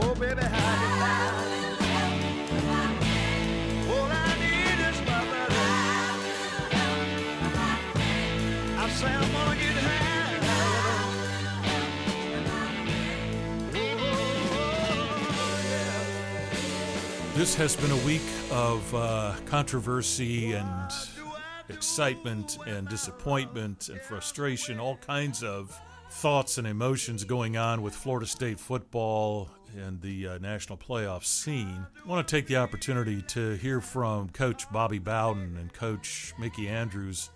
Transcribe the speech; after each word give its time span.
Oh, 0.00 0.14
baby, 0.14 0.42
how 0.42 0.82
you 0.82 0.88
like? 1.00 1.48
All 3.90 4.10
I 4.10 4.14
need 4.38 4.78
is 4.88 4.98
my 5.06 5.20
buddy. 5.30 5.64
I 8.76 8.88
say 8.90 9.08
I'm 9.08 9.32
gonna 9.32 9.56
get 9.56 9.76
high. 9.76 10.06
Yeah. 15.64 16.02
This 17.34 17.54
has 17.56 17.76
been 17.76 17.90
a 17.90 18.04
week 18.06 18.22
of 18.50 18.94
uh, 18.94 19.34
controversy 19.46 20.52
and 20.52 20.92
excitement 21.68 22.58
and 22.66 22.88
disappointment 22.88 23.88
and 23.88 24.00
frustration, 24.00 24.78
all 24.80 24.96
kinds 24.96 25.42
of 25.42 25.78
thoughts 26.18 26.58
and 26.58 26.66
emotions 26.66 27.22
going 27.22 27.56
on 27.56 27.80
with 27.80 27.94
Florida 27.94 28.26
State 28.26 28.58
football 28.58 29.48
and 29.76 30.00
the 30.00 30.26
uh, 30.26 30.38
national 30.38 30.76
playoff 30.76 31.24
scene. 31.24 31.86
I 32.04 32.08
want 32.08 32.26
to 32.26 32.36
take 32.36 32.48
the 32.48 32.56
opportunity 32.56 33.22
to 33.22 33.52
hear 33.52 33.80
from 33.80 34.28
Coach 34.30 34.68
Bobby 34.72 34.98
Bowden 34.98 35.56
and 35.56 35.72
Coach 35.72 36.34
Mickey 36.36 36.66
Andrews, 36.66 37.30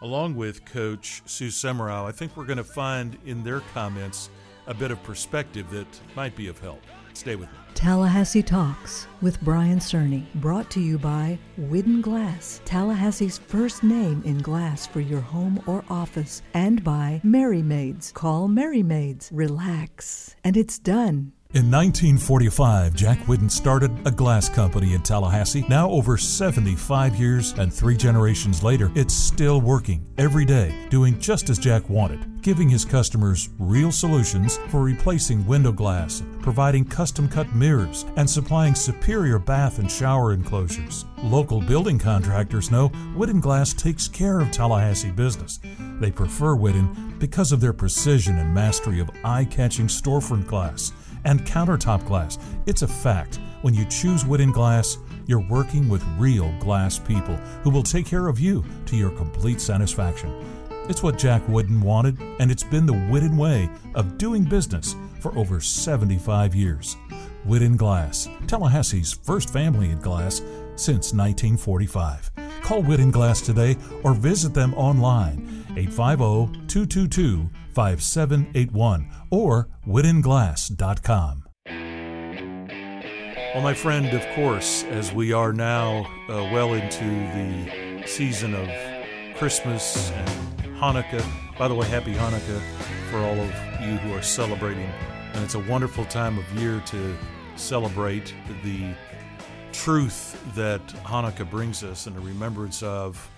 along 0.00 0.36
with 0.36 0.64
Coach 0.64 1.22
Sue 1.26 1.48
Semrau. 1.48 2.06
I 2.06 2.12
think 2.12 2.36
we're 2.36 2.44
going 2.44 2.56
to 2.58 2.62
find 2.62 3.18
in 3.26 3.42
their 3.42 3.62
comments 3.74 4.30
a 4.68 4.74
bit 4.74 4.92
of 4.92 5.02
perspective 5.02 5.68
that 5.72 5.88
might 6.14 6.36
be 6.36 6.46
of 6.46 6.56
help. 6.60 6.82
Stay 7.14 7.34
with 7.34 7.50
me. 7.50 7.59
Tallahassee 7.74 8.42
Talks 8.42 9.06
with 9.22 9.40
Brian 9.42 9.78
Cerny, 9.78 10.26
brought 10.34 10.70
to 10.70 10.80
you 10.80 10.98
by 10.98 11.38
Whidden 11.56 12.00
Glass, 12.00 12.60
Tallahassee's 12.64 13.38
first 13.38 13.82
name 13.82 14.22
in 14.24 14.38
glass 14.38 14.86
for 14.86 15.00
your 15.00 15.20
home 15.20 15.62
or 15.66 15.84
office, 15.88 16.42
and 16.54 16.82
by 16.84 17.20
Merry 17.22 17.62
Maids. 17.62 18.12
Call 18.12 18.48
Merry 18.48 18.82
Maids. 18.82 19.30
Relax, 19.32 20.36
and 20.44 20.56
it's 20.56 20.78
done. 20.78 21.32
In 21.52 21.68
1945, 21.68 22.94
Jack 22.94 23.18
Whidden 23.26 23.50
started 23.50 23.90
a 24.06 24.12
glass 24.12 24.48
company 24.48 24.94
in 24.94 25.02
Tallahassee. 25.02 25.64
Now, 25.68 25.90
over 25.90 26.16
75 26.16 27.16
years 27.16 27.54
and 27.54 27.74
three 27.74 27.96
generations 27.96 28.62
later, 28.62 28.92
it's 28.94 29.12
still 29.12 29.60
working 29.60 30.06
every 30.16 30.44
day, 30.44 30.72
doing 30.90 31.18
just 31.18 31.50
as 31.50 31.58
Jack 31.58 31.88
wanted, 31.88 32.40
giving 32.40 32.68
his 32.68 32.84
customers 32.84 33.48
real 33.58 33.90
solutions 33.90 34.58
for 34.68 34.84
replacing 34.84 35.44
window 35.44 35.72
glass, 35.72 36.22
providing 36.40 36.84
custom 36.84 37.28
cut 37.28 37.52
mirrors, 37.52 38.06
and 38.14 38.30
supplying 38.30 38.76
superior 38.76 39.40
bath 39.40 39.80
and 39.80 39.90
shower 39.90 40.32
enclosures. 40.32 41.04
Local 41.20 41.60
building 41.60 41.98
contractors 41.98 42.70
know 42.70 42.90
Whidden 43.16 43.40
Glass 43.40 43.74
takes 43.74 44.06
care 44.06 44.38
of 44.38 44.52
Tallahassee 44.52 45.10
business. 45.10 45.58
They 45.98 46.12
prefer 46.12 46.54
Whidden 46.54 47.16
because 47.18 47.50
of 47.50 47.60
their 47.60 47.72
precision 47.72 48.38
and 48.38 48.54
mastery 48.54 49.00
of 49.00 49.10
eye 49.24 49.46
catching 49.46 49.88
storefront 49.88 50.46
glass 50.46 50.92
and 51.24 51.40
countertop 51.44 52.06
glass. 52.06 52.38
It's 52.66 52.82
a 52.82 52.88
fact. 52.88 53.40
When 53.62 53.74
you 53.74 53.84
choose 53.86 54.24
Whidden 54.24 54.52
Glass, 54.52 54.98
you're 55.26 55.46
working 55.48 55.88
with 55.88 56.02
real 56.18 56.52
glass 56.60 56.98
people 56.98 57.36
who 57.62 57.70
will 57.70 57.82
take 57.82 58.06
care 58.06 58.28
of 58.28 58.40
you 58.40 58.64
to 58.86 58.96
your 58.96 59.10
complete 59.10 59.60
satisfaction. 59.60 60.34
It's 60.88 61.02
what 61.02 61.18
Jack 61.18 61.42
Whidden 61.42 61.80
wanted, 61.80 62.18
and 62.40 62.50
it's 62.50 62.64
been 62.64 62.86
the 62.86 63.06
Whidden 63.10 63.36
way 63.36 63.70
of 63.94 64.18
doing 64.18 64.44
business 64.44 64.96
for 65.20 65.36
over 65.38 65.60
75 65.60 66.54
years. 66.54 66.96
Whidden 67.44 67.76
Glass, 67.76 68.28
Tallahassee's 68.46 69.12
first 69.12 69.50
family 69.50 69.90
in 69.90 70.00
glass 70.00 70.38
since 70.76 71.12
1945. 71.12 72.30
Call 72.62 72.82
Whidden 72.82 73.10
Glass 73.10 73.40
today 73.40 73.76
or 74.02 74.14
visit 74.14 74.52
them 74.52 74.74
online 74.74 75.64
850 75.76 76.66
222 76.66 77.48
5781 77.80 79.08
or 79.30 79.70
whiddenglass.com. 79.86 81.44
Well, 83.54 83.62
my 83.62 83.72
friend, 83.72 84.06
of 84.08 84.22
course, 84.34 84.84
as 84.84 85.14
we 85.14 85.32
are 85.32 85.54
now 85.54 86.04
uh, 86.28 86.50
well 86.52 86.74
into 86.74 87.04
the 87.06 88.02
season 88.06 88.54
of 88.54 88.68
Christmas 89.38 90.10
and 90.10 90.28
Hanukkah. 90.76 91.24
By 91.58 91.68
the 91.68 91.74
way, 91.74 91.86
happy 91.88 92.12
Hanukkah 92.12 92.60
for 93.10 93.16
all 93.16 93.40
of 93.40 93.50
you 93.80 93.96
who 93.96 94.12
are 94.12 94.20
celebrating. 94.20 94.90
And 95.32 95.42
it's 95.42 95.54
a 95.54 95.60
wonderful 95.60 96.04
time 96.04 96.36
of 96.36 96.44
year 96.60 96.82
to 96.84 97.16
celebrate 97.56 98.34
the 98.62 98.94
truth 99.72 100.38
that 100.54 100.86
Hanukkah 101.04 101.48
brings 101.48 101.82
us 101.82 102.06
and 102.06 102.14
a 102.14 102.20
remembrance 102.20 102.82
of 102.82 103.30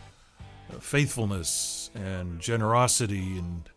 faithfulness 0.80 1.90
and 1.94 2.40
generosity 2.40 3.38
and 3.38 3.68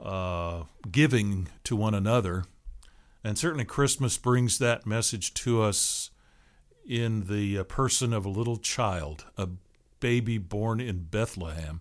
uh, 0.00 0.64
giving 0.90 1.48
to 1.64 1.76
one 1.76 1.94
another. 1.94 2.44
And 3.24 3.38
certainly, 3.38 3.64
Christmas 3.64 4.18
brings 4.18 4.58
that 4.58 4.86
message 4.86 5.34
to 5.34 5.62
us 5.62 6.10
in 6.86 7.24
the 7.24 7.58
uh, 7.58 7.64
person 7.64 8.12
of 8.12 8.24
a 8.24 8.30
little 8.30 8.56
child, 8.56 9.24
a 9.36 9.48
baby 9.98 10.38
born 10.38 10.80
in 10.80 11.04
Bethlehem, 11.04 11.80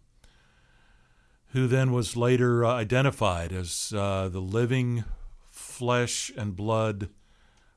who 1.50 1.68
then 1.68 1.92
was 1.92 2.18
later 2.18 2.66
uh, 2.66 2.74
identified 2.74 3.52
as 3.54 3.94
uh, 3.96 4.28
the 4.30 4.42
living 4.42 5.04
flesh 5.48 6.32
and 6.36 6.56
blood 6.56 7.10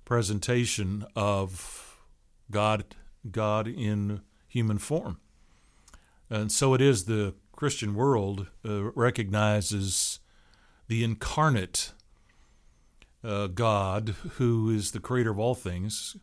presentation 0.05 1.05
of 1.15 1.99
God, 2.51 2.97
God 3.31 3.69
in 3.69 4.23
human 4.49 4.79
form. 4.79 5.19
And 6.31 6.51
so 6.51 6.75
it 6.75 6.81
is 6.81 7.05
the 7.05 7.35
Christian 7.53 7.95
world 7.95 8.47
uh, 8.67 8.91
recognizes 8.93 10.21
the 10.89 11.05
incarnate 11.05 11.93
uh, 13.23 13.47
God 13.49 14.15
who 14.33 14.71
is 14.71 14.93
the 14.93 15.01
creator 15.01 15.31
of 15.31 15.39
all 15.39 15.55
things 15.55 16.17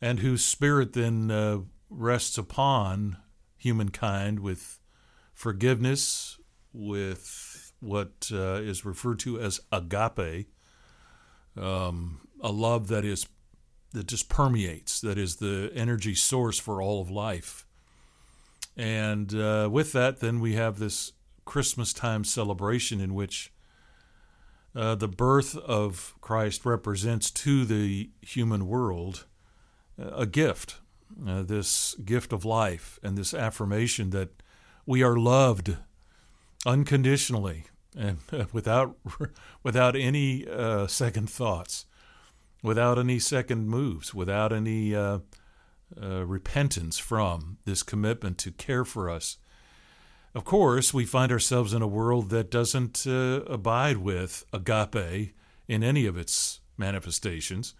and 0.00 0.20
whose 0.20 0.44
spirit 0.44 0.94
then 0.94 1.30
uh, 1.30 1.58
rests 1.90 2.38
upon 2.38 3.18
humankind 3.56 4.40
with 4.40 4.78
forgiveness, 5.34 6.38
with 6.72 7.72
what 7.80 8.30
uh, 8.32 8.60
is 8.62 8.84
referred 8.84 9.18
to 9.20 9.40
as 9.40 9.60
agape, 9.70 10.48
um, 11.56 12.20
a 12.40 12.50
love 12.50 12.88
that 12.88 13.04
is 13.04 13.26
that 13.92 14.06
just 14.06 14.28
permeates, 14.28 15.00
that 15.00 15.18
is 15.18 15.36
the 15.36 15.70
energy 15.74 16.14
source 16.14 16.60
for 16.60 16.80
all 16.80 17.02
of 17.02 17.10
life. 17.10 17.66
And 18.76 19.34
uh, 19.34 19.68
with 19.70 19.92
that, 19.92 20.20
then 20.20 20.38
we 20.40 20.54
have 20.54 20.78
this 20.78 21.12
Christmas 21.50 21.92
time 21.92 22.22
celebration 22.22 23.00
in 23.00 23.12
which 23.12 23.52
uh, 24.72 24.94
the 24.94 25.08
birth 25.08 25.56
of 25.56 26.14
Christ 26.20 26.64
represents 26.64 27.28
to 27.32 27.64
the 27.64 28.10
human 28.22 28.68
world 28.68 29.26
uh, 30.00 30.10
a 30.10 30.26
gift, 30.26 30.76
uh, 31.26 31.42
this 31.42 31.96
gift 32.04 32.32
of 32.32 32.44
life, 32.44 33.00
and 33.02 33.18
this 33.18 33.34
affirmation 33.34 34.10
that 34.10 34.44
we 34.86 35.02
are 35.02 35.16
loved 35.16 35.76
unconditionally 36.64 37.64
and 37.96 38.18
without 38.52 38.96
without 39.64 39.96
any 39.96 40.46
uh, 40.46 40.86
second 40.86 41.28
thoughts, 41.28 41.86
without 42.62 42.96
any 42.96 43.18
second 43.18 43.66
moves, 43.66 44.14
without 44.14 44.52
any 44.52 44.94
uh, 44.94 45.18
uh, 46.00 46.24
repentance 46.24 46.96
from 46.96 47.58
this 47.64 47.82
commitment 47.82 48.38
to 48.38 48.52
care 48.52 48.84
for 48.84 49.10
us. 49.10 49.38
Of 50.34 50.44
course, 50.44 50.94
we 50.94 51.06
find 51.06 51.32
ourselves 51.32 51.74
in 51.74 51.82
a 51.82 51.88
world 51.88 52.30
that 52.30 52.50
doesn't 52.50 53.04
uh, 53.06 53.42
abide 53.46 53.96
with 53.96 54.44
agape 54.52 55.34
in 55.66 55.82
any 55.82 56.06
of 56.06 56.16
its 56.16 56.60
manifestations. 56.76 57.74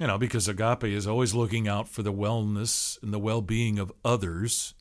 You 0.00 0.06
know, 0.06 0.18
because 0.18 0.48
agape 0.48 0.84
is 0.84 1.06
always 1.06 1.34
looking 1.34 1.68
out 1.68 1.88
for 1.88 2.02
the 2.02 2.12
wellness 2.12 3.02
and 3.02 3.12
the 3.12 3.18
well 3.18 3.42
being 3.42 3.78
of 3.78 3.92
others, 4.04 4.74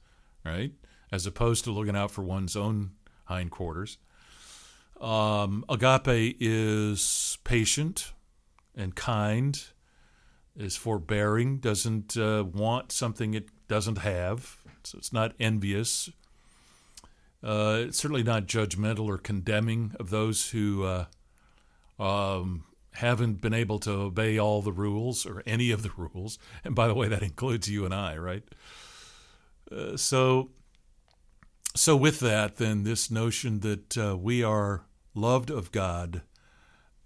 right? 0.46 0.72
As 1.12 1.26
opposed 1.26 1.66
to 1.66 1.72
looking 1.72 1.96
out 1.96 2.12
for 2.12 2.22
one's 2.22 2.56
own 2.56 2.92
hindquarters. 3.28 3.98
Um, 5.00 5.66
agape 5.68 6.38
is 6.40 7.38
patient 7.44 8.14
and 8.74 8.96
kind, 8.96 9.62
is 10.56 10.78
forbearing, 10.78 11.58
doesn't 11.58 12.16
uh, 12.16 12.44
want 12.46 12.92
something 12.92 13.34
it 13.34 13.50
doesn't 13.68 13.98
have, 13.98 14.58
so 14.84 14.98
it's 14.98 15.12
not 15.12 15.34
envious. 15.40 16.10
Uh, 17.46 17.92
certainly 17.92 18.24
not 18.24 18.48
judgmental 18.48 19.06
or 19.06 19.20
condemning 19.20 19.92
of 20.00 20.10
those 20.10 20.50
who 20.50 20.84
uh, 20.84 21.06
um, 22.00 22.66
haven't 22.94 23.40
been 23.40 23.54
able 23.54 23.78
to 23.78 23.92
obey 23.92 24.40
all 24.40 24.64
the 24.64 24.72
rules 24.72 25.28
or 25.28 25.44
any 25.46 25.70
of 25.70 25.84
the 25.84 25.92
rules. 25.96 26.40
And 26.64 26.74
by 26.74 26.88
the 26.88 26.96
way, 26.96 27.08
that 27.08 27.22
includes 27.22 27.70
you 27.70 27.86
and 27.86 27.94
I, 27.94 28.18
right? 28.18 28.44
Uh, 29.72 29.96
so, 29.96 30.50
so 31.76 31.96
with 31.96 32.20
that, 32.22 32.58
then 32.58 32.84
this 32.84 33.12
notion 33.12 33.60
that 33.60 33.96
uh, 33.96 34.18
we 34.18 34.44
are 34.44 34.86
loved 35.14 35.52
of 35.52 35.72
God, 35.72 36.24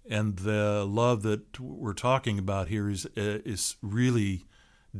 and 0.08 0.38
the 0.38 0.84
love 0.88 1.22
that 1.22 1.60
we're 1.60 1.92
talking 1.92 2.38
about 2.38 2.68
here 2.68 2.88
is 2.88 3.06
uh, 3.06 3.40
is 3.44 3.76
really 3.82 4.44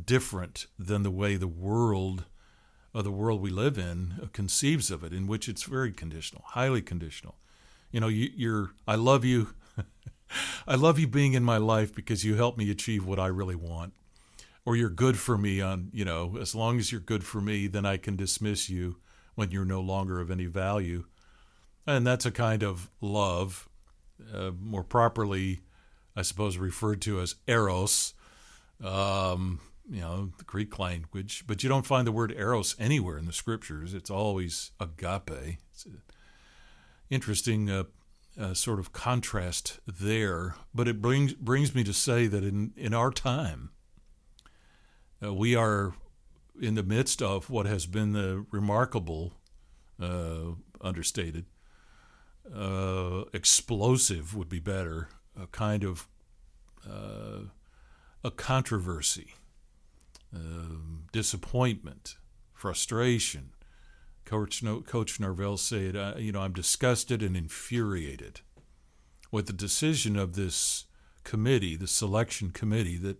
different 0.05 0.67
than 0.77 1.03
the 1.03 1.11
way 1.11 1.35
the 1.35 1.47
world, 1.47 2.25
or 2.93 3.03
the 3.03 3.11
world 3.11 3.41
we 3.41 3.49
live 3.49 3.77
in, 3.77 4.29
conceives 4.33 4.91
of 4.91 5.03
it, 5.03 5.13
in 5.13 5.27
which 5.27 5.47
it's 5.47 5.63
very 5.63 5.91
conditional, 5.91 6.43
highly 6.47 6.81
conditional. 6.81 7.35
You 7.91 7.99
know, 7.99 8.07
you, 8.07 8.29
you're 8.35 8.71
I 8.87 8.95
love 8.95 9.25
you. 9.25 9.53
I 10.67 10.75
love 10.75 10.99
you 10.99 11.07
being 11.07 11.33
in 11.33 11.43
my 11.43 11.57
life 11.57 11.93
because 11.93 12.23
you 12.23 12.35
help 12.35 12.57
me 12.57 12.69
achieve 12.69 13.05
what 13.05 13.19
I 13.19 13.27
really 13.27 13.55
want. 13.55 13.93
Or 14.63 14.75
you're 14.75 14.89
good 14.89 15.17
for 15.17 15.37
me 15.37 15.59
on, 15.59 15.89
you 15.91 16.05
know, 16.05 16.37
as 16.39 16.53
long 16.53 16.77
as 16.77 16.91
you're 16.91 17.01
good 17.01 17.23
for 17.23 17.41
me, 17.41 17.67
then 17.67 17.85
I 17.85 17.97
can 17.97 18.15
dismiss 18.15 18.69
you 18.69 18.97
when 19.35 19.51
you're 19.51 19.65
no 19.65 19.81
longer 19.81 20.19
of 20.19 20.29
any 20.29 20.45
value. 20.45 21.05
And 21.87 22.05
that's 22.05 22.27
a 22.27 22.31
kind 22.31 22.61
of 22.61 22.89
love, 23.01 23.67
uh, 24.33 24.51
more 24.59 24.83
properly, 24.83 25.61
I 26.15 26.21
suppose, 26.21 26.57
referred 26.57 27.01
to 27.01 27.21
as 27.21 27.35
eros, 27.47 28.13
um, 28.83 29.59
you 29.91 30.01
know, 30.01 30.31
the 30.37 30.43
Greek 30.45 30.79
language. 30.79 31.43
But 31.45 31.63
you 31.63 31.69
don't 31.69 31.85
find 31.85 32.07
the 32.07 32.11
word 32.11 32.33
eros 32.37 32.75
anywhere 32.79 33.17
in 33.17 33.25
the 33.25 33.33
scriptures. 33.33 33.93
It's 33.93 34.09
always 34.09 34.71
agape. 34.79 35.57
It's 35.71 35.85
an 35.85 36.01
interesting 37.09 37.69
uh, 37.69 37.83
uh, 38.39 38.53
sort 38.53 38.79
of 38.79 38.93
contrast 38.93 39.79
there. 39.85 40.55
But 40.73 40.87
it 40.87 41.01
brings 41.01 41.33
brings 41.33 41.75
me 41.75 41.83
to 41.83 41.93
say 41.93 42.27
that 42.27 42.43
in 42.43 42.73
in 42.77 42.93
our 42.93 43.11
time, 43.11 43.71
uh, 45.21 45.33
we 45.33 45.55
are 45.55 45.93
in 46.59 46.75
the 46.75 46.83
midst 46.83 47.21
of 47.21 47.49
what 47.49 47.65
has 47.65 47.85
been 47.85 48.13
the 48.13 48.45
remarkable, 48.51 49.33
uh, 50.01 50.53
understated, 50.79 51.45
uh, 52.55 53.23
explosive 53.33 54.35
would 54.35 54.49
be 54.49 54.59
better, 54.59 55.09
a 55.39 55.47
kind 55.47 55.83
of 55.83 56.07
uh, 56.89 57.41
a 58.23 58.31
controversy, 58.31 59.33
um, 60.33 61.03
disappointment, 61.11 62.15
frustration. 62.53 63.51
Coach, 64.25 64.63
no, 64.63 64.81
Coach 64.81 65.19
Norvell 65.19 65.57
said, 65.57 65.95
uh, 65.95 66.13
"You 66.17 66.31
know, 66.31 66.41
I'm 66.41 66.53
disgusted 66.53 67.21
and 67.21 67.35
infuriated 67.35 68.41
with 69.31 69.47
the 69.47 69.53
decision 69.53 70.17
of 70.17 70.35
this 70.35 70.85
committee, 71.23 71.75
the 71.75 71.87
selection 71.87 72.51
committee 72.51 72.97
that." 72.97 73.17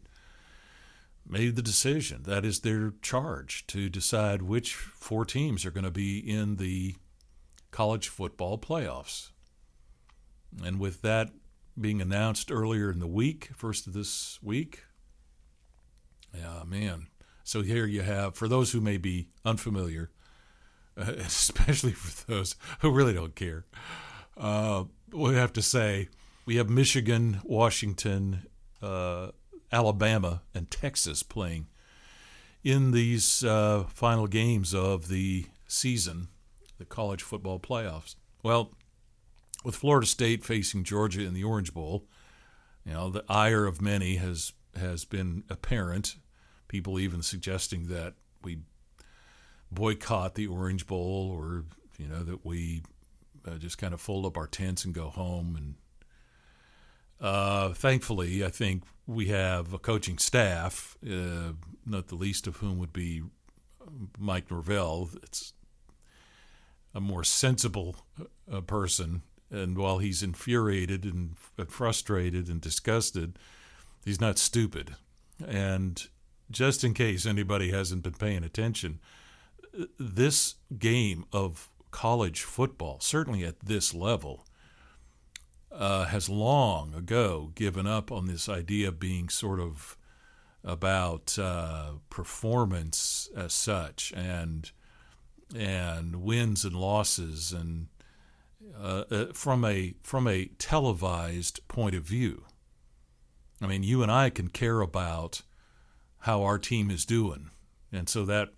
made 1.28 1.56
the 1.56 1.62
decision. 1.62 2.24
That 2.24 2.46
is 2.46 2.60
their 2.60 2.94
charge 3.02 3.66
to 3.68 3.90
decide 3.90 4.42
which 4.42 4.76
four 4.76 5.26
teams 5.26 5.66
are 5.66 5.72
going 5.72 5.86
to 5.86 5.92
be 5.92 6.18
in 6.18 6.58
the 6.58 6.96
college 7.72 8.10
football 8.10 8.58
playoffs. 8.58 9.30
And 10.64 10.80
with 10.80 11.02
that 11.02 11.30
being 11.80 12.02
announced 12.02 12.52
earlier 12.52 12.92
in 12.92 13.00
the 13.00 13.08
week, 13.08 13.50
first 13.56 13.88
of 13.88 13.94
this 13.94 14.40
week, 14.44 14.84
yeah, 16.34 16.64
man. 16.66 17.08
So 17.44 17.62
here 17.62 17.86
you 17.86 18.02
have, 18.02 18.36
for 18.36 18.48
those 18.48 18.72
who 18.72 18.82
may 18.82 18.98
be 18.98 19.28
unfamiliar, 19.44 20.12
especially 20.98 21.92
for 21.92 22.32
those 22.32 22.56
who 22.80 22.92
really 22.92 23.14
don't 23.14 23.36
care, 23.36 23.66
uh, 24.38 24.86
we 25.12 25.36
have 25.36 25.54
to 25.54 25.62
say 25.62 26.10
we 26.46 26.56
have 26.56 26.70
Michigan, 26.70 27.42
Washington, 27.44 28.44
uh, 28.82 29.30
Alabama, 29.72 30.42
and 30.54 30.70
Texas 30.70 31.24
playing 31.24 31.68
in 32.64 32.92
these 32.92 33.44
uh, 33.44 33.86
final 33.88 34.28
games 34.28 34.74
of 34.74 35.08
the 35.08 35.46
season, 35.68 36.28
the 36.78 36.86
college 36.86 37.24
football 37.24 37.60
playoffs. 37.60 38.16
Well, 38.44 38.72
with 39.64 39.76
Florida 39.76 40.08
State 40.08 40.44
facing 40.44 40.84
Georgia 40.84 41.22
in 41.22 41.34
the 41.34 41.44
Orange 41.44 41.74
Bowl, 41.74 42.06
you 42.86 42.94
know 42.94 43.10
the 43.10 43.24
ire 43.30 43.66
of 43.66 43.82
many 43.82 44.16
has 44.16 44.54
has 44.76 45.06
been 45.06 45.44
apparent. 45.50 46.16
People 46.72 47.00
even 47.00 47.22
suggesting 47.22 47.88
that 47.88 48.14
we 48.44 48.60
boycott 49.72 50.36
the 50.36 50.48
Orange 50.48 50.88
Bowl, 50.88 51.30
or 51.36 51.66
you 51.98 52.08
know 52.08 52.24
that 52.24 52.46
we 52.46 52.84
uh, 53.46 53.56
just 53.56 53.78
kind 53.78 53.94
of 53.94 54.00
fold 54.00 54.26
up 54.26 54.38
our 54.38 54.48
tents 54.48 54.86
and 54.86 54.94
go 54.94 55.10
home. 55.10 55.56
And 55.58 55.76
uh, 57.20 57.74
thankfully, 57.74 58.46
I 58.46 58.50
think 58.50 58.84
we 59.06 59.26
have 59.28 59.74
a 59.74 59.80
coaching 59.80 60.18
staff, 60.18 60.98
uh, 61.06 61.54
not 61.86 62.08
the 62.08 62.16
least 62.16 62.48
of 62.48 62.58
whom 62.58 62.78
would 62.80 62.94
be 62.94 63.22
Mike 64.18 64.50
Norvell. 64.50 65.10
It's 65.24 65.52
a 66.96 67.02
more 67.02 67.26
sensible 67.26 67.98
uh, 68.50 68.62
person 68.62 69.24
and 69.52 69.78
while 69.78 69.98
he's 69.98 70.24
infuriated 70.24 71.04
and 71.04 71.36
frustrated 71.68 72.48
and 72.48 72.62
disgusted, 72.62 73.38
he's 74.06 74.22
not 74.22 74.38
stupid. 74.38 74.96
And 75.46 76.08
just 76.52 76.84
in 76.84 76.94
case 76.94 77.26
anybody 77.26 77.72
hasn't 77.72 78.04
been 78.04 78.14
paying 78.14 78.44
attention, 78.44 79.00
this 79.98 80.56
game 80.78 81.26
of 81.32 81.70
college 81.92 82.42
football, 82.42 83.00
certainly 83.00 83.44
at 83.44 83.60
this 83.60 83.94
level, 83.94 84.46
uh, 85.72 86.06
has 86.06 86.30
long 86.30 86.94
ago 86.94 87.52
given 87.56 87.88
up 87.88 88.12
on 88.12 88.26
this 88.26 88.50
idea 88.50 88.92
being 88.92 89.30
sort 89.30 89.60
of 89.60 89.98
about 90.64 91.38
uh, 91.40 91.92
performance 92.10 93.30
as 93.36 93.54
such 93.54 94.14
and 94.16 94.72
and 95.56 96.18
wins 96.18 96.64
and 96.64 96.76
losses 96.76 97.52
and 97.52 97.88
uh, 98.80 99.04
uh, 99.12 99.26
from 99.34 99.66
a 99.66 99.96
from 100.04 100.28
a 100.28 100.46
televised 100.60 101.66
point 101.68 101.96
of 101.96 102.04
view. 102.04 102.46
I 103.62 103.68
mean, 103.68 103.84
you 103.84 104.02
and 104.02 104.12
I 104.12 104.30
can 104.30 104.50
care 104.50 104.82
about 104.82 105.42
how 106.22 106.44
our 106.44 106.58
team 106.58 106.90
is 106.90 107.06
doing, 107.06 107.52
and 107.92 108.08
so 108.08 108.26
that 108.26 108.50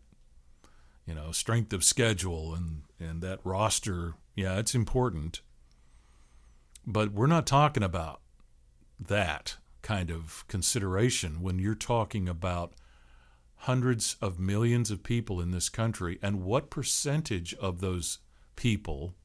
you 1.06 1.13
know 1.13 1.31
strength 1.31 1.74
of 1.74 1.83
schedule 1.83 2.54
and 2.54 2.83
and 3.00 3.21
that 3.21 3.39
roster, 3.44 4.15
yeah, 4.36 4.57
it's 4.60 4.75
important. 4.75 5.42
But 6.86 7.13
we're 7.13 7.27
not 7.27 7.48
talking 7.48 7.83
about 7.83 8.21
that 9.00 9.57
kind 9.81 10.10
of 10.10 10.45
consideration 10.48 11.42
when 11.42 11.60
you're 11.60 11.75
talking 11.75 12.30
about 12.30 12.74
hundreds 13.56 14.18
of 14.21 14.39
millions 14.39 14.92
of 14.92 15.04
people 15.04 15.39
in 15.39 15.51
this 15.51 15.69
country 15.69 16.19
and 16.21 16.44
what 16.44 16.69
percentage 16.69 17.54
of 17.56 17.80
those 17.80 18.19
people 18.56 19.15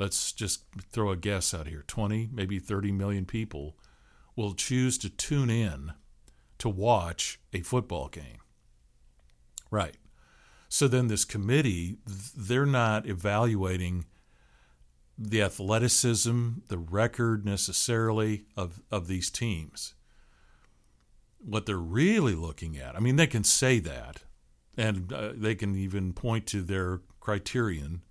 let's 0.00 0.32
just 0.32 0.64
throw 0.90 1.10
a 1.10 1.16
guess 1.16 1.52
out 1.54 1.68
here 1.68 1.84
20, 1.86 2.30
maybe 2.32 2.58
30 2.58 2.90
million 2.90 3.26
people 3.26 3.76
will 4.34 4.54
choose 4.54 4.96
to 4.98 5.10
tune 5.10 5.50
in 5.50 5.92
to 6.60 6.68
watch 6.68 7.40
a 7.52 7.60
football 7.60 8.08
game. 8.08 8.38
Right. 9.70 9.96
So 10.68 10.88
then 10.88 11.08
this 11.08 11.24
committee, 11.24 11.98
they're 12.06 12.66
not 12.66 13.06
evaluating 13.06 14.06
the 15.18 15.42
athleticism, 15.42 16.48
the 16.68 16.78
record 16.78 17.44
necessarily 17.44 18.44
of, 18.56 18.80
of 18.90 19.06
these 19.06 19.30
teams. 19.30 19.94
What 21.38 21.66
they're 21.66 21.76
really 21.76 22.34
looking 22.34 22.76
at, 22.76 22.96
I 22.96 23.00
mean, 23.00 23.16
they 23.16 23.26
can 23.26 23.44
say 23.44 23.80
that, 23.80 24.22
and 24.76 25.12
uh, 25.12 25.32
they 25.34 25.54
can 25.54 25.74
even 25.74 26.12
point 26.12 26.46
to 26.46 26.62
their 26.62 27.00
criterion 27.18 28.02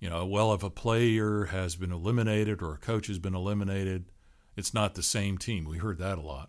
you 0.00 0.08
know, 0.08 0.24
well, 0.24 0.54
if 0.54 0.62
a 0.62 0.70
player 0.70 1.44
has 1.46 1.76
been 1.76 1.92
eliminated 1.92 2.62
or 2.62 2.72
a 2.72 2.78
coach 2.78 3.06
has 3.08 3.18
been 3.18 3.34
eliminated, 3.34 4.06
it's 4.56 4.72
not 4.72 4.94
the 4.94 5.02
same 5.02 5.36
team. 5.36 5.66
We 5.66 5.76
heard 5.76 5.98
that 5.98 6.16
a 6.16 6.22
lot. 6.22 6.48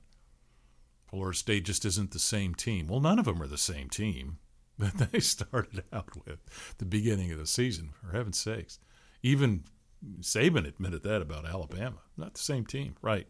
Florida 1.11 1.37
State 1.37 1.65
just 1.65 1.85
isn't 1.85 2.11
the 2.11 2.19
same 2.19 2.55
team. 2.55 2.87
Well, 2.87 2.99
none 2.99 3.19
of 3.19 3.25
them 3.25 3.41
are 3.41 3.47
the 3.47 3.57
same 3.57 3.89
team 3.89 4.39
that 4.79 5.11
they 5.11 5.19
started 5.19 5.83
out 5.93 6.25
with 6.25 6.39
the 6.79 6.85
beginning 6.85 7.31
of 7.31 7.37
the 7.37 7.45
season, 7.45 7.91
for 7.93 8.15
heaven's 8.15 8.39
sakes. 8.39 8.79
Even 9.21 9.65
Saban 10.21 10.67
admitted 10.67 11.03
that 11.03 11.21
about 11.21 11.45
Alabama. 11.45 11.99
Not 12.17 12.33
the 12.33 12.41
same 12.41 12.65
team, 12.65 12.95
right. 13.01 13.27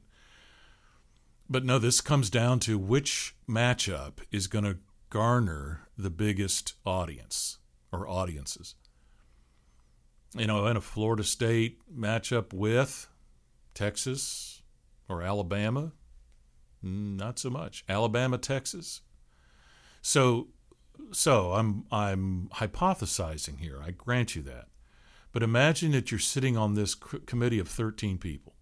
But 1.49 1.65
no, 1.65 1.79
this 1.79 1.99
comes 1.99 2.29
down 2.29 2.59
to 2.61 2.77
which 2.77 3.35
matchup 3.49 4.19
is 4.31 4.47
going 4.47 4.63
to 4.63 4.77
garner 5.09 5.89
the 5.97 6.09
biggest 6.09 6.75
audience 6.85 7.57
or 7.91 8.07
audiences 8.07 8.75
you 10.37 10.47
know, 10.47 10.65
in 10.67 10.77
a 10.77 10.81
Florida 10.81 11.23
State 11.23 11.79
matchup 11.93 12.53
with 12.53 13.07
Texas 13.73 14.61
or 15.09 15.21
Alabama, 15.21 15.91
Mm, 16.85 17.17
not 17.17 17.39
so 17.39 17.49
much. 17.49 17.83
Alabama, 17.87 18.37
Texas. 18.37 19.01
So, 20.01 20.47
so 21.11 21.53
I'm 21.53 21.85
I'm 21.91 22.49
hypothesizing 22.55 23.59
here. 23.59 23.81
I 23.83 23.91
grant 23.91 24.35
you 24.35 24.41
that. 24.43 24.67
But 25.31 25.43
imagine 25.43 25.91
that 25.91 26.11
you're 26.11 26.19
sitting 26.19 26.57
on 26.57 26.75
this 26.75 26.93
committee 26.93 27.59
of 27.59 27.69
13 27.69 28.17
people. 28.17 28.55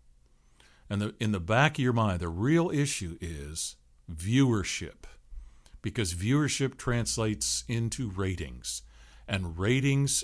And 0.90 1.02
the, 1.02 1.16
in 1.20 1.32
the 1.32 1.40
back 1.40 1.78
of 1.78 1.84
your 1.84 1.94
mind, 1.94 2.20
the 2.20 2.30
real 2.30 2.70
issue 2.70 3.18
is 3.22 3.76
viewership. 4.12 5.06
Because 5.82 6.14
viewership 6.14 6.78
translates 6.78 7.64
into 7.68 8.10
ratings. 8.10 8.84
And 9.28 9.58
ratings 9.58 10.24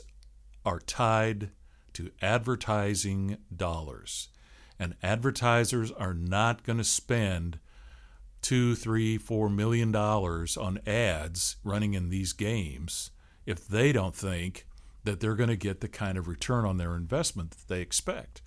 are 0.65 0.79
tied 0.79 1.51
to 1.93 2.11
advertising 2.21 3.37
dollars. 3.55 4.29
And 4.77 4.95
advertisers 5.01 5.91
are 5.91 6.13
not 6.13 6.63
going 6.63 6.77
to 6.77 6.83
spend 6.83 7.59
two, 8.45 8.75
three, 8.75 9.17
four 9.17 9.49
million 9.49 9.91
dollars 9.91 10.55
on 10.55 10.79
ads 10.85 11.55
running 11.63 11.95
in 11.95 12.09
these 12.09 12.31
games 12.31 13.09
if 13.47 13.67
they 13.67 13.91
don't 13.91 14.15
think 14.15 14.67
that 15.03 15.19
they're 15.19 15.33
going 15.33 15.49
to 15.49 15.55
get 15.55 15.81
the 15.81 15.87
kind 15.87 16.15
of 16.15 16.27
return 16.27 16.63
on 16.63 16.77
their 16.77 16.95
investment 16.95 17.49
that 17.49 17.67
they 17.67 17.81
expect. 17.81 18.43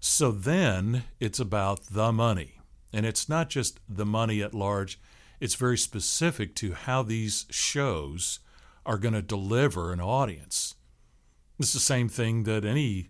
So 0.00 0.32
then 0.32 1.04
it's 1.18 1.40
about 1.40 1.86
the 1.86 2.12
money. 2.12 2.58
And 2.92 3.06
it's 3.06 3.26
not 3.26 3.48
just 3.48 3.80
the 3.88 4.04
money 4.04 4.42
at 4.42 4.52
large, 4.52 5.00
it's 5.40 5.54
very 5.54 5.78
specific 5.78 6.54
to 6.56 6.74
how 6.74 7.02
these 7.02 7.46
shows 7.48 8.38
are 8.84 8.98
going 8.98 9.14
to 9.14 9.22
deliver 9.22 9.94
an 9.94 10.00
audience. 10.00 10.74
It's 11.58 11.72
the 11.72 11.78
same 11.80 12.10
thing 12.10 12.42
that 12.42 12.66
any 12.66 13.08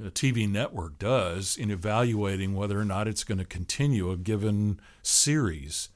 uh, 0.00 0.10
TV 0.10 0.48
network 0.48 0.98
does 0.98 1.56
in 1.56 1.70
evaluating 1.70 2.54
whether 2.54 2.78
or 2.78 2.84
not 2.84 3.08
it's 3.08 3.24
going 3.24 3.38
to 3.38 3.44
continue 3.44 4.10
a 4.10 4.16
given 4.16 4.80
series 5.02 5.88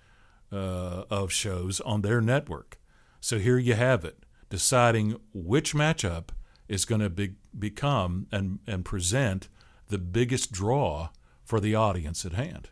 uh, 0.52 1.04
of 1.10 1.32
shows 1.32 1.80
on 1.80 2.02
their 2.02 2.20
network. 2.20 2.78
So 3.20 3.38
here 3.38 3.58
you 3.58 3.74
have 3.74 4.04
it, 4.04 4.24
deciding 4.50 5.18
which 5.32 5.74
matchup 5.74 6.30
is 6.68 6.84
going 6.84 7.00
to 7.00 7.10
be, 7.10 7.34
become 7.56 8.26
and, 8.32 8.58
and 8.66 8.84
present 8.84 9.48
the 9.88 9.98
biggest 9.98 10.52
draw 10.52 11.10
for 11.44 11.60
the 11.60 11.74
audience 11.74 12.24
at 12.24 12.32
hand. 12.32 12.70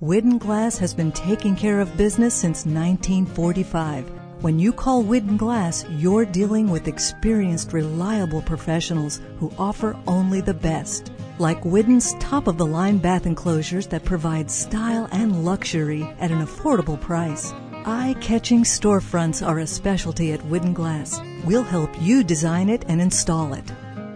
Whidden 0.00 0.38
Glass 0.38 0.78
has 0.78 0.94
been 0.94 1.10
taking 1.10 1.56
care 1.56 1.80
of 1.80 1.96
business 1.96 2.32
since 2.32 2.64
1945. 2.64 4.08
When 4.42 4.56
you 4.56 4.72
call 4.72 5.02
Whidden 5.02 5.36
Glass, 5.36 5.84
you're 5.90 6.24
dealing 6.24 6.70
with 6.70 6.86
experienced, 6.86 7.72
reliable 7.72 8.40
professionals 8.40 9.20
who 9.40 9.52
offer 9.58 9.96
only 10.06 10.40
the 10.40 10.54
best. 10.54 11.10
Like 11.40 11.64
Whidden's 11.64 12.14
top 12.20 12.46
of 12.46 12.58
the 12.58 12.64
line 12.64 12.98
bath 12.98 13.26
enclosures 13.26 13.88
that 13.88 14.04
provide 14.04 14.52
style 14.52 15.08
and 15.10 15.44
luxury 15.44 16.04
at 16.20 16.30
an 16.30 16.46
affordable 16.46 17.00
price. 17.00 17.52
Eye 17.84 18.14
catching 18.20 18.62
storefronts 18.62 19.44
are 19.44 19.58
a 19.58 19.66
specialty 19.66 20.30
at 20.30 20.46
Whidden 20.46 20.74
Glass. 20.74 21.20
We'll 21.44 21.64
help 21.64 21.90
you 22.00 22.22
design 22.22 22.68
it 22.68 22.84
and 22.86 23.00
install 23.00 23.52
it. 23.52 23.72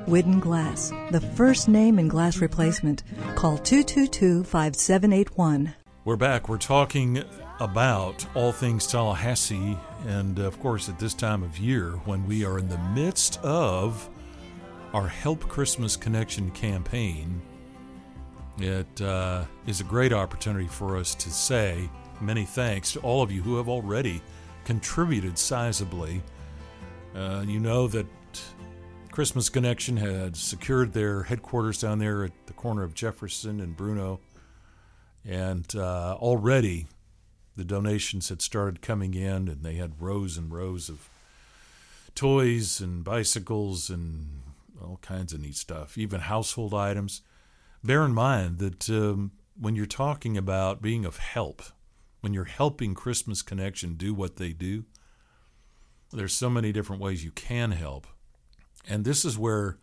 Whidden 0.07 0.41
Glass, 0.41 0.93
the 1.11 1.21
first 1.21 1.69
name 1.69 1.99
in 1.99 2.09
glass 2.09 2.39
replacement. 2.39 3.03
Call 3.37 3.59
222 3.59 4.45
5781. 4.45 5.75
We're 6.05 6.17
back. 6.17 6.49
We're 6.49 6.59
talking 6.59 7.23
about 7.61 8.27
all 8.35 8.51
things 8.51 8.87
Tallahassee, 8.87 9.79
and 10.07 10.39
of 10.41 10.59
course, 10.61 10.89
at 10.89 10.99
this 10.99 11.15
time 11.15 11.43
of 11.43 11.59
year 11.59 11.93
when 12.05 12.27
we 12.27 12.45
are 12.45 12.59
in 12.59 12.69
the 12.69 12.79
midst 12.95 13.39
of 13.45 14.09
our 14.93 15.07
Help 15.07 15.49
Christmas 15.49 15.97
Connection 15.97 16.51
campaign, 16.51 17.41
it 18.59 19.01
uh, 19.01 19.45
is 19.67 19.81
a 19.81 19.85
great 19.85 20.13
opportunity 20.13 20.67
for 20.67 20.97
us 20.97 21.15
to 21.15 21.31
say 21.31 21.89
many 22.21 22.45
thanks 22.45 22.93
to 22.93 23.01
all 23.01 23.23
of 23.23 23.31
you 23.31 23.43
who 23.43 23.57
have 23.57 23.69
already 23.69 24.21
contributed 24.65 25.35
sizably. 25.35 26.21
Uh, 27.15 27.45
you 27.47 27.61
know 27.61 27.87
that 27.89 28.07
Christmas 29.13 29.51
Connection 29.51 29.99
had 29.99 30.37
secured 30.37 30.95
their 30.95 31.25
headquarters 31.25 31.79
down 31.79 31.99
there 31.99 32.25
at 32.25 32.33
the 32.47 32.55
corner 32.55 32.83
of 32.83 32.95
Jefferson 32.95 33.61
and 33.61 33.77
Bruno. 33.77 34.21
And 35.23 35.67
uh, 35.77 36.17
already 36.19 36.87
the 37.55 37.65
donations 37.65 38.31
had 38.31 38.41
started 38.41 38.81
coming 38.81 39.13
in, 39.13 39.49
and 39.49 39.63
they 39.63 39.75
had 39.75 40.01
rows 40.01 40.39
and 40.39 40.51
rows 40.51 40.89
of 40.89 41.11
toys 42.15 42.81
and 42.81 43.05
bicycles 43.05 43.91
and 43.91 44.41
all 44.81 44.99
kinds 45.03 45.35
of 45.35 45.41
neat 45.41 45.57
stuff, 45.57 45.99
even 45.99 46.23
household 46.23 46.73
items. 46.73 47.21
Bear 47.85 48.05
in 48.07 48.15
mind 48.15 48.61
that 48.61 48.89
um, 48.89 49.33
when 49.61 49.75
you're 49.75 49.85
talking 49.85 50.39
about 50.39 50.81
being 50.81 51.05
of 51.05 51.19
help, 51.19 51.63
when 52.23 52.33
you're 52.33 52.45
helping 52.45 52.95
Christmas 52.95 53.43
Connection 53.43 53.95
do 53.95 54.15
what 54.15 54.37
they 54.37 54.55
do, 54.55 54.87
there's 56.13 56.33
so 56.33 56.49
many 56.49 56.73
different 56.73 57.03
ways 57.03 57.23
you 57.23 57.31
can 57.31 57.73
help. 57.73 58.07
And 58.89 59.05
this 59.05 59.25
is 59.25 59.39
where 59.39 59.79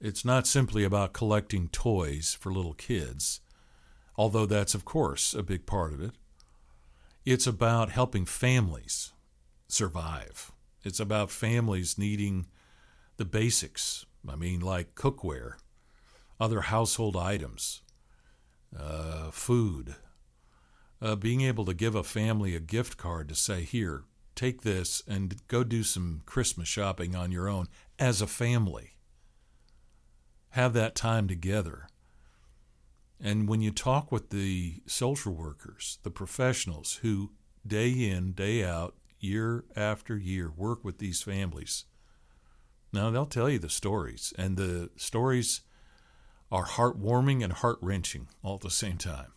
it's 0.00 0.24
not 0.24 0.46
simply 0.46 0.84
about 0.84 1.12
collecting 1.12 1.68
toys 1.68 2.36
for 2.38 2.52
little 2.52 2.74
kids, 2.74 3.40
although 4.16 4.46
that's, 4.46 4.74
of 4.74 4.84
course, 4.84 5.34
a 5.34 5.42
big 5.42 5.66
part 5.66 5.92
of 5.92 6.00
it. 6.00 6.12
It's 7.24 7.46
about 7.46 7.90
helping 7.90 8.24
families 8.24 9.12
survive. 9.68 10.52
It's 10.84 11.00
about 11.00 11.30
families 11.30 11.98
needing 11.98 12.46
the 13.18 13.24
basics. 13.24 14.06
I 14.26 14.36
mean, 14.36 14.60
like 14.60 14.94
cookware, 14.94 15.54
other 16.38 16.62
household 16.62 17.16
items, 17.16 17.82
uh, 18.78 19.30
food. 19.30 19.96
Uh, 21.02 21.16
being 21.16 21.40
able 21.40 21.64
to 21.64 21.74
give 21.74 21.94
a 21.94 22.02
family 22.02 22.54
a 22.54 22.60
gift 22.60 22.96
card 22.96 23.28
to 23.28 23.34
say, 23.34 23.62
here, 23.62 24.04
take 24.34 24.62
this 24.62 25.02
and 25.06 25.46
go 25.48 25.64
do 25.64 25.82
some 25.82 26.22
Christmas 26.26 26.68
shopping 26.68 27.14
on 27.14 27.32
your 27.32 27.48
own 27.48 27.68
as 28.00 28.22
a 28.22 28.26
family. 28.26 28.96
Have 30.50 30.72
that 30.72 30.96
time 30.96 31.28
together. 31.28 31.86
And 33.20 33.46
when 33.46 33.60
you 33.60 33.70
talk 33.70 34.10
with 34.10 34.30
the 34.30 34.82
social 34.86 35.34
workers, 35.34 35.98
the 36.02 36.10
professionals 36.10 37.00
who 37.02 37.32
day 37.64 37.90
in, 37.90 38.32
day 38.32 38.64
out, 38.64 38.96
year 39.20 39.66
after 39.76 40.16
year 40.16 40.50
work 40.50 40.82
with 40.82 40.96
these 40.96 41.22
families, 41.22 41.84
now 42.90 43.10
they'll 43.10 43.26
tell 43.26 43.50
you 43.50 43.58
the 43.58 43.68
stories. 43.68 44.32
And 44.38 44.56
the 44.56 44.88
stories 44.96 45.60
are 46.50 46.66
heartwarming 46.66 47.44
and 47.44 47.52
heart 47.52 47.78
wrenching 47.82 48.28
all 48.42 48.54
at 48.54 48.62
the 48.62 48.70
same 48.70 48.96
time. 48.96 49.32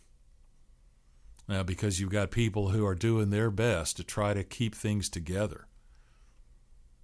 Now, 1.46 1.62
because 1.62 2.00
you've 2.00 2.10
got 2.10 2.30
people 2.30 2.70
who 2.70 2.86
are 2.86 2.94
doing 2.94 3.28
their 3.28 3.50
best 3.50 3.98
to 3.98 4.04
try 4.04 4.32
to 4.32 4.42
keep 4.42 4.74
things 4.74 5.10
together. 5.10 5.66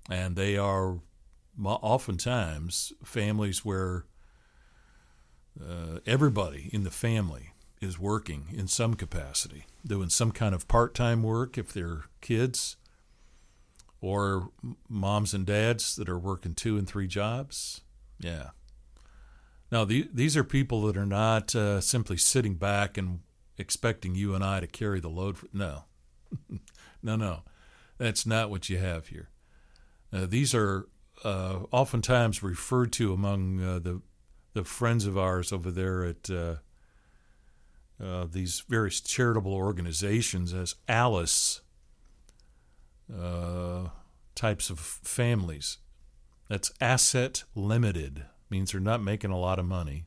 And 0.08 0.34
they 0.34 0.56
are 0.56 1.00
oftentimes 1.64 2.92
families 3.04 3.64
where 3.64 4.04
uh, 5.60 5.98
everybody 6.06 6.70
in 6.72 6.84
the 6.84 6.90
family 6.90 7.52
is 7.80 7.98
working 7.98 8.46
in 8.52 8.66
some 8.66 8.94
capacity, 8.94 9.64
doing 9.86 10.08
some 10.08 10.32
kind 10.32 10.54
of 10.54 10.68
part 10.68 10.94
time 10.94 11.22
work 11.22 11.56
if 11.56 11.72
they're 11.72 12.04
kids, 12.20 12.76
or 14.00 14.50
moms 14.88 15.34
and 15.34 15.46
dads 15.46 15.96
that 15.96 16.08
are 16.08 16.18
working 16.18 16.54
two 16.54 16.78
and 16.78 16.88
three 16.88 17.06
jobs. 17.06 17.82
Yeah. 18.18 18.50
Now, 19.70 19.84
the, 19.84 20.08
these 20.12 20.36
are 20.36 20.44
people 20.44 20.82
that 20.82 20.96
are 20.96 21.06
not 21.06 21.54
uh, 21.54 21.80
simply 21.80 22.16
sitting 22.16 22.54
back 22.54 22.98
and 22.98 23.20
expecting 23.56 24.14
you 24.14 24.34
and 24.34 24.42
I 24.42 24.60
to 24.60 24.66
carry 24.66 25.00
the 25.00 25.08
load. 25.08 25.38
For, 25.38 25.46
no, 25.52 25.84
no, 27.02 27.16
no. 27.16 27.42
That's 27.98 28.26
not 28.26 28.50
what 28.50 28.68
you 28.68 28.78
have 28.78 29.08
here. 29.08 29.28
Uh, 30.12 30.26
these 30.26 30.54
are 30.54 30.88
uh, 31.24 31.60
oftentimes 31.70 32.42
referred 32.42 32.92
to 32.94 33.12
among 33.12 33.62
uh, 33.62 33.78
the 33.78 34.00
the 34.52 34.64
friends 34.64 35.06
of 35.06 35.16
ours 35.16 35.52
over 35.52 35.70
there 35.70 36.04
at 36.04 36.28
uh, 36.28 36.56
uh 38.02 38.26
these 38.30 38.64
various 38.68 39.00
charitable 39.00 39.54
organizations 39.54 40.52
as 40.52 40.74
Alice 40.88 41.60
uh, 43.16 43.88
types 44.34 44.70
of 44.70 44.78
families. 44.78 45.78
That's 46.48 46.72
asset 46.80 47.44
limited 47.54 48.24
means 48.48 48.72
they're 48.72 48.80
not 48.80 49.02
making 49.02 49.30
a 49.30 49.38
lot 49.38 49.60
of 49.60 49.64
money, 49.64 50.06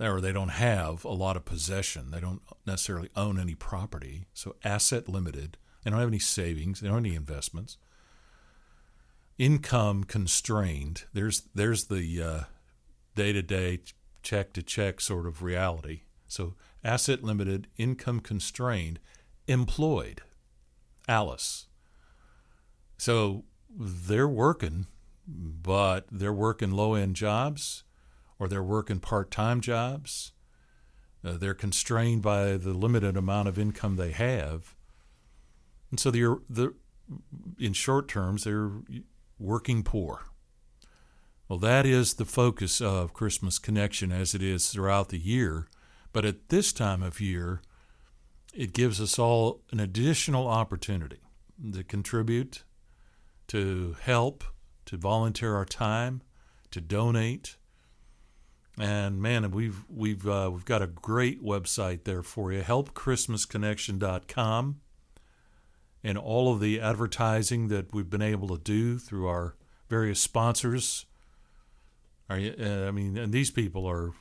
or 0.00 0.20
they 0.20 0.32
don't 0.32 0.48
have 0.48 1.04
a 1.04 1.12
lot 1.12 1.36
of 1.36 1.44
possession. 1.44 2.10
They 2.10 2.20
don't 2.20 2.42
necessarily 2.66 3.08
own 3.14 3.38
any 3.38 3.54
property. 3.54 4.26
So 4.34 4.56
asset 4.64 5.08
limited. 5.08 5.58
They 5.84 5.90
don't 5.90 6.00
have 6.00 6.08
any 6.08 6.18
savings. 6.18 6.80
They 6.80 6.88
don't 6.88 6.96
have 6.96 7.04
any 7.04 7.14
investments 7.14 7.76
income 9.42 10.04
constrained. 10.04 11.02
There's 11.12 11.42
there's 11.52 11.86
the 11.86 12.46
day 13.16 13.32
to 13.32 13.42
day, 13.42 13.80
check 14.22 14.52
to 14.52 14.62
check 14.62 15.00
sort 15.00 15.26
of 15.26 15.42
reality. 15.42 16.02
So 16.28 16.54
asset 16.84 17.24
limited, 17.24 17.66
income 17.76 18.20
constrained, 18.20 19.00
employed. 19.48 20.22
Alice. 21.08 21.66
So 22.98 23.42
they're 23.68 24.28
working, 24.28 24.86
but 25.26 26.06
they're 26.12 26.32
working 26.32 26.70
low 26.70 26.94
end 26.94 27.16
jobs 27.16 27.82
or 28.38 28.46
they're 28.46 28.62
working 28.62 29.00
part 29.00 29.32
time 29.32 29.60
jobs. 29.60 30.30
Uh, 31.24 31.36
they're 31.36 31.52
constrained 31.52 32.22
by 32.22 32.56
the 32.56 32.72
limited 32.72 33.16
amount 33.16 33.48
of 33.48 33.58
income 33.58 33.96
they 33.96 34.12
have. 34.12 34.76
And 35.90 35.98
so 35.98 36.12
they're, 36.12 36.38
the 36.48 36.74
in 37.58 37.72
short 37.72 38.06
terms, 38.06 38.44
they're 38.44 38.70
working 39.42 39.82
poor. 39.82 40.26
Well, 41.48 41.58
that 41.58 41.84
is 41.84 42.14
the 42.14 42.24
focus 42.24 42.80
of 42.80 43.12
Christmas 43.12 43.58
Connection 43.58 44.12
as 44.12 44.34
it 44.34 44.42
is 44.42 44.70
throughout 44.70 45.10
the 45.10 45.18
year. 45.18 45.66
But 46.12 46.24
at 46.24 46.48
this 46.48 46.72
time 46.72 47.02
of 47.02 47.20
year, 47.20 47.60
it 48.54 48.72
gives 48.72 49.00
us 49.00 49.18
all 49.18 49.62
an 49.70 49.80
additional 49.80 50.46
opportunity 50.46 51.18
to 51.72 51.82
contribute, 51.82 52.62
to 53.48 53.96
help, 54.00 54.44
to 54.86 54.96
volunteer 54.96 55.54
our 55.54 55.64
time, 55.64 56.22
to 56.70 56.80
donate. 56.80 57.56
And 58.78 59.20
man, 59.20 59.50
we've 59.50 59.84
we've 59.88 60.24
uh, 60.26 60.50
we've 60.52 60.64
got 60.64 60.82
a 60.82 60.86
great 60.86 61.42
website 61.42 62.04
there 62.04 62.22
for 62.22 62.52
you. 62.52 62.62
Helpchristmasconnection.com 62.62 64.81
and 66.04 66.18
all 66.18 66.52
of 66.52 66.60
the 66.60 66.80
advertising 66.80 67.68
that 67.68 67.94
we've 67.94 68.10
been 68.10 68.22
able 68.22 68.48
to 68.48 68.62
do 68.62 68.98
through 68.98 69.28
our 69.28 69.54
various 69.88 70.20
sponsors 70.20 71.06
Are 72.28 72.38
you? 72.38 72.54
Uh, 72.58 72.88
I 72.88 72.90
mean, 72.90 73.16
and 73.18 73.32
these 73.32 73.50
people 73.50 73.86
are 73.86 74.12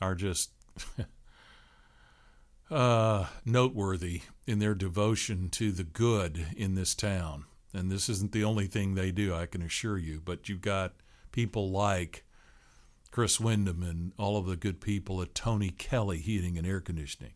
are 0.00 0.14
just 0.14 0.50
uh, 2.70 3.26
noteworthy 3.44 4.22
in 4.46 4.58
their 4.58 4.74
devotion 4.74 5.48
to 5.50 5.72
the 5.72 5.84
good 5.84 6.46
in 6.56 6.74
this 6.74 6.94
town. 6.94 7.44
And 7.72 7.90
this 7.90 8.08
isn't 8.08 8.32
the 8.32 8.44
only 8.44 8.66
thing 8.66 8.94
they 8.94 9.12
do, 9.12 9.34
I 9.34 9.46
can 9.46 9.62
assure 9.62 9.98
you. 9.98 10.20
But 10.24 10.48
you've 10.48 10.60
got 10.60 10.94
people 11.32 11.70
like 11.70 12.24
Chris 13.10 13.38
Wyndham 13.38 13.82
and 13.82 14.12
all 14.18 14.36
of 14.36 14.46
the 14.46 14.56
good 14.56 14.80
people 14.80 15.22
at 15.22 15.34
Tony 15.34 15.70
Kelly 15.70 16.18
Heating 16.18 16.58
and 16.58 16.66
Air 16.66 16.80
Conditioning. 16.80 17.32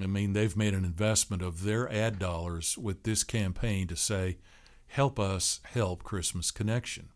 I 0.00 0.06
mean, 0.06 0.32
they've 0.32 0.56
made 0.56 0.74
an 0.74 0.84
investment 0.84 1.42
of 1.42 1.64
their 1.64 1.90
ad 1.92 2.18
dollars 2.18 2.78
with 2.78 3.02
this 3.02 3.24
campaign 3.24 3.88
to 3.88 3.96
say, 3.96 4.38
help 4.86 5.18
us 5.18 5.60
help 5.64 6.02
Christmas 6.02 6.50
Connection. 6.50 7.08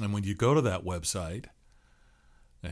And 0.00 0.12
when 0.12 0.24
you 0.24 0.34
go 0.34 0.54
to 0.54 0.60
that 0.60 0.84
website, 0.84 1.46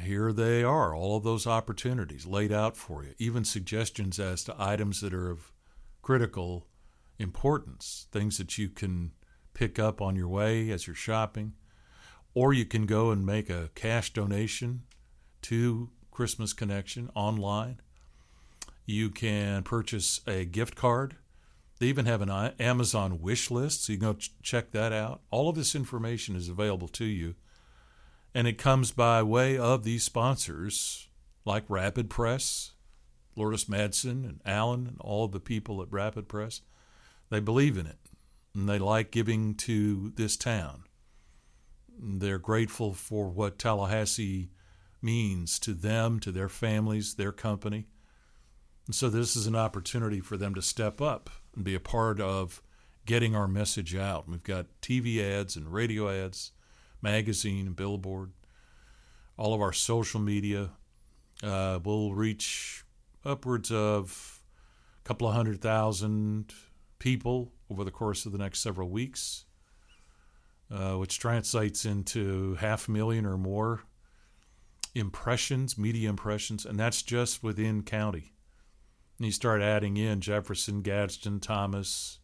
here 0.00 0.32
they 0.32 0.62
are, 0.62 0.94
all 0.94 1.16
of 1.16 1.24
those 1.24 1.46
opportunities 1.46 2.26
laid 2.26 2.52
out 2.52 2.76
for 2.76 3.04
you, 3.04 3.14
even 3.18 3.44
suggestions 3.44 4.18
as 4.18 4.44
to 4.44 4.56
items 4.58 5.00
that 5.00 5.12
are 5.12 5.30
of 5.30 5.52
critical 6.00 6.66
importance, 7.18 8.06
things 8.10 8.38
that 8.38 8.56
you 8.56 8.68
can 8.68 9.12
pick 9.54 9.78
up 9.78 10.00
on 10.00 10.16
your 10.16 10.28
way 10.28 10.70
as 10.70 10.86
you're 10.86 10.96
shopping, 10.96 11.52
or 12.34 12.52
you 12.52 12.64
can 12.64 12.86
go 12.86 13.10
and 13.10 13.26
make 13.26 13.50
a 13.50 13.70
cash 13.74 14.12
donation 14.12 14.82
to 15.42 15.90
Christmas 16.10 16.52
Connection 16.52 17.10
online. 17.14 17.80
You 18.92 19.08
can 19.08 19.62
purchase 19.62 20.20
a 20.26 20.44
gift 20.44 20.74
card. 20.74 21.16
They 21.78 21.86
even 21.86 22.04
have 22.04 22.20
an 22.20 22.28
Amazon 22.28 23.22
wish 23.22 23.50
list, 23.50 23.84
so 23.84 23.92
you 23.94 23.98
can 23.98 24.08
go 24.08 24.14
ch- 24.18 24.34
check 24.42 24.70
that 24.72 24.92
out. 24.92 25.22
All 25.30 25.48
of 25.48 25.56
this 25.56 25.74
information 25.74 26.36
is 26.36 26.50
available 26.50 26.88
to 26.88 27.06
you, 27.06 27.34
and 28.34 28.46
it 28.46 28.58
comes 28.58 28.90
by 28.90 29.22
way 29.22 29.56
of 29.56 29.82
these 29.82 30.04
sponsors 30.04 31.08
like 31.46 31.64
Rapid 31.70 32.10
Press, 32.10 32.72
Lourdes 33.34 33.64
Madsen 33.64 34.28
and 34.28 34.40
Alan, 34.44 34.86
and 34.86 34.98
all 35.00 35.26
the 35.26 35.40
people 35.40 35.80
at 35.80 35.90
Rapid 35.90 36.28
Press. 36.28 36.60
They 37.30 37.40
believe 37.40 37.78
in 37.78 37.86
it, 37.86 37.98
and 38.54 38.68
they 38.68 38.78
like 38.78 39.10
giving 39.10 39.54
to 39.54 40.12
this 40.16 40.36
town. 40.36 40.84
They're 41.98 42.38
grateful 42.38 42.92
for 42.92 43.30
what 43.30 43.58
Tallahassee 43.58 44.50
means 45.00 45.58
to 45.60 45.72
them, 45.72 46.20
to 46.20 46.30
their 46.30 46.50
families, 46.50 47.14
their 47.14 47.32
company. 47.32 47.86
And 48.86 48.94
so 48.94 49.08
this 49.08 49.36
is 49.36 49.46
an 49.46 49.56
opportunity 49.56 50.20
for 50.20 50.36
them 50.36 50.54
to 50.54 50.62
step 50.62 51.00
up 51.00 51.30
and 51.54 51.64
be 51.64 51.74
a 51.74 51.80
part 51.80 52.20
of 52.20 52.62
getting 53.06 53.34
our 53.34 53.48
message 53.48 53.94
out. 53.94 54.28
We've 54.28 54.42
got 54.42 54.66
TV 54.80 55.20
ads 55.20 55.56
and 55.56 55.72
radio 55.72 56.08
ads, 56.08 56.52
magazine 57.00 57.66
and 57.66 57.76
billboard, 57.76 58.32
all 59.36 59.54
of 59.54 59.60
our 59.60 59.72
social 59.72 60.20
media. 60.20 60.70
Uh, 61.42 61.80
will 61.82 62.14
reach 62.14 62.84
upwards 63.24 63.72
of 63.72 64.40
a 65.04 65.08
couple 65.08 65.26
of 65.26 65.34
hundred 65.34 65.60
thousand 65.60 66.54
people 67.00 67.52
over 67.68 67.82
the 67.82 67.90
course 67.90 68.26
of 68.26 68.30
the 68.30 68.38
next 68.38 68.60
several 68.60 68.88
weeks, 68.88 69.44
uh, 70.70 70.94
which 70.94 71.18
translates 71.18 71.84
into 71.84 72.54
half 72.56 72.86
a 72.86 72.92
million 72.92 73.26
or 73.26 73.36
more 73.36 73.82
impressions, 74.94 75.76
media 75.76 76.08
impressions, 76.08 76.64
and 76.64 76.78
that's 76.78 77.02
just 77.02 77.42
within 77.42 77.82
county. 77.82 78.32
And 79.22 79.26
you 79.26 79.32
start 79.32 79.62
adding 79.62 79.98
in 79.98 80.20
Jefferson, 80.20 80.82
Gadsden, 80.82 81.38
Thomas, 81.38 82.18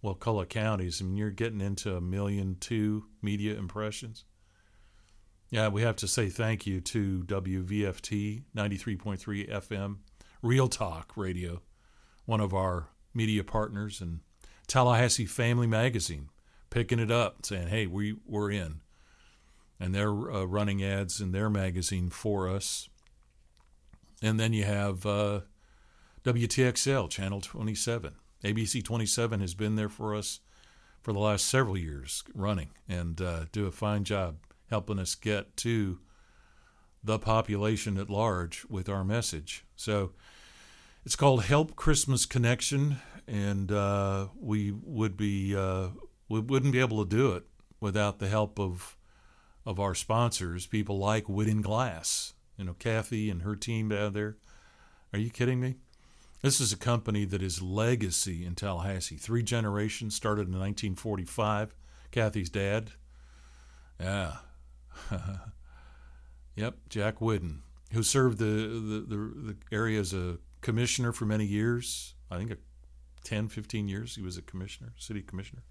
Wakulla 0.00 0.46
counties, 0.46 1.02
I 1.02 1.04
mean, 1.04 1.18
you're 1.18 1.30
getting 1.30 1.60
into 1.60 1.94
a 1.94 2.00
million 2.00 2.56
two 2.58 3.04
media 3.20 3.58
impressions. 3.58 4.24
Yeah, 5.50 5.68
we 5.68 5.82
have 5.82 5.96
to 5.96 6.08
say 6.08 6.30
thank 6.30 6.66
you 6.66 6.80
to 6.80 7.24
WVFT 7.24 8.44
93.3 8.56 9.50
FM, 9.50 9.98
Real 10.40 10.66
Talk 10.66 11.12
Radio, 11.14 11.60
one 12.24 12.40
of 12.40 12.54
our 12.54 12.88
media 13.12 13.44
partners, 13.44 14.00
and 14.00 14.20
Tallahassee 14.66 15.26
Family 15.26 15.66
Magazine 15.66 16.30
picking 16.70 16.98
it 16.98 17.10
up, 17.10 17.44
saying, 17.44 17.68
hey, 17.68 17.86
we, 17.86 18.16
we're 18.24 18.50
in. 18.50 18.80
And 19.78 19.94
they're 19.94 20.32
uh, 20.32 20.44
running 20.44 20.82
ads 20.82 21.20
in 21.20 21.32
their 21.32 21.50
magazine 21.50 22.08
for 22.08 22.48
us. 22.48 22.88
And 24.22 24.40
then 24.40 24.54
you 24.54 24.64
have 24.64 25.04
uh, 25.04 25.40
WTXL, 26.24 27.08
Channel 27.08 27.40
27. 27.40 28.14
ABC 28.44 28.84
27 28.84 29.40
has 29.40 29.54
been 29.54 29.76
there 29.76 29.88
for 29.88 30.14
us 30.14 30.40
for 31.02 31.12
the 31.12 31.18
last 31.18 31.46
several 31.46 31.76
years 31.76 32.22
running 32.34 32.70
and 32.88 33.20
uh, 33.20 33.44
do 33.52 33.66
a 33.66 33.72
fine 33.72 34.04
job 34.04 34.36
helping 34.68 34.98
us 34.98 35.14
get 35.14 35.56
to 35.56 35.98
the 37.02 37.18
population 37.18 37.96
at 37.96 38.10
large 38.10 38.66
with 38.68 38.88
our 38.88 39.04
message. 39.04 39.64
So 39.76 40.12
it's 41.04 41.16
called 41.16 41.44
Help 41.44 41.74
Christmas 41.74 42.26
Connection, 42.26 42.98
and 43.26 43.72
uh, 43.72 44.28
we 44.38 44.72
would 44.72 45.16
be 45.16 45.56
uh, 45.56 45.88
we 46.28 46.40
wouldn't 46.40 46.72
be 46.72 46.80
able 46.80 47.02
to 47.04 47.08
do 47.08 47.32
it 47.32 47.44
without 47.80 48.18
the 48.18 48.28
help 48.28 48.60
of 48.60 48.96
of 49.64 49.80
our 49.80 49.94
sponsors, 49.94 50.66
people 50.66 50.98
like 50.98 51.28
Whidden 51.28 51.62
Glass. 51.62 52.34
You 52.58 52.64
know, 52.64 52.74
Kathy 52.74 53.30
and 53.30 53.42
her 53.42 53.56
team 53.56 53.88
down 53.88 54.12
there. 54.12 54.36
Are 55.12 55.18
you 55.18 55.30
kidding 55.30 55.60
me? 55.60 55.76
This 56.42 56.60
is 56.60 56.72
a 56.72 56.76
company 56.76 57.26
that 57.26 57.42
is 57.42 57.60
legacy 57.60 58.46
in 58.46 58.54
Tallahassee. 58.54 59.16
Three 59.16 59.42
generations 59.42 60.14
started 60.14 60.48
in 60.48 60.54
1945. 60.54 61.74
Kathy's 62.10 62.48
dad. 62.48 62.92
Yeah. 64.00 64.36
yep, 66.56 66.76
Jack 66.88 67.20
Whidden, 67.20 67.62
who 67.92 68.02
served 68.02 68.38
the, 68.38 68.44
the, 68.44 69.04
the, 69.06 69.16
the 69.16 69.56
area 69.70 70.00
as 70.00 70.14
a 70.14 70.38
commissioner 70.62 71.12
for 71.12 71.26
many 71.26 71.44
years. 71.44 72.14
I 72.30 72.38
think 72.38 72.50
a 72.50 72.56
10, 73.24 73.48
15 73.48 73.88
years 73.88 74.16
he 74.16 74.22
was 74.22 74.38
a 74.38 74.42
commissioner, 74.42 74.92
city 74.96 75.22
commissioner. 75.22 75.62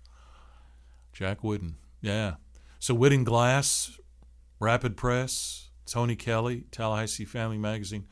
Jack 1.13 1.43
Whidden. 1.43 1.75
Yeah. 2.01 2.36
So 2.77 2.93
Whidden 2.93 3.23
Glass, 3.23 3.99
Rapid 4.60 4.95
Press, 4.95 5.69
Tony 5.88 6.15
Kelly, 6.15 6.65
Tallahassee 6.71 7.25
Family 7.25 7.58
Magazine. 7.58 8.08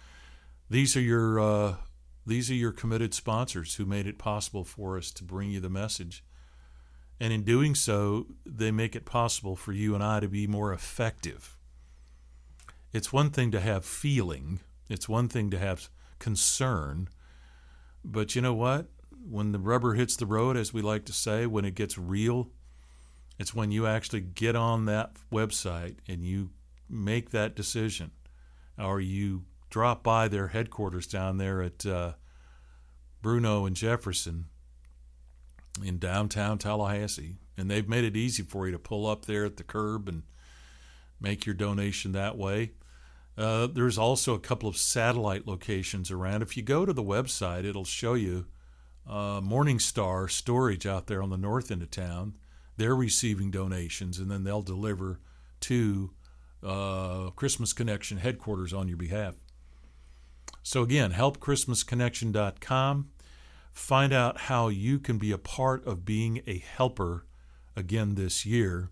These 0.69 0.97
are 0.97 1.01
your 1.01 1.39
uh, 1.39 1.75
these 2.27 2.51
are 2.51 2.55
your 2.55 2.73
committed 2.73 3.13
sponsors 3.13 3.75
who 3.75 3.85
made 3.85 4.05
it 4.05 4.17
possible 4.17 4.65
for 4.65 4.97
us 4.97 5.11
to 5.11 5.23
bring 5.23 5.49
you 5.49 5.61
the 5.61 5.69
message. 5.69 6.23
And 7.19 7.31
in 7.31 7.43
doing 7.43 7.73
so, 7.73 8.27
they 8.45 8.69
make 8.69 8.95
it 8.95 9.05
possible 9.05 9.55
for 9.55 9.71
you 9.71 9.95
and 9.95 10.03
I 10.03 10.19
to 10.19 10.27
be 10.27 10.45
more 10.45 10.73
effective. 10.73 11.57
It's 12.91 13.13
one 13.13 13.31
thing 13.31 13.49
to 13.51 13.59
have 13.59 13.85
feeling, 13.85 14.59
it's 14.89 15.07
one 15.09 15.29
thing 15.29 15.49
to 15.51 15.57
have 15.57 15.89
concern, 16.19 17.07
but 18.03 18.35
you 18.35 18.41
know 18.41 18.53
what? 18.53 18.87
When 19.29 19.51
the 19.51 19.59
rubber 19.59 19.93
hits 19.93 20.15
the 20.15 20.25
road, 20.25 20.57
as 20.57 20.73
we 20.73 20.81
like 20.81 21.05
to 21.05 21.13
say, 21.13 21.45
when 21.45 21.65
it 21.65 21.75
gets 21.75 21.97
real, 21.97 22.49
it's 23.39 23.53
when 23.53 23.71
you 23.71 23.87
actually 23.87 24.21
get 24.21 24.55
on 24.55 24.85
that 24.85 25.11
website 25.31 25.97
and 26.07 26.23
you 26.23 26.51
make 26.89 27.31
that 27.31 27.55
decision, 27.55 28.11
or 28.77 28.99
you 28.99 29.43
drop 29.77 30.01
by 30.01 30.27
their 30.27 30.47
headquarters 30.47 31.05
down 31.05 31.37
there 31.37 31.61
at 31.61 31.85
uh, 31.85 32.13
Bruno 33.21 33.67
and 33.67 33.75
Jefferson 33.75 34.45
in 35.83 35.99
downtown 35.99 36.57
Tallahassee, 36.57 37.35
and 37.55 37.69
they've 37.69 37.87
made 37.87 38.03
it 38.03 38.17
easy 38.17 38.41
for 38.41 38.65
you 38.65 38.71
to 38.71 38.79
pull 38.79 39.05
up 39.05 39.25
there 39.25 39.45
at 39.45 39.57
the 39.57 39.63
curb 39.63 40.09
and 40.09 40.23
make 41.21 41.45
your 41.45 41.53
donation 41.53 42.11
that 42.13 42.39
way. 42.39 42.71
Uh, 43.37 43.67
there's 43.67 43.99
also 43.99 44.33
a 44.33 44.39
couple 44.39 44.67
of 44.67 44.77
satellite 44.77 45.45
locations 45.45 46.09
around. 46.09 46.41
If 46.41 46.57
you 46.57 46.63
go 46.63 46.83
to 46.83 46.91
the 46.91 47.03
website, 47.03 47.63
it'll 47.63 47.85
show 47.85 48.15
you 48.15 48.47
uh, 49.07 49.41
Morningstar 49.41 50.27
Storage 50.27 50.87
out 50.87 51.05
there 51.05 51.21
on 51.21 51.29
the 51.29 51.37
north 51.37 51.69
end 51.69 51.83
of 51.83 51.91
town. 51.91 52.33
They're 52.77 52.95
receiving 52.95 53.51
donations, 53.51 54.17
and 54.17 54.31
then 54.31 54.43
they'll 54.43 54.63
deliver 54.63 55.19
to 55.59 56.13
uh, 56.63 57.29
Christmas 57.35 57.73
Connection 57.73 58.17
headquarters 58.17 58.73
on 58.73 58.87
your 58.87 58.97
behalf. 58.97 59.35
So, 60.67 60.83
again, 60.83 61.13
helpchristmasconnection.com. 61.13 63.09
Find 63.71 64.11
out 64.11 64.37
how 64.37 64.67
you 64.67 64.99
can 64.99 65.17
be 65.17 65.31
a 65.31 65.37
part 65.37 65.87
of 65.87 66.03
being 66.03 66.41
a 66.45 66.57
helper 66.57 67.25
again 67.77 68.15
this 68.15 68.45
year. 68.45 68.89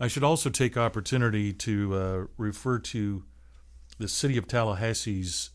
I 0.00 0.08
should 0.08 0.24
also 0.24 0.50
take 0.50 0.76
opportunity 0.76 1.52
to 1.52 1.94
uh, 1.94 2.24
refer 2.36 2.80
to 2.80 3.22
the 4.00 4.08
City 4.08 4.36
of 4.36 4.48
Tallahassee's 4.48 5.50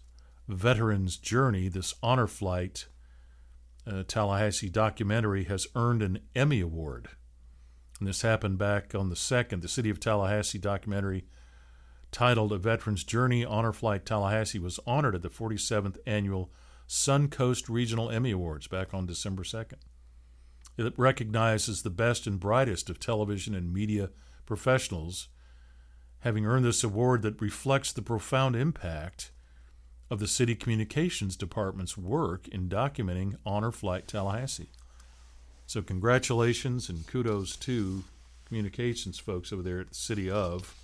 Veterans 0.47 1.17
Journey, 1.17 1.67
this 1.67 1.93
honor 2.01 2.27
flight 2.27 2.85
uh, 3.85 4.03
Tallahassee 4.07 4.69
documentary 4.69 5.43
has 5.43 5.67
earned 5.75 6.01
an 6.01 6.19
Emmy 6.33 6.61
Award. 6.61 7.09
And 7.99 8.07
this 8.07 8.21
happened 8.21 8.59
back 8.59 8.95
on 8.95 9.09
the 9.09 9.15
2nd. 9.15 9.61
The 9.61 9.67
City 9.67 9.89
of 9.89 9.99
Tallahassee 9.99 10.57
documentary 10.57 11.25
titled 12.13 12.53
A 12.53 12.57
Veteran's 12.57 13.03
Journey 13.03 13.43
Honor 13.43 13.73
Flight 13.73 14.05
Tallahassee 14.05 14.59
was 14.59 14.79
honored 14.85 15.15
at 15.15 15.23
the 15.23 15.29
47th 15.29 15.97
Annual 16.05 16.51
Suncoast 16.87 17.67
Regional 17.67 18.09
Emmy 18.09 18.31
Awards 18.31 18.67
back 18.67 18.93
on 18.93 19.05
December 19.05 19.43
2nd. 19.43 19.79
It 20.77 20.93
recognizes 20.97 21.81
the 21.81 21.89
best 21.89 22.25
and 22.27 22.39
brightest 22.39 22.89
of 22.89 22.99
television 22.99 23.53
and 23.53 23.73
media 23.73 24.11
professionals, 24.45 25.27
having 26.19 26.45
earned 26.45 26.65
this 26.65 26.83
award 26.83 27.21
that 27.23 27.41
reflects 27.41 27.91
the 27.91 28.01
profound 28.01 28.55
impact 28.55 29.31
of 30.09 30.19
the 30.19 30.27
City 30.27 30.55
Communications 30.55 31.35
Department's 31.35 31.97
work 31.97 32.47
in 32.47 32.69
documenting 32.69 33.35
Honor 33.45 33.71
Flight 33.71 34.07
Tallahassee. 34.07 34.69
So, 35.65 35.81
congratulations 35.81 36.89
and 36.89 37.07
kudos 37.07 37.55
to 37.57 38.03
communications 38.45 39.17
folks 39.17 39.51
over 39.51 39.63
there 39.63 39.79
at 39.79 39.89
the 39.89 39.95
City 39.95 40.29
of 40.29 40.75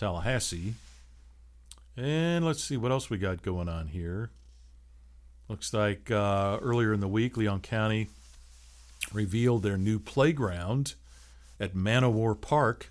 Tallahassee. 0.00 0.72
And 1.94 2.42
let's 2.42 2.64
see 2.64 2.78
what 2.78 2.90
else 2.90 3.10
we 3.10 3.18
got 3.18 3.42
going 3.42 3.68
on 3.68 3.88
here. 3.88 4.30
Looks 5.46 5.74
like 5.74 6.10
uh, 6.10 6.58
earlier 6.62 6.94
in 6.94 7.00
the 7.00 7.08
week, 7.08 7.36
Leon 7.36 7.60
County 7.60 8.08
revealed 9.12 9.62
their 9.62 9.76
new 9.76 9.98
playground 9.98 10.94
at 11.58 11.74
Manowar 11.74 12.40
Park. 12.40 12.90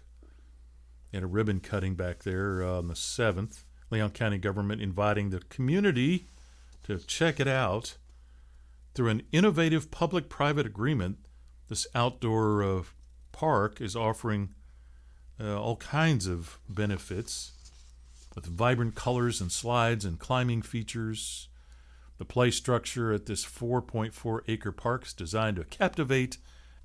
They 1.11 1.17
had 1.17 1.23
a 1.23 1.27
ribbon 1.27 1.61
cutting 1.61 1.95
back 1.95 2.23
there 2.23 2.63
uh, 2.63 2.77
on 2.77 2.87
the 2.87 2.93
7th. 2.93 3.63
Leon 3.89 4.11
County 4.11 4.37
government 4.37 4.79
inviting 4.79 5.31
the 5.31 5.39
community 5.39 6.27
to 6.83 6.99
check 6.99 7.39
it 7.39 7.47
out 7.47 7.97
through 8.93 9.09
an 9.09 9.23
innovative 9.31 9.89
public 9.89 10.29
private 10.29 10.67
agreement. 10.67 11.17
This 11.69 11.87
outdoor 11.95 12.61
uh, 12.61 12.83
park 13.31 13.81
is 13.81 13.95
offering 13.95 14.53
uh, 15.41 15.59
all 15.59 15.77
kinds 15.77 16.27
of 16.27 16.59
benefits 16.67 17.51
with 18.35 18.45
vibrant 18.45 18.95
colors 18.95 19.41
and 19.41 19.51
slides 19.51 20.05
and 20.05 20.19
climbing 20.19 20.61
features. 20.61 21.47
The 22.17 22.25
play 22.25 22.51
structure 22.51 23.13
at 23.13 23.25
this 23.25 23.45
4.4 23.45 24.41
acre 24.47 24.71
park 24.71 25.05
is 25.05 25.13
designed 25.13 25.57
to 25.57 25.63
captivate 25.63 26.37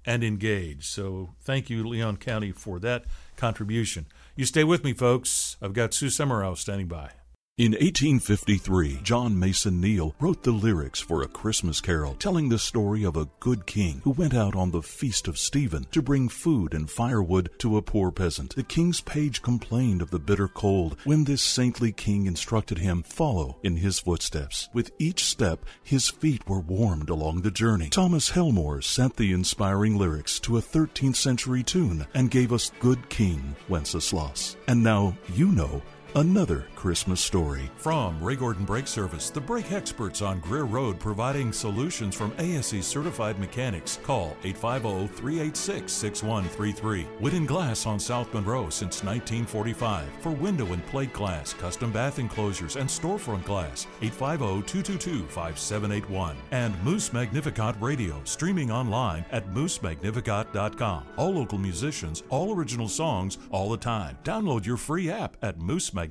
and 0.07 0.23
engage. 0.23 0.87
So, 0.87 1.35
thank 1.41 1.71
you, 1.71 1.87
Leon 1.87 2.19
County, 2.19 2.53
for 2.53 2.79
that 2.81 3.05
contribution. 3.37 4.07
You 4.37 4.45
stay 4.45 4.65
with 4.65 4.85
me, 4.85 4.93
folks. 4.93 5.57
I've 5.63 5.73
got 5.73 5.95
Sue 5.95 6.07
Semrau 6.07 6.57
standing 6.57 6.89
by. 6.89 7.11
In 7.57 7.71
1853, 7.71 8.99
John 9.05 9.39
Mason 9.39 9.81
Neale 9.81 10.13
wrote 10.19 10.43
the 10.43 10.51
lyrics 10.51 10.99
for 10.99 11.23
A 11.23 11.29
Christmas 11.29 11.81
Carol, 11.81 12.17
telling 12.17 12.49
the 12.49 12.59
story 12.59 13.05
of 13.05 13.17
a 13.17 13.29
good 13.39 13.65
king 13.65 14.01
who 14.03 14.11
went 14.11 14.35
out 14.35 14.57
on 14.57 14.73
the 14.73 14.83
feast 14.83 15.29
of 15.29 15.39
Stephen 15.39 15.87
to 15.93 16.03
bring 16.03 16.29
food 16.29 16.75
and 16.75 16.91
firewood 16.91 17.51
to 17.59 17.77
a 17.77 17.83
poor 17.83 18.11
peasant. 18.11 18.57
The 18.57 18.65
king's 18.65 19.01
page 19.01 19.41
complained 19.41 20.03
of 20.03 20.11
the 20.11 20.19
bitter 20.19 20.49
cold 20.49 20.97
when 21.05 21.23
this 21.23 21.43
saintly 21.43 21.93
king 21.93 22.27
instructed 22.27 22.79
him 22.79 23.05
follow 23.05 23.59
in 23.63 23.77
his 23.77 24.01
footsteps. 24.01 24.69
With 24.73 24.91
each 24.99 25.25
step, 25.25 25.65
his 25.85 26.09
feet 26.11 26.49
were 26.49 26.59
warmed 26.59 27.09
along 27.09 27.43
the 27.43 27.53
journey. 27.53 27.89
Thomas 27.89 28.31
Helmore 28.31 28.83
sent 28.83 29.15
the 29.15 29.33
inspiring 29.33 29.97
lyrics 29.97 30.41
to 30.41 30.57
a 30.57 30.61
13th 30.61 31.15
century 31.15 31.63
tune 31.63 32.05
and 32.15 32.33
gave 32.33 32.53
us 32.53 32.73
Good 32.81 33.09
King 33.11 33.55
Wenceslas. 33.69 34.57
And 34.67 34.83
now 34.83 35.17
you 35.33 35.53
know 35.53 35.83
another 36.15 36.67
Christmas 36.85 37.21
story. 37.21 37.71
From 37.77 38.23
Ray 38.23 38.37
Gordon 38.37 38.67
Brake 38.67 38.87
Service, 38.87 39.31
the 39.31 39.41
brake 39.41 39.73
experts 39.73 40.21
on 40.21 40.39
Greer 40.41 40.65
Road 40.65 40.99
providing 40.99 41.51
solutions 41.51 42.15
from 42.15 42.35
ASE 42.39 42.87
certified 42.87 43.39
mechanics. 43.39 43.99
Call 44.03 44.37
850 44.45 45.07
386 45.15 45.91
6133. 45.91 47.05
Whidden 47.21 47.47
Glass 47.47 47.87
on 47.87 47.99
South 47.99 48.33
Monroe 48.35 48.69
since 48.69 49.03
1945. 49.03 50.07
For 50.21 50.31
window 50.31 50.73
and 50.75 50.85
plate 50.87 51.15
glass, 51.15 51.55
custom 51.55 51.91
bath 51.91 52.19
enclosures, 52.19 52.77
and 52.77 52.89
storefront 52.89 53.45
glass. 53.45 53.87
850 54.03 54.67
222 54.71 55.27
5781. 55.29 56.37
And 56.51 56.79
Moose 56.85 57.13
Magnificat 57.13 57.77
Radio, 57.81 58.21
streaming 58.25 58.71
online 58.71 59.25
at 59.31 59.49
moosemagnificat.com. 59.55 61.05
All 61.17 61.33
local 61.33 61.57
musicians, 61.57 62.23
all 62.29 62.55
original 62.55 62.89
songs, 62.89 63.39
all 63.51 63.71
the 63.71 63.79
time. 63.79 64.19
Download 64.23 64.67
your 64.67 64.77
free 64.77 65.11
app 65.11 65.37
at 65.43 65.59
moosemagnificat.com. 65.59 65.95
And 65.95 66.04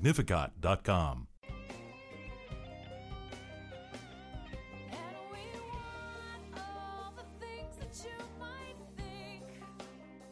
we 5.32 5.40
want 5.70 6.58
all 6.58 7.14
the 7.16 7.46
things 7.46 7.78
that 7.80 8.04
you 8.04 8.26
might 8.40 8.76
think. 8.98 9.44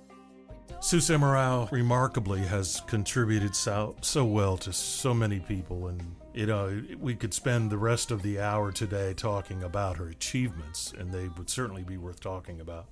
We 0.09 0.73
don't 0.73 0.83
Sue 0.83 0.97
Semrau 0.97 1.71
remarkably 1.71 2.41
has 2.41 2.81
contributed 2.87 3.55
so, 3.55 3.95
so 4.01 4.25
well 4.25 4.57
to 4.57 4.73
so 4.73 5.13
many 5.13 5.39
people, 5.39 5.87
and 5.87 6.15
you 6.33 6.45
know 6.45 6.81
we 6.99 7.15
could 7.15 7.33
spend 7.33 7.69
the 7.69 7.77
rest 7.77 8.09
of 8.11 8.23
the 8.23 8.39
hour 8.39 8.71
today 8.71 9.13
talking 9.13 9.63
about 9.63 9.97
her 9.97 10.07
achievements, 10.07 10.93
and 10.97 11.11
they 11.11 11.27
would 11.37 11.49
certainly 11.49 11.83
be 11.83 11.97
worth 11.97 12.19
talking 12.19 12.59
about. 12.61 12.87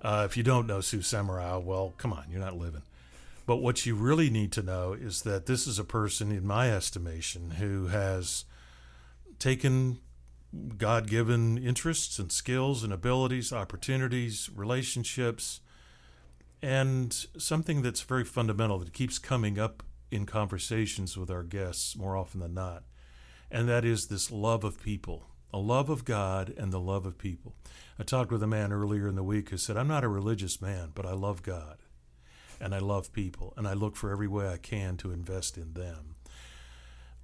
Uh, 0.00 0.22
if 0.24 0.36
you 0.36 0.42
don't 0.42 0.66
know 0.66 0.80
Sue 0.80 0.98
Semrau, 1.00 1.62
well, 1.62 1.92
come 1.98 2.12
on, 2.12 2.24
you're 2.30 2.40
not 2.40 2.56
living. 2.56 2.82
But 3.48 3.62
what 3.62 3.86
you 3.86 3.94
really 3.94 4.28
need 4.28 4.52
to 4.52 4.62
know 4.62 4.92
is 4.92 5.22
that 5.22 5.46
this 5.46 5.66
is 5.66 5.78
a 5.78 5.84
person, 5.84 6.30
in 6.30 6.46
my 6.46 6.70
estimation, 6.70 7.52
who 7.52 7.86
has 7.86 8.44
taken 9.38 10.00
God 10.76 11.06
given 11.06 11.56
interests 11.56 12.18
and 12.18 12.30
skills 12.30 12.84
and 12.84 12.92
abilities, 12.92 13.50
opportunities, 13.50 14.50
relationships, 14.54 15.60
and 16.60 17.10
something 17.38 17.80
that's 17.80 18.02
very 18.02 18.22
fundamental 18.22 18.80
that 18.80 18.92
keeps 18.92 19.18
coming 19.18 19.58
up 19.58 19.82
in 20.10 20.26
conversations 20.26 21.16
with 21.16 21.30
our 21.30 21.42
guests 21.42 21.96
more 21.96 22.18
often 22.18 22.40
than 22.40 22.52
not, 22.52 22.82
and 23.50 23.66
that 23.66 23.82
is 23.82 24.08
this 24.08 24.30
love 24.30 24.62
of 24.62 24.82
people, 24.82 25.24
a 25.54 25.58
love 25.58 25.88
of 25.88 26.04
God 26.04 26.52
and 26.58 26.70
the 26.70 26.78
love 26.78 27.06
of 27.06 27.16
people. 27.16 27.54
I 27.98 28.02
talked 28.02 28.30
with 28.30 28.42
a 28.42 28.46
man 28.46 28.74
earlier 28.74 29.08
in 29.08 29.14
the 29.14 29.22
week 29.22 29.48
who 29.48 29.56
said, 29.56 29.78
I'm 29.78 29.88
not 29.88 30.04
a 30.04 30.08
religious 30.08 30.60
man, 30.60 30.90
but 30.94 31.06
I 31.06 31.12
love 31.12 31.42
God 31.42 31.78
and 32.60 32.74
I 32.74 32.78
love 32.78 33.12
people, 33.12 33.54
and 33.56 33.66
I 33.66 33.72
look 33.72 33.96
for 33.96 34.10
every 34.10 34.28
way 34.28 34.48
I 34.48 34.56
can 34.56 34.96
to 34.98 35.12
invest 35.12 35.56
in 35.56 35.74
them. 35.74 36.16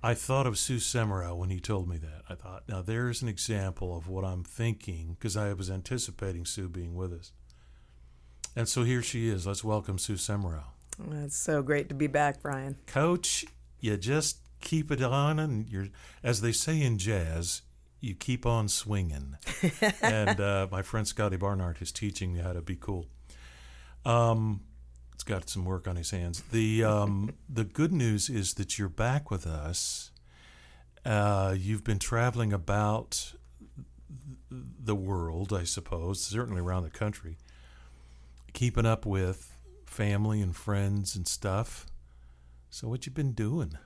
I 0.02 0.12
thought 0.12 0.46
of 0.46 0.58
Sue 0.58 0.76
Semrau 0.76 1.34
when 1.34 1.48
he 1.48 1.60
told 1.60 1.88
me 1.88 1.96
that. 1.96 2.22
I 2.28 2.34
thought, 2.34 2.64
now 2.68 2.82
there's 2.82 3.22
an 3.22 3.28
example 3.28 3.96
of 3.96 4.06
what 4.06 4.24
I'm 4.24 4.44
thinking 4.44 5.16
because 5.18 5.34
I 5.34 5.54
was 5.54 5.70
anticipating 5.70 6.44
Sue 6.44 6.68
being 6.68 6.94
with 6.94 7.12
us. 7.12 7.32
And 8.54 8.68
so 8.68 8.84
here 8.84 9.02
she 9.02 9.28
is. 9.28 9.46
Let's 9.46 9.64
welcome 9.64 9.98
Sue 9.98 10.14
Semrau. 10.14 10.64
It's 11.10 11.38
so 11.38 11.62
great 11.62 11.88
to 11.88 11.94
be 11.94 12.06
back, 12.06 12.42
Brian. 12.42 12.76
Coach, 12.86 13.46
you 13.80 13.96
just 13.96 14.38
keep 14.60 14.90
it 14.90 15.02
on, 15.02 15.38
and 15.38 15.68
you're, 15.68 15.88
as 16.22 16.40
they 16.40 16.52
say 16.52 16.80
in 16.82 16.98
jazz, 16.98 17.62
you 18.00 18.14
keep 18.14 18.44
on 18.44 18.68
swinging. 18.68 19.36
and 20.02 20.38
uh, 20.38 20.68
my 20.70 20.82
friend 20.82 21.08
Scotty 21.08 21.36
Barnard 21.36 21.78
is 21.80 21.90
teaching 21.90 22.34
me 22.34 22.40
how 22.40 22.52
to 22.52 22.60
be 22.60 22.76
cool. 22.76 23.06
Um, 24.04 24.60
it's 25.14 25.22
got 25.24 25.48
some 25.48 25.64
work 25.64 25.86
on 25.88 25.96
his 25.96 26.10
hands. 26.10 26.42
The 26.52 26.84
um, 26.84 27.34
the 27.48 27.64
good 27.64 27.92
news 27.92 28.28
is 28.28 28.54
that 28.54 28.78
you're 28.78 28.88
back 28.88 29.30
with 29.30 29.46
us. 29.46 30.10
Uh, 31.04 31.54
you've 31.56 31.84
been 31.84 31.98
traveling 31.98 32.52
about 32.52 33.32
the 34.50 34.94
world, 34.94 35.52
I 35.52 35.64
suppose, 35.64 36.20
certainly 36.22 36.60
around 36.60 36.84
the 36.84 36.90
country, 36.90 37.36
keeping 38.52 38.86
up 38.86 39.04
with 39.04 39.56
family 39.86 40.40
and 40.40 40.54
friends 40.54 41.14
and 41.14 41.26
stuff. 41.28 41.86
So, 42.70 42.88
what 42.88 43.06
you 43.06 43.12
been 43.12 43.32
doing? 43.32 43.78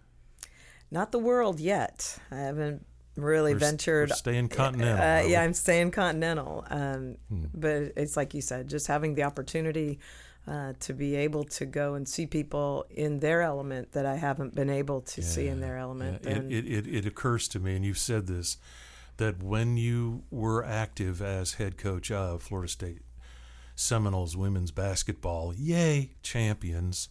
Not 0.91 1.13
the 1.13 1.19
world 1.19 1.61
yet. 1.61 2.19
I 2.31 2.37
haven't 2.37 2.87
really 3.17 3.53
We're 3.53 3.59
ventured. 3.61 4.11
we're 4.11 4.17
staying 4.17 4.49
continental, 4.49 4.97
Uh, 5.05 5.21
yeah, 5.29 5.43
I'm 5.43 5.53
staying 5.53 5.91
continental. 5.91 6.65
Um, 6.71 7.17
Hmm. 7.29 7.45
But 7.53 7.93
it's 7.97 8.17
like 8.17 8.33
you 8.33 8.41
said, 8.41 8.69
just 8.69 8.87
having 8.87 9.15
the 9.15 9.25
opportunity 9.25 9.99
uh, 10.47 10.73
to 10.81 10.93
be 10.95 11.15
able 11.15 11.45
to 11.45 11.67
go 11.67 11.95
and 11.95 12.09
see 12.09 12.27
people 12.27 12.87
in 12.91 13.21
their 13.21 13.43
element 13.43 13.93
that 13.93 14.07
I 14.07 14.17
haven't 14.17 14.55
been 14.55 14.71
able 14.71 15.03
to 15.03 15.23
see 15.23 15.47
in 15.47 15.61
their 15.61 15.77
element. 15.77 16.23
Yeah, 16.25 16.31
and 16.31 16.53
It, 16.53 16.67
it, 16.67 16.87
it, 16.87 17.07
occurs 17.07 17.49
to 17.49 17.61
me, 17.61 17.77
and 17.77 17.85
you've 17.85 17.99
said 17.99 18.27
this, 18.27 18.57
that 19.19 19.43
when 19.43 19.77
you 19.77 20.23
were 20.31 20.65
active 20.65 21.21
as 21.21 21.55
head 21.55 21.77
coach 21.77 22.11
of 22.11 22.43
Florida 22.43 22.71
State 22.71 23.03
Seminoles 23.75 24.37
women's 24.37 24.73
basketball, 24.73 25.55
yay, 25.55 26.11
champions. 26.23 27.11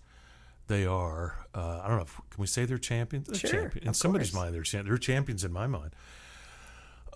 They 0.67 0.85
are. 0.85 1.45
Uh, 1.55 1.81
I 1.81 1.87
don't 1.87 1.95
know. 1.95 2.03
If, 2.03 2.15
can 2.29 2.41
we 2.41 2.47
say 2.47 2.65
they're 2.65 2.77
champions? 2.77 3.27
They're 3.27 3.37
Sure, 3.37 3.61
champions. 3.61 3.87
In 3.87 3.93
somebody's 3.93 4.33
mind, 4.33 4.53
they're 4.53 4.63
champions. 4.63 4.89
They're 4.89 4.97
champions 4.97 5.43
in 5.45 5.53
my 5.53 5.65
mind. 5.65 5.91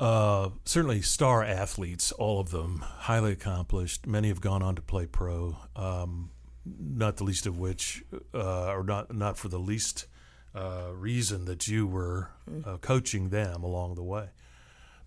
Uh, 0.02 0.50
certainly 0.66 1.00
star 1.00 1.44
athletes, 1.44 2.12
all 2.14 2.40
of 2.40 2.50
them 2.50 2.80
highly 2.80 3.34
accomplished. 3.34 4.08
Many 4.08 4.30
have 4.30 4.42
gone 4.42 4.64
on 4.64 4.76
to 4.76 4.82
play 4.82 5.06
pro. 5.06 5.58
Um, 5.76 6.32
not 6.66 7.18
the 7.18 7.24
least 7.24 7.46
of 7.46 7.60
which, 7.60 8.04
uh, 8.34 8.72
or 8.74 8.84
not 8.84 9.14
not 9.14 9.38
for 9.38 9.48
the 9.48 9.60
least 9.60 10.08
uh, 10.56 10.90
reason 10.96 11.46
that 11.46 11.68
you 11.68 11.86
were 11.86 12.30
uh, 12.66 12.78
coaching 12.78 13.30
them 13.30 13.64
along 13.64 13.94
the 13.94 14.02
way, 14.02 14.30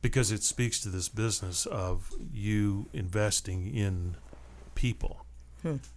because 0.00 0.30
it 0.30 0.44
speaks 0.44 0.80
to 0.80 0.88
this 0.90 1.08
business 1.08 1.66
of 1.66 2.12
you 2.32 2.88
investing 2.92 3.74
in 3.74 4.16
people, 4.76 5.26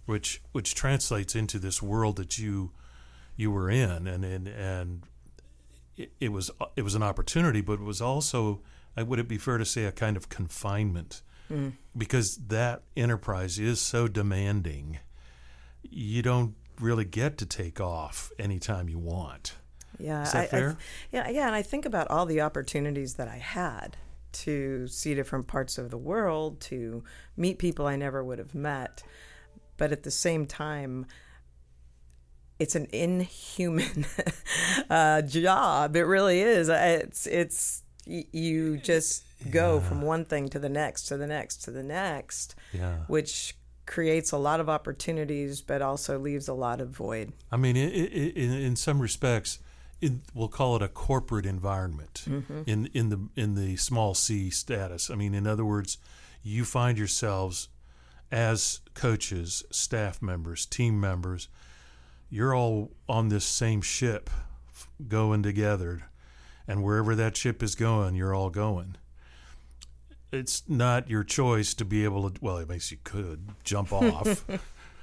which 0.06 0.42
which 0.50 0.74
translates 0.74 1.36
into 1.36 1.60
this 1.60 1.80
world 1.80 2.16
that 2.16 2.36
you 2.36 2.72
you 3.36 3.52
were 3.52 3.70
in, 3.70 4.08
and 4.08 4.24
and 4.24 4.48
and 4.48 5.02
it, 5.96 6.10
it 6.20 6.32
was 6.32 6.50
it 6.74 6.82
was 6.82 6.96
an 6.96 7.02
opportunity, 7.04 7.60
but 7.60 7.74
it 7.74 7.84
was 7.84 8.00
also, 8.00 8.60
uh, 8.96 9.04
would 9.04 9.18
it 9.18 9.28
be 9.28 9.38
fair 9.38 9.58
to 9.58 9.64
say, 9.64 9.84
a 9.84 9.92
kind 9.92 10.16
of 10.16 10.28
confinement, 10.28 11.22
because 11.96 12.36
that 12.48 12.82
enterprise 12.96 13.58
is 13.58 13.80
so 13.80 14.06
demanding. 14.06 14.98
you 15.82 16.20
don't 16.22 16.54
really 16.80 17.04
get 17.04 17.38
to 17.38 17.46
take 17.46 17.80
off 17.80 18.30
anytime 18.38 18.88
you 18.88 18.98
want. 18.98 19.54
Yeah, 19.98 20.22
Is 20.22 20.32
that 20.32 20.38
I, 20.38 20.42
I 20.42 20.46
fair? 20.46 20.66
th- 20.68 20.78
yeah, 21.10 21.28
yeah, 21.30 21.46
and 21.46 21.54
I 21.54 21.62
think 21.62 21.86
about 21.86 22.08
all 22.10 22.26
the 22.26 22.40
opportunities 22.42 23.14
that 23.14 23.26
I 23.28 23.38
had 23.38 23.96
to 24.32 24.86
see 24.86 25.14
different 25.14 25.46
parts 25.46 25.78
of 25.78 25.90
the 25.90 25.96
world, 25.98 26.60
to 26.60 27.02
meet 27.36 27.58
people 27.58 27.86
I 27.86 27.96
never 27.96 28.22
would 28.22 28.38
have 28.38 28.54
met, 28.54 29.02
but 29.78 29.90
at 29.90 30.02
the 30.02 30.10
same 30.10 30.46
time, 30.46 31.06
it's 32.58 32.74
an 32.74 32.86
inhuman 32.92 34.04
uh, 34.90 35.22
job. 35.22 35.96
It 35.96 36.02
really 36.04 36.40
is. 36.40 36.68
It's 36.68 37.26
it's 37.26 37.82
y- 38.08 38.26
you 38.32 38.78
just 38.78 39.24
go 39.50 39.80
from 39.80 40.02
one 40.02 40.24
thing 40.24 40.48
to 40.48 40.58
the 40.58 40.68
next, 40.68 41.04
to 41.04 41.16
the 41.16 41.26
next, 41.26 41.58
to 41.64 41.70
the 41.70 41.82
next, 41.82 42.54
Yeah. 42.72 42.98
which 43.06 43.54
creates 43.86 44.32
a 44.32 44.36
lot 44.38 44.60
of 44.60 44.68
opportunities, 44.68 45.62
but 45.62 45.80
also 45.80 46.18
leaves 46.18 46.48
a 46.48 46.54
lot 46.54 46.80
of 46.80 46.90
void. 46.90 47.32
I 47.50 47.56
mean, 47.56 47.76
i 47.76 47.80
i 47.80 47.84
in, 47.84 48.52
in 48.52 48.76
some 48.76 49.00
respects, 49.00 49.58
in, 50.00 50.22
we'll 50.34 50.48
call 50.48 50.76
it 50.76 50.82
a 50.82 50.88
corporate 50.88 51.46
environment 51.46 52.24
mm-hmm. 52.26 52.62
in 52.66 52.86
in 52.92 53.08
the 53.08 53.28
in 53.34 53.54
the 53.54 53.76
small 53.76 54.14
c 54.14 54.50
status. 54.50 55.10
I 55.10 55.14
mean, 55.14 55.34
in 55.34 55.46
other 55.46 55.64
words, 55.64 55.98
you 56.42 56.64
find 56.64 56.98
yourselves 56.98 57.68
as 58.30 58.80
coaches, 58.94 59.64
staff 59.70 60.20
members, 60.20 60.66
team 60.66 61.00
members, 61.00 61.48
you're 62.28 62.54
all 62.54 62.92
on 63.08 63.28
this 63.28 63.44
same 63.44 63.80
ship, 63.80 64.28
going 65.08 65.42
together, 65.42 66.10
and 66.68 66.84
wherever 66.84 67.16
that 67.16 67.36
ship 67.36 67.62
is 67.62 67.74
going, 67.74 68.14
you're 68.14 68.34
all 68.34 68.50
going. 68.50 68.96
It's 70.30 70.62
not 70.68 71.08
your 71.08 71.24
choice 71.24 71.72
to 71.74 71.84
be 71.84 72.04
able 72.04 72.30
to. 72.30 72.38
Well, 72.40 72.58
it 72.58 72.68
makes 72.68 72.90
you 72.92 72.98
could 73.02 73.48
jump 73.64 73.92
off, 73.92 74.44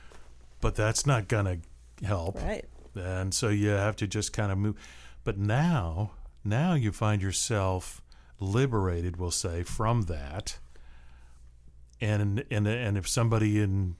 but 0.62 0.76
that's 0.76 1.06
not 1.06 1.28
gonna 1.28 1.58
help 2.04 2.36
Right. 2.42 2.66
and 2.96 3.34
so 3.34 3.48
you 3.50 3.70
have 3.70 3.96
to 3.96 4.06
just 4.06 4.34
kind 4.34 4.52
of 4.52 4.58
move 4.58 4.76
but 5.24 5.38
now 5.38 6.12
now 6.44 6.74
you 6.74 6.92
find 6.92 7.22
yourself 7.22 8.02
liberated 8.38 9.16
we'll 9.16 9.32
say 9.32 9.64
from 9.64 10.02
that 10.04 10.60
and 12.02 12.44
and 12.52 12.68
and 12.68 12.98
if 12.98 13.08
somebody 13.08 13.62
in 13.62 13.96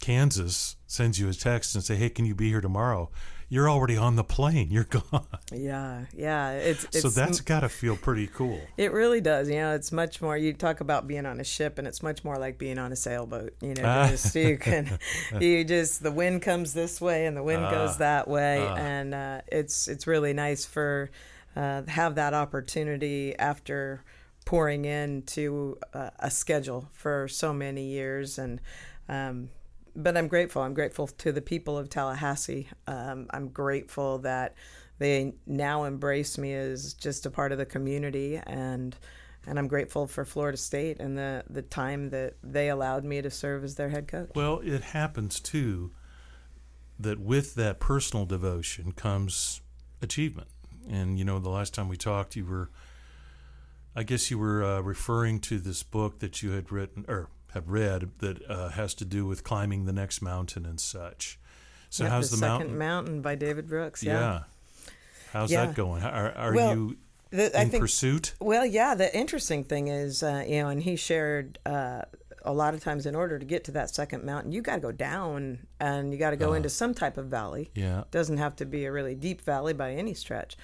Kansas 0.00 0.76
sends 0.86 1.18
you 1.18 1.28
a 1.28 1.34
text 1.34 1.74
and 1.74 1.82
say 1.82 1.96
hey 1.96 2.08
can 2.08 2.24
you 2.24 2.34
be 2.36 2.48
here 2.48 2.60
tomorrow 2.60 3.10
you're 3.48 3.70
already 3.70 3.96
on 3.96 4.16
the 4.16 4.24
plane 4.24 4.68
you're 4.70 4.84
gone 4.90 5.26
Yeah, 5.52 6.06
yeah. 6.16 6.50
It's, 6.52 6.84
it's 6.84 7.02
so 7.02 7.08
that's 7.10 7.40
got 7.40 7.60
to 7.60 7.68
feel 7.68 7.96
pretty 7.96 8.26
cool 8.26 8.60
It 8.76 8.92
really 8.92 9.20
does. 9.20 9.48
You 9.48 9.56
know, 9.56 9.74
it's 9.74 9.92
much 9.92 10.20
more. 10.20 10.36
You 10.36 10.52
talk 10.52 10.80
about 10.80 11.06
being 11.06 11.26
on 11.26 11.38
a 11.40 11.44
ship, 11.44 11.78
and 11.78 11.86
it's 11.86 12.02
much 12.02 12.24
more 12.24 12.36
like 12.36 12.58
being 12.58 12.78
on 12.78 12.90
a 12.92 12.96
sailboat. 12.96 13.54
You 13.60 13.74
know, 13.74 13.82
Ah. 13.84 14.08
just 14.10 14.34
you 14.34 14.58
can, 14.58 14.98
you 15.40 15.62
just 15.64 16.02
the 16.02 16.10
wind 16.10 16.42
comes 16.42 16.74
this 16.74 17.00
way 17.00 17.26
and 17.26 17.36
the 17.36 17.42
wind 17.42 17.64
Ah. 17.64 17.70
goes 17.70 17.98
that 17.98 18.26
way, 18.28 18.66
and 18.66 19.14
uh, 19.14 19.40
it's 19.46 19.86
it's 19.88 20.06
really 20.06 20.32
nice 20.32 20.64
for 20.64 21.10
uh, 21.54 21.82
have 21.86 22.16
that 22.16 22.34
opportunity 22.34 23.36
after 23.38 24.02
pouring 24.44 24.84
into 24.84 25.78
uh, 25.94 26.10
a 26.18 26.30
schedule 26.30 26.88
for 26.92 27.28
so 27.28 27.52
many 27.52 27.84
years 27.84 28.38
and. 28.38 28.60
Um, 29.08 29.50
but 29.96 30.16
I'm 30.16 30.28
grateful. 30.28 30.62
I'm 30.62 30.74
grateful 30.74 31.06
to 31.06 31.32
the 31.32 31.42
people 31.42 31.78
of 31.78 31.88
Tallahassee. 31.88 32.68
Um, 32.86 33.26
I'm 33.30 33.48
grateful 33.48 34.18
that 34.18 34.54
they 34.98 35.34
now 35.46 35.84
embrace 35.84 36.38
me 36.38 36.54
as 36.54 36.94
just 36.94 37.26
a 37.26 37.30
part 37.30 37.52
of 37.52 37.58
the 37.58 37.66
community, 37.66 38.40
and 38.46 38.96
and 39.46 39.58
I'm 39.58 39.68
grateful 39.68 40.06
for 40.06 40.24
Florida 40.24 40.58
State 40.58 41.00
and 41.00 41.16
the 41.16 41.44
the 41.48 41.62
time 41.62 42.10
that 42.10 42.34
they 42.42 42.68
allowed 42.68 43.04
me 43.04 43.22
to 43.22 43.30
serve 43.30 43.64
as 43.64 43.76
their 43.76 43.88
head 43.88 44.08
coach. 44.08 44.30
well 44.34 44.60
it 44.64 44.82
happens 44.82 45.40
too 45.40 45.92
that 46.98 47.20
with 47.20 47.54
that 47.54 47.78
personal 47.78 48.26
devotion 48.26 48.92
comes 48.92 49.60
achievement 50.02 50.48
and 50.90 51.18
you 51.18 51.24
know 51.24 51.38
the 51.38 51.48
last 51.48 51.74
time 51.74 51.88
we 51.88 51.96
talked 51.96 52.36
you 52.36 52.44
were 52.44 52.70
I 53.94 54.02
guess 54.02 54.30
you 54.30 54.38
were 54.38 54.62
uh, 54.62 54.80
referring 54.80 55.40
to 55.40 55.58
this 55.58 55.82
book 55.82 56.18
that 56.18 56.42
you 56.42 56.50
had 56.50 56.70
written 56.70 57.04
or 57.08 57.28
have 57.54 57.68
read 57.68 58.10
that 58.18 58.48
uh, 58.50 58.68
has 58.70 58.94
to 58.94 59.04
do 59.04 59.26
with 59.26 59.44
climbing 59.44 59.84
the 59.86 59.92
next 59.92 60.20
mountain 60.22 60.66
and 60.66 60.78
such. 60.80 61.38
So 61.90 62.04
Yep, 62.04 62.12
how's 62.12 62.30
the, 62.30 62.36
second 62.36 62.76
mountain? 62.78 63.22
by 63.22 63.34
David 63.34 63.68
Brooks? 63.68 64.02
yeah. 64.02 64.12
Yeah. 64.20 64.42
How's 65.32 65.50
Yeah. 65.50 65.66
that 65.66 65.74
going? 65.74 66.02
Are, 66.02 66.32
are 66.32 66.54
Well, 66.54 66.74
you 66.74 66.96
The- 67.30 67.60
in 67.60 67.70
think 67.70 67.80
pursuit? 67.82 68.34
Well, 68.40 68.64
yeah. 68.66 68.94
The 68.94 69.14
interesting 69.16 69.64
thing 69.64 69.88
is, 69.88 70.22
uh, 70.22 70.44
you 70.46 70.62
know, 70.62 70.68
and 70.68 70.82
he 70.82 70.96
shared 70.96 71.58
uh, 71.66 72.02
a 72.42 72.52
lot 72.52 72.74
of 72.74 72.80
times 72.80 73.06
in 73.06 73.14
order 73.14 73.38
to 73.38 73.44
get 73.44 73.64
to 73.64 73.72
that 73.72 73.90
second 73.90 74.24
mountain, 74.24 74.52
you 74.52 74.62
got 74.62 74.76
to 74.76 74.80
go 74.80 74.92
down 74.92 75.66
and 75.80 76.12
you 76.12 76.18
got 76.18 76.30
to 76.30 76.36
go 76.36 76.52
into 76.54 76.68
some 76.68 76.94
type 76.94 77.16
of 77.18 77.26
valley. 77.26 77.70
Yeah. 77.74 78.04
doesn't 78.10 78.36
have 78.38 78.54
to 78.56 78.64
be 78.64 78.84
a 78.84 78.92
really 78.92 79.14
deep 79.14 79.40
valley 79.40 79.72
by 79.72 79.92
any 79.92 80.14
stretch, 80.14 80.56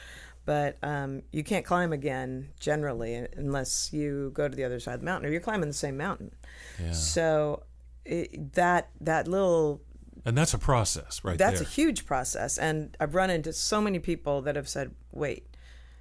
but 0.44 0.76
um, 0.82 1.22
you 1.32 1.44
can't 1.44 1.64
climb 1.64 1.92
again 1.92 2.48
generally 2.58 3.26
unless 3.36 3.92
you 3.92 4.30
go 4.34 4.48
to 4.48 4.56
the 4.56 4.64
other 4.64 4.80
side 4.80 4.94
of 4.94 5.00
the 5.00 5.06
mountain 5.06 5.28
or 5.28 5.32
you're 5.32 5.40
climbing 5.40 5.68
the 5.68 5.74
same 5.74 5.96
mountain. 5.96 6.34
Yeah. 6.80 6.92
So 6.92 7.62
it, 8.04 8.54
that 8.54 8.90
that 9.00 9.28
little 9.28 9.80
And 10.24 10.36
that's 10.36 10.54
a 10.54 10.58
process 10.58 11.22
right 11.24 11.38
that's 11.38 11.60
there. 11.60 11.68
a 11.68 11.70
huge 11.70 12.04
process 12.06 12.58
and 12.58 12.96
i've 12.98 13.14
run 13.14 13.30
into 13.30 13.52
so 13.52 13.80
many 13.80 13.98
people 13.98 14.42
that 14.42 14.56
have 14.56 14.68
said 14.68 14.92
wait 15.12 15.46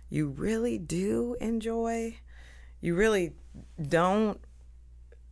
you 0.10 0.30
really 0.30 0.78
do 0.80 1.36
enjoy 1.40 2.18
you 2.80 2.96
really 2.96 3.34
don't 3.82 4.40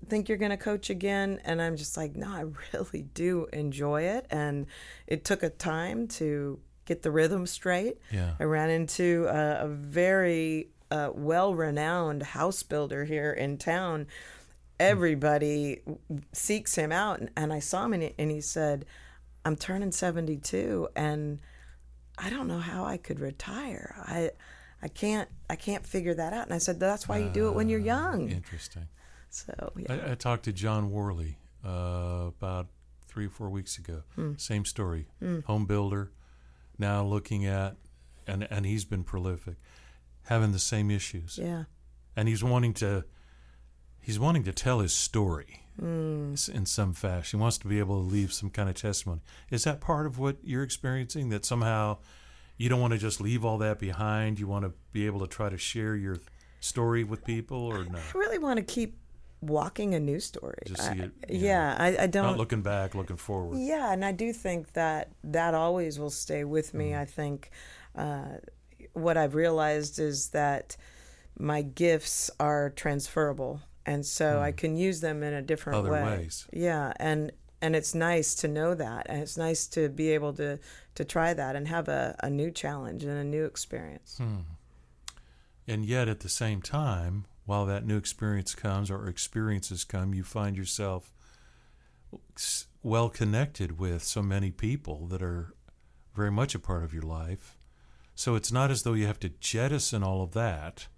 think 0.08 0.30
you're 0.30 0.38
going 0.38 0.52
to 0.52 0.58
coach 0.58 0.90
again 0.90 1.40
and 1.44 1.62
i'm 1.62 1.76
just 1.76 1.98
like 1.98 2.16
no 2.16 2.28
i 2.28 2.46
really 2.74 3.02
do 3.02 3.48
enjoy 3.52 4.04
it 4.04 4.26
and 4.30 4.68
it 5.08 5.26
took 5.26 5.42
a 5.44 5.50
time 5.50 6.08
to 6.08 6.60
get 6.90 7.02
the 7.04 7.12
rhythm 7.12 7.46
straight 7.48 7.98
Yeah. 8.12 8.34
i 8.40 8.44
ran 8.44 8.70
into 8.70 9.26
a, 9.30 9.66
a 9.66 9.68
very 9.68 10.68
uh, 10.92 11.12
well-renowned 11.14 12.24
house 12.24 12.64
builder 12.64 13.06
here 13.06 13.32
in 13.32 13.58
town 13.58 14.08
everybody 14.80 15.82
seeks 16.34 16.76
him 16.76 16.92
out 16.92 17.20
and, 17.20 17.30
and 17.36 17.54
i 17.54 17.60
saw 17.60 17.86
him 17.86 17.94
and 17.94 18.04
he, 18.04 18.14
and 18.18 18.32
he 18.32 18.42
said 18.42 18.86
i'm 19.46 19.56
turning 19.56 19.92
72 19.92 20.88
and 20.96 21.40
i 22.18 22.30
don't 22.30 22.48
know 22.48 22.60
how 22.60 22.86
i 22.86 22.98
could 22.98 23.20
retire 23.20 23.96
i 24.08 24.32
i 24.82 24.88
can't 24.88 25.30
i 25.50 25.56
can't 25.56 25.86
figure 25.86 26.14
that 26.14 26.34
out 26.34 26.46
and 26.46 26.54
i 26.54 26.58
said 26.58 26.80
that's 26.80 27.08
why 27.08 27.18
you 27.18 27.30
do 27.30 27.48
it 27.50 27.56
when 27.56 27.68
you're 27.70 27.80
young 27.80 28.30
Interesting. 28.30 28.88
so 29.30 29.54
yeah 29.78 29.94
I, 30.08 30.12
I 30.12 30.16
talked 30.16 30.44
to 30.46 30.54
John 30.54 30.92
Worley 30.92 31.38
uh, 31.66 32.30
about 32.38 32.68
three 33.06 33.26
or 33.26 33.30
four 33.30 33.50
weeks 33.50 33.78
ago. 33.78 34.04
Hmm. 34.16 34.34
Same 34.38 34.64
story. 34.66 35.08
Home 35.48 35.66
builder, 35.66 36.12
now 36.80 37.04
looking 37.04 37.46
at, 37.46 37.76
and 38.26 38.48
and 38.50 38.66
he's 38.66 38.86
been 38.86 39.04
prolific, 39.04 39.56
having 40.24 40.52
the 40.52 40.60
same 40.60 40.90
issues, 40.90 41.38
yeah 41.42 41.66
and 42.20 42.28
he's 42.28 42.44
wanting 42.44 42.74
to, 42.74 43.06
he's 44.02 44.20
wanting 44.20 44.44
to 44.44 44.52
tell 44.52 44.80
his 44.80 44.94
story 44.94 45.62
mm. 45.82 46.34
s- 46.34 46.50
in 46.50 46.66
some 46.66 46.94
fashion. 46.94 47.40
He 47.40 47.42
wants 47.42 47.58
to 47.60 47.68
be 47.68 47.80
able 47.80 48.04
to 48.04 48.10
leave 48.10 48.34
some 48.34 48.50
kind 48.50 48.68
of 48.68 48.76
testimony. 48.76 49.22
Is 49.50 49.64
that 49.64 49.80
part 49.80 50.06
of 50.06 50.20
what 50.20 50.36
you're 50.44 50.64
experiencing? 50.64 51.30
That 51.30 51.46
somehow 51.46 52.00
you 52.58 52.68
don't 52.68 52.82
want 52.82 52.92
to 52.92 53.00
just 53.00 53.22
leave 53.22 53.46
all 53.46 53.58
that 53.60 53.80
behind. 53.80 54.38
You 54.38 54.48
want 54.48 54.66
to 54.66 54.74
be 54.92 55.06
able 55.06 55.22
to 55.22 55.28
try 55.28 55.48
to 55.48 55.58
share 55.58 55.96
your 55.96 56.18
story 56.60 57.06
with 57.06 57.24
people, 57.24 57.58
or 57.58 57.86
no? 57.86 58.00
i 58.00 58.18
really 58.18 58.38
want 58.38 58.58
to 58.58 58.64
keep 58.64 58.98
walking 59.42 59.96
a 59.96 60.00
news 60.00 60.26
story 60.26 60.58
Just 60.66 60.82
see 60.82 60.90
I- 61.02 61.12
yeah, 61.30 61.30
yeah. 61.30 61.76
I, 61.80 62.04
I 62.04 62.08
don't 62.08 62.24
Not 62.26 62.38
looking 62.38 62.62
back, 62.62 62.94
looking 62.96 63.16
forward. 63.18 63.58
Yeah, 63.60 63.92
and 63.94 64.04
I 64.04 64.12
do 64.12 64.34
think 64.34 64.74
that 64.74 65.10
that 65.24 65.54
always 65.54 65.98
will 65.98 66.10
stay 66.10 66.44
with 66.44 66.74
me. 66.74 66.90
Mm-hmm. 66.92 67.02
I 67.02 67.06
think 67.06 67.50
uh, 67.96 68.26
what 68.94 69.16
I've 69.18 69.36
realized 69.36 69.98
is 70.00 70.30
that 70.30 70.76
my 71.38 71.62
gifts 71.62 72.30
are 72.40 72.70
transferable, 72.72 73.62
and 73.86 74.06
so 74.06 74.42
I 74.42 74.52
can 74.52 74.76
use 74.76 75.00
them 75.00 75.24
in 75.24 75.34
a 75.34 75.42
different 75.42 75.78
Mm. 75.78 75.80
Other 75.80 75.92
way. 75.92 76.04
ways. 76.18 76.48
Yeah, 76.52 76.92
and 76.98 77.32
and 77.62 77.76
it's 77.76 77.94
nice 77.96 78.36
to 78.36 78.48
know 78.48 78.74
that, 78.76 79.06
and 79.10 79.22
it's 79.22 79.38
nice 79.38 79.68
to 79.68 79.88
be 79.90 80.10
able 80.10 80.34
to 80.34 80.60
to 80.96 81.06
try 81.06 81.34
that 81.34 81.56
and 81.56 81.68
have 81.68 81.88
a, 81.88 82.16
a 82.22 82.30
new 82.30 82.52
challenge 82.52 83.04
and 83.06 83.18
a 83.18 83.24
new 83.24 83.46
experience. 83.46 84.18
Hmm. 84.18 84.40
And 85.68 85.86
yet, 85.86 86.08
at 86.10 86.20
the 86.22 86.30
same 86.30 86.62
time, 86.62 87.26
while 87.50 87.66
that 87.66 87.84
new 87.84 87.98
experience 87.98 88.54
comes 88.54 88.92
or 88.92 89.08
experiences 89.08 89.84
come, 89.84 90.14
you 90.14 90.22
find 90.24 90.56
yourself 90.56 91.12
well 92.84 93.10
connected 93.10 93.80
with 93.80 94.04
so 94.04 94.22
many 94.22 94.52
people 94.52 95.08
that 95.08 95.24
are 95.24 95.56
very 96.16 96.30
much 96.30 96.54
a 96.54 96.60
part 96.60 96.84
of 96.84 96.94
your 96.94 97.02
life. 97.02 97.58
So 98.14 98.36
it's 98.36 98.52
not 98.52 98.70
as 98.70 98.84
though 98.84 98.94
you 98.94 99.08
have 99.08 99.20
to 99.22 99.30
jettison 99.30 100.04
all 100.04 100.22
of 100.22 100.34
that. 100.34 100.90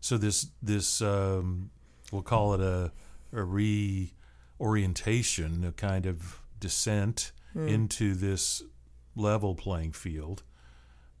So 0.00 0.18
this 0.18 0.48
this 0.60 1.00
um, 1.00 1.70
we'll 2.12 2.20
call 2.20 2.52
it 2.52 2.60
a 2.60 2.92
a 3.32 3.42
reorientation, 4.58 5.64
a 5.64 5.72
kind 5.72 6.04
of 6.04 6.42
descent 6.60 7.32
into 7.68 8.14
this 8.14 8.62
level 9.16 9.54
playing 9.54 9.92
field. 9.92 10.42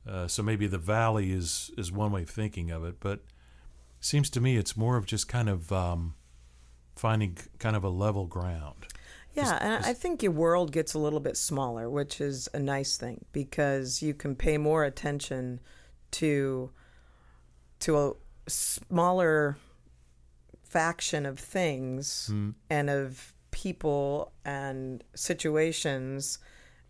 Uh, 0.06 0.28
so 0.28 0.42
maybe 0.42 0.66
the 0.66 0.76
valley 0.76 1.32
is 1.32 1.70
is 1.78 1.90
one 1.90 2.12
way 2.12 2.24
of 2.24 2.28
thinking 2.28 2.70
of 2.70 2.84
it, 2.84 2.96
but 3.00 3.20
seems 4.04 4.28
to 4.30 4.40
me 4.40 4.56
it's 4.56 4.76
more 4.76 4.96
of 4.96 5.06
just 5.06 5.28
kind 5.28 5.48
of 5.48 5.72
um, 5.72 6.14
finding 6.94 7.38
kind 7.58 7.74
of 7.74 7.84
a 7.84 7.88
level 7.88 8.26
ground. 8.26 8.86
Yeah, 9.32 9.58
and 9.60 9.84
I 9.84 9.94
think 9.94 10.22
your 10.22 10.30
world 10.30 10.70
gets 10.70 10.94
a 10.94 10.98
little 10.98 11.18
bit 11.18 11.36
smaller, 11.36 11.90
which 11.90 12.20
is 12.20 12.48
a 12.54 12.60
nice 12.60 12.96
thing 12.96 13.24
because 13.32 14.00
you 14.00 14.14
can 14.14 14.36
pay 14.36 14.58
more 14.58 14.84
attention 14.84 15.60
to 16.12 16.70
to 17.80 17.98
a 17.98 18.12
smaller 18.46 19.56
faction 20.62 21.26
of 21.26 21.38
things 21.38 22.30
and 22.70 22.90
of 22.90 23.32
people 23.50 24.32
and 24.44 25.02
situations 25.14 26.38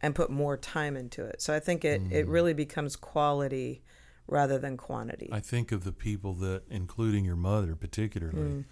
and 0.03 0.15
put 0.15 0.31
more 0.31 0.57
time 0.57 0.97
into 0.97 1.25
it. 1.25 1.41
So 1.41 1.55
I 1.55 1.61
think 1.61 1.85
it, 1.85 2.03
it 2.11 2.27
really 2.27 2.53
becomes 2.53 2.97
quality 2.97 3.83
rather 4.27 4.59
than 4.59 4.77
quantity. 4.77 5.29
I 5.33 5.41
think 5.41 5.73
of 5.73 5.85
the 5.85 5.93
people 5.93 6.35
that, 6.35 6.63
including 6.71 7.25
your 7.25 7.37
mother, 7.37 7.75
particularly, 7.77 8.65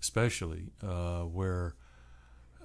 especially, 0.00 0.70
uh, 0.82 1.22
where 1.22 1.74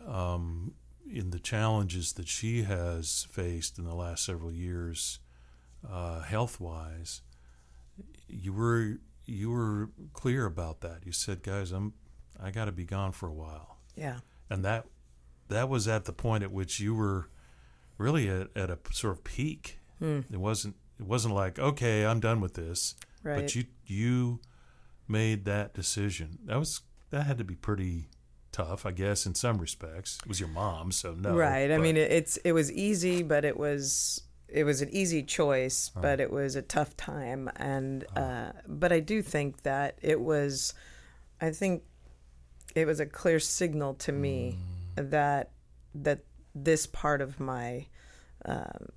um, 0.08 0.73
in 1.10 1.31
the 1.31 1.39
challenges 1.39 2.13
that 2.13 2.27
she 2.27 2.63
has 2.63 3.27
faced 3.31 3.77
in 3.77 3.86
the 3.86 3.95
last 3.95 4.25
several 4.25 4.51
years, 4.51 5.19
uh, 5.89 6.21
health 6.21 6.60
wise, 6.60 7.21
you 8.27 8.53
were 8.53 8.99
you 9.25 9.49
were 9.49 9.89
clear 10.13 10.45
about 10.45 10.81
that. 10.81 11.05
You 11.05 11.12
said, 11.12 11.43
"Guys, 11.43 11.71
I'm 11.71 11.93
I 12.41 12.51
got 12.51 12.65
to 12.65 12.71
be 12.71 12.86
gone 12.86 13.12
for 13.12 13.27
a 13.27 13.34
while," 13.34 13.77
yeah. 13.95 14.19
and 14.49 14.63
that 14.65 14.86
that 15.49 15.69
was 15.69 15.88
at 15.88 16.05
the 16.05 16.13
point 16.13 16.43
at 16.43 16.51
which 16.51 16.79
you 16.79 16.95
were 16.95 17.29
really 17.97 18.27
at, 18.29 18.49
at 18.55 18.69
a 18.69 18.77
sort 18.91 19.13
of 19.13 19.23
peak. 19.23 19.79
It 20.31 20.39
wasn't 20.39 20.75
it 20.99 21.05
wasn't 21.05 21.34
like, 21.34 21.60
"Okay, 21.60 22.05
I'm 22.05 22.19
done 22.19 22.41
with 22.41 22.53
this." 22.53 22.95
Right. 23.23 23.41
But 23.41 23.55
you 23.55 23.65
you 23.86 24.39
made 25.08 25.45
that 25.45 25.73
decision. 25.73 26.39
That 26.45 26.58
was 26.58 26.81
that 27.10 27.23
had 27.23 27.38
to 27.38 27.43
be 27.43 27.55
pretty 27.55 28.10
tough, 28.51 28.86
I 28.86 28.91
guess, 28.91 29.25
in 29.25 29.36
some 29.36 29.58
respects. 29.58 30.19
It 30.23 30.29
was 30.29 30.39
your 30.39 30.49
mom, 30.49 30.91
so 30.91 31.13
no. 31.13 31.36
right. 31.36 31.71
I 31.71 31.77
mean, 31.77 31.97
it, 31.97 32.12
it's 32.12 32.38
it 32.38 32.53
was 32.53 32.71
easy, 32.71 33.23
but 33.23 33.43
it 33.43 33.58
was 33.58 34.21
it 34.47 34.63
was 34.63 34.81
an 34.81 34.89
easy 34.91 35.23
choice, 35.23 35.89
but 35.89 36.19
it 36.19 36.31
was 36.31 36.55
a 36.55 36.62
tough 36.62 36.95
time. 36.95 37.49
And 37.58 38.05
uh, 38.15 38.51
but 38.67 38.91
I 38.91 38.99
do 38.99 39.21
think 39.21 39.63
that 39.63 39.97
it 40.01 40.21
was, 40.21 40.73
I 41.41 41.51
think, 41.51 41.84
it 42.75 42.86
was 42.86 42.99
a 42.99 43.05
clear 43.05 43.39
signal 43.39 43.95
to 43.95 44.12
me 44.12 44.58
that 44.95 45.51
that 45.93 46.19
this 46.53 46.88
part 46.88 47.21
of 47.21 47.39
my 47.39 47.88
um, 48.45 48.88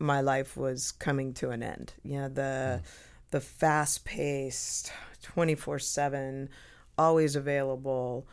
my 0.00 0.20
life 0.20 0.56
was 0.56 0.92
coming 0.92 1.34
to 1.34 1.50
an 1.50 1.62
end. 1.62 1.92
You 2.02 2.20
know, 2.20 2.28
the 2.28 2.82
the 3.30 3.40
fast 3.40 4.04
paced, 4.04 4.92
twenty 5.22 5.54
four 5.54 5.78
seven, 5.78 6.48
always 6.98 7.36
available, 7.36 8.26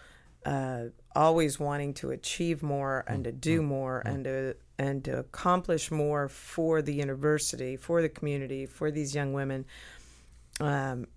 uh, 0.46 0.86
always 1.16 1.60
wanting 1.60 1.94
to 1.96 2.12
achieve 2.12 2.64
more 2.64 3.04
and 3.08 3.24
to 3.26 3.32
do 3.32 3.60
mm-hmm. 3.60 3.68
more 3.68 4.04
mm-hmm. 4.06 4.16
and 4.16 4.24
to 4.24 4.56
and 4.80 5.04
to 5.04 5.20
accomplish 5.20 5.92
more 5.92 6.30
for 6.30 6.82
the 6.82 6.94
university, 6.94 7.76
for 7.76 8.02
the 8.02 8.10
community, 8.10 8.66
for 8.66 8.92
these 8.92 9.14
young 9.14 9.34
women. 9.34 9.66
Um, 10.60 11.08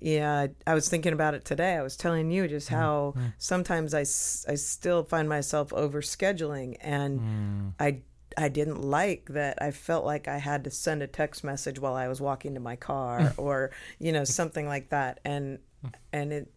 yeah, 0.00 0.46
I, 0.66 0.70
I 0.70 0.74
was 0.74 0.88
thinking 0.88 1.12
about 1.12 1.34
it 1.34 1.44
today. 1.44 1.74
I 1.74 1.82
was 1.82 1.96
telling 1.96 2.30
you 2.30 2.48
just 2.48 2.68
mm-hmm. 2.68 2.76
how 2.76 3.14
mm. 3.16 3.32
sometimes 3.38 3.94
I, 3.94 4.02
s- 4.02 4.44
I 4.48 4.54
still 4.56 5.04
find 5.04 5.28
myself 5.28 5.72
over 5.72 6.02
scheduling 6.02 6.76
and 6.80 7.20
mm. 7.20 7.72
I 7.80 8.00
I 8.36 8.48
didn't 8.48 8.82
like 8.82 9.26
that 9.30 9.60
I 9.60 9.70
felt 9.70 10.04
like 10.04 10.28
I 10.28 10.38
had 10.38 10.64
to 10.64 10.70
send 10.70 11.02
a 11.02 11.06
text 11.06 11.44
message 11.44 11.78
while 11.78 11.94
I 11.94 12.08
was 12.08 12.20
walking 12.20 12.54
to 12.54 12.60
my 12.60 12.76
car 12.76 13.34
or 13.38 13.70
you 13.98 14.12
know 14.12 14.24
something 14.24 14.66
like 14.66 14.90
that 14.90 15.20
and 15.24 15.58
and 16.12 16.32
it 16.32 16.52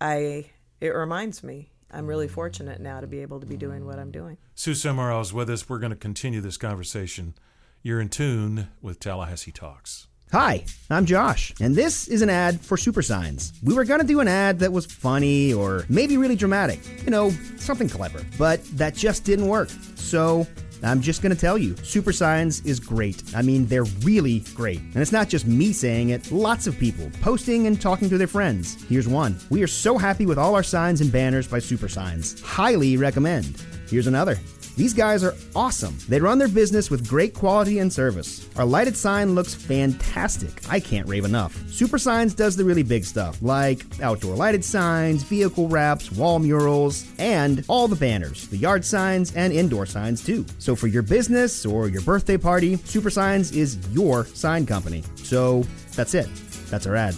I 0.00 0.46
it 0.80 0.88
reminds 0.88 1.42
me 1.42 1.70
I'm 1.90 2.06
really 2.06 2.28
fortunate 2.28 2.80
now 2.80 3.00
to 3.00 3.06
be 3.06 3.20
able 3.20 3.40
to 3.40 3.46
be 3.46 3.56
doing 3.56 3.86
what 3.86 3.98
I'm 3.98 4.10
doing. 4.10 4.36
Sue 4.54 4.72
Semrau 4.72 5.22
is 5.22 5.32
with 5.32 5.48
us. 5.48 5.68
We're 5.68 5.78
going 5.78 5.90
to 5.90 5.96
continue 5.96 6.40
this 6.40 6.58
conversation. 6.58 7.34
You're 7.82 8.00
in 8.00 8.10
tune 8.10 8.68
with 8.82 9.00
Tallahassee 9.00 9.52
Talks. 9.52 10.06
Hi, 10.32 10.62
I'm 10.90 11.06
Josh, 11.06 11.54
and 11.58 11.74
this 11.74 12.06
is 12.06 12.20
an 12.20 12.28
ad 12.28 12.60
for 12.60 12.76
Super 12.76 13.00
Signs. 13.00 13.54
We 13.62 13.72
were 13.72 13.84
gonna 13.84 14.04
do 14.04 14.20
an 14.20 14.28
ad 14.28 14.58
that 14.58 14.70
was 14.70 14.84
funny 14.84 15.54
or 15.54 15.86
maybe 15.88 16.18
really 16.18 16.36
dramatic, 16.36 16.80
you 17.02 17.10
know, 17.10 17.30
something 17.56 17.88
clever, 17.88 18.20
but 18.36 18.62
that 18.76 18.94
just 18.94 19.24
didn't 19.24 19.46
work. 19.46 19.70
So 19.94 20.46
I'm 20.82 21.00
just 21.00 21.22
gonna 21.22 21.34
tell 21.34 21.56
you, 21.56 21.74
Super 21.82 22.12
Signs 22.12 22.60
is 22.66 22.78
great. 22.78 23.22
I 23.34 23.40
mean, 23.40 23.64
they're 23.68 23.84
really 24.02 24.40
great. 24.54 24.80
And 24.80 24.96
it's 24.96 25.12
not 25.12 25.30
just 25.30 25.46
me 25.46 25.72
saying 25.72 26.10
it, 26.10 26.30
lots 26.30 26.66
of 26.66 26.78
people 26.78 27.10
posting 27.22 27.66
and 27.66 27.80
talking 27.80 28.10
to 28.10 28.18
their 28.18 28.26
friends. 28.26 28.76
Here's 28.86 29.08
one. 29.08 29.40
We 29.48 29.62
are 29.62 29.66
so 29.66 29.96
happy 29.96 30.26
with 30.26 30.36
all 30.36 30.54
our 30.54 30.62
signs 30.62 31.00
and 31.00 31.10
banners 31.10 31.48
by 31.48 31.60
Super 31.60 31.88
Signs. 31.88 32.38
Highly 32.42 32.98
recommend. 32.98 33.62
Here's 33.88 34.06
another. 34.06 34.38
These 34.78 34.94
guys 34.94 35.24
are 35.24 35.34
awesome. 35.56 35.98
They 36.08 36.20
run 36.20 36.38
their 36.38 36.46
business 36.46 36.88
with 36.88 37.08
great 37.08 37.34
quality 37.34 37.80
and 37.80 37.92
service. 37.92 38.48
Our 38.56 38.64
lighted 38.64 38.96
sign 38.96 39.34
looks 39.34 39.52
fantastic. 39.52 40.52
I 40.70 40.78
can't 40.78 41.08
rave 41.08 41.24
enough. 41.24 41.60
Super 41.68 41.98
Signs 41.98 42.32
does 42.32 42.54
the 42.54 42.64
really 42.64 42.84
big 42.84 43.04
stuff, 43.04 43.42
like 43.42 43.84
outdoor 44.00 44.36
lighted 44.36 44.64
signs, 44.64 45.24
vehicle 45.24 45.66
wraps, 45.66 46.12
wall 46.12 46.38
murals, 46.38 47.08
and 47.18 47.64
all 47.66 47.88
the 47.88 47.96
banners, 47.96 48.46
the 48.50 48.56
yard 48.56 48.84
signs, 48.84 49.34
and 49.34 49.52
indoor 49.52 49.84
signs 49.84 50.24
too. 50.24 50.46
So 50.60 50.76
for 50.76 50.86
your 50.86 51.02
business 51.02 51.66
or 51.66 51.88
your 51.88 52.02
birthday 52.02 52.36
party, 52.36 52.76
Super 52.76 53.10
Signs 53.10 53.50
is 53.50 53.78
your 53.90 54.26
sign 54.26 54.64
company. 54.64 55.02
So 55.16 55.64
that's 55.96 56.14
it. 56.14 56.28
That's 56.70 56.86
our 56.86 56.94
ad. 56.94 57.16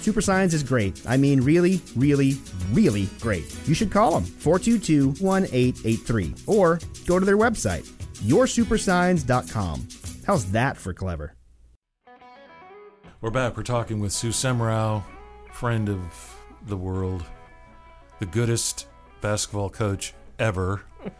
Super 0.00 0.20
Signs 0.20 0.54
is 0.54 0.62
great. 0.62 1.02
I 1.06 1.16
mean, 1.16 1.40
really, 1.42 1.80
really, 1.96 2.36
really 2.72 3.08
great. 3.20 3.54
You 3.66 3.74
should 3.74 3.90
call 3.90 4.12
them 4.12 4.24
422 4.24 5.22
1883 5.22 6.34
or 6.46 6.80
go 7.06 7.18
to 7.18 7.26
their 7.26 7.36
website, 7.36 7.86
yoursupersigns.com. 8.24 9.88
How's 10.26 10.52
that 10.52 10.76
for 10.76 10.92
clever? 10.94 11.34
We're 13.20 13.30
back. 13.30 13.56
We're 13.56 13.64
talking 13.64 14.00
with 14.00 14.12
Sue 14.12 14.30
Semrau, 14.30 15.04
friend 15.52 15.90
of 15.90 16.36
the 16.66 16.76
world, 16.76 17.22
the 18.18 18.26
goodest 18.26 18.86
basketball 19.20 19.68
coach 19.68 20.14
ever, 20.38 20.82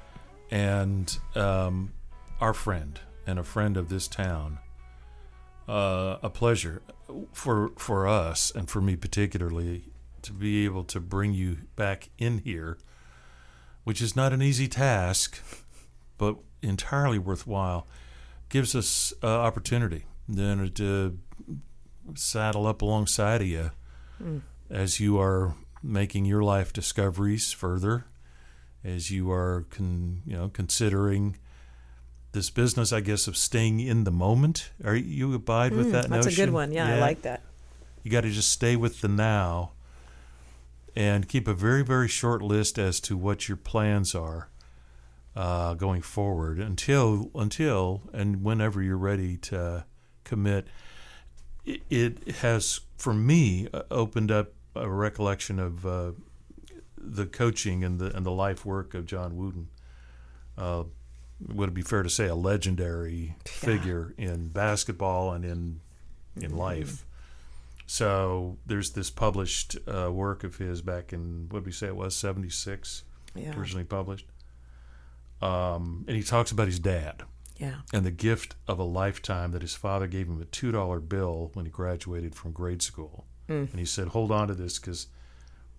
and 0.51 1.19
um, 1.35 1.93
our 2.40 2.55
friend 2.55 2.99
and 3.27 3.38
a 3.38 3.45
friend 3.45 3.77
of 3.77 3.90
this 3.90 4.09
town. 4.09 4.59
Uh, 5.69 6.16
a 6.23 6.31
pleasure 6.31 6.81
for 7.33 7.70
for 7.77 8.07
us 8.07 8.51
and 8.55 8.68
for 8.68 8.81
me 8.81 8.96
particularly 8.96 9.85
to 10.23 10.33
be 10.33 10.64
able 10.64 10.85
to 10.85 11.01
bring 11.01 11.33
you 11.33 11.59
back 11.77 12.11
in 12.18 12.38
here, 12.38 12.79
which 13.85 14.03
is 14.03 14.14
not 14.14 14.33
an 14.33 14.42
easy 14.42 14.68
task, 14.68 15.40
but 16.18 16.37
entirely 16.62 17.18
worthwhile. 17.18 17.87
Gives 18.49 18.75
us 18.75 19.12
uh, 19.23 19.27
opportunity 19.27 20.07
then 20.29 20.70
to 20.75 21.18
saddle 22.14 22.66
up 22.66 22.83
alongside 22.83 23.40
of 23.40 23.46
you 23.46 23.70
as 24.68 25.01
you 25.01 25.18
are 25.18 25.55
making 25.83 26.25
your 26.25 26.42
life 26.42 26.73
discoveries 26.73 27.53
further, 27.53 28.07
as 28.85 29.11
you 29.11 29.31
are 29.31 29.66
con, 29.70 30.23
you 30.27 30.37
know 30.37 30.49
considering 30.49 31.37
this 32.33 32.51
business, 32.51 32.93
I 32.93 33.01
guess, 33.01 33.27
of 33.27 33.37
staying 33.37 33.81
in 33.81 34.05
the 34.05 34.11
moment. 34.11 34.71
Are 34.85 34.95
you 34.95 35.35
abide 35.35 35.73
with 35.73 35.93
that 35.93 36.07
Mm, 36.07 36.11
That's 36.11 36.27
a 36.27 36.33
good 36.33 36.53
one. 36.53 36.73
Yeah, 36.73 36.95
I 36.95 36.99
like 36.99 37.23
that. 37.23 37.43
You 38.03 38.11
got 38.11 38.23
to 38.23 38.31
just 38.31 38.51
stay 38.51 38.77
with 38.77 39.01
the 39.01 39.09
now 39.09 39.73
and 40.97 41.29
keep 41.29 41.47
a 41.47 41.55
very, 41.55 41.83
very 41.83 42.09
short 42.09 42.43
list 42.43 42.79
as 42.79 43.01
to 43.01 43.16
what 43.16 43.49
your 43.49 43.57
plans 43.57 44.14
are 44.14 44.49
uh, 45.37 45.75
going 45.75 46.03
forward 46.03 46.59
until, 46.59 47.31
until 47.35 48.03
and 48.12 48.43
whenever 48.43 48.83
you're 48.83 48.97
ready 48.97 49.37
to 49.37 49.85
commit. 50.25 50.66
It, 51.64 51.83
it 51.90 52.29
has, 52.37 52.81
for 52.97 53.12
me, 53.12 53.69
uh, 53.73 53.83
opened 53.90 54.31
up 54.31 54.53
a 54.75 54.88
recollection 54.88 55.59
of 55.59 55.87
uh, 55.87 56.12
the 56.97 57.27
coaching 57.27 57.85
and 57.85 57.99
the 57.99 58.15
and 58.17 58.25
the 58.25 58.31
life 58.31 58.65
work 58.65 58.94
of 58.94 59.07
John 59.07 59.37
Wooden. 59.37 59.69
Would 61.49 61.71
it 61.71 61.75
be 61.75 61.83
fair 61.83 62.03
to 62.03 62.11
say 62.11 62.27
a 62.27 62.35
legendary 62.35 63.35
figure 63.47 64.15
in 64.19 64.49
basketball 64.49 65.33
and 65.33 65.45
in 65.45 65.81
in 66.37 66.57
life? 66.57 67.05
So 67.87 68.59
there's 68.67 68.91
this 68.93 69.11
published 69.11 69.77
uh, 69.88 70.13
work 70.13 70.45
of 70.45 70.57
his 70.57 70.81
back 70.83 71.13
in 71.13 71.47
what 71.51 71.61
did 71.61 71.67
we 71.67 71.73
say 71.73 71.87
it 71.88 71.97
was 71.97 72.15
seventy 72.15 72.51
six 72.51 73.03
Yeah. 73.35 73.57
originally 73.59 73.85
published, 73.85 74.27
um, 75.43 76.05
and 76.07 76.17
he 76.17 76.23
talks 76.23 76.51
about 76.51 76.67
his 76.67 76.79
dad. 76.79 77.23
Yeah. 77.59 77.81
and 77.93 78.07
the 78.07 78.11
gift 78.11 78.55
of 78.67 78.79
a 78.79 78.85
lifetime 78.85 79.51
that 79.53 79.61
his 79.61 79.75
father 79.75 80.07
gave 80.07 80.29
him 80.29 80.41
a 80.41 80.47
two 80.47 80.73
dollar 80.73 80.99
bill 80.99 81.51
when 81.53 81.67
he 81.67 81.71
graduated 81.71 82.35
from 82.35 82.53
grade 82.53 82.81
school, 82.81 83.27
and 83.49 83.75
he 83.79 83.85
said, 83.85 84.09
"Hold 84.09 84.31
on 84.33 84.49
to 84.49 84.55
this 84.55 84.79
because 84.79 85.09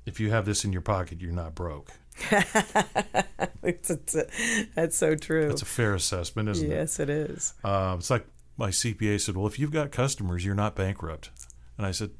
if 0.06 0.20
you 0.20 0.32
have 0.32 0.46
this 0.46 0.66
in 0.66 0.72
your 0.74 0.82
pocket, 0.82 1.22
you're 1.22 1.32
not 1.32 1.56
broke." 1.56 1.92
It's, 3.64 3.92
it's, 3.92 4.16
that's 4.74 4.98
so 4.98 5.16
true. 5.16 5.48
That's 5.48 5.62
a 5.62 5.66
fair 5.66 5.94
assessment, 5.94 6.50
isn't 6.50 6.72
it? 6.72 6.74
yes, 6.74 7.00
it 7.00 7.10
is. 7.10 7.54
Um, 7.64 8.00
it's 8.00 8.10
like 8.10 8.26
my 8.58 8.70
CPA 8.70 9.22
said, 9.22 9.38
"Well, 9.38 9.48
if 9.48 9.60
you've 9.60 9.72
got 9.72 9.92
customers, 9.92 10.44
you're 10.44 10.56
not 10.56 10.76
bankrupt." 10.76 11.30
And 11.78 11.86
I 11.86 11.92
said, 11.92 12.12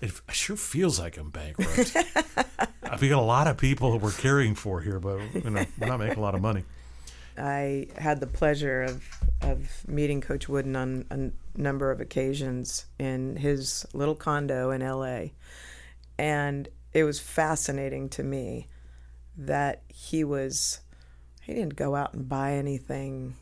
"It 0.00 0.12
sure 0.30 0.56
feels 0.56 1.00
like 1.00 1.16
I'm 1.18 1.30
bankrupt." 1.30 1.96
we 3.00 3.08
got 3.08 3.18
a 3.18 3.20
lot 3.20 3.46
of 3.46 3.56
people 3.56 3.92
that 3.92 4.00
we're 4.00 4.12
caring 4.12 4.54
for 4.54 4.80
here, 4.80 5.00
but 5.00 5.18
you 5.34 5.50
know, 5.50 5.64
we're 5.78 5.88
not 5.88 5.98
making 5.98 6.18
a 6.18 6.22
lot 6.22 6.34
of 6.34 6.40
money. 6.40 6.64
I 7.36 7.88
had 7.96 8.20
the 8.20 8.26
pleasure 8.26 8.82
of 8.82 9.04
of 9.40 9.88
meeting 9.88 10.20
Coach 10.20 10.48
Wooden 10.48 10.76
on 10.76 11.04
a 11.10 11.60
number 11.60 11.90
of 11.90 12.00
occasions 12.00 12.86
in 12.98 13.36
his 13.36 13.86
little 13.92 14.14
condo 14.14 14.70
in 14.70 14.82
L.A. 14.82 15.32
And 16.18 16.68
it 16.92 17.04
was 17.04 17.20
fascinating 17.20 18.08
to 18.10 18.22
me 18.22 18.66
that 19.36 19.82
he 19.88 20.24
was 20.24 20.80
he 21.42 21.54
didn't 21.54 21.76
go 21.76 21.94
out 21.94 22.14
and 22.14 22.28
buy 22.28 22.52
anything 22.52 23.34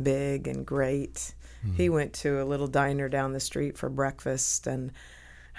big 0.00 0.46
and 0.46 0.64
great. 0.64 1.34
Hmm. 1.62 1.72
He 1.74 1.88
went 1.88 2.12
to 2.14 2.40
a 2.40 2.44
little 2.44 2.68
diner 2.68 3.08
down 3.08 3.32
the 3.32 3.40
street 3.40 3.76
for 3.76 3.88
breakfast 3.88 4.66
and 4.66 4.92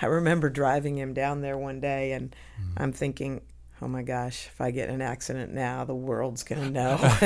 I 0.02 0.08
remember 0.08 0.50
driving 0.50 0.98
him 0.98 1.14
down 1.14 1.42
there 1.42 1.58
one 1.58 1.80
day 1.80 2.14
and 2.14 2.36
hmm. 2.58 2.74
I'm 2.78 2.94
thinking 2.94 3.42
Oh 3.84 3.88
my 3.88 4.04
gosh, 4.04 4.46
if 4.46 4.62
I 4.62 4.70
get 4.70 4.90
in 4.90 4.96
an 4.96 5.02
accident 5.02 5.54
now, 5.54 5.86
the 5.86 5.96
world's 5.96 6.44
going 6.44 6.62
to 6.66 6.70
know. 6.70 7.18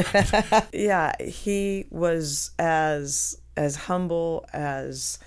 yeah, 0.74 1.12
he 1.22 1.86
was 1.90 2.52
as 2.58 3.38
as 3.58 3.76
humble 3.76 4.46
as 4.54 5.20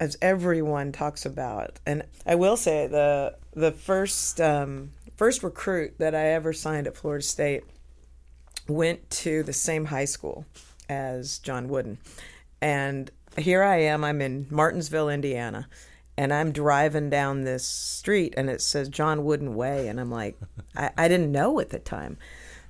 as 0.00 0.16
everyone 0.22 0.90
talks 0.90 1.26
about. 1.26 1.78
And 1.86 2.02
I 2.26 2.34
will 2.34 2.56
say 2.56 2.86
the 2.86 3.36
the 3.52 3.70
first 3.70 4.40
um, 4.40 4.92
first 5.16 5.42
recruit 5.42 5.94
that 5.98 6.14
I 6.14 6.28
ever 6.28 6.52
signed 6.52 6.86
at 6.86 6.96
Florida 6.96 7.22
State 7.22 7.64
went 8.66 9.10
to 9.10 9.42
the 9.42 9.52
same 9.52 9.84
high 9.84 10.06
school 10.06 10.46
as 10.88 11.38
John 11.38 11.68
Wooden. 11.68 11.98
And 12.62 13.10
here 13.36 13.62
I 13.62 13.76
am, 13.82 14.04
I'm 14.04 14.22
in 14.22 14.46
Martinsville, 14.50 15.08
Indiana, 15.08 15.68
and 16.16 16.32
I'm 16.32 16.52
driving 16.52 17.10
down 17.10 17.44
this 17.44 17.64
street 17.64 18.34
and 18.36 18.48
it 18.48 18.60
says 18.60 18.88
John 18.88 19.24
Wooden 19.24 19.54
Way. 19.54 19.88
And 19.88 20.00
I'm 20.00 20.10
like, 20.10 20.38
I, 20.76 20.90
I 20.96 21.08
didn't 21.08 21.32
know 21.32 21.60
at 21.60 21.70
the 21.70 21.78
time. 21.78 22.16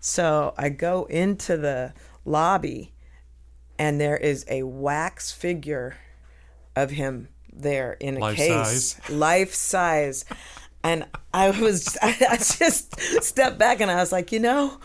So 0.01 0.55
I 0.57 0.71
go 0.71 1.05
into 1.05 1.57
the 1.57 1.93
lobby 2.25 2.93
and 3.79 4.01
there 4.01 4.17
is 4.17 4.45
a 4.49 4.63
wax 4.63 5.33
figure 5.33 5.97
of 6.77 6.91
him 6.91 7.29
there 7.53 7.95
in 8.01 8.17
a 8.17 8.21
Life 8.21 8.37
case, 8.37 8.95
size? 8.95 9.11
life 9.11 9.55
size. 9.55 10.25
And 10.83 11.07
I 11.35 11.51
was, 11.51 11.97
I, 12.03 12.37
just 12.37 12.99
stepped 13.23 13.59
back 13.59 13.81
and 13.81 13.91
I 13.91 13.97
was 13.97 14.13
like, 14.13 14.33
you 14.33 14.41
know, 14.41 14.79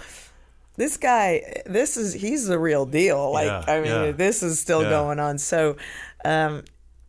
this 0.75 0.97
guy, 0.97 1.61
this 1.65 1.95
is, 1.95 2.13
he's 2.13 2.47
the 2.47 2.59
real 2.59 2.85
deal. 2.85 3.31
Like, 3.31 3.45
Yeah, 3.45 3.63
I 3.67 3.77
mean, 3.79 3.85
yeah. 3.91 4.11
this 4.11 4.43
is 4.43 4.59
still 4.59 4.83
Yeah. 4.83 4.89
going 4.89 5.19
on. 5.19 5.37
So, 5.37 5.77
um, 6.25 6.63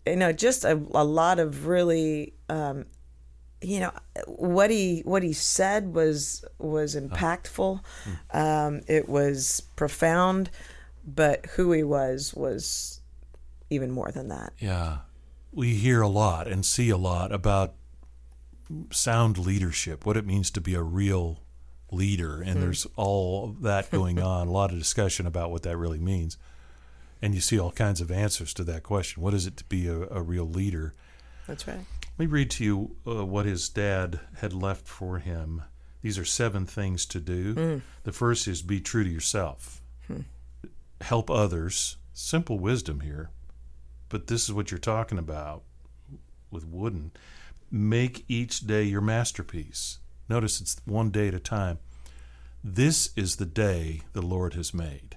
you 0.06 0.14
know, 0.16 0.30
just 0.32 0.64
a, 0.64 0.80
a 0.94 1.02
lot 1.04 1.38
of 1.40 1.66
really, 1.66 2.34
um, 2.48 2.86
you 3.62 3.80
know, 3.80 3.90
what 4.26 4.70
he 4.70 5.00
what 5.06 5.22
he 5.22 5.32
said 5.32 5.94
was 5.94 6.44
was 6.58 6.94
impactful. 6.94 7.80
Um, 8.30 8.82
it 8.86 9.08
was 9.08 9.62
profound, 9.74 10.50
but 11.04 11.46
who 11.46 11.72
he 11.72 11.82
was 11.82 12.34
was 12.34 12.95
even 13.70 13.90
more 13.90 14.10
than 14.10 14.28
that. 14.28 14.52
Yeah. 14.58 14.98
We 15.52 15.74
hear 15.74 16.02
a 16.02 16.08
lot 16.08 16.46
and 16.46 16.64
see 16.64 16.90
a 16.90 16.96
lot 16.96 17.32
about 17.32 17.74
sound 18.90 19.38
leadership, 19.38 20.04
what 20.04 20.16
it 20.16 20.26
means 20.26 20.50
to 20.52 20.60
be 20.60 20.74
a 20.74 20.82
real 20.82 21.40
leader. 21.90 22.40
And 22.40 22.54
hmm. 22.54 22.60
there's 22.60 22.86
all 22.96 23.56
that 23.60 23.90
going 23.92 24.20
on, 24.20 24.48
a 24.48 24.52
lot 24.52 24.72
of 24.72 24.78
discussion 24.78 25.26
about 25.26 25.50
what 25.50 25.62
that 25.62 25.76
really 25.76 26.00
means. 26.00 26.36
And 27.22 27.34
you 27.34 27.40
see 27.40 27.58
all 27.58 27.72
kinds 27.72 28.00
of 28.00 28.10
answers 28.10 28.52
to 28.54 28.64
that 28.64 28.82
question. 28.82 29.22
What 29.22 29.34
is 29.34 29.46
it 29.46 29.56
to 29.56 29.64
be 29.64 29.88
a, 29.88 30.00
a 30.10 30.22
real 30.22 30.44
leader? 30.44 30.94
That's 31.46 31.66
right. 31.66 31.80
Let 32.18 32.18
me 32.18 32.26
read 32.26 32.50
to 32.52 32.64
you 32.64 32.96
uh, 33.06 33.24
what 33.24 33.46
his 33.46 33.68
dad 33.68 34.20
had 34.38 34.52
left 34.52 34.86
for 34.86 35.18
him. 35.18 35.62
These 36.02 36.18
are 36.18 36.24
seven 36.24 36.66
things 36.66 37.06
to 37.06 37.20
do. 37.20 37.54
Hmm. 37.54 37.78
The 38.04 38.12
first 38.12 38.46
is 38.46 38.62
be 38.62 38.80
true 38.80 39.04
to 39.04 39.10
yourself, 39.10 39.82
hmm. 40.06 40.20
help 41.00 41.30
others. 41.30 41.96
Simple 42.12 42.58
wisdom 42.58 43.00
here, 43.00 43.30
but 44.08 44.26
this 44.26 44.44
is 44.44 44.52
what 44.52 44.70
you're 44.70 44.78
talking 44.78 45.18
about 45.18 45.62
with 46.50 46.66
Wooden. 46.66 47.12
Make 47.70 48.24
each 48.28 48.60
day 48.60 48.84
your 48.84 49.00
masterpiece. 49.00 49.98
Notice 50.28 50.60
it's 50.60 50.76
one 50.84 51.10
day 51.10 51.28
at 51.28 51.34
a 51.34 51.40
time. 51.40 51.78
This 52.62 53.10
is 53.16 53.36
the 53.36 53.46
day 53.46 54.02
the 54.12 54.22
Lord 54.22 54.54
has 54.54 54.74
made. 54.74 55.16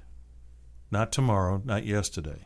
Not 0.92 1.12
tomorrow, 1.12 1.62
not 1.64 1.86
yesterday. 1.86 2.46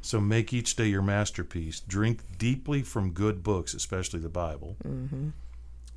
So 0.00 0.20
make 0.20 0.52
each 0.52 0.76
day 0.76 0.86
your 0.86 1.02
masterpiece. 1.02 1.80
Drink 1.80 2.20
deeply 2.38 2.82
from 2.82 3.12
good 3.12 3.42
books, 3.42 3.74
especially 3.74 4.20
the 4.20 4.28
Bible. 4.28 4.76
Mm-hmm. 4.86 5.30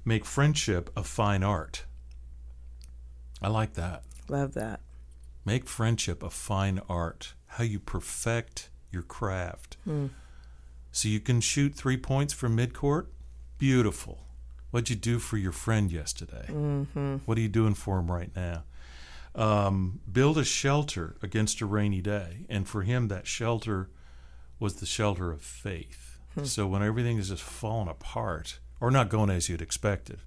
Make 0.04 0.26
friendship 0.26 0.90
a 0.96 1.04
fine 1.04 1.44
art. 1.44 1.86
I 3.42 3.50
like 3.50 3.74
that. 3.76 4.04
Love 4.28 4.54
that. 4.56 4.82
Make 5.46 5.68
friendship 5.68 6.24
a 6.24 6.30
fine 6.30 6.82
art. 6.90 7.34
How 7.46 7.64
you 7.64 7.80
perfect 7.80 8.70
your 8.92 9.04
craft. 9.04 9.78
So 10.92 11.08
you 11.08 11.20
can 11.20 11.42
shoot 11.42 11.74
three 11.74 11.98
points 11.98 12.34
from 12.34 12.58
midcourt? 12.58 13.08
Beautiful. 13.58 14.26
What'd 14.72 14.90
you 14.90 14.96
do 14.96 15.20
for 15.20 15.38
your 15.38 15.52
friend 15.52 15.92
yesterday? 15.92 16.46
Mm-hmm. 16.48 17.18
What 17.26 17.38
are 17.38 17.42
you 17.42 17.50
doing 17.50 17.74
for 17.74 18.00
him 18.00 18.12
right 18.12 18.32
now? 18.36 18.64
Um, 19.36 20.02
build 20.12 20.38
a 20.38 20.44
shelter 20.44 21.16
against 21.22 21.62
a 21.62 21.66
rainy 21.66 22.02
day. 22.02 22.46
And 22.50 22.68
for 22.68 22.82
him, 22.82 23.08
that 23.08 23.28
shelter 23.28 23.90
was 24.60 24.76
the 24.76 24.86
shelter 24.86 25.32
of 25.32 25.42
faith. 25.42 26.20
So 26.44 26.66
when 26.66 26.82
everything 26.82 27.18
is 27.18 27.28
just 27.28 27.44
falling 27.44 27.90
apart 27.90 28.60
or 28.80 28.90
not 28.90 29.10
going 29.10 29.30
as 29.30 29.50
you'd 29.50 29.62
expected, 29.62 30.20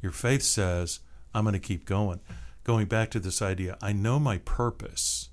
your 0.00 0.12
faith 0.12 0.42
says, 0.42 1.00
I'm 1.34 1.44
going 1.44 1.54
to 1.54 1.58
keep 1.58 1.84
going. 1.84 2.20
Going 2.62 2.86
back 2.86 3.10
to 3.10 3.20
this 3.20 3.42
idea, 3.42 3.76
I 3.82 3.92
know 3.92 4.20
my 4.20 4.38
purpose 4.38 5.30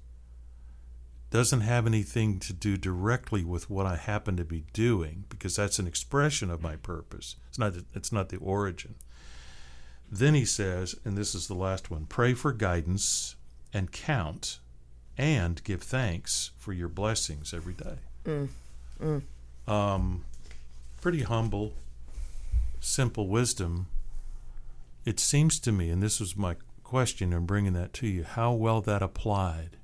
doesn't 1.31 1.61
have 1.61 1.85
anything 1.85 2.39
to 2.39 2.53
do 2.53 2.75
directly 2.75 3.43
with 3.43 3.69
what 3.69 3.85
I 3.85 3.95
happen 3.97 4.35
to 4.37 4.43
be 4.43 4.63
doing 4.73 5.25
because 5.29 5.55
that's 5.55 5.77
an 5.79 5.87
expression 5.87 6.49
of 6.49 6.63
my 6.63 6.75
purpose. 6.75 7.35
It's 7.49 7.59
not 7.59 7.73
it's 7.93 8.11
not 8.11 8.29
the 8.29 8.37
origin. 8.37 8.95
Then 10.11 10.33
he 10.33 10.45
says, 10.45 10.95
and 11.05 11.15
this 11.15 11.35
is 11.35 11.47
the 11.47 11.53
last 11.53 11.91
one, 11.91 12.05
pray 12.07 12.33
for 12.33 12.51
guidance 12.51 13.35
and 13.71 13.91
count 13.91 14.59
and 15.19 15.63
give 15.63 15.83
thanks 15.83 16.49
for 16.57 16.73
your 16.73 16.87
blessings 16.87 17.53
every 17.53 17.73
day. 17.73 17.97
Um, 19.67 20.25
pretty 20.99 21.21
humble, 21.23 21.73
simple 22.79 23.27
wisdom. 23.27 23.85
It 25.05 25.19
seems 25.19 25.59
to 25.59 25.71
me, 25.71 25.91
and 25.91 26.01
this 26.01 26.19
was 26.19 26.35
my 26.35 26.55
question, 26.83 27.31
and 27.31 27.45
bringing 27.45 27.73
that 27.73 27.93
to 27.93 28.07
you, 28.07 28.23
how 28.23 28.53
well 28.53 28.81
that 28.81 29.03
applied 29.03 29.77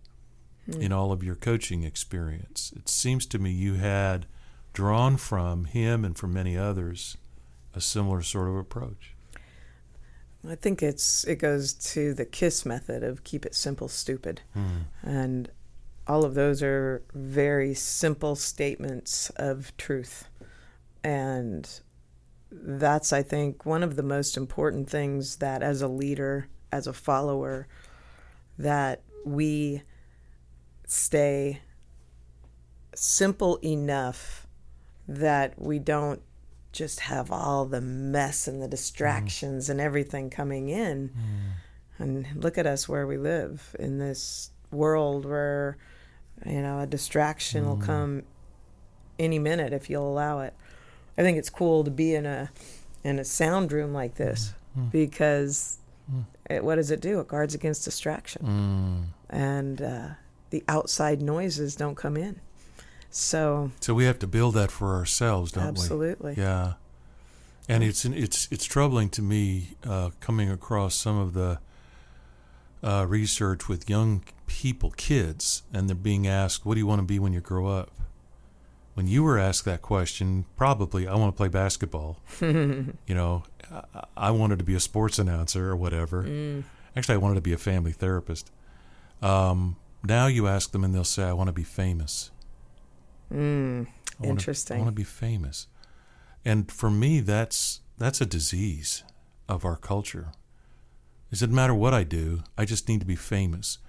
in 0.68 0.92
all 0.92 1.12
of 1.12 1.24
your 1.24 1.36
coaching 1.36 1.84
experience. 1.84 2.74
It 2.76 2.90
seems 2.90 3.26
to 3.28 3.40
me 3.40 3.52
you 3.52 3.76
had 3.76 4.26
drawn 4.74 5.18
from 5.18 5.66
him 5.66 6.04
and 6.04 6.18
from 6.18 6.34
many 6.34 6.58
others 6.58 7.18
a 7.74 7.82
similar 7.82 8.22
sort 8.22 8.50
of 8.50 8.56
approach. 8.56 9.16
I 10.48 10.56
think 10.56 10.84
it's 10.84 11.24
it 11.26 11.38
goes 11.38 11.74
to 11.74 12.14
the 12.14 12.26
KISS 12.26 12.66
method 12.66 13.04
of 13.04 13.24
keep 13.24 13.46
it 13.46 13.56
simple, 13.56 13.88
stupid, 13.88 14.42
hmm. 14.54 14.82
and 15.02 15.50
all 16.08 16.24
of 16.24 16.36
those 16.36 16.62
are 16.62 17.04
very 17.14 17.74
simple 17.74 18.36
statements 18.36 19.32
of 19.32 19.76
truth, 19.78 20.28
and 21.04 21.68
that's 22.52 23.12
I 23.12 23.24
think 23.24 23.66
one 23.66 23.82
of 23.82 23.96
the 23.96 24.04
most 24.04 24.38
important 24.38 24.88
things 24.88 25.38
that 25.38 25.64
as 25.64 25.82
a 25.82 25.88
leader, 25.88 26.48
as 26.72 26.86
a 26.86 26.94
follower, 26.94 27.68
that 28.60 29.02
we 29.26 29.82
stay 30.88 31.62
simple 32.94 33.58
enough 33.64 34.48
that 35.08 35.60
we 35.60 35.80
don't 35.80 36.22
just 36.72 37.02
have 37.02 37.32
all 37.32 37.66
the 37.66 37.82
mess 37.82 38.48
and 38.48 38.62
the 38.62 38.68
distractions 38.68 39.70
and 39.70 39.80
everything 39.80 40.30
coming 40.30 40.70
in. 40.70 41.10
Mm. 41.10 42.04
And 42.04 42.44
look 42.44 42.58
at 42.58 42.68
us 42.68 42.90
where 42.90 43.08
we 43.08 43.18
live 43.18 43.76
in 43.80 43.98
this 43.98 44.52
world 44.72 45.26
where, 45.26 45.78
you 46.46 46.62
know, 46.62 46.80
a 46.80 46.88
distraction 46.88 47.66
will 47.66 47.78
mm. 47.78 47.86
come 47.86 48.24
any 49.18 49.40
minute 49.40 49.72
if 49.72 49.90
you'll 49.90 50.08
allow 50.08 50.42
it. 50.42 50.54
I 51.18 51.22
think 51.22 51.38
it's 51.38 51.50
cool 51.50 51.86
to 51.86 51.92
be 51.92 52.14
in 52.14 52.26
a 52.26 52.52
in 53.06 53.20
a 53.20 53.24
sound 53.24 53.72
room 53.72 53.94
like 53.94 54.16
this 54.16 54.54
mm. 54.78 54.92
because 54.92 55.78
it, 56.50 56.64
what 56.64 56.76
does 56.76 56.92
it 56.92 57.00
do? 57.00 57.22
It 57.22 57.30
guards 57.30 57.56
against 57.56 57.86
distraction, 57.86 59.14
and 59.30 59.82
uh, 59.82 60.10
the 60.56 60.64
outside 60.70 61.22
noises 61.22 61.76
don't 61.76 61.96
come 61.96 62.16
in. 62.16 62.40
So 63.10 63.72
So 63.82 63.94
we 63.94 64.06
have 64.06 64.20
to 64.20 64.28
build 64.28 64.56
that 64.56 64.72
for 64.72 64.96
ourselves, 64.96 65.52
don't 65.52 65.66
Absolutely. 65.66 66.08
we? 66.08 66.12
Absolutely. 66.12 66.44
Yeah. 66.44 66.74
And 67.68 67.84
it's 67.84 68.06
it's 68.06 68.48
it's 68.52 68.64
troubling 68.64 69.10
to 69.10 69.22
me 69.22 69.76
uh, 69.86 70.12
coming 70.22 70.50
across 70.50 70.96
some 70.96 71.18
of 71.18 71.34
the 71.34 71.60
uh, 72.82 73.06
research 73.10 73.68
with 73.68 73.90
young 73.90 74.24
people, 74.46 74.92
kids, 74.92 75.64
and 75.74 75.90
they're 75.90 75.96
being 75.96 76.28
asked, 76.28 76.66
"What 76.66 76.76
do 76.76 76.80
you 76.80 76.88
want 76.88 77.00
to 77.00 77.06
be 77.06 77.20
when 77.20 77.34
you 77.34 77.42
grow 77.42 77.68
up?" 77.68 77.92
when 78.94 79.08
you 79.08 79.24
were 79.24 79.38
asked 79.38 79.66
that 79.66 79.82
question, 79.82 80.46
probably 80.56 81.06
I 81.06 81.16
want 81.16 81.34
to 81.34 81.38
play 81.38 81.50
basketball. 81.50 82.18
you 82.40 82.96
know, 83.10 83.44
I, 83.70 84.06
I 84.16 84.32
wanted 84.32 84.60
to 84.60 84.64
be 84.64 84.74
a 84.74 84.80
sports 84.80 85.20
announcer 85.20 85.70
or 85.70 85.76
whatever. 85.76 86.24
Mm. 86.24 86.64
Actually, 86.96 87.16
I 87.16 87.18
wanted 87.18 87.36
to 87.36 87.42
be 87.42 87.52
a 87.52 87.58
family 87.58 87.92
therapist. 87.92 88.52
Um, 89.22 89.76
now 90.06 90.28
you 90.28 90.48
ask 90.48 90.72
them 90.72 90.84
and 90.84 90.94
they'll 90.94 91.04
say, 91.04 91.24
I 91.24 91.34
want 91.34 91.48
to 91.48 91.54
be 91.54 91.64
famous. 91.64 92.32
Mm, 93.34 93.88
I 94.22 94.26
interesting. 94.26 94.78
I 94.78 94.80
want 94.80 94.92
to 94.92 94.96
be 94.96 95.04
famous. 95.04 95.68
And 96.44 96.72
for 96.72 96.90
me, 96.90 97.22
that's 97.22 97.82
that's 97.98 98.22
a 98.22 98.26
disease 98.26 99.04
of 99.48 99.66
our 99.66 99.78
culture. 99.78 100.32
It 101.32 101.36
doesn't 101.36 101.54
matter 101.54 101.74
what 101.74 101.94
I 101.94 102.04
do, 102.04 102.44
I 102.58 102.66
just 102.66 102.88
need 102.88 103.00
to 103.00 103.06
be 103.06 103.16
famous. 103.16 103.80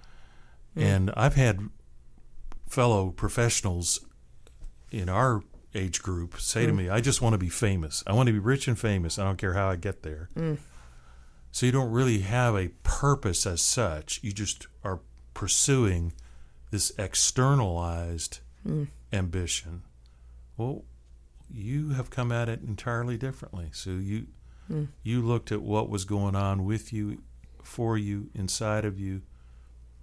Hmm. 0.73 0.81
And 0.81 1.11
I've 1.15 1.35
had 1.35 1.69
fellow 2.67 3.11
professionals 3.11 4.05
in 4.91 5.09
our 5.09 5.41
age 5.75 6.01
group 6.01 6.39
say 6.39 6.65
to 6.65 6.71
hmm. 6.71 6.77
me, 6.77 6.89
I 6.89 7.01
just 7.01 7.21
want 7.21 7.33
to 7.33 7.37
be 7.37 7.49
famous. 7.49 8.03
I 8.07 8.13
want 8.13 8.27
to 8.27 8.33
be 8.33 8.39
rich 8.39 8.67
and 8.67 8.77
famous. 8.77 9.19
I 9.19 9.23
don't 9.23 9.37
care 9.37 9.53
how 9.53 9.69
I 9.69 9.75
get 9.75 10.03
there. 10.03 10.29
Hmm. 10.35 10.55
So 11.51 11.65
you 11.65 11.71
don't 11.71 11.91
really 11.91 12.19
have 12.19 12.55
a 12.55 12.69
purpose 12.83 13.45
as 13.45 13.61
such. 13.61 14.19
You 14.21 14.31
just 14.31 14.67
are 14.83 14.99
pursuing 15.37 16.13
this 16.71 16.91
externalized 16.97 18.39
hmm. 18.63 18.85
ambition. 19.13 19.83
Well, 20.57 20.83
you 21.53 21.89
have 21.89 22.09
come 22.09 22.31
at 22.31 22.49
it 22.49 22.61
entirely 22.63 23.17
differently. 23.17 23.69
So 23.71 23.91
you 23.91 24.25
hmm. 24.67 24.85
you 25.03 25.21
looked 25.21 25.51
at 25.51 25.61
what 25.61 25.91
was 25.91 26.05
going 26.05 26.35
on 26.35 26.65
with 26.65 26.91
you, 26.91 27.21
for 27.61 27.99
you, 27.99 28.31
inside 28.33 28.83
of 28.83 28.99
you, 28.99 29.21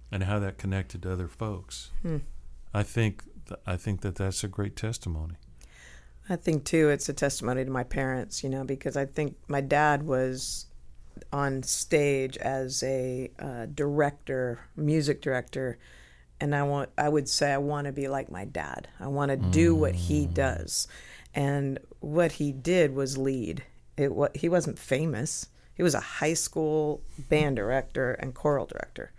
and 0.09 0.23
how 0.23 0.39
that 0.39 0.57
connected 0.57 1.03
to 1.03 1.11
other 1.11 1.27
folks. 1.27 1.91
Hmm. 2.01 2.19
I 2.73 2.83
think 2.83 3.25
th- 3.49 3.59
I 3.67 3.75
think 3.75 4.01
that 4.01 4.15
that's 4.15 4.41
a 4.41 4.47
great 4.47 4.77
testimony. 4.77 5.35
I 6.29 6.37
think 6.37 6.63
too 6.63 6.87
it's 6.89 7.09
a 7.09 7.13
testimony 7.13 7.65
to 7.65 7.71
my 7.71 7.83
parents, 7.83 8.41
you 8.41 8.49
know, 8.49 8.63
because 8.63 8.95
I 8.95 9.05
think 9.05 9.35
my 9.49 9.59
dad 9.59 10.03
was 10.03 10.67
on 11.31 11.63
stage 11.63 12.37
as 12.37 12.83
a 12.83 13.31
uh, 13.39 13.65
director, 13.73 14.59
music 14.75 15.21
director, 15.21 15.77
and 16.39 16.55
I 16.55 16.63
want 16.63 16.89
I 16.97 17.09
would 17.09 17.29
say 17.29 17.53
I 17.53 17.57
want 17.57 17.85
to 17.85 17.93
be 17.93 18.07
like 18.07 18.29
my 18.29 18.45
dad. 18.45 18.87
I 18.99 19.07
want 19.07 19.29
to 19.31 19.37
do 19.37 19.75
what 19.75 19.95
he 19.95 20.25
does, 20.25 20.87
and 21.33 21.79
what 21.99 22.33
he 22.33 22.51
did 22.51 22.93
was 22.93 23.17
lead. 23.17 23.63
It 23.97 24.13
wa 24.13 24.27
he 24.33 24.49
wasn't 24.49 24.79
famous. 24.79 25.47
He 25.73 25.83
was 25.83 25.95
a 25.95 25.99
high 25.99 26.33
school 26.33 27.01
band 27.17 27.57
director 27.57 28.13
and 28.13 28.33
choral 28.33 28.65
director 28.65 29.11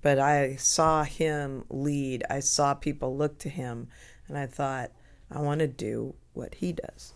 but 0.00 0.18
I 0.18 0.56
saw 0.56 1.04
him 1.04 1.64
lead. 1.68 2.24
I 2.30 2.40
saw 2.40 2.74
people 2.74 3.16
look 3.16 3.38
to 3.40 3.48
him, 3.48 3.88
and 4.28 4.38
I 4.38 4.46
thought, 4.46 4.90
I 5.30 5.40
want 5.40 5.60
to 5.60 5.66
do 5.66 6.14
what 6.34 6.54
he 6.54 6.72
does. 6.72 7.12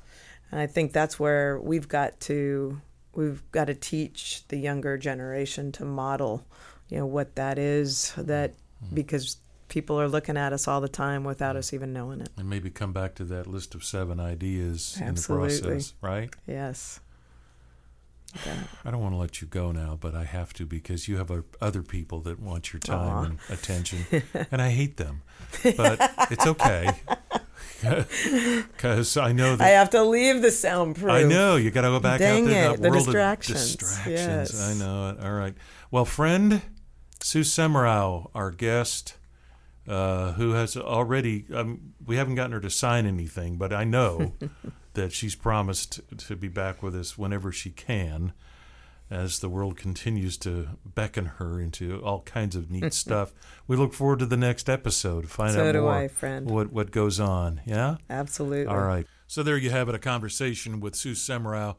And 0.50 0.60
I 0.60 0.66
think 0.66 0.92
that's 0.92 1.18
where 1.18 1.58
we've 1.60 1.88
got 1.88 2.20
to 2.20 2.80
we've 3.14 3.42
got 3.52 3.66
to 3.66 3.74
teach 3.74 4.44
the 4.48 4.56
younger 4.56 4.96
generation 4.98 5.72
to 5.72 5.84
model, 5.84 6.46
you 6.88 6.98
know, 6.98 7.06
what 7.06 7.34
that 7.36 7.58
is. 7.58 8.12
That 8.16 8.54
because 8.92 9.36
people 9.68 9.98
are 10.00 10.08
looking 10.08 10.36
at 10.36 10.52
us 10.52 10.68
all 10.68 10.80
the 10.80 10.88
time 10.88 11.24
without 11.24 11.56
us 11.56 11.72
even 11.72 11.92
knowing 11.92 12.20
it. 12.20 12.28
And 12.36 12.48
maybe 12.48 12.70
come 12.70 12.92
back 12.92 13.14
to 13.16 13.24
that 13.24 13.46
list 13.46 13.74
of 13.74 13.84
seven 13.84 14.20
ideas 14.20 14.98
Absolutely. 15.00 15.54
in 15.56 15.62
the 15.62 15.68
process, 15.68 15.94
right? 16.00 16.34
Yes. 16.46 17.00
Yeah. 18.46 18.62
I 18.84 18.90
don't 18.90 19.00
want 19.00 19.14
to 19.14 19.18
let 19.18 19.40
you 19.40 19.46
go 19.46 19.72
now, 19.72 19.98
but 20.00 20.14
I 20.14 20.24
have 20.24 20.52
to 20.54 20.66
because 20.66 21.06
you 21.06 21.18
have 21.18 21.30
uh, 21.30 21.42
other 21.60 21.82
people 21.82 22.20
that 22.20 22.40
want 22.40 22.72
your 22.72 22.80
time 22.80 23.08
Aw. 23.08 23.24
and 23.24 23.38
attention, 23.50 24.06
and 24.50 24.60
I 24.60 24.70
hate 24.70 24.96
them. 24.96 25.22
But 25.76 26.28
it's 26.30 26.46
okay 26.46 26.92
because 27.82 29.16
I 29.16 29.32
know 29.32 29.56
that 29.56 29.64
I 29.64 29.70
have 29.70 29.90
to 29.90 30.02
leave 30.02 30.42
the 30.42 30.50
soundproof. 30.50 31.10
I 31.10 31.24
know 31.24 31.56
you 31.56 31.70
got 31.70 31.82
to 31.82 31.88
go 31.88 32.00
back 32.00 32.18
Dang 32.18 32.44
out 32.44 32.48
there. 32.48 32.64
it, 32.64 32.68
that 32.76 32.82
the 32.82 32.90
world 32.90 33.04
distractions. 33.04 33.74
Of 33.74 33.80
distractions. 33.80 34.52
Yes. 34.52 34.60
I 34.60 34.74
know 34.74 35.10
it. 35.10 35.24
All 35.24 35.32
right. 35.32 35.54
Well, 35.90 36.04
friend 36.04 36.62
Sue 37.20 37.40
Semrau, 37.40 38.30
our 38.34 38.50
guest, 38.50 39.16
uh, 39.86 40.32
who 40.32 40.52
has 40.52 40.76
already 40.76 41.46
um, 41.54 41.92
we 42.04 42.16
haven't 42.16 42.34
gotten 42.34 42.52
her 42.52 42.60
to 42.60 42.70
sign 42.70 43.06
anything, 43.06 43.56
but 43.56 43.72
I 43.72 43.84
know 43.84 44.32
that 44.94 45.12
she's 45.12 45.34
promised 45.34 46.00
to 46.18 46.36
be 46.36 46.48
back 46.48 46.82
with 46.82 46.94
us 46.94 47.16
whenever 47.16 47.52
she 47.52 47.70
can. 47.70 48.32
As 49.12 49.40
the 49.40 49.50
world 49.50 49.76
continues 49.76 50.38
to 50.38 50.70
beckon 50.86 51.26
her 51.26 51.60
into 51.60 52.00
all 52.00 52.22
kinds 52.22 52.56
of 52.56 52.70
neat 52.70 52.94
stuff, 53.04 53.34
we 53.66 53.76
look 53.76 53.92
forward 53.92 54.20
to 54.20 54.26
the 54.26 54.38
next 54.38 54.70
episode. 54.70 55.28
Find 55.28 55.52
So 55.52 55.68
out 55.68 55.74
more 55.74 55.90
I, 55.90 56.08
what 56.46 56.72
what 56.72 56.90
goes 56.90 57.20
on. 57.20 57.60
Yeah. 57.66 57.96
Absolutely. 58.08 58.72
All 58.72 58.80
right. 58.80 59.06
So 59.26 59.42
there 59.42 59.58
you 59.58 59.68
have 59.68 59.90
it, 59.90 59.94
a 59.94 59.98
conversation 59.98 60.80
with 60.80 60.96
Sue 60.96 61.12
Semrau. 61.12 61.76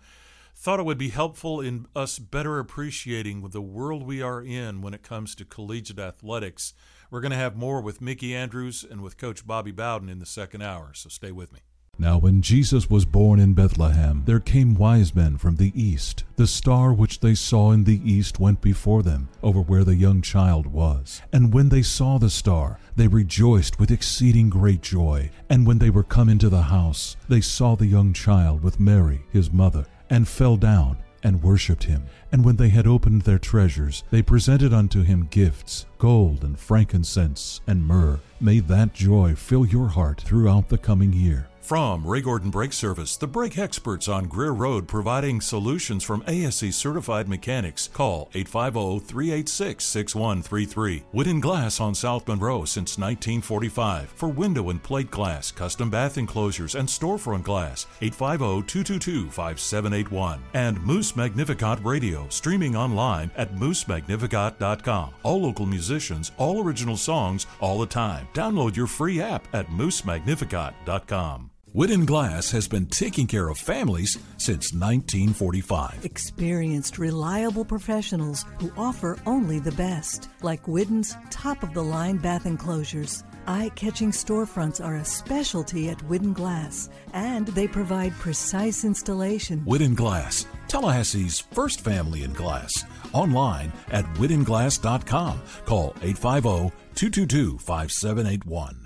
Thought 0.56 0.80
it 0.80 0.86
would 0.86 1.00
be 1.00 1.10
helpful 1.10 1.60
in 1.60 1.88
us 1.96 2.20
better 2.20 2.60
appreciating 2.60 3.42
the 3.54 3.62
world 3.64 4.06
we 4.06 4.22
are 4.22 4.44
in 4.44 4.82
when 4.82 4.94
it 4.94 5.02
comes 5.02 5.34
to 5.36 5.46
collegiate 5.46 5.98
athletics. 5.98 6.76
We're 7.10 7.22
going 7.22 7.32
to 7.32 7.38
have 7.38 7.56
more 7.56 7.82
with 7.82 8.00
Mickey 8.00 8.36
Andrews 8.36 8.86
and 8.88 9.02
with 9.02 9.18
Coach 9.18 9.48
Bobby 9.48 9.72
Bowden 9.72 10.08
in 10.08 10.20
the 10.20 10.28
second 10.28 10.62
hour, 10.62 10.94
so 10.94 11.10
stay 11.10 11.32
with 11.32 11.52
me. 11.52 11.62
Now, 12.00 12.18
when 12.18 12.42
Jesus 12.42 12.90
was 12.90 13.06
born 13.06 13.40
in 13.40 13.54
Bethlehem, 13.54 14.24
there 14.26 14.40
came 14.40 14.74
wise 14.74 15.14
men 15.14 15.38
from 15.38 15.58
the 15.58 15.72
east. 15.80 16.24
The 16.38 16.48
star 16.48 16.92
which 16.92 17.20
they 17.20 17.36
saw 17.36 17.72
in 17.72 17.84
the 17.84 18.02
east 18.04 18.40
went 18.40 18.62
before 18.62 19.04
them, 19.04 19.30
over 19.44 19.62
where 19.62 19.84
the 19.84 19.94
young 19.94 20.24
child 20.24 20.66
was. 20.66 21.22
And 21.32 21.54
when 21.54 21.70
they 21.70 21.84
saw 21.84 22.18
the 22.18 22.32
star, 22.32 22.80
they 22.96 23.08
rejoiced 23.08 23.80
with 23.80 23.92
exceeding 23.92 24.50
great 24.50 24.82
joy. 24.82 25.30
And 25.52 25.68
when 25.68 25.78
they 25.78 25.92
were 25.92 26.04
come 26.04 26.30
into 26.30 26.50
the 26.50 26.64
house, 26.64 27.16
they 27.30 27.42
saw 27.42 27.76
the 27.76 27.86
young 27.86 28.12
child 28.12 28.64
with 28.64 28.80
Mary, 28.80 29.22
his 29.32 29.52
mother, 29.52 29.86
and 30.10 30.28
fell 30.28 30.58
down 30.58 30.98
and 31.22 31.44
worshipped 31.44 31.84
him. 31.84 32.06
And 32.32 32.44
when 32.44 32.56
they 32.56 32.70
had 32.70 32.88
opened 32.88 33.22
their 33.22 33.40
treasures, 33.40 34.04
they 34.10 34.24
presented 34.24 34.74
unto 34.74 35.04
him 35.04 35.28
gifts, 35.30 35.86
gold 36.00 36.44
and 36.44 36.60
frankincense 36.60 37.62
and 37.68 37.86
myrrh. 37.86 38.20
May 38.42 38.60
that 38.62 38.94
joy 38.94 39.36
fill 39.36 39.66
your 39.66 39.88
heart 39.90 40.22
throughout 40.22 40.70
the 40.70 40.78
coming 40.78 41.14
year. 41.14 41.48
From 41.64 42.06
Ray 42.06 42.20
Gordon 42.20 42.50
Brake 42.50 42.74
Service, 42.74 43.16
the 43.16 43.26
brake 43.26 43.58
experts 43.58 44.10
on 44.10 44.26
Greer 44.26 44.52
Road 44.52 44.86
providing 44.86 45.40
solutions 45.40 46.04
from 46.04 46.22
ASE 46.28 46.76
certified 46.76 47.30
mechanics. 47.30 47.88
Call 47.88 48.30
850 48.34 49.00
386 49.08 49.86
6133. 49.86 51.04
Whidden 51.14 51.40
Glass 51.40 51.80
on 51.80 51.96
South 51.96 52.28
Monroe 52.28 52.66
since 52.66 52.98
1945. 52.98 54.10
For 54.10 54.28
window 54.28 54.72
and 54.72 54.84
plate 54.84 55.10
glass, 55.10 55.54
custom 55.54 55.90
bath 55.90 56.18
enclosures, 56.18 56.76
and 56.76 56.86
storefront 56.86 57.44
glass. 57.44 57.88
850 58.02 58.68
222 58.68 59.30
5781. 59.32 60.42
And 60.54 60.84
Moose 60.84 61.16
Magnificat 61.16 61.80
Radio, 61.82 62.28
streaming 62.28 62.76
online 62.76 63.32
at 63.38 63.56
moosemagnificat.com. 63.56 65.14
All 65.24 65.42
local 65.42 65.66
musicians, 65.66 66.34
all 66.38 66.62
original 66.62 66.98
songs, 66.98 67.48
all 67.62 67.80
the 67.80 67.86
time. 67.86 68.28
Download 68.34 68.76
your 68.76 68.88
free 68.88 69.22
app 69.22 69.48
at 69.56 69.68
moosemagnificat.com. 69.70 71.52
Whidden 71.74 72.06
Glass 72.06 72.52
has 72.52 72.68
been 72.68 72.86
taking 72.86 73.26
care 73.26 73.50
of 73.50 73.58
families 73.58 74.20
since 74.38 74.74
1945. 74.74 76.06
Experienced, 76.06 77.00
reliable 77.00 77.66
professionals 77.66 78.46
who 78.60 78.72
offer 78.78 79.18
only 79.26 79.58
the 79.58 79.72
best, 79.72 80.30
like 80.44 80.68
Whidden's 80.68 81.18
top 81.32 81.64
of 81.64 81.74
the 81.74 81.82
line 81.82 82.18
bath 82.18 82.46
enclosures. 82.46 83.24
Eye 83.48 83.72
catching 83.74 84.12
storefronts 84.12 84.86
are 84.86 84.98
a 84.98 85.04
specialty 85.04 85.90
at 85.90 86.00
Whidden 86.04 86.34
Glass, 86.34 86.92
and 87.12 87.48
they 87.48 87.68
provide 87.68 88.14
precise 88.20 88.86
installation. 88.86 89.66
Whidden 89.66 89.96
Glass, 89.96 90.46
Tallahassee's 90.68 91.40
first 91.40 91.82
family 91.82 92.22
in 92.22 92.34
glass. 92.34 92.86
Online 93.14 93.74
at 93.92 94.06
whiddenglass.com. 94.18 95.42
Call 95.66 95.96
850 96.04 96.72
222 96.94 97.58
5781. 97.58 98.83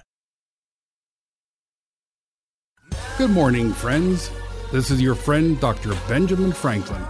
Good 3.18 3.32
morning, 3.32 3.74
friends. 3.74 4.30
This 4.72 4.92
is 4.92 5.02
your 5.02 5.16
friend, 5.16 5.60
Dr. 5.60 5.98
Benjamin 6.08 6.52
Franklin. 6.52 7.04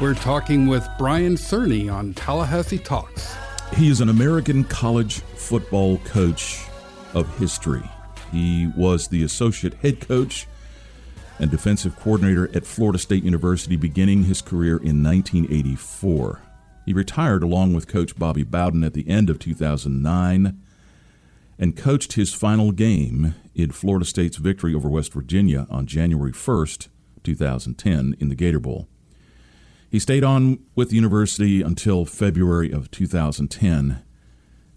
We're 0.00 0.14
talking 0.14 0.68
with 0.68 0.88
Brian 0.98 1.34
Cerny 1.34 1.92
on 1.92 2.14
Tallahassee 2.14 2.78
Talks. 2.78 3.34
He 3.74 3.90
is 3.90 4.00
an 4.00 4.08
American 4.08 4.62
college 4.62 5.18
football 5.34 5.98
coach 6.04 6.64
of 7.12 7.38
history. 7.38 7.82
He 8.30 8.70
was 8.76 9.08
the 9.08 9.24
associate 9.24 9.74
head 9.74 10.00
coach 10.06 10.46
and 11.40 11.50
defensive 11.50 11.96
coordinator 11.96 12.48
at 12.54 12.64
Florida 12.64 13.00
State 13.00 13.24
University 13.24 13.74
beginning 13.74 14.22
his 14.22 14.42
career 14.42 14.76
in 14.76 15.02
1984. 15.02 16.40
He 16.86 16.92
retired 16.92 17.42
along 17.42 17.74
with 17.74 17.88
coach 17.88 18.16
Bobby 18.16 18.44
Bowden 18.44 18.84
at 18.84 18.94
the 18.94 19.08
end 19.08 19.28
of 19.28 19.40
2009 19.40 20.56
and 21.58 21.76
coached 21.76 22.14
his 22.14 22.34
final 22.34 22.72
game 22.72 23.34
in 23.54 23.70
Florida 23.70 24.04
State's 24.04 24.36
victory 24.36 24.74
over 24.74 24.88
West 24.88 25.12
Virginia 25.12 25.66
on 25.70 25.86
January 25.86 26.32
1st, 26.32 26.88
2010 27.22 28.16
in 28.18 28.28
the 28.28 28.34
Gator 28.34 28.60
Bowl. 28.60 28.88
He 29.90 29.98
stayed 29.98 30.24
on 30.24 30.58
with 30.74 30.88
the 30.88 30.96
university 30.96 31.60
until 31.60 32.06
February 32.06 32.72
of 32.72 32.90
2010, 32.90 34.02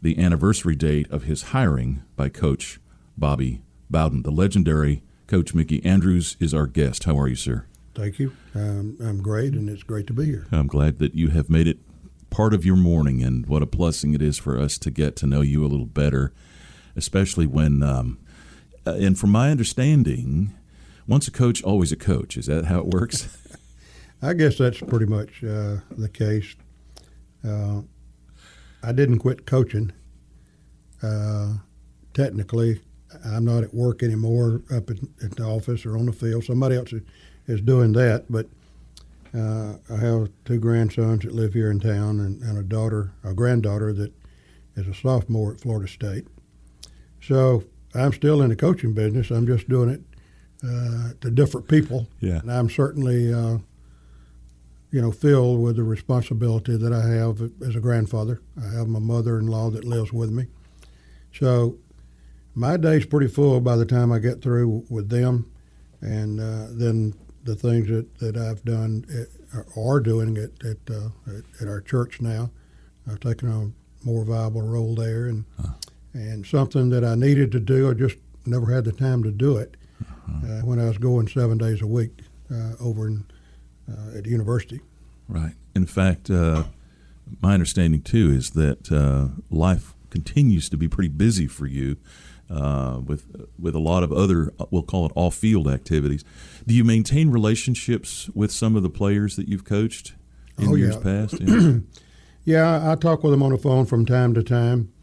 the 0.02 0.20
anniversary 0.20 0.76
date 0.76 1.10
of 1.10 1.24
his 1.24 1.44
hiring 1.44 2.04
by 2.16 2.30
coach 2.30 2.80
Bobby 3.18 3.62
Bowden. 3.90 4.24
The 4.24 4.32
legendary 4.32 5.04
Coach 5.28 5.54
Mickey 5.56 5.84
Andrews 5.86 6.36
is 6.40 6.54
our 6.54 6.68
guest. 6.68 7.06
How 7.06 7.18
are 7.18 7.28
you, 7.28 7.36
sir? 7.36 7.66
Thank 7.96 8.20
you. 8.20 8.34
Um, 8.54 8.98
I'm 9.00 9.22
great, 9.22 9.54
and 9.54 9.70
it's 9.70 9.84
great 9.84 10.06
to 10.08 10.14
be 10.14 10.26
here. 10.26 10.48
I'm 10.52 10.68
glad 10.68 11.00
that 11.00 11.16
you 11.16 11.30
have 11.30 11.50
made 11.50 11.68
it 11.68 11.80
part 12.30 12.54
of 12.54 12.66
your 12.66 12.76
morning, 12.76 13.24
and 13.24 13.46
what 13.48 13.64
a 13.64 13.66
blessing 13.66 14.14
it 14.14 14.22
is 14.22 14.38
for 14.38 14.60
us 14.60 14.78
to 14.80 14.92
get 14.92 15.16
to 15.18 15.26
know 15.26 15.42
you 15.42 15.66
a 15.66 15.68
little 15.68 15.86
better, 15.86 16.34
especially 16.96 17.46
when, 17.46 17.84
um, 17.84 18.18
uh, 18.86 18.94
and 18.94 19.18
from 19.18 19.32
my 19.32 19.52
understanding, 19.52 20.54
once 21.08 21.28
a 21.28 21.32
coach, 21.32 21.64
always 21.64 21.92
a 21.92 21.96
coach. 21.96 22.38
Is 22.38 22.48
that 22.48 22.66
how 22.66 22.80
it 22.80 22.88
works? 22.88 23.38
I 24.22 24.34
guess 24.34 24.58
that's 24.58 24.80
pretty 24.80 25.06
much 25.06 25.44
uh, 25.44 25.78
the 25.98 26.10
case. 26.12 26.56
Uh, 27.48 27.82
I 28.82 28.92
didn't 28.92 29.20
quit 29.20 29.46
coaching. 29.46 29.92
Uh, 31.04 31.56
technically, 32.14 32.82
I'm 33.24 33.46
not 33.46 33.64
at 33.64 33.74
work 33.74 34.02
anymore 34.02 34.62
up 34.72 34.90
at, 34.90 34.98
at, 35.24 35.36
the 35.36 35.44
office 35.44 35.86
or 35.86 35.98
on 35.98 36.06
the 36.06 36.14
field. 36.14 36.44
Somebody 36.44 36.76
else 36.76 36.94
is, 36.94 37.02
is 37.48 37.62
doing 37.62 37.94
that, 37.94 38.26
but 38.30 38.48
uh, 39.36 39.76
I 39.90 39.98
have 39.98 40.30
two 40.46 40.60
grandsons 40.60 41.24
that 41.24 41.34
live 41.34 41.54
here 41.54 41.70
in 41.70 41.80
town 41.80 42.20
and, 42.20 42.42
and, 42.42 42.58
a 42.58 42.64
daughter, 42.64 43.12
a 43.24 43.34
granddaughter 43.34 43.92
that 43.94 44.14
is 44.76 44.88
a 44.88 44.94
sophomore 44.94 45.54
at 45.54 45.62
Florida 45.62 45.88
State. 45.92 46.28
So 47.28 47.64
I'm 47.94 48.14
still 48.14 48.42
in 48.42 48.50
the 48.50 48.56
coaching 48.56 48.94
business. 48.94 49.32
I'm 49.32 49.48
just 49.48 49.68
doing 49.68 49.90
it 49.90 50.02
uh, 50.64 51.14
to 51.22 51.32
different 51.32 51.68
people. 51.68 52.08
Yeah. 52.20 52.40
And 52.40 52.52
I'm 52.52 52.70
certainly, 52.70 53.34
uh, 53.34 53.58
you 54.92 55.02
know, 55.02 55.12
filled 55.12 55.62
with 55.62 55.78
the 55.78 55.84
responsibility 55.84 56.78
that 56.78 56.94
I 56.94 57.08
have 57.08 57.42
as 57.68 57.76
a 57.76 57.80
grandfather. 57.80 58.42
I 58.62 58.76
have 58.78 58.88
my 58.88 59.00
mother-in-law 59.00 59.72
that 59.72 59.84
lives 59.84 60.14
with 60.14 60.30
me. 60.30 60.48
So 61.34 61.78
my 62.54 62.78
day's 62.78 63.06
pretty 63.06 63.28
full 63.28 63.60
by 63.60 63.76
the 63.76 63.86
time 63.86 64.12
I 64.12 64.20
get 64.20 64.42
through 64.42 64.86
with 64.90 65.10
them, 65.10 65.52
and 66.02 66.40
uh, 66.40 66.68
then 66.72 67.14
the 67.44 67.56
things 67.56 67.90
that, 67.90 68.20
that 68.20 68.38
I've 68.38 68.64
done 68.64 69.06
at, 69.14 69.66
are 69.76 70.00
doing 70.00 70.38
at 70.38 70.52
at, 70.66 70.78
uh, 70.90 71.10
at, 71.28 71.62
at 71.62 71.68
our 71.68 71.82
church 71.82 72.22
now. 72.22 72.52
I've 73.08 73.20
taken 73.20 73.50
a 73.50 73.72
more 74.06 74.24
viable 74.24 74.62
role 74.62 74.96
there, 74.96 75.26
and 75.26 75.44
huh. 75.62 75.74
And 76.16 76.46
something 76.46 76.90
that 76.90 77.04
I 77.04 77.16
needed 77.16 77.52
to 77.52 77.60
do. 77.60 77.90
I 77.90 77.94
just 77.94 78.18
never 78.46 78.74
had 78.74 78.86
the 78.86 78.92
time 78.92 79.22
to 79.24 79.32
do 79.32 79.58
it 79.58 79.76
uh-huh. 80.02 80.48
uh, 80.48 80.60
when 80.62 80.80
I 80.80 80.86
was 80.86 80.98
going 80.98 81.28
seven 81.28 81.58
days 81.58 81.82
a 81.82 81.88
week 81.88 82.22
uh, 82.52 82.74
over 82.80 83.08
in, 83.08 83.26
uh, 83.90 84.18
at 84.18 84.24
the 84.24 84.30
university. 84.30 84.80
Right. 85.28 85.54
In 85.76 85.86
fact, 85.86 86.30
uh, 86.30 86.64
my 87.42 87.54
understanding 87.54 88.02
too 88.02 88.32
is 88.32 88.52
that 88.52 88.92
life 89.50 89.94
continues 90.10 90.70
to 90.70 90.78
be 90.78 90.88
pretty 90.88 91.10
busy 91.10 91.48
for 91.48 91.68
you 91.68 91.98
uh, 92.50 93.02
with 93.04 93.48
with 93.60 93.76
a 93.76 93.80
lot 93.80 94.04
of 94.04 94.12
other 94.12 94.54
we'll 94.70 94.84
call 94.84 95.08
it 95.08 95.12
off 95.16 95.36
field 95.36 95.68
activities. 95.68 96.24
Do 96.66 96.74
you 96.74 96.84
maintain 96.84 97.30
relationships 97.30 98.30
with 98.34 98.52
some 98.52 98.76
of 98.76 98.84
the 98.84 98.90
players 98.90 99.36
that 99.36 99.48
you've 99.48 99.66
coached 99.66 100.14
in 100.60 100.70
oh, 100.70 100.76
years 100.76 100.96
yeah. 100.96 101.02
past? 101.02 101.42
Yeah. 102.48 102.84
yeah, 102.84 102.92
I 102.92 102.96
talk 102.96 103.24
with 103.24 103.32
them 103.32 103.42
on 103.42 103.52
the 103.52 103.58
phone 103.58 103.88
from 103.88 104.06
time 104.06 104.36
to 104.36 104.44
time. 104.44 104.94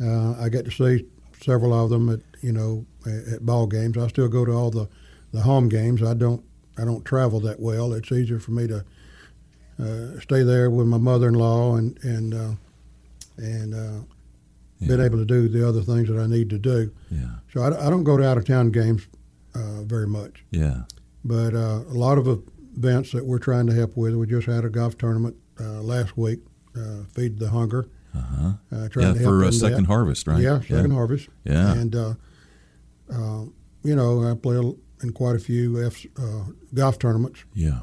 Uh, 0.00 0.32
I 0.40 0.48
get 0.48 0.64
to 0.64 0.70
see 0.70 1.06
several 1.40 1.72
of 1.72 1.90
them 1.90 2.08
at 2.08 2.20
you 2.42 2.52
know 2.52 2.86
at, 3.06 3.34
at 3.34 3.46
ball 3.46 3.66
games. 3.66 3.96
I 3.96 4.08
still 4.08 4.28
go 4.28 4.44
to 4.44 4.52
all 4.52 4.70
the, 4.70 4.88
the 5.32 5.42
home 5.42 5.68
games. 5.68 6.02
I 6.02 6.14
don't 6.14 6.44
I 6.76 6.84
don't 6.84 7.04
travel 7.04 7.40
that 7.40 7.60
well. 7.60 7.92
It's 7.92 8.10
easier 8.10 8.38
for 8.38 8.52
me 8.52 8.66
to 8.66 8.84
uh, 9.80 10.20
stay 10.20 10.42
there 10.42 10.70
with 10.70 10.86
my 10.86 10.98
mother-in-law 10.98 11.76
and 11.76 11.98
and 12.02 12.34
uh, 12.34 12.52
and 13.36 13.74
uh, 13.74 14.04
yeah. 14.78 14.88
been 14.88 15.00
able 15.00 15.18
to 15.18 15.24
do 15.24 15.48
the 15.48 15.66
other 15.66 15.82
things 15.82 16.08
that 16.08 16.18
I 16.18 16.26
need 16.26 16.50
to 16.50 16.58
do. 16.58 16.92
Yeah. 17.10 17.36
So 17.52 17.62
I, 17.62 17.86
I 17.86 17.90
don't 17.90 18.04
go 18.04 18.16
to 18.16 18.24
out 18.24 18.38
of 18.38 18.44
town 18.44 18.70
games 18.70 19.06
uh, 19.54 19.82
very 19.82 20.06
much. 20.06 20.44
Yeah. 20.50 20.82
But 21.24 21.54
uh, 21.54 21.82
a 21.88 21.94
lot 21.94 22.18
of 22.18 22.26
events 22.76 23.12
that 23.12 23.24
we're 23.24 23.38
trying 23.38 23.66
to 23.68 23.74
help 23.74 23.96
with. 23.96 24.14
We 24.14 24.26
just 24.26 24.46
had 24.46 24.64
a 24.64 24.68
golf 24.68 24.98
tournament 24.98 25.36
uh, 25.60 25.80
last 25.80 26.16
week, 26.16 26.40
uh, 26.76 27.04
Feed 27.12 27.38
the 27.38 27.50
Hunger. 27.50 27.88
Uh-huh. 28.14 28.52
Uh, 28.70 28.88
trying 28.88 29.06
yeah, 29.08 29.14
to 29.14 29.24
for 29.24 29.42
a 29.42 29.52
second 29.52 29.82
that. 29.82 29.86
harvest, 29.86 30.26
right? 30.26 30.40
Yeah, 30.40 30.60
second 30.60 30.90
yeah. 30.90 30.96
harvest. 30.96 31.28
Yeah. 31.44 31.72
And 31.72 31.94
uh, 31.94 32.14
you 33.82 33.94
know, 33.94 34.30
I 34.30 34.34
play 34.34 34.56
in 35.02 35.12
quite 35.12 35.36
a 35.36 35.38
few 35.38 35.84
F, 35.84 36.04
golf 36.74 36.98
tournaments. 36.98 37.44
Yeah. 37.54 37.80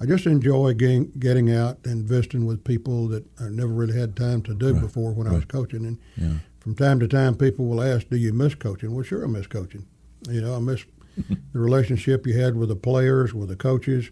I 0.00 0.06
just 0.06 0.26
enjoy 0.26 0.74
getting 0.74 1.10
getting 1.18 1.52
out 1.52 1.78
and 1.84 2.04
visiting 2.04 2.46
with 2.46 2.62
people 2.62 3.08
that 3.08 3.24
I 3.40 3.48
never 3.48 3.72
really 3.72 3.98
had 3.98 4.16
time 4.16 4.42
to 4.42 4.54
do 4.54 4.72
right. 4.72 4.80
before 4.80 5.12
when 5.12 5.26
right. 5.26 5.32
I 5.32 5.36
was 5.36 5.44
coaching. 5.44 5.84
And 5.84 5.98
yeah. 6.16 6.38
from 6.60 6.74
time 6.74 7.00
to 7.00 7.08
time, 7.08 7.34
people 7.34 7.66
will 7.66 7.82
ask, 7.82 8.08
"Do 8.08 8.16
you 8.16 8.32
miss 8.32 8.54
coaching?" 8.54 8.94
Well, 8.94 9.04
sure, 9.04 9.24
I 9.24 9.28
miss 9.28 9.46
coaching. 9.46 9.86
You 10.28 10.40
know, 10.40 10.54
I 10.54 10.60
miss 10.60 10.84
the 11.16 11.58
relationship 11.58 12.26
you 12.26 12.38
had 12.38 12.56
with 12.56 12.68
the 12.68 12.76
players, 12.76 13.34
with 13.34 13.48
the 13.48 13.56
coaches. 13.56 14.10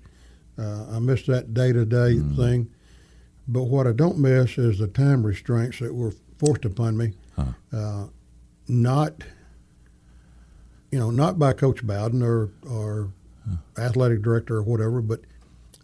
Uh, 0.59 0.87
I 0.91 0.99
miss 0.99 1.25
that 1.27 1.55
day 1.55 1.73
to 1.73 1.85
day 1.85 2.19
thing. 2.35 2.71
But 3.49 3.65
what 3.65 3.87
I 3.87 3.93
don't 3.93 4.19
miss 4.19 4.59
is 4.59 4.79
the 4.79 4.89
time 4.89 5.25
restraints 5.25 5.79
that 5.79 5.95
were 5.95 6.13
forced 6.39 6.65
upon 6.65 6.97
me. 6.97 7.13
Huh. 7.37 7.53
Uh, 7.73 8.07
not, 8.69 9.23
you 10.91 10.99
know, 10.99 11.11
not 11.11 11.39
by 11.39 11.53
Coach 11.53 11.87
Bowden 11.87 12.23
or 12.23 12.51
or 12.69 13.11
huh. 13.49 13.57
athletic 13.79 14.23
director 14.23 14.57
or 14.57 14.63
whatever, 14.63 15.01
but 15.01 15.21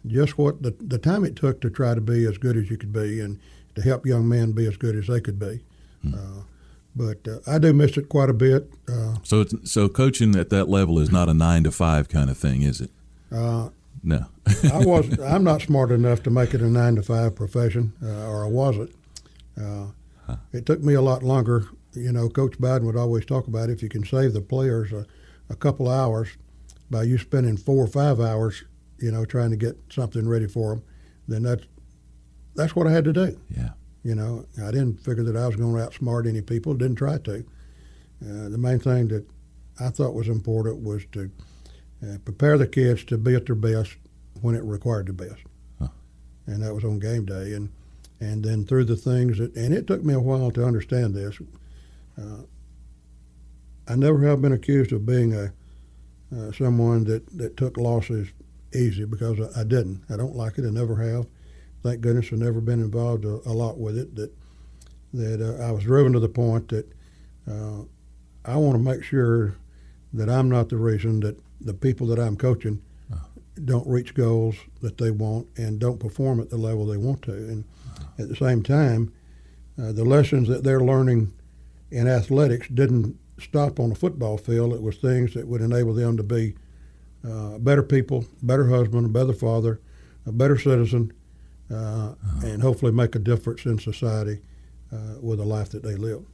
just 0.05 0.37
what 0.37 0.61
the, 0.61 0.71
the 0.79 0.97
time 0.97 1.23
it 1.23 1.35
took 1.35 1.61
to 1.61 1.69
try 1.69 1.95
to 1.95 2.01
be 2.01 2.25
as 2.25 2.37
good 2.37 2.57
as 2.57 2.69
you 2.69 2.77
could 2.77 2.91
be 2.91 3.21
and 3.21 3.39
to 3.75 3.81
help 3.81 4.05
young 4.05 4.27
men 4.27 4.51
be 4.51 4.67
as 4.67 4.77
good 4.77 4.95
as 4.95 5.07
they 5.07 5.21
could 5.21 5.39
be. 5.39 5.61
Hmm. 6.01 6.13
Uh, 6.13 6.43
but 6.95 7.27
uh, 7.27 7.39
I 7.47 7.57
do 7.57 7.73
miss 7.73 7.97
it 7.97 8.09
quite 8.09 8.29
a 8.29 8.33
bit. 8.33 8.69
Uh, 8.87 9.15
so 9.23 9.41
it's, 9.41 9.71
so 9.71 9.89
coaching 9.89 10.35
at 10.35 10.49
that 10.49 10.69
level 10.69 10.99
is 10.99 11.11
not 11.11 11.29
a 11.29 11.33
nine 11.33 11.63
to 11.63 11.71
five 11.71 12.07
kind 12.09 12.29
of 12.29 12.37
thing, 12.37 12.61
is 12.61 12.81
it? 12.81 12.91
No. 14.03 14.25
I 14.71 14.79
was. 14.79 15.19
I'm 15.19 15.43
not 15.43 15.61
smart 15.61 15.91
enough 15.91 16.23
to 16.23 16.29
make 16.29 16.53
it 16.53 16.61
a 16.61 16.67
nine 16.67 16.95
to 16.95 17.03
five 17.03 17.35
profession, 17.35 17.93
uh, 18.03 18.27
or 18.27 18.43
I 18.43 18.47
wasn't. 18.47 18.93
Uh, 19.57 19.87
huh. 20.27 20.35
It 20.51 20.65
took 20.65 20.81
me 20.81 20.93
a 20.93 21.01
lot 21.01 21.23
longer. 21.23 21.67
You 21.93 22.11
know, 22.11 22.27
Coach 22.27 22.59
Bowden 22.59 22.85
would 22.87 22.97
always 22.97 23.25
talk 23.25 23.47
about 23.47 23.69
if 23.69 23.81
you 23.81 23.89
can 23.89 24.03
save 24.03 24.33
the 24.33 24.41
players 24.41 24.91
a, 24.91 25.05
a 25.49 25.55
couple 25.55 25.87
hours 25.87 26.29
by 26.89 27.03
you 27.03 27.17
spending 27.17 27.55
four 27.55 27.83
or 27.83 27.87
five 27.87 28.19
hours 28.19 28.63
you 29.03 29.11
know, 29.11 29.25
trying 29.25 29.49
to 29.49 29.57
get 29.57 29.77
something 29.89 30.27
ready 30.27 30.47
for 30.47 30.69
them, 30.69 30.83
then 31.27 31.43
that's 31.43 31.65
that's 32.55 32.73
what 32.73 32.87
I 32.87 32.91
had 32.91 33.03
to 33.03 33.11
do. 33.11 33.37
Yeah. 33.49 33.71
You 34.03 34.15
know, 34.15 34.45
I 34.63 34.71
didn't 34.71 35.01
figure 35.01 35.23
that 35.23 35.35
I 35.35 35.45
was 35.45 35.57
going 35.57 35.75
to 35.75 35.79
outsmart 35.79 36.27
any 36.27 36.41
people. 36.41 36.73
Didn't 36.73 36.95
try 36.95 37.17
to. 37.17 37.39
Uh, 38.21 38.47
the 38.49 38.57
main 38.57 38.79
thing 38.79 39.09
that 39.09 39.25
I 39.79 39.89
thought 39.89 40.13
was 40.13 40.29
important 40.29 40.83
was 40.83 41.05
to 41.11 41.29
uh, 42.03 42.17
prepare 42.25 42.57
the 42.57 42.67
kids 42.67 43.03
to 43.05 43.17
be 43.17 43.35
at 43.35 43.45
their 43.45 43.55
best 43.55 43.95
when 44.41 44.55
it 44.55 44.63
required 44.63 45.07
the 45.07 45.13
best, 45.13 45.41
huh. 45.79 45.87
and 46.47 46.61
that 46.61 46.73
was 46.73 46.83
on 46.83 46.99
game 46.99 47.25
day. 47.25 47.53
And 47.53 47.71
and 48.19 48.43
then 48.43 48.65
through 48.65 48.85
the 48.85 48.95
things 48.95 49.37
that, 49.37 49.55
and 49.55 49.73
it 49.73 49.87
took 49.87 50.03
me 50.03 50.13
a 50.13 50.19
while 50.19 50.51
to 50.51 50.65
understand 50.65 51.13
this. 51.13 51.37
Uh, 52.17 52.43
I 53.87 53.95
never 53.95 54.25
have 54.27 54.41
been 54.41 54.53
accused 54.53 54.93
of 54.93 55.05
being 55.05 55.33
a 55.33 55.51
uh, 56.35 56.51
someone 56.51 57.03
that, 57.03 57.25
that 57.37 57.57
took 57.57 57.77
losses 57.77 58.29
easy 58.73 59.05
because 59.05 59.39
I, 59.39 59.61
I, 59.61 59.63
didn't. 59.63 60.03
I 60.09 60.17
don't 60.17 60.35
like 60.35 60.57
it. 60.57 60.65
I 60.65 60.69
never 60.71 60.95
have. 60.95 61.27
Thank 61.83 62.01
goodness 62.01 62.29
I've 62.31 62.39
never 62.39 62.61
been 62.61 62.81
involved 62.81 63.25
a, 63.25 63.39
a 63.45 63.53
lot 63.53 63.77
with 63.77 63.97
it. 63.97 64.15
That 64.15 64.31
that 65.13 65.41
uh, 65.41 65.63
I 65.63 65.71
was 65.71 65.83
driven 65.83 66.13
to 66.13 66.19
the 66.19 66.29
point 66.29 66.69
that 66.69 66.91
uh, 67.47 67.81
I 68.45 68.55
want 68.55 68.75
to 68.75 68.79
make 68.79 69.03
sure 69.03 69.55
that 70.13 70.29
I'm 70.29 70.49
not 70.49 70.69
the 70.69 70.77
reason 70.77 71.19
that 71.19 71.39
the 71.63 71.73
people 71.73 72.07
that 72.07 72.19
I'm 72.19 72.35
coaching 72.35 72.81
oh. 73.13 73.21
don't 73.65 73.87
reach 73.87 74.13
goals 74.13 74.55
that 74.81 74.97
they 74.97 75.11
want 75.11 75.47
and 75.57 75.79
don't 75.79 75.99
perform 75.99 76.39
at 76.39 76.49
the 76.49 76.57
level 76.57 76.85
they 76.85 76.97
want 76.97 77.21
to. 77.23 77.33
And 77.33 77.65
at 78.19 78.29
the 78.29 78.35
same 78.35 78.63
time, 78.63 79.13
uh, 79.81 79.91
the 79.91 80.05
lessons 80.05 80.47
that 80.49 80.63
they're 80.63 80.81
learning 80.81 81.33
in 81.91 82.07
athletics 82.07 82.67
didn't 82.67 83.17
stop 83.39 83.79
on 83.79 83.89
the 83.89 83.95
football 83.95 84.37
field. 84.37 84.73
It 84.73 84.81
was 84.81 84.97
things 84.97 85.33
that 85.33 85.47
would 85.47 85.61
enable 85.61 85.93
them 85.93 86.17
to 86.17 86.23
be 86.23 86.55
uh, 87.27 87.57
better 87.57 87.83
people, 87.83 88.25
better 88.41 88.67
husband, 88.67 89.05
a 89.05 89.09
better 89.09 89.33
father, 89.33 89.79
a 90.25 90.31
better 90.31 90.57
citizen, 90.57 91.13
uh, 91.71 91.75
uh-huh. 91.75 92.47
and 92.47 92.61
hopefully 92.61 92.91
make 92.91 93.15
a 93.15 93.19
difference 93.19 93.65
in 93.65 93.79
society 93.79 94.41
uh, 94.91 95.19
with 95.21 95.39
the 95.39 95.45
life 95.45 95.69
that 95.69 95.83
they 95.83 95.95
live. 95.95 96.25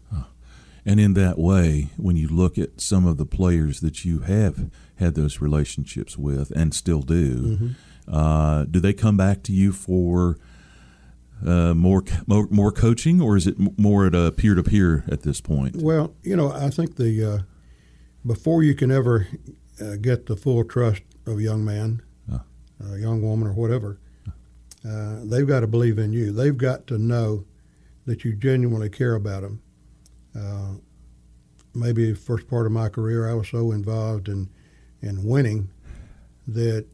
And 0.85 0.99
in 0.99 1.13
that 1.15 1.37
way, 1.37 1.89
when 1.97 2.15
you 2.15 2.27
look 2.27 2.57
at 2.57 2.81
some 2.81 3.05
of 3.05 3.17
the 3.17 3.25
players 3.25 3.81
that 3.81 4.05
you 4.05 4.19
have 4.19 4.69
had 4.95 5.15
those 5.15 5.41
relationships 5.41 6.17
with 6.17 6.51
and 6.51 6.73
still 6.73 7.01
do, 7.01 7.35
mm-hmm. 7.35 7.67
Uh, 8.09 8.65
do 8.65 8.79
they 8.79 8.93
come 8.93 9.17
back 9.17 9.43
to 9.43 9.53
you 9.53 9.71
for 9.71 10.37
uh, 11.45 11.73
more, 11.73 12.03
more 12.25 12.47
more 12.49 12.71
coaching, 12.71 13.21
or 13.21 13.37
is 13.37 13.47
it 13.47 13.55
more 13.77 14.07
at 14.07 14.15
a 14.15 14.31
peer 14.31 14.55
to 14.55 14.63
peer 14.63 15.05
at 15.07 15.21
this 15.21 15.39
point? 15.39 15.75
Well, 15.77 16.15
you 16.23 16.35
know, 16.35 16.51
I 16.51 16.69
think 16.69 16.95
the 16.95 17.23
uh, 17.23 17.39
before 18.25 18.63
you 18.63 18.73
can 18.73 18.91
ever 18.91 19.27
uh, 19.79 19.95
get 20.01 20.25
the 20.25 20.35
full 20.35 20.63
trust 20.63 21.03
of 21.25 21.37
a 21.37 21.41
young 21.41 21.63
man, 21.63 22.01
uh. 22.31 22.39
a 22.93 22.97
young 22.97 23.21
woman, 23.21 23.47
or 23.47 23.53
whatever, 23.53 23.99
uh, 24.83 25.19
they've 25.23 25.47
got 25.47 25.59
to 25.61 25.67
believe 25.67 25.99
in 25.99 26.11
you. 26.11 26.31
They've 26.31 26.57
got 26.57 26.87
to 26.87 26.97
know 26.97 27.45
that 28.05 28.25
you 28.25 28.33
genuinely 28.33 28.89
care 28.89 29.13
about 29.13 29.43
them. 29.43 29.61
Uh, 30.37 30.75
maybe 31.73 32.13
first 32.13 32.47
part 32.47 32.65
of 32.65 32.71
my 32.71 32.89
career, 32.89 33.29
I 33.29 33.33
was 33.33 33.47
so 33.47 33.71
involved 33.71 34.27
in 34.27 34.49
in 35.01 35.23
winning 35.23 35.69
that 36.47 36.85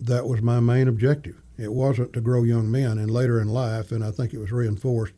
that 0.00 0.26
was 0.26 0.42
my 0.42 0.60
main 0.60 0.88
objective. 0.88 1.40
It 1.56 1.72
wasn't 1.72 2.12
to 2.12 2.20
grow 2.20 2.42
young 2.42 2.70
men, 2.70 2.98
and 2.98 3.10
later 3.10 3.40
in 3.40 3.48
life, 3.48 3.92
and 3.92 4.04
I 4.04 4.10
think 4.10 4.32
it 4.32 4.38
was 4.38 4.52
reinforced 4.52 5.14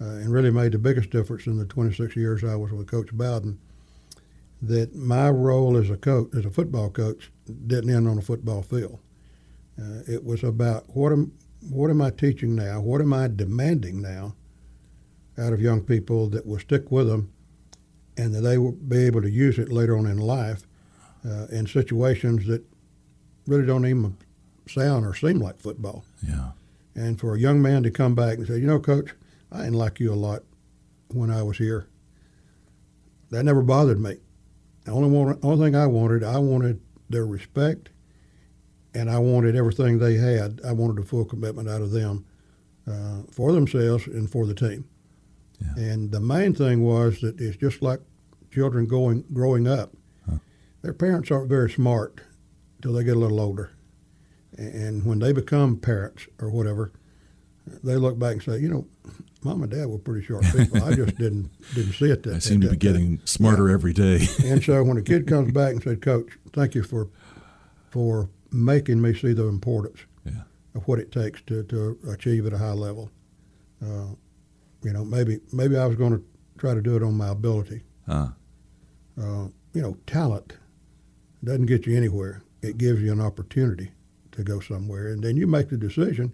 uh, 0.00 0.04
and 0.04 0.32
really 0.32 0.50
made 0.50 0.72
the 0.72 0.78
biggest 0.78 1.10
difference 1.10 1.46
in 1.46 1.58
the 1.58 1.64
26 1.64 2.16
years 2.16 2.44
I 2.44 2.56
was 2.56 2.72
with 2.72 2.86
Coach 2.86 3.12
Bowden. 3.12 3.58
That 4.62 4.94
my 4.94 5.28
role 5.30 5.76
as 5.76 5.90
a 5.90 5.96
coach, 5.96 6.30
as 6.34 6.44
a 6.44 6.50
football 6.50 6.90
coach, 6.90 7.30
didn't 7.66 7.94
end 7.94 8.08
on 8.08 8.18
a 8.18 8.22
football 8.22 8.62
field. 8.62 8.98
Uh, 9.78 10.00
it 10.06 10.24
was 10.24 10.42
about 10.42 10.84
what 10.96 11.12
am 11.12 11.32
what 11.68 11.90
am 11.90 12.00
I 12.00 12.10
teaching 12.10 12.54
now? 12.54 12.80
What 12.80 13.00
am 13.00 13.12
I 13.12 13.28
demanding 13.28 14.00
now 14.00 14.34
out 15.38 15.52
of 15.52 15.60
young 15.60 15.82
people 15.82 16.28
that 16.28 16.46
will 16.46 16.58
stick 16.58 16.90
with 16.90 17.08
them, 17.08 17.32
and 18.16 18.34
that 18.34 18.42
they 18.42 18.58
will 18.58 18.72
be 18.72 18.98
able 18.98 19.22
to 19.22 19.30
use 19.30 19.58
it 19.58 19.72
later 19.72 19.96
on 19.96 20.06
in 20.06 20.18
life 20.18 20.66
uh, 21.24 21.46
in 21.50 21.66
situations 21.66 22.46
that 22.46 22.64
really 23.46 23.66
don't 23.66 23.86
even 23.86 24.16
sound 24.68 25.04
or 25.06 25.14
seem 25.14 25.38
like 25.38 25.58
football. 25.58 26.04
Yeah. 26.26 26.50
And 26.94 27.18
for 27.18 27.34
a 27.34 27.38
young 27.38 27.60
man 27.60 27.82
to 27.82 27.90
come 27.90 28.14
back 28.14 28.38
and 28.38 28.46
say, 28.46 28.58
you 28.58 28.66
know, 28.66 28.78
coach, 28.78 29.14
I 29.50 29.58
didn't 29.58 29.74
like 29.74 30.00
you 30.00 30.12
a 30.12 30.14
lot 30.14 30.42
when 31.08 31.30
I 31.30 31.42
was 31.42 31.58
here. 31.58 31.88
That 33.30 33.44
never 33.44 33.62
bothered 33.62 34.00
me. 34.00 34.18
The 34.84 34.92
only 34.92 35.08
one, 35.08 35.38
only 35.42 35.66
thing 35.66 35.74
I 35.74 35.86
wanted, 35.86 36.22
I 36.22 36.38
wanted 36.38 36.80
their 37.08 37.26
respect, 37.26 37.90
and 38.94 39.10
I 39.10 39.18
wanted 39.18 39.56
everything 39.56 39.98
they 39.98 40.14
had. 40.14 40.60
I 40.64 40.72
wanted 40.72 41.02
a 41.02 41.06
full 41.06 41.24
commitment 41.24 41.68
out 41.68 41.82
of 41.82 41.90
them 41.90 42.24
uh, 42.86 43.22
for 43.32 43.52
themselves 43.52 44.06
and 44.06 44.30
for 44.30 44.46
the 44.46 44.54
team. 44.54 44.84
Yeah. 45.60 45.84
And 45.84 46.10
the 46.10 46.20
main 46.20 46.54
thing 46.54 46.82
was 46.82 47.20
that 47.20 47.40
it's 47.40 47.56
just 47.56 47.82
like 47.82 48.00
children 48.52 48.86
going 48.86 49.24
growing 49.32 49.66
up. 49.66 49.92
Their 50.82 50.92
parents 50.92 51.30
aren't 51.30 51.48
very 51.48 51.70
smart 51.70 52.20
till 52.82 52.92
they 52.92 53.04
get 53.04 53.16
a 53.16 53.18
little 53.18 53.40
older, 53.40 53.70
and 54.58 55.04
when 55.06 55.18
they 55.18 55.32
become 55.32 55.78
parents 55.78 56.26
or 56.38 56.50
whatever, 56.50 56.92
they 57.82 57.96
look 57.96 58.18
back 58.18 58.32
and 58.34 58.42
say, 58.42 58.58
you 58.58 58.68
know, 58.68 58.86
mom 59.42 59.62
and 59.62 59.72
dad 59.72 59.86
were 59.86 59.96
pretty 59.98 60.26
sharp 60.26 60.42
people. 60.54 60.84
I 60.84 60.94
just 60.94 61.16
didn't 61.16 61.48
didn't 61.74 61.94
see 61.94 62.10
it 62.10 62.22
that. 62.24 62.34
I 62.34 62.38
seem 62.38 62.60
to 62.60 62.68
be 62.68 62.76
getting 62.76 63.16
time." 63.16 63.26
smarter 63.26 63.70
every 63.70 63.94
day. 63.94 64.26
and 64.44 64.62
so 64.62 64.84
when 64.84 64.98
a 64.98 65.02
kid 65.02 65.26
comes 65.34 65.52
back 65.52 65.72
and 65.72 65.82
said, 65.82 66.02
"Coach, 66.02 66.36
thank 66.52 66.74
you 66.74 66.82
for 66.82 67.08
for 67.88 68.28
making 68.52 69.00
me 69.00 69.14
see 69.14 69.32
the 69.32 69.46
importance 69.46 70.00
Yeah. 70.26 70.42
of 70.74 70.86
what 70.86 70.98
it 70.98 71.10
takes 71.12 71.40
to, 71.42 71.62
to 71.64 71.98
achieve 72.10 72.44
at 72.44 72.52
a 72.52 72.58
high 72.58 72.72
level," 72.72 73.10
uh, 73.82 74.08
you 74.84 74.92
know, 74.92 75.04
maybe 75.04 75.40
maybe 75.52 75.76
I 75.76 75.86
was 75.86 75.96
going 75.96 76.12
to 76.12 76.24
try 76.58 76.74
to 76.74 76.82
do 76.82 76.96
it 76.96 77.02
on 77.02 77.14
my 77.14 77.28
ability. 77.28 77.82
Huh. 78.06 78.28
Uh, 79.18 79.48
you 79.72 79.82
know, 79.82 79.96
talent 80.06 80.56
doesn't 81.42 81.66
get 81.66 81.86
you 81.86 81.96
anywhere. 81.96 82.42
It 82.62 82.78
gives 82.78 83.02
you 83.02 83.12
an 83.12 83.20
opportunity 83.20 83.92
to 84.32 84.42
go 84.42 84.60
somewhere, 84.60 85.08
and 85.08 85.22
then 85.22 85.36
you 85.36 85.46
make 85.46 85.70
the 85.70 85.76
decision 85.76 86.32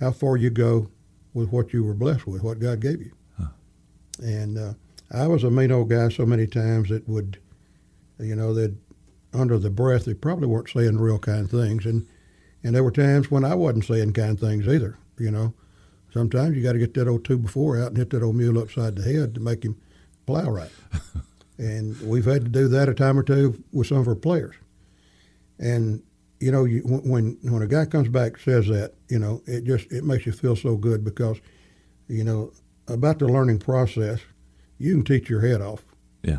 how 0.00 0.12
far 0.12 0.36
you 0.36 0.50
go 0.50 0.90
with 1.34 1.50
what 1.50 1.72
you 1.72 1.84
were 1.84 1.94
blessed 1.94 2.26
with, 2.26 2.42
what 2.42 2.58
God 2.58 2.80
gave 2.80 3.00
you. 3.00 3.12
And 4.20 4.58
uh, 4.58 4.72
I 5.12 5.26
was 5.26 5.44
a 5.44 5.50
mean 5.50 5.70
old 5.70 5.90
guy 5.90 6.08
so 6.08 6.26
many 6.26 6.46
times 6.46 6.88
that 6.88 7.08
would, 7.08 7.38
you 8.18 8.34
know, 8.34 8.52
that 8.54 8.74
under 9.32 9.58
the 9.58 9.70
breath 9.70 10.04
they 10.06 10.14
probably 10.14 10.48
weren't 10.48 10.70
saying 10.70 10.98
real 10.98 11.18
kind 11.18 11.48
things, 11.48 11.86
and 11.86 12.06
and 12.62 12.74
there 12.74 12.82
were 12.82 12.90
times 12.90 13.30
when 13.30 13.44
I 13.44 13.54
wasn't 13.54 13.84
saying 13.84 14.12
kind 14.14 14.38
things 14.38 14.66
either. 14.66 14.98
You 15.18 15.30
know, 15.30 15.54
sometimes 16.12 16.56
you 16.56 16.62
got 16.62 16.72
to 16.72 16.78
get 16.78 16.94
that 16.94 17.08
old 17.08 17.24
two 17.24 17.38
before 17.38 17.78
out 17.78 17.88
and 17.88 17.96
hit 17.96 18.10
that 18.10 18.22
old 18.22 18.36
mule 18.36 18.58
upside 18.58 18.96
the 18.96 19.02
head 19.02 19.34
to 19.34 19.40
make 19.40 19.64
him 19.64 19.80
plow 20.26 20.50
right. 20.50 20.70
and 21.58 22.00
we've 22.00 22.24
had 22.24 22.44
to 22.44 22.50
do 22.50 22.68
that 22.68 22.88
a 22.88 22.94
time 22.94 23.18
or 23.18 23.22
two 23.22 23.62
with 23.72 23.86
some 23.86 23.98
of 23.98 24.08
our 24.08 24.14
players. 24.14 24.56
And 25.58 26.02
you 26.40 26.52
know, 26.52 26.64
you, 26.64 26.82
when 26.82 27.36
when 27.42 27.62
a 27.62 27.66
guy 27.66 27.84
comes 27.84 28.08
back 28.08 28.38
says 28.38 28.68
that, 28.68 28.94
you 29.08 29.18
know, 29.18 29.42
it 29.46 29.64
just 29.64 29.90
it 29.90 30.04
makes 30.04 30.24
you 30.24 30.32
feel 30.32 30.54
so 30.54 30.76
good 30.76 31.04
because, 31.04 31.40
you 32.06 32.22
know, 32.22 32.52
about 32.86 33.18
the 33.18 33.26
learning 33.26 33.58
process, 33.58 34.20
you 34.78 34.94
can 34.94 35.04
teach 35.04 35.28
your 35.28 35.40
head 35.40 35.60
off. 35.60 35.84
Yeah. 36.22 36.38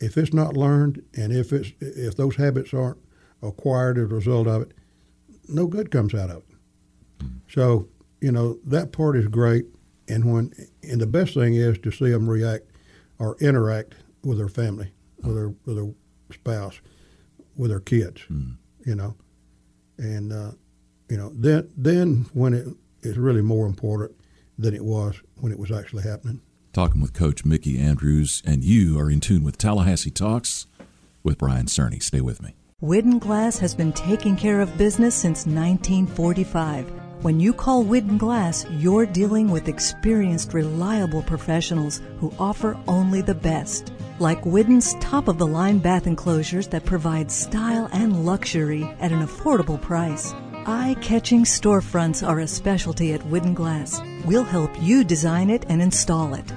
If 0.00 0.16
it's 0.16 0.34
not 0.34 0.56
learned, 0.56 1.02
and 1.16 1.32
if 1.32 1.52
it's 1.52 1.72
if 1.80 2.16
those 2.16 2.36
habits 2.36 2.74
aren't 2.74 2.98
acquired 3.42 3.96
as 3.96 4.04
a 4.04 4.14
result 4.14 4.46
of 4.46 4.62
it, 4.62 4.72
no 5.48 5.66
good 5.66 5.90
comes 5.90 6.14
out 6.14 6.30
of 6.30 6.38
it. 6.38 6.56
Hmm. 7.22 7.28
So 7.48 7.88
you 8.20 8.32
know 8.32 8.58
that 8.64 8.92
part 8.92 9.16
is 9.16 9.26
great, 9.28 9.66
and 10.08 10.32
when 10.32 10.52
and 10.82 11.00
the 11.00 11.06
best 11.06 11.34
thing 11.34 11.54
is 11.54 11.78
to 11.78 11.90
see 11.90 12.10
them 12.10 12.28
react 12.28 12.64
or 13.18 13.36
interact 13.40 13.94
with 14.24 14.38
their 14.38 14.48
family, 14.48 14.92
with 15.22 15.34
their 15.34 15.48
with 15.64 15.76
their 15.76 15.92
spouse, 16.32 16.80
with 17.56 17.70
their 17.70 17.80
kids. 17.80 18.22
You 18.86 18.94
know, 18.94 19.16
and 19.98 20.32
uh, 20.32 20.52
you 21.08 21.16
know 21.16 21.32
then 21.34 21.70
then 21.76 22.26
when 22.32 22.54
it 22.54 22.66
is 23.02 23.16
really 23.16 23.42
more 23.42 23.66
important 23.66 24.12
than 24.58 24.74
it 24.74 24.84
was 24.84 25.20
when 25.36 25.52
it 25.52 25.58
was 25.58 25.70
actually 25.70 26.02
happening. 26.02 26.40
Talking 26.72 27.00
with 27.00 27.14
Coach 27.14 27.44
Mickey 27.44 27.78
Andrews, 27.78 28.42
and 28.44 28.62
you 28.62 28.98
are 28.98 29.10
in 29.10 29.20
tune 29.20 29.42
with 29.42 29.58
Tallahassee 29.58 30.10
Talks 30.10 30.66
with 31.22 31.38
Brian 31.38 31.66
Cerny. 31.66 32.02
Stay 32.02 32.20
with 32.20 32.42
me. 32.42 32.54
Whidden 32.80 33.18
Glass 33.18 33.58
has 33.58 33.74
been 33.74 33.92
taking 33.92 34.36
care 34.36 34.60
of 34.60 34.76
business 34.78 35.14
since 35.14 35.46
1945. 35.46 37.07
When 37.22 37.40
you 37.40 37.52
call 37.52 37.82
Whidden 37.82 38.16
Glass, 38.16 38.64
you're 38.70 39.04
dealing 39.04 39.50
with 39.50 39.66
experienced, 39.66 40.54
reliable 40.54 41.22
professionals 41.22 42.00
who 42.20 42.32
offer 42.38 42.78
only 42.86 43.22
the 43.22 43.34
best. 43.34 43.92
Like 44.20 44.46
Whidden's 44.46 44.94
top 45.00 45.26
of 45.26 45.36
the 45.36 45.46
line 45.46 45.78
bath 45.78 46.06
enclosures 46.06 46.68
that 46.68 46.84
provide 46.84 47.32
style 47.32 47.88
and 47.92 48.24
luxury 48.24 48.84
at 49.00 49.10
an 49.10 49.26
affordable 49.26 49.82
price. 49.82 50.32
Eye 50.64 50.94
catching 51.00 51.42
storefronts 51.42 52.24
are 52.24 52.38
a 52.38 52.46
specialty 52.46 53.12
at 53.14 53.26
Whidden 53.26 53.54
Glass. 53.54 54.00
We'll 54.24 54.44
help 54.44 54.70
you 54.80 55.02
design 55.02 55.50
it 55.50 55.66
and 55.68 55.82
install 55.82 56.34
it. 56.34 56.48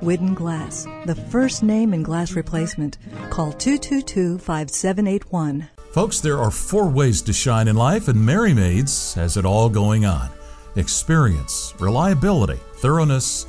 Whidden 0.00 0.32
Glass, 0.32 0.86
the 1.04 1.14
first 1.14 1.62
name 1.62 1.92
in 1.92 2.02
glass 2.02 2.32
replacement. 2.32 2.96
Call 3.28 3.52
222 3.52 4.38
5781. 4.38 5.68
Folks, 5.96 6.20
there 6.20 6.38
are 6.38 6.50
four 6.50 6.90
ways 6.90 7.22
to 7.22 7.32
shine 7.32 7.68
in 7.68 7.74
life, 7.74 8.08
and 8.08 8.22
Mary 8.22 8.52
Maids 8.52 9.14
has 9.14 9.38
it 9.38 9.46
all 9.46 9.70
going 9.70 10.04
on 10.04 10.28
experience, 10.76 11.72
reliability, 11.78 12.60
thoroughness, 12.74 13.46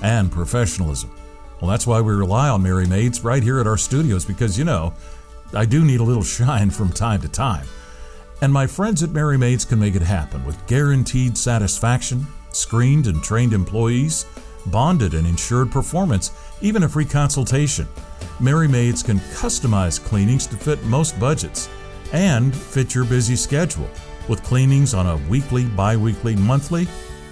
and 0.00 0.30
professionalism. 0.30 1.10
Well, 1.60 1.68
that's 1.68 1.88
why 1.88 2.00
we 2.00 2.14
rely 2.14 2.50
on 2.50 2.62
Mary 2.62 2.86
Maids 2.86 3.24
right 3.24 3.42
here 3.42 3.58
at 3.58 3.66
our 3.66 3.76
studios 3.76 4.24
because, 4.24 4.56
you 4.56 4.64
know, 4.64 4.94
I 5.52 5.64
do 5.64 5.84
need 5.84 5.98
a 5.98 6.04
little 6.04 6.22
shine 6.38 6.70
from 6.70 6.92
time 6.92 7.20
to 7.22 7.28
time. 7.28 7.66
And 8.42 8.52
my 8.52 8.68
friends 8.68 9.02
at 9.02 9.10
Mary 9.10 9.36
Maids 9.36 9.64
can 9.64 9.80
make 9.80 9.96
it 9.96 10.02
happen 10.02 10.44
with 10.44 10.64
guaranteed 10.68 11.36
satisfaction, 11.36 12.28
screened 12.52 13.08
and 13.08 13.24
trained 13.24 13.52
employees, 13.52 14.24
bonded 14.66 15.14
and 15.14 15.26
insured 15.26 15.72
performance, 15.72 16.30
even 16.60 16.84
a 16.84 16.88
free 16.88 17.04
consultation. 17.04 17.88
Mary 18.38 18.68
Maids 18.68 19.02
can 19.02 19.18
customize 19.18 20.00
cleanings 20.00 20.46
to 20.46 20.56
fit 20.56 20.80
most 20.84 21.18
budgets 21.18 21.68
and 22.12 22.54
fit 22.54 22.94
your 22.94 23.04
busy 23.04 23.36
schedule 23.36 23.88
with 24.28 24.42
cleanings 24.42 24.94
on 24.94 25.06
a 25.06 25.28
weekly, 25.28 25.64
bi 25.64 25.96
weekly, 25.96 26.36
monthly, 26.36 26.86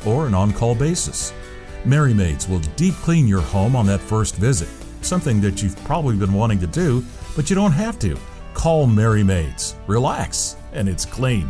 or 0.04 0.26
an 0.26 0.34
on 0.34 0.52
call 0.52 0.74
basis. 0.74 1.32
Mary 1.84 2.14
Maids 2.14 2.48
will 2.48 2.60
deep 2.76 2.94
clean 2.94 3.28
your 3.28 3.40
home 3.40 3.76
on 3.76 3.86
that 3.86 4.00
first 4.00 4.36
visit, 4.36 4.68
something 5.02 5.40
that 5.40 5.62
you've 5.62 5.76
probably 5.84 6.16
been 6.16 6.32
wanting 6.32 6.58
to 6.60 6.66
do, 6.66 7.04
but 7.34 7.48
you 7.48 7.56
don't 7.56 7.72
have 7.72 7.98
to. 8.00 8.16
Call 8.54 8.86
Mary 8.86 9.22
Maids. 9.22 9.76
Relax, 9.86 10.56
and 10.72 10.88
it's 10.88 11.04
clean. 11.04 11.48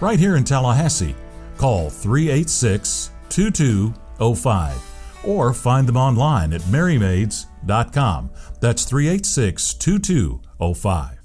Right 0.00 0.18
here 0.18 0.36
in 0.36 0.44
Tallahassee, 0.44 1.14
call 1.56 1.88
386 1.88 3.10
2205 3.28 4.92
or 5.24 5.54
find 5.54 5.86
them 5.86 5.96
online 5.96 6.52
at 6.52 6.60
marymaids.com. 6.62 8.30
That's 8.60 8.84
386 8.84 9.74
2205. 9.74 11.21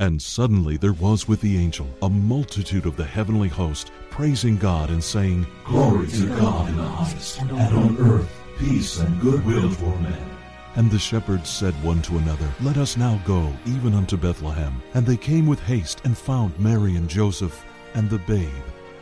And 0.00 0.22
suddenly 0.22 0.76
there 0.76 0.92
was 0.92 1.26
with 1.26 1.40
the 1.40 1.58
angel 1.58 1.88
a 2.02 2.08
multitude 2.08 2.86
of 2.86 2.96
the 2.96 3.04
heavenly 3.04 3.48
host, 3.48 3.90
praising 4.10 4.56
God 4.56 4.90
and 4.90 5.02
saying, 5.02 5.44
Glory 5.64 6.06
to 6.06 6.26
God 6.28 6.68
in 6.68 6.76
the 6.76 6.84
highest, 6.84 7.40
and 7.40 7.50
on 7.50 7.98
earth 7.98 8.30
peace 8.58 8.98
and 8.98 9.20
goodwill 9.20 9.72
toward 9.74 10.00
men. 10.02 10.30
And 10.76 10.90
the 10.90 10.98
shepherds 10.98 11.48
said 11.48 11.74
one 11.82 12.00
to 12.02 12.18
another, 12.18 12.48
Let 12.60 12.76
us 12.76 12.96
now 12.96 13.20
go 13.24 13.52
even 13.66 13.94
unto 13.94 14.16
Bethlehem. 14.16 14.80
And 14.94 15.04
they 15.04 15.16
came 15.16 15.46
with 15.46 15.60
haste 15.60 16.02
and 16.04 16.16
found 16.16 16.58
Mary 16.60 16.94
and 16.94 17.08
Joseph 17.08 17.64
and 17.94 18.08
the 18.08 18.18
babe 18.18 18.48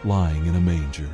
lying 0.04 0.46
in 0.46 0.54
a 0.54 0.60
manger. 0.60 1.10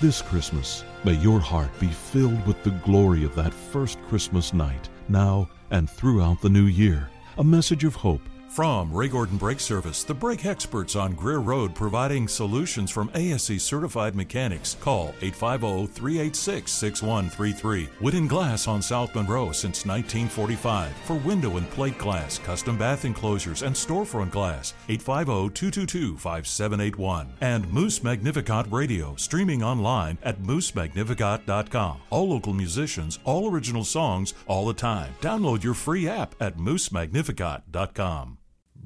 This 0.00 0.20
Christmas, 0.20 0.84
may 1.04 1.14
your 1.14 1.40
heart 1.40 1.70
be 1.80 1.88
filled 1.88 2.46
with 2.46 2.62
the 2.62 2.78
glory 2.84 3.24
of 3.24 3.34
that 3.36 3.54
first 3.54 3.98
Christmas 4.08 4.52
night, 4.52 4.90
now 5.08 5.48
and 5.70 5.88
throughout 5.88 6.42
the 6.42 6.50
new 6.50 6.66
year. 6.66 7.08
A 7.38 7.44
message 7.44 7.84
of 7.84 7.94
hope 7.94 8.22
From 8.56 8.90
Ray 8.90 9.08
Gordon 9.08 9.36
Brake 9.36 9.60
Service, 9.60 10.02
the 10.02 10.14
brake 10.14 10.46
experts 10.46 10.96
on 10.96 11.12
Greer 11.12 11.40
Road 11.40 11.74
providing 11.74 12.26
solutions 12.26 12.90
from 12.90 13.10
ASE 13.14 13.62
certified 13.62 14.14
mechanics. 14.14 14.78
Call 14.80 15.12
850 15.20 15.92
386 15.92 16.72
6133. 16.72 17.84
Whidden 18.00 18.26
Glass 18.26 18.66
on 18.66 18.80
South 18.80 19.14
Monroe 19.14 19.52
since 19.52 19.84
1945. 19.84 20.90
For 21.04 21.16
window 21.16 21.58
and 21.58 21.68
plate 21.68 21.98
glass, 21.98 22.38
custom 22.38 22.78
bath 22.78 23.04
enclosures, 23.04 23.60
and 23.60 23.76
storefront 23.76 24.30
glass. 24.30 24.72
850 24.88 25.52
222 25.52 26.16
5781. 26.16 27.34
And 27.42 27.70
Moose 27.70 28.02
Magnificat 28.02 28.68
Radio, 28.70 29.14
streaming 29.16 29.62
online 29.62 30.16
at 30.22 30.40
moosemagnificat.com. 30.40 31.98
All 32.08 32.30
local 32.30 32.54
musicians, 32.54 33.18
all 33.24 33.50
original 33.52 33.84
songs, 33.84 34.32
all 34.46 34.66
the 34.66 34.72
time. 34.72 35.12
Download 35.20 35.62
your 35.62 35.74
free 35.74 36.08
app 36.08 36.34
at 36.40 36.56
moosemagnificat.com 36.56 38.38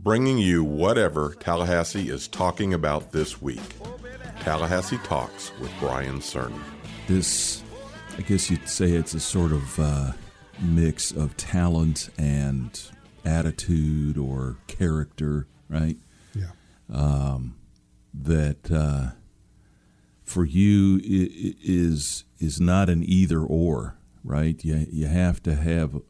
bringing 0.03 0.39
you 0.39 0.65
whatever 0.65 1.35
Tallahassee 1.41 2.09
is 2.09 2.27
talking 2.27 2.73
about 2.73 3.13
this 3.13 3.41
week. 3.43 3.61
Tallahassee 4.41 4.99
Talks 5.05 5.53
with 5.59 5.71
Brian 5.79 6.21
Cerny. 6.21 6.59
This, 7.07 7.63
I 8.17 8.23
guess 8.23 8.51
you'd 8.51 8.69
say 8.69 8.93
it's 8.93 9.13
a 9.13 9.21
sort 9.21 9.53
of 9.53 9.79
uh, 9.79 10.13
mix 10.61 11.13
of 11.13 11.37
talent 11.37 12.09
and 12.17 12.81
attitude 13.25 14.17
or 14.17 14.57
character, 14.67 15.47
right? 15.69 15.97
Yeah. 16.35 16.51
Um, 16.91 17.57
that 18.15 18.71
uh, 18.71 19.11
for 20.25 20.47
you 20.47 21.01
is 21.03 22.25
is 22.39 22.61
not 22.61 22.89
an 22.89 23.05
either 23.05 23.41
or, 23.41 23.99
right? 24.25 24.65
You 24.65 24.87
you 24.91 25.07
have 25.07 25.43
to 25.43 25.55
have 25.55 26.01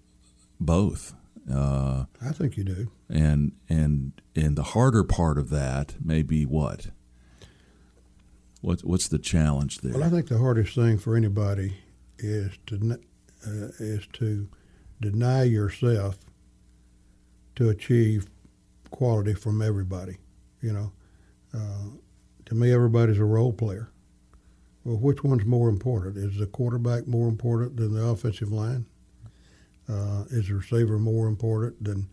both. 0.60 1.14
Uh, 1.52 2.04
I 2.24 2.30
think 2.30 2.56
you 2.56 2.62
do. 2.64 2.90
And 3.10 3.52
and 3.68 4.12
and 4.36 4.56
the 4.56 4.62
harder 4.62 5.02
part 5.02 5.36
of 5.36 5.50
that 5.50 5.96
may 6.00 6.22
be 6.22 6.44
what? 6.44 6.88
What 8.60 8.80
what's 8.82 9.08
the 9.08 9.18
challenge 9.18 9.78
there? 9.78 9.94
Well, 9.94 10.04
I 10.04 10.10
think 10.10 10.28
the 10.28 10.38
hardest 10.38 10.74
thing 10.74 10.96
for 10.96 11.16
anybody 11.16 11.76
is 12.18 12.52
to 12.66 12.98
uh, 13.46 13.68
is 13.80 14.06
to 14.14 14.48
deny 15.00 15.42
yourself 15.42 16.18
to 17.56 17.68
achieve 17.68 18.30
quality 18.90 19.34
from 19.34 19.60
everybody. 19.60 20.18
You 20.60 20.72
know, 20.72 20.92
uh, 21.52 21.88
to 22.46 22.54
me, 22.54 22.72
everybody's 22.72 23.18
a 23.18 23.24
role 23.24 23.52
player. 23.52 23.90
Well, 24.84 24.98
which 24.98 25.24
one's 25.24 25.44
more 25.44 25.68
important? 25.68 26.16
Is 26.16 26.38
the 26.38 26.46
quarterback 26.46 27.06
more 27.06 27.28
important 27.28 27.76
than 27.76 27.94
the 27.94 28.04
offensive 28.04 28.52
line? 28.52 28.86
Uh, 29.88 30.24
is 30.30 30.46
the 30.48 30.54
receiver 30.54 30.98
more 30.98 31.26
important 31.26 31.82
than 31.82 32.08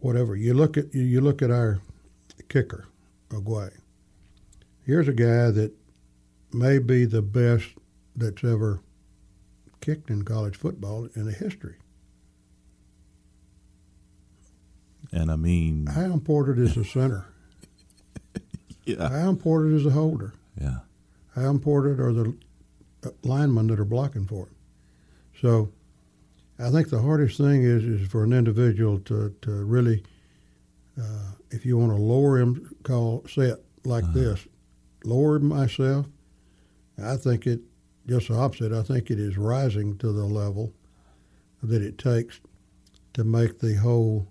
whatever? 0.00 0.36
You 0.36 0.54
look 0.54 0.76
at 0.76 0.94
you 0.94 1.20
look 1.20 1.42
at 1.42 1.50
our 1.50 1.80
kicker, 2.48 2.86
Aguayo. 3.30 3.78
Here's 4.84 5.08
a 5.08 5.12
guy 5.12 5.50
that 5.50 5.72
may 6.52 6.78
be 6.78 7.04
the 7.04 7.22
best 7.22 7.66
that's 8.16 8.42
ever 8.42 8.80
kicked 9.80 10.10
in 10.10 10.24
college 10.24 10.56
football 10.56 11.08
in 11.14 11.26
the 11.26 11.32
history. 11.32 11.76
And 15.12 15.30
I 15.30 15.36
mean, 15.36 15.86
how 15.86 16.02
important 16.02 16.58
is 16.58 16.74
the 16.74 16.84
center? 16.84 17.26
yeah. 18.84 19.08
How 19.08 19.28
important 19.28 19.74
is 19.74 19.84
the 19.84 19.90
holder? 19.90 20.34
Yeah. 20.60 20.78
How 21.34 21.48
important 21.50 22.00
are 22.00 22.12
the 22.12 22.34
uh, 23.04 23.10
linemen 23.22 23.68
that 23.68 23.80
are 23.80 23.84
blocking 23.84 24.26
for 24.26 24.46
him? 24.46 24.54
So 25.40 25.70
I 26.58 26.70
think 26.70 26.90
the 26.90 27.00
hardest 27.00 27.36
thing 27.36 27.62
is 27.62 27.84
is 27.84 28.08
for 28.08 28.24
an 28.24 28.32
individual 28.32 28.98
to, 29.00 29.34
to 29.42 29.50
really, 29.64 30.02
uh, 31.00 31.32
if 31.50 31.64
you 31.64 31.78
want 31.78 31.92
to 31.92 32.02
lower 32.02 32.38
him, 32.38 32.74
call 32.82 33.24
set 33.28 33.58
like 33.84 34.04
uh-huh. 34.04 34.12
this, 34.14 34.48
lower 35.04 35.38
myself. 35.38 36.06
I 37.02 37.16
think 37.16 37.46
it 37.46 37.60
just 38.08 38.28
the 38.28 38.34
opposite. 38.34 38.72
I 38.72 38.82
think 38.82 39.10
it 39.10 39.20
is 39.20 39.38
rising 39.38 39.98
to 39.98 40.12
the 40.12 40.24
level 40.24 40.72
that 41.62 41.82
it 41.82 41.98
takes 41.98 42.40
to 43.14 43.22
make 43.22 43.60
the 43.60 43.76
whole 43.76 44.26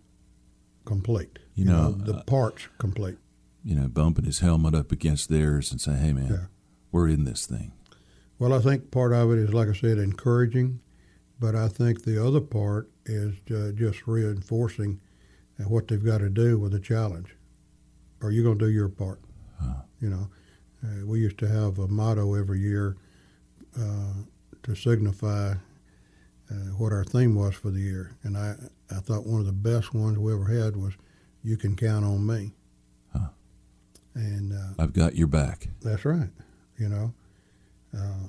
complete. 0.86 1.40
You, 1.56 1.66
you 1.66 1.72
know, 1.72 1.90
know, 1.90 1.92
the 1.92 2.16
uh, 2.16 2.24
parts 2.24 2.68
complete. 2.78 3.18
You 3.64 3.76
know, 3.76 3.88
bumping 3.88 4.26
his 4.26 4.40
helmet 4.40 4.74
up 4.74 4.92
against 4.92 5.30
theirs 5.30 5.72
and 5.72 5.80
saying, 5.80 6.00
"Hey, 6.00 6.14
man, 6.14 6.28
yeah. 6.30 6.46
we're 6.92 7.08
in 7.08 7.24
this 7.24 7.46
thing." 7.46 7.72
Well, 8.40 8.54
I 8.54 8.60
think 8.60 8.92
part 8.92 9.14
of 9.14 9.32
it 9.32 9.40
is, 9.40 9.54
like 9.54 9.68
I 9.68 9.74
said, 9.74 9.98
encouraging 9.98 10.80
but 11.40 11.56
I 11.56 11.68
think 11.68 12.04
the 12.04 12.26
other 12.26 12.42
part 12.42 12.90
is 13.06 13.36
uh, 13.52 13.72
just 13.76 14.08
reinforcing 14.08 15.00
what 15.66 15.88
they've 15.88 16.04
got 16.04 16.20
to 16.20 16.30
do 16.30 16.58
with 16.60 16.72
the 16.72 16.80
challenge. 16.80 17.36
Are 18.22 18.32
you 18.32 18.44
going 18.44 18.60
to 18.60 18.66
do 18.66 18.72
your 18.72 18.90
part? 18.90 19.22
Huh. 19.62 19.82
You 20.00 20.10
know, 20.10 20.30
uh, 20.84 21.06
we 21.06 21.20
used 21.20 21.38
to 21.40 21.48
have 21.48 21.80
a 21.80 21.88
motto 21.88 22.36
every 22.36 22.60
year 22.60 22.96
uh, 23.80 24.14
to 24.64 24.76
signify 24.76 25.54
uh, 26.50 26.54
what 26.78 26.94
our 26.94 27.04
theme 27.04 27.36
was 27.36 27.56
for 27.56 27.72
the 27.72 27.80
year, 27.80 28.16
and 28.24 28.38
I 28.38 28.56
I 28.90 29.00
thought 29.00 29.26
one 29.26 29.40
of 29.40 29.46
the 29.46 29.52
best 29.52 29.94
ones 29.94 30.18
we 30.18 30.34
ever 30.34 30.46
had 30.46 30.78
was 30.78 30.94
"You 31.44 31.58
can 31.58 31.76
count 31.76 32.06
on 32.06 32.26
me." 32.26 32.54
Huh. 33.12 33.30
And 34.14 34.54
uh, 34.54 34.82
I've 34.82 34.94
got 34.94 35.16
your 35.16 35.28
back. 35.28 35.68
That's 35.82 36.06
right. 36.06 36.30
You 36.78 36.90
know, 36.90 37.14
uh, 37.96 38.28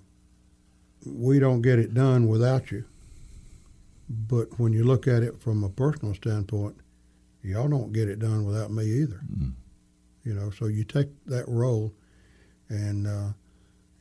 we 1.07 1.39
don't 1.39 1.63
get 1.63 1.79
it 1.79 1.95
done 1.95 2.29
without 2.29 2.71
you. 2.71 2.85
But 4.09 4.59
when 4.59 4.73
you 4.73 4.85
look 4.85 5.07
at 5.07 5.23
it 5.23 5.41
from 5.41 5.63
a 5.63 5.69
personal 5.69 6.15
standpoint, 6.15 6.77
y'all 7.43 7.69
don't 7.69 7.93
get 7.93 8.09
it 8.09 8.19
done 8.19 8.45
without 8.45 8.71
me 8.71 8.85
either. 8.85 9.21
Mm. 9.31 9.53
You 10.25 10.35
know, 10.35 10.51
so 10.51 10.67
you 10.67 10.85
take 10.85 11.09
that 11.27 11.47
role, 11.49 11.93
and 12.69 13.07
uh, 13.07 13.29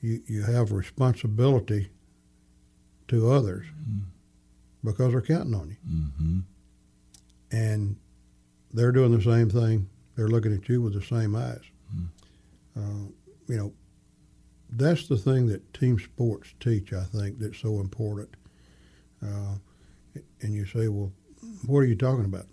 you 0.01 0.22
you 0.28 0.43
have 0.43 0.72
responsibility 0.72 1.89
to 3.10 3.32
others 3.32 3.66
mm. 3.89 4.03
because 4.84 5.12
they're 5.12 5.22
counting 5.22 5.55
on 5.55 5.70
you, 5.70 5.78
mm-hmm. 5.89 6.39
and 7.51 7.95
they're 8.74 8.91
doing 8.91 9.18
the 9.18 9.24
same 9.24 9.49
thing. 9.49 9.89
They're 10.16 10.28
looking 10.28 10.53
at 10.53 10.68
you 10.68 10.82
with 10.82 10.93
the 10.93 11.01
same 11.01 11.36
eyes. 11.36 11.64
Mm. 11.95 12.08
Uh, 12.76 13.12
you 13.47 13.58
know, 13.58 13.74
that's 14.70 15.08
the 15.08 15.18
thing 15.18 15.47
that 15.47 15.74
team 15.74 15.99
sports 15.99 16.53
teach. 16.60 16.93
I 16.93 17.03
think 17.03 17.39
that's 17.39 17.60
so 17.60 17.80
important. 17.80 18.30
Uh, 19.24 19.55
and 20.41 20.53
you 20.53 20.65
say, 20.65 20.88
well, 20.88 21.11
what 21.65 21.80
are 21.80 21.86
you 21.86 21.95
talking 21.95 22.26
about? 22.26 22.45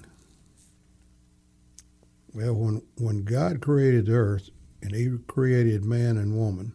Well, 2.35 2.55
when, 2.55 2.83
when 2.97 3.25
God 3.25 3.61
created 3.61 4.07
the 4.07 4.15
earth 4.15 4.51
and 4.83 4.95
he 4.95 5.17
created 5.27 5.85
man 5.85 6.17
and 6.17 6.37
woman, 6.37 6.75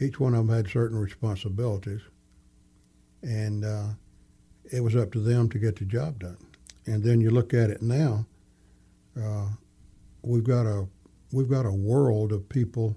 each 0.00 0.18
one 0.18 0.34
of 0.34 0.46
them 0.46 0.54
had 0.54 0.68
certain 0.68 0.98
responsibilities, 0.98 2.00
and 3.22 3.64
uh, 3.64 3.88
it 4.70 4.82
was 4.82 4.96
up 4.96 5.12
to 5.12 5.20
them 5.20 5.48
to 5.50 5.58
get 5.58 5.76
the 5.76 5.84
job 5.84 6.18
done. 6.18 6.36
And 6.86 7.02
then 7.02 7.20
you 7.20 7.30
look 7.30 7.54
at 7.54 7.70
it 7.70 7.80
now, 7.80 8.26
uh, 9.20 9.48
we've 10.22 10.44
got 10.44 10.66
a 10.66 10.86
we've 11.32 11.48
got 11.48 11.66
a 11.66 11.72
world 11.72 12.32
of 12.32 12.48
people. 12.48 12.96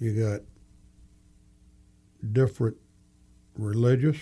You 0.00 0.28
got 0.28 0.40
different 2.32 2.76
religious 3.56 4.16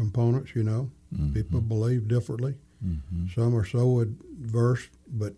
components, 0.00 0.54
you 0.54 0.62
know. 0.62 0.90
Mm-hmm. 1.14 1.34
People 1.34 1.60
believe 1.60 2.08
differently. 2.08 2.54
Mm-hmm. 2.84 3.26
Some 3.34 3.54
are 3.54 3.64
so 3.64 4.00
adverse, 4.00 4.88
but 5.06 5.34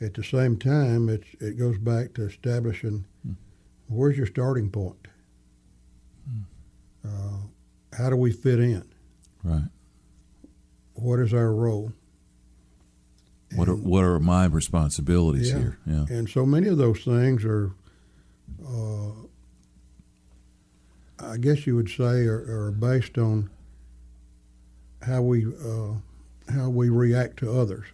at 0.00 0.14
the 0.14 0.24
same 0.24 0.56
time, 0.58 1.08
it's, 1.08 1.28
it 1.40 1.56
goes 1.56 1.78
back 1.78 2.14
to 2.14 2.22
establishing 2.22 3.04
mm. 3.26 3.36
where's 3.88 4.16
your 4.16 4.26
starting 4.26 4.70
point? 4.70 5.06
Mm. 6.28 6.44
Uh, 7.04 7.96
how 7.96 8.10
do 8.10 8.16
we 8.16 8.32
fit 8.32 8.58
in? 8.58 8.84
Right. 9.44 9.68
What 10.94 11.20
is 11.20 11.32
our 11.32 11.52
role? 11.54 11.92
what 13.54 13.68
are 13.68 13.76
what 13.76 14.02
are 14.02 14.18
my 14.18 14.46
responsibilities 14.46 15.50
yeah, 15.50 15.58
here? 15.58 15.78
Yeah. 15.86 16.04
And 16.10 16.28
so 16.28 16.44
many 16.44 16.66
of 16.66 16.78
those 16.78 17.04
things 17.04 17.44
are, 17.44 17.70
uh, 18.66 19.12
I 21.20 21.36
guess 21.36 21.66
you 21.66 21.76
would 21.76 21.88
say, 21.88 22.26
are, 22.26 22.66
are 22.66 22.72
based 22.72 23.18
on 23.18 23.50
how 25.06 25.22
we 25.22 25.46
uh, 25.46 25.94
how 26.52 26.68
we 26.68 26.88
react 26.88 27.38
to 27.38 27.58
others. 27.58 27.86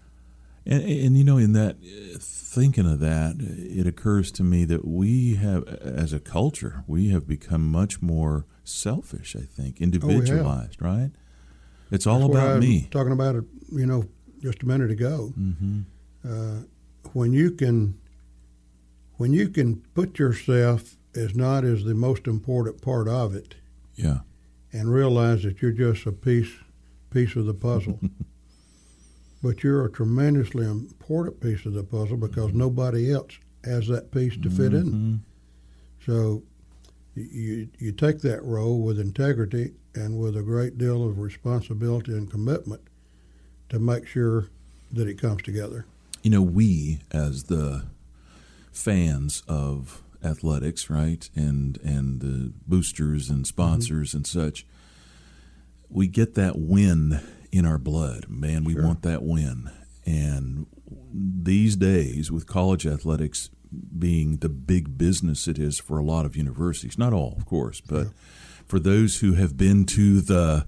And, 0.64 0.82
and 0.82 1.18
you 1.18 1.24
know, 1.24 1.38
in 1.38 1.52
that 1.54 1.76
thinking 2.20 2.86
of 2.86 3.00
that, 3.00 3.36
it 3.40 3.86
occurs 3.86 4.30
to 4.32 4.44
me 4.44 4.64
that 4.66 4.86
we 4.86 5.34
have, 5.34 5.66
as 5.66 6.12
a 6.12 6.20
culture, 6.20 6.84
we 6.86 7.08
have 7.08 7.26
become 7.26 7.70
much 7.70 8.00
more 8.00 8.46
selfish. 8.62 9.34
I 9.34 9.42
think 9.42 9.80
individualized, 9.80 10.78
oh, 10.80 10.86
right? 10.86 11.10
It's 11.90 12.06
all 12.06 12.28
That's 12.28 12.30
about 12.32 12.60
me. 12.60 12.88
Talking 12.90 13.12
about 13.12 13.34
it, 13.34 13.44
you 13.72 13.86
know, 13.86 14.04
just 14.40 14.62
a 14.62 14.66
minute 14.66 14.90
ago. 14.90 15.32
Mm-hmm. 15.38 15.80
Uh, 16.24 16.62
when 17.12 17.32
you 17.32 17.50
can, 17.50 17.98
when 19.16 19.32
you 19.32 19.48
can 19.48 19.82
put 19.94 20.18
yourself 20.18 20.96
as 21.14 21.34
not 21.34 21.64
as 21.64 21.84
the 21.84 21.94
most 21.94 22.26
important 22.26 22.80
part 22.80 23.08
of 23.08 23.34
it, 23.34 23.56
yeah, 23.94 24.20
and 24.72 24.92
realize 24.92 25.42
that 25.42 25.60
you're 25.60 25.72
just 25.72 26.06
a 26.06 26.12
piece 26.12 26.52
piece 27.12 27.36
of 27.36 27.46
the 27.46 27.54
puzzle. 27.54 28.00
but 29.42 29.62
you're 29.62 29.84
a 29.84 29.90
tremendously 29.90 30.64
important 30.64 31.40
piece 31.40 31.66
of 31.66 31.74
the 31.74 31.82
puzzle 31.82 32.16
because 32.16 32.52
nobody 32.52 33.12
else 33.12 33.38
has 33.64 33.88
that 33.88 34.10
piece 34.10 34.36
to 34.36 34.50
fit 34.50 34.72
in. 34.72 34.84
Mm-hmm. 34.86 35.14
So 36.06 36.42
you 37.14 37.68
you 37.78 37.92
take 37.92 38.20
that 38.20 38.42
role 38.42 38.80
with 38.80 38.98
integrity 38.98 39.72
and 39.94 40.18
with 40.18 40.36
a 40.36 40.42
great 40.42 40.78
deal 40.78 41.06
of 41.06 41.18
responsibility 41.18 42.12
and 42.12 42.30
commitment 42.30 42.82
to 43.68 43.78
make 43.78 44.06
sure 44.06 44.48
that 44.92 45.08
it 45.08 45.20
comes 45.20 45.42
together. 45.42 45.86
You 46.22 46.30
know, 46.30 46.42
we 46.42 47.00
as 47.10 47.44
the 47.44 47.84
fans 48.72 49.42
of 49.48 50.02
athletics, 50.24 50.88
right, 50.88 51.28
and 51.34 51.78
and 51.82 52.20
the 52.20 52.52
boosters 52.66 53.28
and 53.28 53.46
sponsors 53.46 54.10
mm-hmm. 54.10 54.18
and 54.18 54.26
such, 54.26 54.66
we 55.92 56.06
get 56.06 56.34
that 56.34 56.58
win 56.58 57.20
in 57.52 57.66
our 57.66 57.78
blood. 57.78 58.26
Man, 58.28 58.64
we 58.64 58.72
Sure. 58.72 58.82
want 58.84 59.02
that 59.02 59.22
win. 59.22 59.70
And 60.06 60.66
these 61.12 61.76
days, 61.76 62.32
with 62.32 62.46
college 62.46 62.86
athletics 62.86 63.50
being 63.98 64.38
the 64.38 64.48
big 64.48 64.98
business 64.98 65.48
it 65.48 65.58
is 65.58 65.78
for 65.78 65.98
a 65.98 66.04
lot 66.04 66.26
of 66.26 66.36
universities, 66.36 66.98
not 66.98 67.12
all, 67.12 67.34
of 67.36 67.46
course, 67.46 67.80
but 67.80 68.08
for 68.66 68.78
those 68.78 69.20
who 69.20 69.34
have 69.34 69.56
been 69.56 69.84
to 69.86 70.20
the 70.20 70.66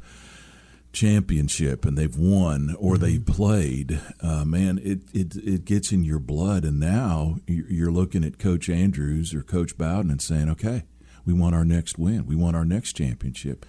championship 0.92 1.84
and 1.84 1.98
they've 1.98 2.16
won 2.16 2.74
or 2.78 2.96
they've 2.96 3.24
played, 3.26 4.00
uh, 4.20 4.44
man, 4.44 4.78
it, 4.82 5.00
it 5.12 5.34
it 5.36 5.64
gets 5.64 5.90
in 5.92 6.04
your 6.04 6.20
blood. 6.20 6.64
And 6.64 6.78
now 6.78 7.38
you're 7.46 7.90
looking 7.92 8.24
at 8.24 8.38
Coach 8.38 8.68
Andrews 8.68 9.34
or 9.34 9.42
Coach 9.42 9.76
Bowden 9.76 10.10
and 10.10 10.22
saying, 10.22 10.48
okay, 10.50 10.84
we 11.24 11.32
want 11.32 11.54
our 11.54 11.64
next 11.64 11.98
win, 11.98 12.26
we 12.26 12.36
want 12.36 12.56
our 12.56 12.64
next 12.64 12.92
championship. 12.94 13.66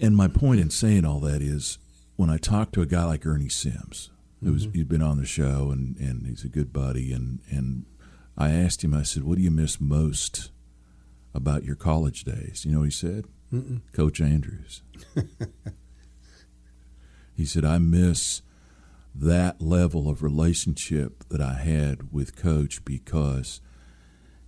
And 0.00 0.16
my 0.16 0.28
point 0.28 0.60
in 0.60 0.70
saying 0.70 1.04
all 1.04 1.20
that 1.20 1.42
is, 1.42 1.78
when 2.16 2.30
I 2.30 2.36
talk 2.36 2.72
to 2.72 2.82
a 2.82 2.86
guy 2.86 3.04
like 3.04 3.26
Ernie 3.26 3.48
Sims, 3.48 4.10
who's 4.42 4.66
mm-hmm. 4.66 4.74
he's 4.74 4.84
been 4.84 5.02
on 5.02 5.18
the 5.18 5.26
show 5.26 5.70
and, 5.70 5.96
and 5.96 6.26
he's 6.26 6.44
a 6.44 6.48
good 6.48 6.72
buddy, 6.72 7.12
and 7.12 7.40
and 7.50 7.86
I 8.36 8.50
asked 8.50 8.82
him, 8.82 8.94
I 8.94 9.02
said, 9.02 9.24
what 9.24 9.38
do 9.38 9.44
you 9.44 9.50
miss 9.50 9.80
most 9.80 10.50
about 11.34 11.64
your 11.64 11.76
college 11.76 12.24
days? 12.24 12.64
You 12.64 12.72
know, 12.72 12.78
what 12.80 12.86
he 12.86 12.90
said, 12.90 13.26
Mm-mm. 13.52 13.80
Coach 13.92 14.20
Andrews. 14.20 14.82
he 17.36 17.44
said, 17.44 17.64
I 17.64 17.78
miss 17.78 18.42
that 19.14 19.60
level 19.60 20.08
of 20.08 20.22
relationship 20.22 21.24
that 21.28 21.40
I 21.40 21.54
had 21.54 22.12
with 22.12 22.36
Coach 22.36 22.84
because 22.84 23.60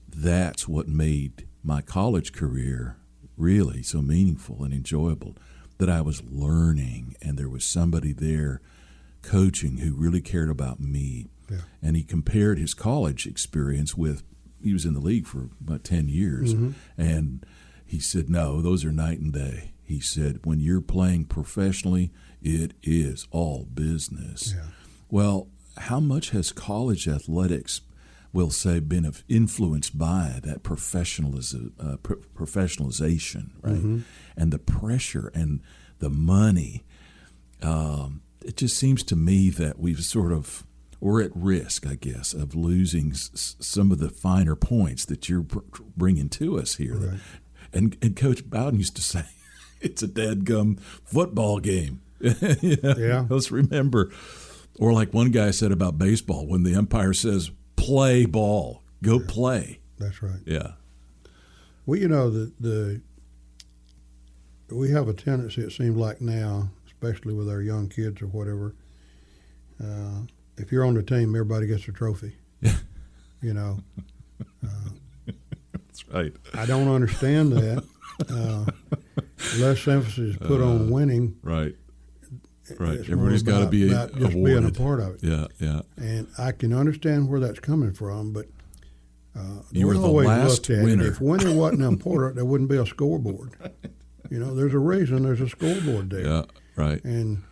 that's 0.09 0.67
what 0.67 0.89
made 0.89 1.47
my 1.63 1.83
college 1.83 2.33
career 2.33 2.97
really 3.37 3.83
so 3.83 4.01
meaningful 4.03 4.63
and 4.63 4.73
enjoyable. 4.73 5.37
That 5.79 5.91
I 5.91 6.01
was 6.01 6.23
learning, 6.25 7.17
and 7.21 7.37
there 7.37 7.51
was 7.51 7.65
somebody 7.65 8.13
there 8.13 8.63
coaching 9.21 9.79
who 9.79 9.95
really 9.95 10.23
cared 10.23 10.49
about 10.49 10.81
me. 10.81 11.27
Yeah. 11.51 11.59
And 11.83 11.97
he 11.97 12.03
compared 12.03 12.59
his 12.59 12.73
college 12.73 13.27
experience 13.27 13.95
with, 13.95 14.23
he 14.63 14.73
was 14.73 14.87
in 14.87 14.95
the 14.95 15.01
league 15.01 15.27
for 15.27 15.51
about 15.61 15.85
10 15.85 16.09
years. 16.09 16.55
Mhm. 16.55 16.75
And 16.97 17.45
he 17.85 17.99
said, 18.01 18.31
No, 18.31 18.63
those 18.63 18.85
are 18.87 18.93
night 18.93 19.19
and 19.21 19.33
day. 19.33 19.73
He 19.85 20.01
said, 20.01 20.41
When 20.45 20.61
you're 20.61 20.81
playing 20.81 21.27
professionally, 21.27 22.11
it 22.43 22.73
is 22.83 23.27
all 23.31 23.67
business. 23.73 24.55
Yeah. 24.57 24.69
Well, 25.11 25.49
how 25.77 26.01
much 26.01 26.31
has 26.31 26.53
college 26.53 27.07
athletics, 27.07 27.83
we'll 28.37 28.51
say, 28.51 28.79
been 28.81 29.11
influenced 29.29 29.97
by 29.99 30.41
that 30.45 30.63
professionaliz- 30.63 31.73
uh, 31.81 31.97
pro- 31.97 32.17
professionalization, 32.37 33.51
right? 33.63 33.83
Mhm. 33.83 34.03
And 34.37 34.53
the 34.53 34.59
pressure 34.59 35.33
and 35.35 35.61
the 35.99 36.11
money. 36.11 36.85
Um, 37.63 38.21
it 38.45 38.57
just 38.57 38.77
seems 38.77 39.03
to 39.05 39.17
me 39.17 39.51
that 39.51 39.79
we've 39.79 40.03
sort 40.05 40.33
of, 40.33 40.65
we're 41.01 41.23
at 41.23 41.31
risk, 41.35 41.87
I 41.87 41.95
guess, 41.95 42.35
of 42.35 42.55
losing 42.55 43.13
s- 43.13 43.57
some 43.59 43.91
of 43.91 43.99
the 43.99 44.11
finer 44.11 44.55
points 44.55 45.05
that 45.07 45.29
you're 45.29 45.43
br- 45.43 45.61
bringing 45.97 46.29
to 46.31 46.59
us 46.59 46.77
here. 46.77 46.97
Right. 46.97 47.21
And, 47.73 47.97
and 48.03 48.15
Coach 48.15 48.49
Bowden 48.49 48.79
used 48.79 48.97
to 48.97 49.03
say, 49.03 49.25
it's 49.81 50.03
a 50.03 50.09
dadgum 50.09 50.79
football 51.05 51.59
game. 51.61 52.01
Know? 52.21 52.95
Yeah. 52.99 53.27
Let's 53.29 53.51
remember. 53.51 54.11
Or 54.79 54.93
like 54.93 55.13
one 55.15 55.31
guy 55.31 55.51
said 55.53 55.73
about 55.73 55.97
baseball, 55.99 56.47
when 56.47 56.63
the 56.63 56.75
umpire 56.75 57.13
says, 57.15 57.51
play 57.77 58.27
ball, 58.27 58.83
go 59.03 59.21
play. 59.21 59.81
That's 59.99 60.23
right. 60.23 60.41
Yeah. 60.45 60.73
Well, 61.87 61.99
you 61.99 62.09
know 62.09 62.31
the 62.31 62.53
the 62.61 63.01
we 64.75 64.91
have 64.91 65.09
a 65.09 65.13
tendency. 65.13 65.63
It 65.63 65.71
seems 65.73 65.97
like 65.97 66.21
now, 66.21 66.71
especially 66.87 67.33
with 67.35 67.49
our 67.49 67.63
young 67.63 67.89
kids 67.89 68.21
or 68.21 68.27
whatever. 68.27 68.75
Uh, 69.83 70.23
if 70.57 70.73
you're 70.73 70.85
on 70.85 70.95
the 70.95 71.03
team, 71.03 71.35
everybody 71.37 71.67
gets 71.67 71.87
a 71.87 71.93
trophy. 71.93 72.35
you 73.43 73.55
know, 73.55 73.79
That's 75.73 76.09
right. 76.09 76.33
I 76.55 76.67
don't 76.67 76.89
understand 76.89 77.53
that. 77.53 77.85
Uh, 78.31 78.65
less 79.59 79.87
emphasis 79.87 80.19
is 80.19 80.37
put 80.39 80.61
on 80.63 80.89
Uh, 80.89 80.91
winning. 80.91 81.37
Right. 81.43 81.77
Right. 82.79 82.99
Everybody's 82.99 83.43
got 83.43 83.61
to 83.61 83.67
be 83.67 83.89
about 83.89 84.17
just 84.17 84.33
being 84.33 84.65
a 84.65 84.71
part 84.71 85.01
of 85.01 85.15
it. 85.15 85.23
Yeah. 85.23 85.47
Yeah. 85.59 85.83
And 85.97 86.27
I 86.39 86.53
can 86.53 86.73
understand 86.73 87.29
where 87.29 87.41
that's 87.41 87.61
coming 87.61 87.93
from, 87.93 88.33
but 88.33 88.47
uh, 89.37 89.63
You 89.71 89.87
were 89.87 89.95
the 89.95 90.09
last 90.09 90.69
it, 90.71 90.83
winner. 90.83 91.07
If 91.07 91.21
winning 91.21 91.57
wasn't 91.57 91.83
important, 91.83 92.37
there 92.37 92.45
wouldn't 92.45 92.71
be 92.71 92.77
a 92.77 92.87
scoreboard. 92.87 93.53
You 94.29 94.41
know, 94.41 94.57
there's 94.57 94.75
a 94.75 94.79
reason 94.81 95.23
there's 95.23 95.41
a 95.41 95.49
scoreboard 95.49 96.11
there. 96.11 96.27
Yeah. 96.27 96.43
Right. 96.75 97.01
And 97.05 97.45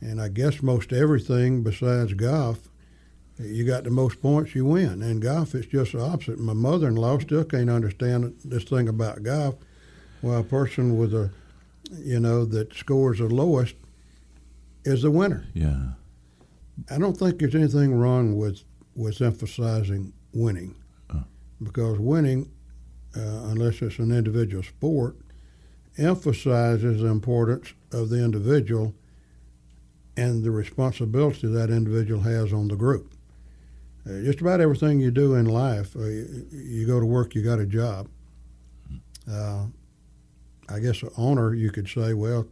and 0.00 0.20
I 0.20 0.30
guess 0.30 0.60
most 0.60 0.92
everything 0.92 1.62
besides 1.62 2.12
golf, 2.14 2.68
you 3.38 3.64
got 3.64 3.84
the 3.84 3.90
most 3.90 4.20
points, 4.20 4.54
you 4.54 4.64
win. 4.64 5.00
And 5.00 5.22
golf, 5.22 5.54
it's 5.54 5.68
just 5.68 5.92
the 5.92 6.00
opposite. 6.00 6.40
My 6.40 6.54
mother-in-law 6.54 7.20
still 7.20 7.44
can't 7.44 7.70
understand 7.70 8.34
this 8.44 8.64
thing 8.64 8.88
about 8.88 9.22
golf. 9.22 9.54
Well, 10.22 10.40
a 10.40 10.44
person 10.44 10.98
with 10.98 11.14
a, 11.14 11.30
you 11.96 12.18
know, 12.18 12.44
that 12.46 12.74
scores 12.74 13.18
the 13.18 13.28
lowest 13.28 13.76
is 14.84 15.02
the 15.02 15.10
winner. 15.10 15.46
Yeah. 15.54 15.92
I 16.90 16.98
don't 16.98 17.16
think 17.16 17.38
there's 17.38 17.54
anything 17.54 17.94
wrong 17.94 18.36
with 18.36 18.62
with 18.94 19.20
emphasizing 19.22 20.12
winning, 20.34 20.74
Oh. 21.10 21.24
because 21.62 21.98
winning, 21.98 22.50
uh, 23.16 23.20
unless 23.50 23.80
it's 23.80 23.98
an 23.98 24.12
individual 24.12 24.62
sport, 24.62 25.16
emphasizes 25.96 27.00
the 27.00 27.06
importance 27.08 27.72
of 27.90 28.10
the 28.10 28.22
individual 28.22 28.94
and 30.16 30.42
the 30.42 30.50
responsibility 30.50 31.46
that 31.46 31.70
individual 31.70 32.20
has 32.20 32.52
on 32.52 32.68
the 32.68 32.76
group. 32.76 33.14
Uh, 34.04 34.20
just 34.22 34.40
about 34.42 34.60
everything 34.60 35.00
you 35.00 35.10
do 35.10 35.34
in 35.36 35.46
life, 35.46 35.94
uh, 35.96 36.00
you, 36.04 36.46
you 36.50 36.86
go 36.86 37.00
to 37.00 37.06
work, 37.06 37.34
you 37.34 37.42
got 37.42 37.58
a 37.60 37.66
job. 37.66 38.08
Uh, 39.30 39.66
I 40.68 40.80
guess 40.80 41.02
an 41.02 41.10
owner, 41.16 41.54
you 41.54 41.70
could 41.70 41.88
say, 41.88 42.12
well, 42.12 42.46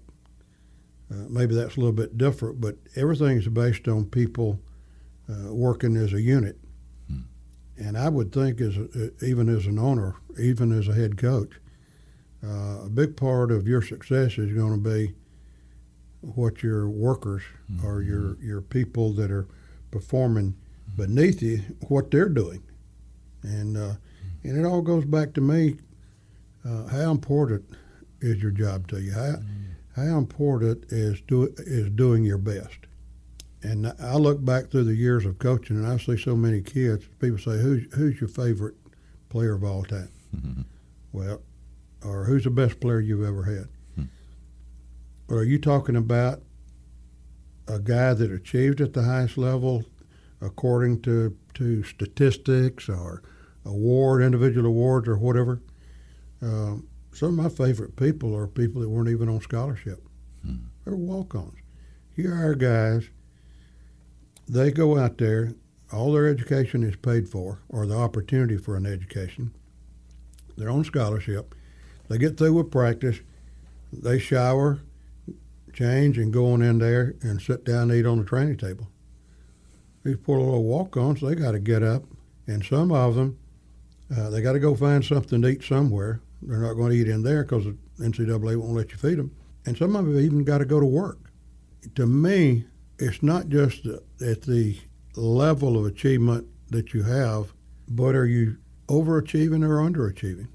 uh, 1.10 1.26
maybe 1.28 1.54
that's 1.54 1.76
a 1.76 1.80
little 1.80 1.92
bit 1.92 2.16
different, 2.16 2.60
but 2.60 2.76
everything's 2.96 3.48
based 3.48 3.88
on 3.88 4.04
people 4.04 4.60
uh, 5.28 5.52
working 5.52 5.96
as 5.96 6.12
a 6.12 6.20
unit. 6.20 6.56
And 7.78 7.96
I 7.96 8.10
would 8.10 8.30
think, 8.30 8.60
as 8.60 8.76
a, 8.76 9.10
even 9.24 9.48
as 9.48 9.66
an 9.66 9.78
owner, 9.78 10.14
even 10.38 10.70
as 10.70 10.86
a 10.86 10.92
head 10.92 11.16
coach, 11.16 11.52
uh, 12.44 12.84
a 12.84 12.90
big 12.92 13.16
part 13.16 13.50
of 13.50 13.66
your 13.66 13.80
success 13.80 14.36
is 14.38 14.52
going 14.52 14.72
to 14.72 14.90
be 14.90 15.14
what 16.20 16.62
your 16.62 16.90
workers 16.90 17.42
or 17.82 18.02
your 18.02 18.36
your 18.42 18.60
people 18.60 19.12
that 19.14 19.30
are 19.30 19.48
performing 19.90 20.54
beneath 20.94 21.40
you, 21.40 21.62
what 21.88 22.10
they're 22.10 22.28
doing, 22.28 22.62
and 23.42 23.78
uh, 23.78 23.94
and 24.44 24.58
it 24.58 24.66
all 24.66 24.82
goes 24.82 25.06
back 25.06 25.32
to 25.34 25.40
me. 25.40 25.76
Uh, 26.64 26.86
how 26.88 27.10
important 27.10 27.64
is 28.20 28.42
your 28.42 28.50
job 28.50 28.86
to 28.88 29.00
you? 29.00 29.12
How 29.12 29.36
how 29.96 30.18
important 30.18 30.84
is 30.90 31.20
do 31.22 31.52
is 31.58 31.90
doing 31.90 32.24
your 32.24 32.38
best? 32.38 32.78
And 33.62 33.92
I 34.00 34.16
look 34.16 34.42
back 34.44 34.70
through 34.70 34.84
the 34.84 34.94
years 34.94 35.26
of 35.26 35.38
coaching, 35.38 35.76
and 35.76 35.86
I 35.86 35.98
see 35.98 36.16
so 36.16 36.34
many 36.34 36.62
kids. 36.62 37.06
People 37.18 37.38
say, 37.38 37.60
"Who's 37.60 37.92
who's 37.94 38.20
your 38.20 38.28
favorite 38.28 38.76
player 39.28 39.54
of 39.54 39.64
all 39.64 39.82
time?" 39.84 40.08
Well, 41.12 41.42
or 42.04 42.24
who's 42.24 42.44
the 42.44 42.50
best 42.50 42.80
player 42.80 43.00
you've 43.00 43.24
ever 43.24 43.44
had? 43.44 43.68
Or 45.28 45.38
are 45.38 45.44
you 45.44 45.58
talking 45.58 45.96
about 45.96 46.42
a 47.68 47.78
guy 47.78 48.14
that 48.14 48.32
achieved 48.32 48.80
at 48.80 48.94
the 48.94 49.04
highest 49.04 49.38
level 49.38 49.84
according 50.40 51.02
to, 51.02 51.36
to 51.54 51.84
statistics 51.84 52.88
or 52.88 53.22
award, 53.64 54.22
individual 54.22 54.66
awards 54.66 55.06
or 55.06 55.16
whatever? 55.16 55.60
Um, 56.42 56.88
some 57.12 57.38
of 57.38 57.44
my 57.44 57.48
favorite 57.48 57.96
people 57.96 58.36
are 58.36 58.46
people 58.46 58.80
that 58.82 58.88
weren't 58.88 59.08
even 59.08 59.28
on 59.28 59.40
scholarship. 59.40 60.02
They're 60.84 60.96
walk-ons. 60.96 61.58
Here 62.16 62.34
are 62.34 62.54
guys. 62.54 63.08
They 64.48 64.70
go 64.70 64.98
out 64.98 65.18
there. 65.18 65.54
All 65.92 66.12
their 66.12 66.28
education 66.28 66.82
is 66.82 66.96
paid 66.96 67.28
for, 67.28 67.58
or 67.68 67.86
the 67.86 67.96
opportunity 67.96 68.56
for 68.56 68.76
an 68.76 68.86
education. 68.86 69.52
They're 70.56 70.70
on 70.70 70.84
scholarship. 70.84 71.54
They 72.08 72.18
get 72.18 72.36
through 72.36 72.54
with 72.54 72.70
practice. 72.70 73.20
They 73.92 74.18
shower, 74.18 74.80
change 75.72 76.16
and 76.16 76.32
going 76.32 76.62
in 76.62 76.78
there 76.78 77.14
and 77.22 77.40
sit 77.40 77.64
down 77.64 77.90
and 77.90 77.92
eat 77.92 78.06
on 78.06 78.18
the 78.18 78.24
training 78.24 78.56
table. 78.56 78.88
These 80.04 80.16
poor 80.22 80.38
little 80.38 80.64
walk-ons, 80.64 81.20
they 81.20 81.34
got 81.34 81.52
to 81.52 81.58
get 81.58 81.82
up, 81.82 82.04
and 82.46 82.64
some 82.64 82.92
of 82.92 83.14
them, 83.16 83.38
uh, 84.16 84.30
they 84.30 84.40
got 84.42 84.52
to 84.52 84.58
go 84.58 84.74
find 84.74 85.04
something 85.04 85.42
to 85.42 85.48
eat 85.48 85.62
somewhere. 85.62 86.20
They're 86.42 86.58
not 86.58 86.74
going 86.74 86.90
to 86.92 86.96
eat 86.96 87.08
in 87.08 87.22
there 87.22 87.42
because 87.42 87.64
the 87.64 87.76
NCAA 87.98 88.56
won't 88.56 88.74
let 88.74 88.92
you 88.92 88.98
feed 88.98 89.18
them. 89.18 89.34
And 89.66 89.76
some 89.76 89.94
of 89.94 90.06
them 90.06 90.18
even 90.18 90.44
got 90.44 90.58
to 90.58 90.64
go 90.64 90.80
to 90.80 90.86
work. 90.86 91.30
To 91.94 92.06
me, 92.06 92.64
it's 92.98 93.22
not 93.22 93.48
just 93.48 93.86
at 93.86 94.42
the 94.42 94.78
level 95.16 95.78
of 95.78 95.86
achievement 95.86 96.46
that 96.68 96.94
you 96.94 97.02
have, 97.02 97.52
but 97.88 98.14
are 98.14 98.26
you 98.26 98.58
overachieving 98.88 99.64
or 99.64 99.78
underachieving? 99.78 100.48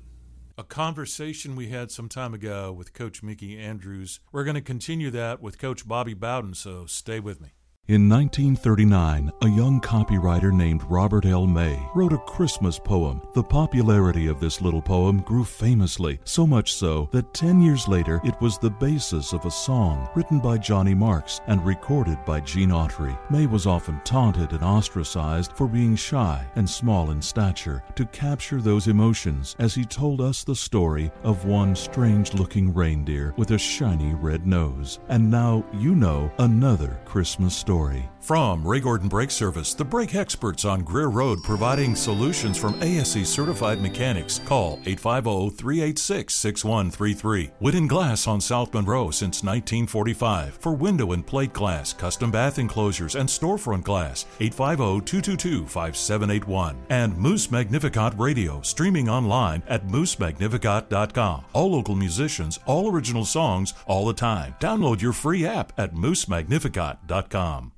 A 0.58 0.64
conversation 0.64 1.56
we 1.56 1.68
had 1.68 1.92
some 1.92 2.08
time 2.08 2.34
ago 2.34 2.72
with 2.72 2.94
Coach 2.94 3.22
Mickey 3.22 3.58
Andrews. 3.58 4.22
We're 4.32 4.46
going 4.46 4.56
to 4.56 4.62
continue 4.62 5.12
that 5.12 5.42
with 5.42 5.60
Coach 5.60 5.86
Bobby 5.88 6.14
Bowden, 6.14 6.54
so 6.54 6.86
stay 6.86 7.20
with 7.20 7.42
me. 7.42 7.55
In 7.88 8.10
1939, 8.10 9.32
a 9.44 9.48
young 9.48 9.80
copywriter 9.80 10.52
named 10.52 10.82
Robert 10.90 11.24
L. 11.24 11.46
May 11.46 11.80
wrote 11.94 12.14
a 12.14 12.18
Christmas 12.18 12.80
poem. 12.80 13.22
The 13.36 13.44
popularity 13.44 14.26
of 14.26 14.40
this 14.40 14.60
little 14.60 14.82
poem 14.82 15.20
grew 15.20 15.44
famously, 15.44 16.20
so 16.24 16.48
much 16.48 16.74
so 16.74 17.08
that 17.12 17.32
10 17.36 17.62
years 17.62 17.88
later 17.88 18.22
it 18.24 18.42
was 18.42 18.58
the 18.58 18.72
basis 18.72 19.34
of 19.34 19.46
a 19.46 19.52
song 19.52 20.10
written 20.16 20.40
by 20.40 20.58
Johnny 20.58 20.96
Marks 20.96 21.42
and 21.46 21.64
recorded 21.64 22.18
by 22.26 22.40
Gene 22.40 22.72
Autry. 22.72 23.16
May 23.30 23.46
was 23.46 23.68
often 23.68 24.02
taunted 24.04 24.54
and 24.54 24.64
ostracized 24.64 25.52
for 25.52 25.68
being 25.68 25.96
shy 25.96 26.44
and 26.56 26.68
small 26.68 27.12
in 27.12 27.22
stature 27.22 27.84
to 27.94 28.08
capture 28.08 28.62
those 28.62 28.88
emotions 28.88 29.56
as 29.60 29.76
he 29.76 29.86
told 29.86 30.22
us 30.22 30.44
the 30.44 30.56
story 30.56 31.12
of 31.22 31.46
one 31.46 31.76
strange 31.76 32.34
looking 32.34 32.74
reindeer 32.74 33.36
with 33.38 33.52
a 33.52 33.60
shiny 33.60 34.16
red 34.16 34.48
nose. 34.48 34.98
And 35.08 35.30
now 35.30 35.64
you 35.72 35.94
know 35.94 36.32
another 36.40 37.00
Christmas 37.06 37.56
story 37.56 37.75
story. 37.76 38.15
From 38.26 38.68
Ray 38.68 38.80
Gordon 38.80 39.08
Brake 39.08 39.30
Service, 39.30 39.76
the 39.76 39.86
brake 39.86 40.16
experts 40.16 40.66
on 40.66 40.82
Greer 40.82 41.10
Road 41.10 41.44
providing 41.44 41.96
solutions 41.96 42.58
from 42.58 42.74
ASE 42.82 43.30
certified 43.30 43.80
mechanics. 43.80 44.42
Call 44.48 44.80
850 44.88 45.56
386 45.56 46.34
6133. 46.34 47.52
Whidden 47.60 47.86
Glass 47.86 48.26
on 48.26 48.42
South 48.42 48.74
Monroe 48.74 49.12
since 49.12 49.44
1945. 49.44 50.56
For 50.56 50.74
window 50.74 51.12
and 51.12 51.24
plate 51.24 51.54
glass, 51.54 51.94
custom 51.94 52.32
bath 52.32 52.58
enclosures, 52.58 53.14
and 53.14 53.30
storefront 53.30 53.84
glass. 53.84 54.26
850 54.40 55.06
222 55.06 55.68
5781. 55.68 56.78
And 56.90 57.16
Moose 57.16 57.52
Magnificat 57.52 58.16
Radio, 58.18 58.60
streaming 58.64 59.08
online 59.08 59.62
at 59.68 59.86
moosemagnificat.com. 59.86 61.46
All 61.54 61.72
local 61.72 61.96
musicians, 61.96 62.60
all 62.66 62.92
original 62.92 63.24
songs, 63.24 63.76
all 63.86 64.08
the 64.08 64.14
time. 64.16 64.56
Download 64.60 65.00
your 65.00 65.14
free 65.14 65.46
app 65.46 65.74
at 65.78 65.94
moosemagnificat.com. 65.94 67.74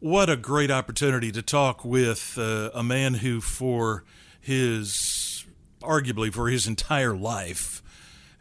What 0.00 0.30
a 0.30 0.36
great 0.36 0.70
opportunity 0.70 1.32
to 1.32 1.42
talk 1.42 1.84
with 1.84 2.38
uh, 2.38 2.70
a 2.72 2.84
man 2.84 3.14
who, 3.14 3.40
for 3.40 4.04
his 4.40 5.44
arguably 5.80 6.32
for 6.32 6.48
his 6.48 6.68
entire 6.68 7.16
life, 7.16 7.82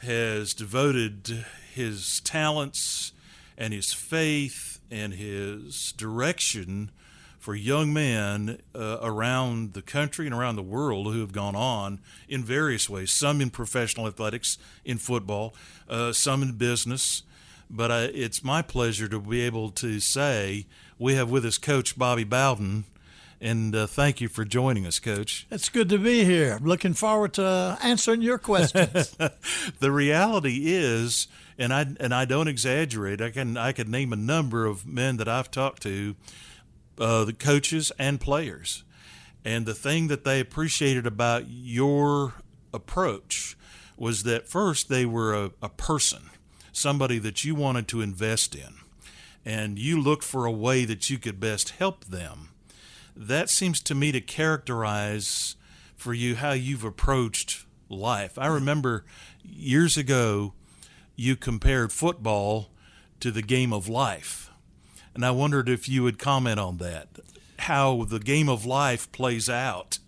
has 0.04 0.54
devoted 0.54 1.46
his 1.74 2.20
talents 2.20 3.12
and 3.58 3.74
his 3.74 3.92
faith 3.92 4.80
and 4.92 5.16
his 5.16 5.94
direction 5.94 6.92
for 7.40 7.56
young 7.56 7.92
men 7.92 8.62
uh, 8.76 9.00
around 9.02 9.74
the 9.74 9.82
country 9.82 10.28
and 10.28 10.36
around 10.36 10.58
the 10.58 10.62
world 10.62 11.12
who 11.12 11.22
have 11.22 11.32
gone 11.32 11.56
on 11.56 12.00
in 12.30 12.44
various 12.44 12.88
ways. 12.88 13.10
Some 13.10 13.42
in 13.42 13.50
professional 13.50 14.06
athletics, 14.06 14.60
in 14.86 15.00
football, 15.00 15.56
uh, 15.90 16.14
some 16.14 16.44
in 16.44 16.52
business. 16.52 17.24
But 17.68 17.92
uh, 17.92 18.08
it's 18.14 18.44
my 18.44 18.62
pleasure 18.62 19.08
to 19.08 19.20
be 19.20 19.42
able 19.42 19.72
to 19.72 20.00
say 20.00 20.68
we 21.00 21.16
have 21.16 21.30
with 21.30 21.46
us 21.46 21.58
Coach 21.58 21.98
Bobby 21.98 22.24
Bowden. 22.24 22.86
And 23.40 23.76
uh, 23.76 23.86
thank 23.86 24.20
you 24.20 24.28
for 24.28 24.44
joining 24.46 24.88
us, 24.88 25.00
Coach. 25.00 25.46
It's 25.52 25.70
good 25.70 25.90
to 25.90 26.00
be 26.00 26.26
here. 26.26 26.54
I'm 26.54 26.66
looking 26.66 26.94
forward 26.94 27.34
to 27.34 27.78
answering 27.84 28.24
your 28.24 28.40
questions. 28.40 29.16
the 29.80 29.92
reality 29.92 30.64
is, 30.66 31.28
and 31.60 31.72
I 31.72 31.86
and 32.00 32.16
I 32.16 32.26
don't 32.26 32.48
exaggerate. 32.48 33.22
I 33.22 33.30
can 33.30 33.56
I 33.56 33.74
could 33.74 33.90
name 33.90 34.12
a 34.12 34.16
number 34.16 34.66
of 34.66 34.88
men 34.88 35.18
that 35.18 35.28
I've 35.28 35.52
talked 35.52 35.84
to, 35.84 36.16
uh, 36.98 37.26
the 37.26 37.34
coaches 37.34 37.92
and 38.00 38.20
players, 38.20 38.84
and 39.46 39.68
the 39.68 39.76
thing 39.76 40.08
that 40.08 40.24
they 40.24 40.40
appreciated 40.40 41.06
about 41.06 41.44
your 41.48 42.34
approach 42.74 43.56
was 43.98 44.24
that 44.24 44.48
first 44.48 44.90
they 44.90 45.06
were 45.06 45.36
a, 45.36 45.52
a 45.62 45.70
person, 45.70 46.32
somebody 46.72 47.20
that 47.20 47.46
you 47.46 47.54
wanted 47.54 47.88
to 47.90 48.02
invest 48.02 48.56
in 48.56 48.77
and 49.48 49.80
you 49.80 49.98
looked 49.98 50.26
for 50.26 50.46
a 50.46 50.52
way 50.52 50.84
that 50.84 51.10
you 51.10 51.18
could 51.18 51.40
best 51.40 51.70
help 51.70 52.04
them. 52.04 52.50
That 53.16 53.50
seems 53.50 53.80
to 53.84 53.96
me 53.96 54.12
to 54.12 54.20
characterize 54.20 55.56
for 55.96 56.14
you 56.14 56.36
how 56.36 56.52
you've 56.52 56.84
approached 56.84 57.66
life. 57.88 58.38
I 58.38 58.48
remember 58.48 59.06
years 59.42 59.96
ago 59.96 60.54
you 61.16 61.38
compared 61.38 61.94
football 61.94 62.72
to 63.22 63.32
the 63.32 63.42
game 63.42 63.72
of 63.72 63.88
life. 63.88 64.52
And 65.16 65.26
I 65.26 65.32
wondered 65.32 65.70
if 65.70 65.88
you 65.88 66.04
would 66.04 66.20
comment 66.20 66.60
on 66.60 66.78
that, 66.80 67.08
how 67.60 68.04
the 68.04 68.20
game 68.20 68.50
of 68.50 68.66
life 68.66 69.10
plays 69.14 69.48
out 69.48 70.00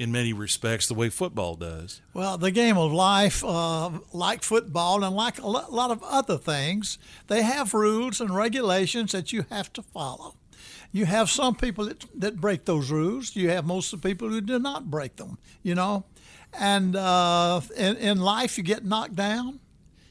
in 0.00 0.10
many 0.10 0.32
respects 0.32 0.86
the 0.86 0.94
way 0.94 1.10
football 1.10 1.56
does. 1.56 2.00
Well, 2.14 2.38
the 2.38 2.50
game 2.50 2.78
of 2.78 2.90
life, 2.90 3.44
uh, 3.44 3.90
like 4.14 4.42
football 4.42 5.04
and 5.04 5.14
like 5.14 5.38
a 5.38 5.46
lot 5.46 5.90
of 5.90 6.02
other 6.02 6.38
things, 6.38 6.98
they 7.26 7.42
have 7.42 7.74
rules 7.74 8.18
and 8.18 8.34
regulations 8.34 9.12
that 9.12 9.30
you 9.30 9.44
have 9.50 9.70
to 9.74 9.82
follow. 9.82 10.36
You 10.90 11.04
have 11.04 11.28
some 11.28 11.54
people 11.54 11.84
that, 11.84 12.06
that 12.14 12.40
break 12.40 12.64
those 12.64 12.90
rules. 12.90 13.36
You 13.36 13.50
have 13.50 13.66
most 13.66 13.92
of 13.92 14.00
the 14.00 14.08
people 14.08 14.30
who 14.30 14.40
do 14.40 14.58
not 14.58 14.90
break 14.90 15.16
them, 15.16 15.36
you 15.62 15.74
know. 15.74 16.04
And 16.58 16.96
uh, 16.96 17.60
in, 17.76 17.96
in 17.96 18.20
life, 18.20 18.56
you 18.56 18.64
get 18.64 18.86
knocked 18.86 19.16
down 19.16 19.60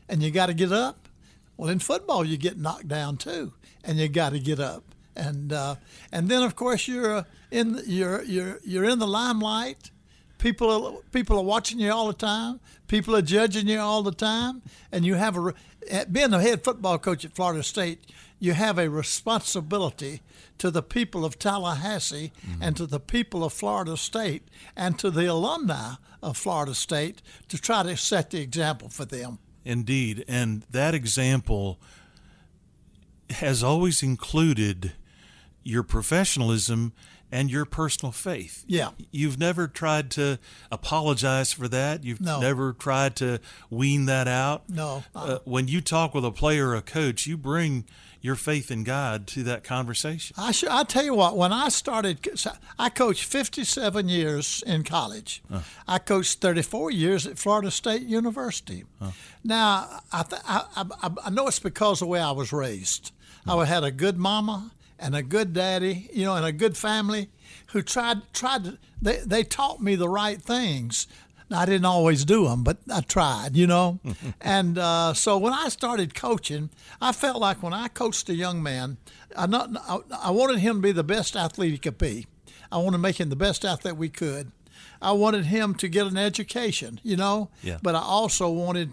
and 0.07 0.21
you 0.21 0.29
got 0.29 0.45
to 0.45 0.53
get 0.53 0.71
up. 0.71 1.09
Well, 1.57 1.71
in 1.71 1.79
football, 1.79 2.23
you 2.23 2.37
get 2.37 2.59
knocked 2.59 2.87
down 2.87 3.17
too, 3.17 3.53
and 3.83 3.97
you 3.97 4.07
got 4.07 4.33
to 4.33 4.39
get 4.39 4.59
up. 4.59 4.83
And 5.19 5.51
uh, 5.51 5.75
and 6.11 6.29
then, 6.29 6.43
of 6.43 6.55
course, 6.55 6.87
you're 6.87 7.17
uh, 7.17 7.23
in 7.51 7.81
you're 7.85 8.23
you're 8.23 8.59
you're 8.63 8.85
in 8.85 8.99
the 8.99 9.07
limelight. 9.07 9.91
People 10.37 10.69
are 10.71 10.93
people 11.11 11.37
are 11.37 11.43
watching 11.43 11.79
you 11.79 11.91
all 11.91 12.07
the 12.07 12.13
time. 12.13 12.59
People 12.87 13.15
are 13.15 13.21
judging 13.21 13.67
you 13.67 13.79
all 13.79 14.03
the 14.03 14.13
time, 14.13 14.61
and 14.91 15.05
you 15.05 15.15
have 15.15 15.37
a 15.37 15.53
being 16.05 16.31
the 16.31 16.39
head 16.39 16.63
football 16.63 16.97
coach 16.97 17.25
at 17.25 17.35
Florida 17.35 17.63
State. 17.63 18.05
You 18.39 18.53
have 18.53 18.79
a 18.79 18.89
responsibility 18.89 20.21
to 20.59 20.71
the 20.71 20.81
people 20.81 21.25
of 21.25 21.37
Tallahassee 21.37 22.31
mm-hmm. 22.47 22.63
and 22.63 22.77
to 22.77 22.85
the 22.85 22.99
people 22.99 23.43
of 23.43 23.51
Florida 23.51 23.97
State 23.97 24.47
and 24.77 24.97
to 24.99 25.11
the 25.11 25.25
alumni 25.25 25.95
of 26.23 26.37
Florida 26.37 26.73
State 26.73 27.21
to 27.49 27.57
try 27.57 27.83
to 27.83 27.97
set 27.97 28.29
the 28.29 28.39
example 28.39 28.87
for 28.87 29.03
them. 29.03 29.39
Indeed, 29.65 30.23
and 30.27 30.63
that 30.71 30.93
example 30.93 31.79
has 33.29 33.61
always 33.61 34.01
included 34.01 34.93
your 35.63 35.83
professionalism 35.83 36.93
and 37.31 37.51
your 37.51 37.65
personal 37.65 38.11
faith. 38.11 38.63
Yeah. 38.67 38.89
You've 39.11 39.37
never 39.37 39.67
tried 39.67 40.09
to 40.11 40.39
apologize 40.71 41.53
for 41.53 41.67
that. 41.67 42.03
You've 42.03 42.21
no. 42.21 42.39
never 42.39 42.73
tried 42.73 43.15
to 43.17 43.39
wean 43.69 44.05
that 44.05 44.27
out. 44.27 44.67
No. 44.69 45.03
Uh, 45.13 45.39
when 45.45 45.67
you 45.67 45.81
talk 45.81 46.13
with 46.13 46.25
a 46.25 46.31
player 46.31 46.69
or 46.69 46.75
a 46.75 46.81
coach, 46.81 47.27
you 47.27 47.37
bring 47.37 47.85
your 48.21 48.35
faith 48.35 48.69
in 48.69 48.83
God 48.83 49.27
to 49.27 49.43
that 49.43 49.63
conversation. 49.63 50.35
I 50.37 50.51
should, 50.51 50.69
I 50.69 50.83
tell 50.83 51.05
you 51.05 51.13
what, 51.13 51.37
when 51.37 51.53
I 51.53 51.69
started, 51.69 52.19
I 52.77 52.89
coached 52.89 53.23
57 53.23 54.09
years 54.09 54.63
in 54.65 54.83
college. 54.83 55.41
Huh. 55.49 55.61
I 55.87 55.99
coached 55.99 56.41
34 56.41 56.91
years 56.91 57.25
at 57.25 57.37
Florida 57.37 57.71
State 57.71 58.01
University. 58.01 58.83
Huh. 58.99 59.11
Now, 59.43 60.01
I, 60.11 60.23
th- 60.23 60.41
I, 60.45 60.65
I, 60.75 61.09
I 61.25 61.29
know 61.29 61.47
it's 61.47 61.59
because 61.59 62.01
of 62.01 62.07
the 62.07 62.11
way 62.11 62.19
I 62.19 62.31
was 62.31 62.51
raised. 62.51 63.11
I 63.47 63.65
had 63.65 63.83
a 63.83 63.91
good 63.91 64.17
mama 64.17 64.71
and 64.99 65.15
a 65.15 65.23
good 65.23 65.53
daddy, 65.53 66.09
you 66.13 66.25
know, 66.25 66.35
and 66.35 66.45
a 66.45 66.51
good 66.51 66.77
family 66.77 67.29
who 67.67 67.81
tried 67.81 68.17
tried 68.33 68.63
to 68.65 68.77
they 69.01 69.17
they 69.17 69.43
taught 69.43 69.81
me 69.81 69.95
the 69.95 70.09
right 70.09 70.41
things. 70.41 71.07
Now, 71.49 71.61
I 71.61 71.65
didn't 71.65 71.85
always 71.85 72.25
do 72.25 72.47
them, 72.47 72.63
but 72.63 72.77
I 72.93 73.01
tried, 73.01 73.55
you 73.55 73.65
know. 73.65 73.99
and 74.41 74.77
uh, 74.77 75.15
so 75.15 75.35
when 75.39 75.51
I 75.51 75.69
started 75.69 76.13
coaching, 76.13 76.69
I 77.01 77.11
felt 77.11 77.41
like 77.41 77.63
when 77.63 77.73
I 77.73 77.87
coached 77.87 78.29
a 78.29 78.35
young 78.35 78.61
man, 78.61 78.97
I 79.35 79.47
not 79.47 79.69
I, 79.75 79.99
I 80.27 80.31
wanted 80.31 80.59
him 80.59 80.77
to 80.77 80.81
be 80.81 80.91
the 80.91 81.03
best 81.03 81.35
athlete 81.35 81.71
he 81.71 81.77
could 81.77 81.97
be. 81.97 82.27
I 82.71 82.77
wanted 82.77 82.97
to 82.97 82.97
make 82.99 83.19
him 83.19 83.29
the 83.29 83.35
best 83.35 83.65
athlete 83.65 83.97
we 83.97 84.09
could. 84.09 84.51
I 85.01 85.13
wanted 85.13 85.45
him 85.45 85.73
to 85.75 85.87
get 85.87 86.07
an 86.07 86.17
education, 86.17 86.99
you 87.03 87.15
know. 87.15 87.49
Yeah. 87.63 87.79
But 87.81 87.95
I 87.95 88.01
also 88.01 88.49
wanted 88.49 88.91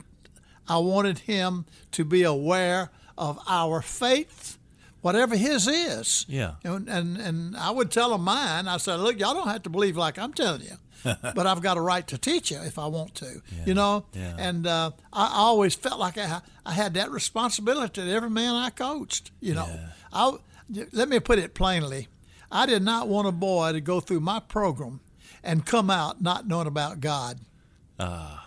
I 0.69 0.79
wanted 0.79 1.21
him 1.21 1.67
to 1.93 2.05
be 2.05 2.23
aware 2.23 2.91
of 3.19 3.39
our 3.47 3.83
faith 3.83 4.59
whatever 5.07 5.37
his 5.37 5.69
is. 5.69 6.27
Yeah. 6.29 6.55
And, 6.65 6.89
and 6.89 7.17
and 7.17 7.57
I 7.57 7.71
would 7.71 7.93
tell 7.93 8.11
them 8.11 8.25
mine. 8.25 8.67
I 8.67 8.77
said, 8.79 8.97
look, 8.97 9.21
y'all 9.21 9.35
don't 9.35 9.47
have 9.47 9.63
to 9.63 9.71
believe 9.71 9.97
like 9.97 10.19
I'm 10.19 10.33
telling 10.33 10.63
you. 10.63 10.79
but 11.05 11.47
I've 11.47 11.63
got 11.63 11.77
a 11.77 11.81
right 11.81 12.05
to 12.09 12.19
teach 12.19 12.51
you 12.51 12.59
if 12.63 12.77
I 12.77 12.87
want 12.87 13.15
to, 13.17 13.41
you 13.65 13.75
know. 13.75 14.07
Yeah. 14.13 14.35
And 14.37 14.67
uh, 14.67 14.91
I 15.13 15.31
always 15.33 15.77
felt 15.77 16.01
like 16.01 16.19
I, 16.19 16.41
I 16.65 16.73
had 16.73 16.95
that 16.95 17.13
responsibility 17.13 18.03
to 18.03 18.11
every 18.11 18.31
man 18.31 18.57
I 18.57 18.71
coached. 18.71 19.31
You 19.41 19.55
know, 19.55 19.69
I 20.13 20.33
let 20.93 21.09
me 21.09 21.21
put 21.21 21.39
it 21.39 21.55
plainly. 21.55 22.09
I 22.51 22.67
did 22.67 22.83
not 22.83 23.07
want 23.07 23.29
a 23.29 23.33
boy 23.33 23.73
to 23.73 23.81
go 23.81 24.01
through 24.01 24.21
my 24.21 24.41
program 24.41 24.99
and 25.45 25.65
come 25.65 25.89
out 25.89 26.21
not 26.21 26.49
knowing 26.49 26.67
about 26.67 26.99
God. 27.01 27.39
Ah. 28.01 28.46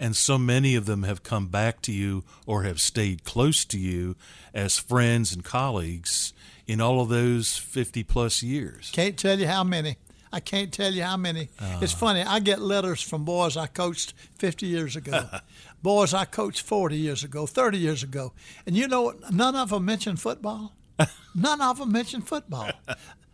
And 0.00 0.16
so 0.16 0.38
many 0.38 0.74
of 0.74 0.86
them 0.86 1.02
have 1.02 1.22
come 1.22 1.48
back 1.48 1.82
to 1.82 1.92
you 1.92 2.24
or 2.46 2.62
have 2.62 2.80
stayed 2.80 3.22
close 3.22 3.66
to 3.66 3.78
you 3.78 4.16
as 4.54 4.78
friends 4.78 5.34
and 5.34 5.44
colleagues 5.44 6.32
in 6.66 6.80
all 6.80 7.02
of 7.02 7.10
those 7.10 7.58
50 7.58 8.02
plus 8.04 8.42
years. 8.42 8.90
Can't 8.94 9.18
tell 9.18 9.38
you 9.38 9.46
how 9.46 9.62
many. 9.62 9.98
I 10.32 10.40
can't 10.40 10.72
tell 10.72 10.92
you 10.92 11.02
how 11.02 11.16
many. 11.16 11.48
Ah. 11.60 11.80
It's 11.82 11.92
funny. 11.92 12.22
I 12.22 12.38
get 12.38 12.60
letters 12.60 13.02
from 13.02 13.24
boys 13.24 13.56
I 13.56 13.66
coached 13.66 14.14
50 14.38 14.66
years 14.66 14.96
ago, 14.96 15.28
boys 15.82 16.14
I 16.14 16.24
coached 16.24 16.62
40 16.62 16.96
years 16.96 17.22
ago, 17.22 17.46
30 17.46 17.78
years 17.78 18.02
ago. 18.02 18.32
And 18.66 18.76
you 18.76 18.88
know 18.88 19.02
what? 19.02 19.32
None 19.32 19.54
of 19.54 19.70
them 19.70 19.84
mention 19.84 20.16
football. 20.16 20.72
None 21.34 21.60
of 21.60 21.78
them 21.78 21.92
mention 21.92 22.22
football. 22.22 22.70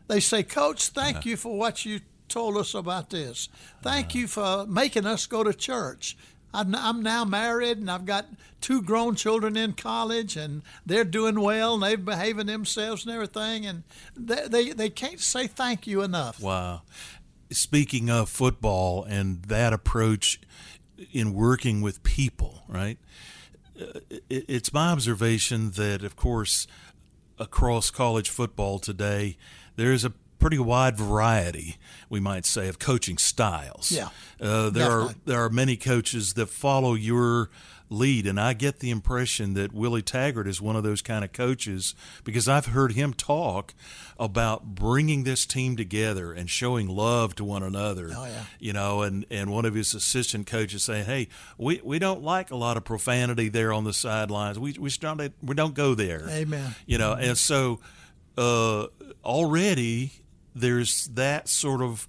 They 0.08 0.20
say, 0.20 0.42
Coach, 0.42 0.88
thank 0.88 1.18
uh-huh. 1.18 1.28
you 1.28 1.36
for 1.36 1.58
what 1.58 1.84
you 1.84 2.00
told 2.28 2.56
us 2.56 2.74
about 2.74 3.10
this. 3.10 3.48
Thank 3.82 4.06
uh-huh. 4.06 4.18
you 4.18 4.26
for 4.26 4.66
making 4.66 5.06
us 5.06 5.26
go 5.26 5.44
to 5.44 5.52
church. 5.52 6.16
I'm 6.54 7.02
now 7.02 7.24
married 7.24 7.78
and 7.78 7.90
I've 7.90 8.06
got 8.06 8.26
two 8.60 8.80
grown 8.80 9.14
children 9.14 9.56
in 9.56 9.74
college 9.74 10.36
and 10.36 10.62
they're 10.86 11.04
doing 11.04 11.40
well 11.40 11.74
and 11.74 11.82
they're 11.82 11.98
behaving 11.98 12.46
themselves 12.46 13.04
and 13.04 13.14
everything. 13.14 13.66
And 13.66 13.82
they, 14.16 14.48
they, 14.48 14.70
they 14.70 14.88
can't 14.88 15.20
say 15.20 15.46
thank 15.46 15.86
you 15.86 16.02
enough. 16.02 16.40
Wow. 16.40 16.82
Speaking 17.50 18.08
of 18.08 18.28
football 18.28 19.04
and 19.04 19.42
that 19.44 19.72
approach 19.72 20.40
in 21.12 21.34
working 21.34 21.82
with 21.82 22.02
people, 22.02 22.62
right? 22.68 22.98
Uh, 23.78 24.00
It's 24.30 24.72
my 24.72 24.92
observation 24.92 25.72
that, 25.72 26.02
of 26.02 26.16
course, 26.16 26.66
across 27.38 27.90
college 27.90 28.30
football 28.30 28.78
today, 28.78 29.36
there 29.76 29.92
is 29.92 30.04
a 30.06 30.12
pretty 30.38 30.58
wide 30.58 30.96
variety, 30.96 31.76
we 32.08 32.20
might 32.20 32.44
say, 32.44 32.68
of 32.68 32.78
coaching 32.78 33.18
styles. 33.18 33.92
Yeah, 33.92 34.08
uh, 34.40 34.70
there 34.70 34.90
are 34.90 35.14
there 35.24 35.44
are 35.44 35.50
many 35.50 35.76
coaches 35.76 36.34
that 36.34 36.46
follow 36.46 36.94
your 36.94 37.50
lead, 37.88 38.26
and 38.26 38.40
I 38.40 38.52
get 38.52 38.80
the 38.80 38.90
impression 38.90 39.54
that 39.54 39.72
Willie 39.72 40.02
Taggart 40.02 40.48
is 40.48 40.60
one 40.60 40.76
of 40.76 40.82
those 40.82 41.02
kind 41.02 41.24
of 41.24 41.32
coaches 41.32 41.94
because 42.24 42.48
I've 42.48 42.66
heard 42.66 42.92
him 42.92 43.12
talk 43.14 43.74
about 44.18 44.74
bringing 44.74 45.24
this 45.24 45.46
team 45.46 45.76
together 45.76 46.32
and 46.32 46.48
showing 46.48 46.88
love 46.88 47.34
to 47.36 47.44
one 47.44 47.62
another. 47.62 48.10
Oh, 48.12 48.24
yeah. 48.24 48.44
You 48.58 48.72
know, 48.72 49.02
and, 49.02 49.26
and 49.30 49.50
one 49.50 49.64
of 49.64 49.74
his 49.74 49.94
assistant 49.94 50.46
coaches 50.46 50.82
saying, 50.82 51.04
"Hey, 51.04 51.28
we, 51.58 51.80
we 51.84 51.98
don't 51.98 52.22
like 52.22 52.50
a 52.50 52.56
lot 52.56 52.76
of 52.76 52.84
profanity 52.84 53.48
there 53.48 53.72
on 53.72 53.84
the 53.84 53.92
sidelines. 53.92 54.58
We 54.58 54.72
we 54.78 54.90
don't 54.90 55.32
we 55.42 55.54
don't 55.54 55.74
go 55.74 55.94
there." 55.94 56.26
Amen. 56.28 56.74
You 56.86 56.98
know, 56.98 57.12
and 57.12 57.38
so 57.38 57.80
uh, 58.36 58.86
already 59.24 60.12
there's 60.60 61.08
that 61.14 61.48
sort 61.48 61.80
of 61.82 62.08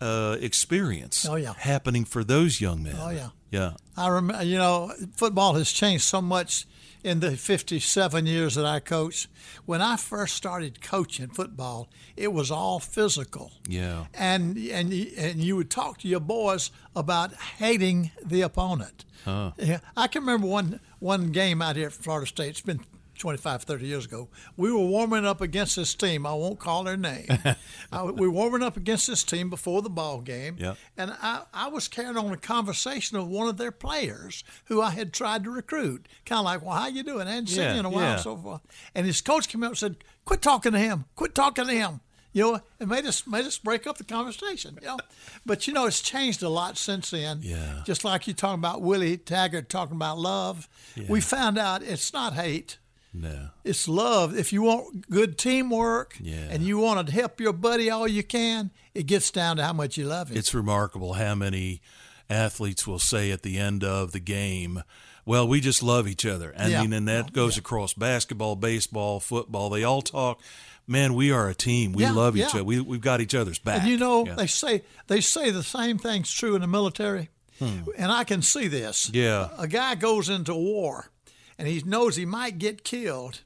uh, 0.00 0.36
experience 0.40 1.26
Oh, 1.28 1.36
yeah. 1.36 1.54
happening 1.58 2.04
for 2.04 2.24
those 2.24 2.60
young 2.60 2.82
men. 2.82 2.96
Oh, 2.98 3.10
yeah. 3.10 3.28
Yeah. 3.50 3.72
I 3.96 4.08
remember, 4.08 4.44
you 4.44 4.58
know, 4.58 4.92
football 5.16 5.54
has 5.54 5.70
changed 5.72 6.04
so 6.04 6.20
much 6.20 6.66
in 7.04 7.20
the 7.20 7.36
57 7.36 8.26
years 8.26 8.56
that 8.56 8.64
I 8.66 8.80
coached. 8.80 9.28
When 9.64 9.80
I 9.80 9.96
first 9.96 10.34
started 10.34 10.80
coaching 10.82 11.28
football, 11.28 11.88
it 12.16 12.32
was 12.32 12.50
all 12.50 12.80
physical. 12.80 13.52
Yeah. 13.68 14.06
And 14.14 14.56
and 14.58 14.92
you- 14.92 15.12
and 15.16 15.42
you 15.42 15.54
would 15.56 15.70
talk 15.70 15.98
to 15.98 16.08
your 16.08 16.20
boys 16.20 16.70
about 16.96 17.32
hating 17.58 18.10
the 18.24 18.42
opponent. 18.42 19.04
Huh. 19.24 19.52
Yeah, 19.58 19.78
I 19.96 20.08
can 20.08 20.22
remember 20.22 20.46
one 20.48 20.80
one 20.98 21.30
game 21.32 21.62
out 21.62 21.76
here 21.76 21.86
at 21.86 21.92
Florida 21.92 22.26
State. 22.26 22.50
It's 22.50 22.60
been 22.60 22.80
25, 23.18 23.62
30 23.62 23.86
years 23.86 24.04
ago. 24.06 24.28
We 24.56 24.70
were 24.72 24.78
warming 24.84 25.24
up 25.26 25.40
against 25.40 25.76
this 25.76 25.94
team. 25.94 26.26
I 26.26 26.34
won't 26.34 26.58
call 26.58 26.84
their 26.84 26.96
name. 26.96 27.26
uh, 27.92 28.12
we 28.14 28.26
were 28.26 28.32
warming 28.32 28.62
up 28.62 28.76
against 28.76 29.06
this 29.06 29.22
team 29.24 29.50
before 29.50 29.82
the 29.82 29.90
ball 29.90 30.20
game. 30.20 30.56
Yeah. 30.58 30.74
And 30.96 31.14
I, 31.22 31.42
I 31.52 31.68
was 31.68 31.88
carrying 31.88 32.16
on 32.16 32.32
a 32.32 32.36
conversation 32.36 33.16
of 33.16 33.28
one 33.28 33.48
of 33.48 33.56
their 33.56 33.72
players 33.72 34.44
who 34.66 34.80
I 34.82 34.90
had 34.90 35.12
tried 35.12 35.44
to 35.44 35.50
recruit. 35.50 36.08
Kind 36.24 36.38
of 36.40 36.44
like, 36.44 36.62
well, 36.64 36.76
how 36.76 36.88
you 36.88 37.02
doing? 37.02 37.26
I 37.26 37.32
hadn't 37.32 37.48
seen 37.48 37.60
Yeah, 37.62 37.74
you 37.74 37.80
in 37.80 37.86
a 37.86 37.90
while, 37.90 38.02
yeah. 38.02 38.12
and 38.14 38.20
so 38.22 38.36
forth. 38.36 38.60
And 38.94 39.06
his 39.06 39.20
coach 39.20 39.48
came 39.48 39.62
up 39.62 39.70
and 39.70 39.78
said, 39.78 39.96
quit 40.24 40.42
talking 40.42 40.72
to 40.72 40.78
him. 40.78 41.04
Quit 41.16 41.34
talking 41.34 41.66
to 41.66 41.72
him. 41.72 42.00
You 42.32 42.42
know, 42.42 42.60
it 42.78 42.86
made 42.86 43.06
us 43.06 43.26
made 43.26 43.46
us 43.46 43.56
break 43.56 43.86
up 43.86 43.96
the 43.96 44.04
conversation. 44.04 44.76
You 44.82 44.88
know, 44.88 44.98
but 45.46 45.66
you 45.66 45.72
know, 45.72 45.86
it's 45.86 46.02
changed 46.02 46.42
a 46.42 46.50
lot 46.50 46.76
since 46.76 47.08
then. 47.08 47.38
Yeah. 47.40 47.80
Just 47.86 48.04
like 48.04 48.26
you 48.26 48.34
talking 48.34 48.58
about 48.58 48.82
Willie 48.82 49.16
Taggart 49.16 49.70
talking 49.70 49.96
about 49.96 50.18
love, 50.18 50.68
we 51.08 51.22
found 51.22 51.56
out 51.56 51.82
it's 51.82 52.12
not 52.12 52.34
hate. 52.34 52.76
No. 53.18 53.48
It's 53.64 53.88
love. 53.88 54.36
If 54.36 54.52
you 54.52 54.62
want 54.62 55.08
good 55.10 55.38
teamwork 55.38 56.16
Yeah. 56.20 56.48
and 56.50 56.62
you 56.62 56.78
want 56.78 57.06
to 57.06 57.12
help 57.12 57.40
your 57.40 57.52
buddy 57.52 57.88
all 57.90 58.06
you 58.06 58.22
can, 58.22 58.70
it 58.94 59.04
gets 59.06 59.30
down 59.30 59.56
to 59.56 59.64
how 59.64 59.72
much 59.72 59.96
you 59.96 60.04
love 60.06 60.30
him. 60.30 60.36
It's 60.36 60.52
remarkable 60.54 61.14
how 61.14 61.34
many 61.34 61.80
athletes 62.28 62.86
will 62.86 62.98
say 62.98 63.30
at 63.30 63.42
the 63.42 63.56
end 63.58 63.82
of 63.84 64.12
the 64.12 64.20
game, 64.20 64.82
well, 65.24 65.46
we 65.48 65.60
just 65.60 65.82
love 65.82 66.06
each 66.06 66.26
other. 66.26 66.54
I 66.58 66.68
Yeah. 66.68 66.82
mean, 66.82 66.92
and 66.92 67.08
that 67.08 67.32
goes 67.32 67.56
across 67.56 67.94
basketball, 67.94 68.54
baseball, 68.56 69.18
football. 69.20 69.70
They 69.70 69.82
all 69.84 70.02
talk, 70.02 70.40
man, 70.86 71.14
we 71.14 71.32
are 71.32 71.48
a 71.48 71.54
team. 71.54 71.92
We 71.92 72.02
Yeah, 72.02 72.12
love 72.12 72.36
each 72.36 72.42
yeah. 72.42 72.48
other. 72.48 72.64
We, 72.64 72.80
we've 72.80 73.00
got 73.00 73.20
each 73.20 73.34
other's 73.34 73.58
back. 73.58 73.80
And 73.80 73.88
you 73.90 73.96
know, 73.96 74.26
Yeah. 74.26 74.34
they 74.34 74.46
say 74.46 74.82
they 75.06 75.20
say 75.20 75.50
the 75.50 75.62
same 75.62 75.98
thing's 75.98 76.30
true 76.32 76.54
in 76.54 76.60
the 76.60 76.66
military. 76.68 77.30
And 77.58 78.12
I 78.12 78.24
can 78.24 78.42
see 78.42 78.68
this. 78.68 79.06
Hmm. 79.08 79.16
Yeah. 79.16 79.48
A 79.56 79.66
guy 79.66 79.94
goes 79.94 80.28
into 80.28 80.54
war 80.54 81.10
and 81.58 81.66
he 81.68 81.82
knows 81.84 82.16
he 82.16 82.26
might 82.26 82.58
get 82.58 82.84
killed 82.84 83.40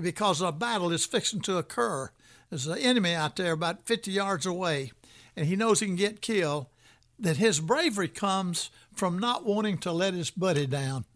because 0.00 0.40
a 0.40 0.52
battle 0.52 0.90
is 0.92 1.04
fixing 1.04 1.40
to 1.42 1.58
occur. 1.58 2.10
There's 2.50 2.66
an 2.66 2.78
enemy 2.78 3.14
out 3.14 3.36
there 3.36 3.52
about 3.52 3.86
50 3.86 4.10
yards 4.10 4.46
away 4.46 4.92
and 5.36 5.46
he 5.46 5.56
knows 5.56 5.80
he 5.80 5.86
can 5.86 5.96
get 5.96 6.20
killed. 6.22 6.66
That 7.18 7.38
his 7.38 7.60
bravery 7.60 8.08
comes 8.08 8.70
from 8.94 9.18
not 9.18 9.46
wanting 9.46 9.78
to 9.78 9.92
let 9.92 10.12
his 10.12 10.30
buddy 10.30 10.66
down. 10.66 11.06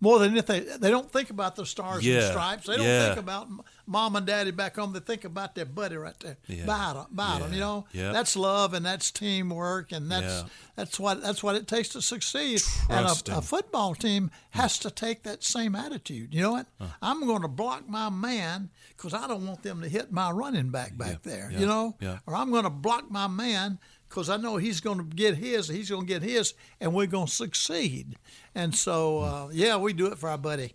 More 0.00 0.18
than 0.18 0.30
anything, 0.30 0.64
they 0.78 0.90
don't 0.90 1.10
think 1.10 1.28
about 1.28 1.56
the 1.56 1.66
stars 1.66 2.06
Yeah, 2.06 2.20
and 2.20 2.24
stripes. 2.30 2.66
They 2.66 2.76
don't 2.76 2.86
yeah. 2.86 3.06
think 3.06 3.18
about 3.18 3.48
mom 3.90 4.14
and 4.16 4.24
daddy 4.24 4.52
back 4.52 4.76
home. 4.76 4.92
They 4.92 5.00
think 5.00 5.24
about 5.24 5.54
their 5.54 5.64
buddy 5.66 5.96
right 5.96 6.18
there, 6.20 6.36
Yeah, 6.46 6.64
by 6.64 6.92
them, 6.94 7.06
by 7.10 7.38
them, 7.40 7.48
yeah, 7.48 7.54
You 7.54 7.60
know, 7.60 7.86
yeah. 7.92 8.12
that's 8.12 8.36
love 8.36 8.72
and 8.72 8.86
that's 8.86 9.10
teamwork 9.10 9.90
and 9.92 10.10
that's 10.10 10.24
Yeah. 10.24 10.42
that's 10.76 10.98
what 11.00 11.20
that's 11.22 11.42
what 11.42 11.56
it 11.56 11.66
takes 11.66 11.88
to 11.90 12.00
succeed. 12.02 12.62
And 12.88 13.06
a, 13.06 13.38
a 13.38 13.42
football 13.42 13.94
team 13.94 14.30
has 14.50 14.78
to 14.78 14.90
take 14.90 15.24
that 15.24 15.42
same 15.42 15.74
attitude. 15.74 16.32
You 16.32 16.42
know 16.42 16.52
what? 16.52 16.66
I'm 17.02 17.26
going 17.26 17.42
to 17.42 17.48
block 17.48 17.88
my 17.88 18.08
man 18.08 18.70
because 18.96 19.12
I 19.12 19.26
don't 19.26 19.46
want 19.46 19.62
them 19.62 19.82
to 19.82 19.88
hit 19.88 20.12
my 20.12 20.30
running 20.30 20.70
back 20.70 20.96
back 20.96 21.22
there. 21.22 21.50
yeah, 21.52 21.58
You 21.60 21.66
know, 21.66 21.96
or 22.26 22.34
I'm 22.36 22.50
going 22.50 22.64
to 22.64 22.70
block 22.70 23.10
my 23.10 23.26
man 23.26 23.78
because 24.08 24.28
I 24.30 24.36
know 24.36 24.56
he's 24.56 24.80
going 24.80 24.98
to 24.98 25.04
get 25.04 25.36
his, 25.36 25.68
he's 25.68 25.88
going 25.90 26.02
to 26.06 26.12
get 26.12 26.22
his, 26.22 26.54
and 26.80 26.92
we're 26.94 27.06
going 27.06 27.26
to 27.26 27.32
succeed. 27.32 28.16
And 28.54 28.74
so, 28.74 29.18
uh, 29.20 29.48
yeah, 29.52 29.76
we 29.76 29.92
do 29.92 30.06
it 30.06 30.18
for 30.18 30.28
our 30.28 30.38
buddy. 30.38 30.74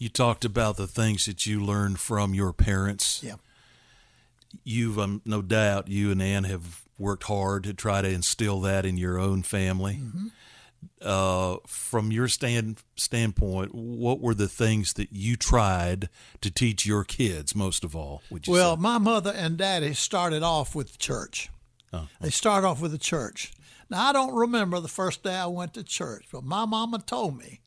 You 0.00 0.08
talked 0.08 0.44
about 0.46 0.76
the 0.78 0.86
things 0.86 1.26
that 1.26 1.44
you 1.44 1.62
learned 1.62 2.00
from 2.00 2.32
your 2.34 2.52
parents. 2.54 3.22
Yeah. 3.22 3.34
You've, 4.64 4.98
um, 4.98 5.20
no 5.26 5.42
doubt, 5.42 5.88
you 5.88 6.10
and 6.10 6.20
Ann 6.22 6.44
have 6.44 6.80
worked 6.98 7.24
hard 7.24 7.64
to 7.64 7.74
try 7.74 8.00
to 8.00 8.08
instill 8.08 8.60
that 8.62 8.86
in 8.86 8.96
your 8.96 9.18
own 9.18 9.42
family. 9.42 10.00
Mm-hmm. 10.02 10.26
Uh, 11.02 11.56
from 11.66 12.10
your 12.10 12.28
stand 12.28 12.82
standpoint, 12.96 13.74
what 13.74 14.20
were 14.20 14.32
the 14.34 14.48
things 14.48 14.94
that 14.94 15.12
you 15.12 15.36
tried 15.36 16.08
to 16.40 16.50
teach 16.50 16.86
your 16.86 17.04
kids 17.04 17.54
most 17.54 17.84
of 17.84 17.94
all? 17.94 18.22
Would 18.30 18.46
you 18.46 18.54
Well, 18.54 18.76
say? 18.76 18.80
my 18.80 18.96
mother 18.96 19.32
and 19.36 19.58
daddy 19.58 19.92
started 19.92 20.42
off 20.42 20.74
with 20.74 20.92
the 20.92 20.98
church. 20.98 21.50
Oh, 21.92 22.08
They 22.22 22.30
started 22.30 22.66
off 22.66 22.80
with 22.80 22.92
the 22.92 22.98
church. 22.98 23.52
Now, 23.90 24.08
I 24.08 24.12
don't 24.14 24.34
remember 24.34 24.80
the 24.80 24.88
first 24.88 25.22
day 25.22 25.34
I 25.34 25.46
went 25.46 25.74
to 25.74 25.82
church, 25.84 26.24
but 26.32 26.42
my 26.44 26.64
mama 26.64 27.00
told 27.00 27.36
me 27.36 27.60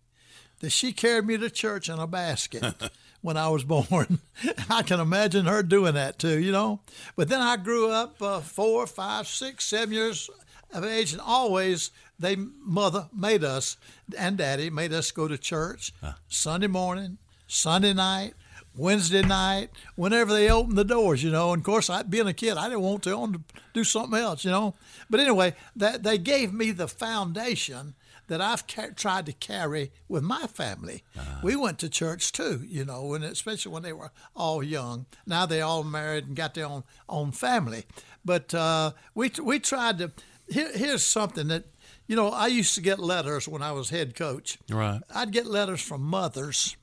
that 0.64 0.72
she 0.72 0.94
carried 0.94 1.26
me 1.26 1.38
to 1.38 1.49
church 1.49 1.90
in 1.90 1.99
a 1.99 2.07
basket 2.07 2.64
when 3.22 3.35
I 3.35 3.49
was 3.49 3.65
born. 3.65 4.19
I 4.69 4.81
can 4.81 5.02
imagine 5.02 5.45
her 5.45 5.61
doing 5.61 5.95
that 5.95 6.18
too, 6.18 6.40
you 6.40 6.53
know. 6.53 6.80
But 7.18 7.27
then 7.27 7.41
I 7.41 7.57
grew 7.57 7.90
up 7.90 8.22
uh, 8.22 8.40
four, 8.40 8.88
five, 8.88 9.27
six, 9.27 9.65
seven 9.65 9.94
years 9.94 10.30
of 10.73 10.85
age, 10.85 11.11
and 11.11 11.19
always 11.19 11.91
they 12.18 12.38
mother 12.38 13.10
made 13.14 13.44
us 13.44 13.76
and 14.18 14.38
daddy 14.38 14.69
made 14.69 14.94
us 14.94 15.11
go 15.11 15.27
to 15.27 15.38
church 15.38 15.91
Sunday 16.30 16.68
morning, 16.68 17.18
Sunday 17.45 17.94
night. 17.94 18.34
Wednesday 18.76 19.22
night, 19.22 19.69
whenever 19.95 20.34
they 20.34 20.49
opened 20.49 20.80
the 20.80 20.84
doors, 20.84 21.22
you 21.23 21.30
know. 21.30 21.53
And 21.53 21.60
of 21.60 21.64
course, 21.64 21.91
I, 21.91 22.02
being 22.02 22.26
a 22.26 22.34
kid, 22.34 22.57
I 22.57 22.69
didn't 22.69 22.81
want 22.81 23.03
to, 23.03 23.11
I 23.11 23.14
wanted 23.14 23.48
to 23.48 23.56
do 23.72 23.84
something 23.84 24.19
else, 24.19 24.44
you 24.44 24.49
know. 24.49 24.73
But 25.11 25.19
anyway, 25.19 25.53
that 25.76 26.02
they 26.02 26.18
gave 26.18 26.52
me 26.52 26.72
the 26.72 26.88
foundation 26.88 27.94
that 28.28 28.41
I've 28.41 28.68
ca- 28.68 28.91
tried 28.95 29.26
to 29.26 29.34
carry 29.34 29.91
with 30.08 30.24
my 30.24 30.48
family. 30.48 31.04
We 31.44 31.56
went 31.56 31.80
to 31.80 31.90
church 31.90 32.32
too, 32.32 32.62
you 32.66 32.86
know, 32.86 33.14
and 33.14 33.24
especially 33.24 33.72
when 33.72 33.84
they 33.84 33.94
were 33.94 34.12
all 34.36 34.64
young. 34.64 35.06
Now 35.26 35.45
they 35.45 35.62
all 35.62 35.84
married 35.84 36.28
and 36.28 36.36
got 36.36 36.54
their 36.54 36.66
own 36.66 36.84
own 37.10 37.32
family. 37.32 37.86
But 38.26 38.54
uh, 38.54 38.91
we 39.14 39.32
we 39.41 39.60
tried 39.60 39.98
to. 40.00 40.12
Here, 40.48 40.72
here's 40.74 41.06
something 41.06 41.48
that 41.50 41.66
you 42.08 42.16
know. 42.16 42.30
I 42.30 42.48
used 42.48 42.76
to 42.76 42.82
get 42.82 43.00
letters 43.00 43.48
when 43.48 43.62
I 43.62 43.72
was 43.72 43.90
head 43.90 44.16
coach. 44.16 44.58
Right. 44.70 45.02
I'd 45.14 45.32
get 45.32 45.45
letters 45.45 45.82
from 45.82 46.02
mothers 46.02 46.76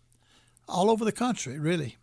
all 0.68 0.90
over 0.90 1.04
the 1.04 1.12
country, 1.12 1.58
really, 1.58 1.96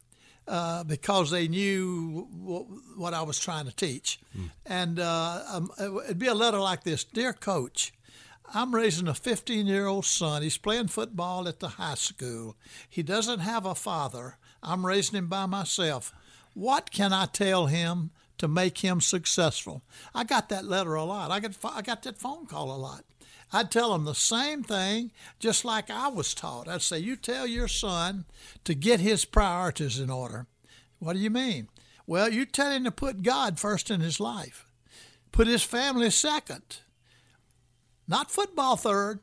uh, 0.47 0.83
because 0.83 1.31
they 1.31 1.47
knew 1.47 2.27
what, 2.31 2.65
what 2.97 3.13
I 3.13 3.21
was 3.21 3.39
trying 3.39 3.65
to 3.65 3.75
teach. 3.75 4.19
And 4.65 4.99
uh, 4.99 5.41
um, 5.47 5.71
it'd 6.05 6.19
be 6.19 6.27
a 6.27 6.35
letter 6.35 6.59
like 6.59 6.83
this 6.83 7.03
Dear 7.03 7.33
Coach, 7.33 7.93
I'm 8.53 8.73
raising 8.73 9.07
a 9.07 9.13
15 9.13 9.67
year 9.67 9.87
old 9.87 10.05
son. 10.05 10.41
He's 10.41 10.57
playing 10.57 10.87
football 10.87 11.47
at 11.47 11.59
the 11.59 11.69
high 11.69 11.95
school. 11.95 12.55
He 12.89 13.03
doesn't 13.03 13.39
have 13.39 13.65
a 13.65 13.75
father. 13.75 14.37
I'm 14.63 14.85
raising 14.85 15.17
him 15.17 15.27
by 15.27 15.45
myself. 15.45 16.13
What 16.53 16.91
can 16.91 17.13
I 17.13 17.25
tell 17.25 17.67
him 17.67 18.11
to 18.37 18.47
make 18.47 18.79
him 18.79 19.01
successful? 19.01 19.83
I 20.15 20.23
got 20.23 20.49
that 20.49 20.65
letter 20.65 20.95
a 20.95 21.03
lot. 21.03 21.29
I 21.29 21.39
got, 21.39 21.55
I 21.63 21.81
got 21.81 22.03
that 22.03 22.17
phone 22.17 22.45
call 22.45 22.71
a 22.71 22.77
lot. 22.77 23.03
I'd 23.51 23.71
tell 23.71 23.93
him 23.93 24.05
the 24.05 24.15
same 24.15 24.63
thing, 24.63 25.11
just 25.39 25.63
like 25.63 25.89
I 25.89 26.09
was 26.09 26.33
taught. 26.33 26.67
I'd 26.67 26.81
say, 26.81 26.99
You 26.99 27.15
tell 27.15 27.47
your 27.47 27.67
son 27.67 28.25
to 28.63 28.73
get 28.73 28.99
his 28.99 29.25
priorities 29.25 29.99
in 29.99 30.09
order. 30.09 30.47
What 30.99 31.13
do 31.13 31.19
you 31.19 31.29
mean? 31.29 31.69
Well, 32.05 32.29
you 32.29 32.45
tell 32.45 32.71
him 32.71 32.85
to 32.85 32.91
put 32.91 33.23
God 33.23 33.59
first 33.59 33.91
in 33.91 34.01
his 34.01 34.19
life, 34.19 34.65
put 35.31 35.47
his 35.47 35.63
family 35.63 36.09
second, 36.09 36.79
not 38.07 38.31
football 38.31 38.75
third, 38.77 39.19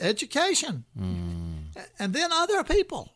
education, 0.00 0.84
mm. 0.98 1.64
and 1.98 2.12
then 2.12 2.32
other 2.32 2.64
people. 2.64 3.12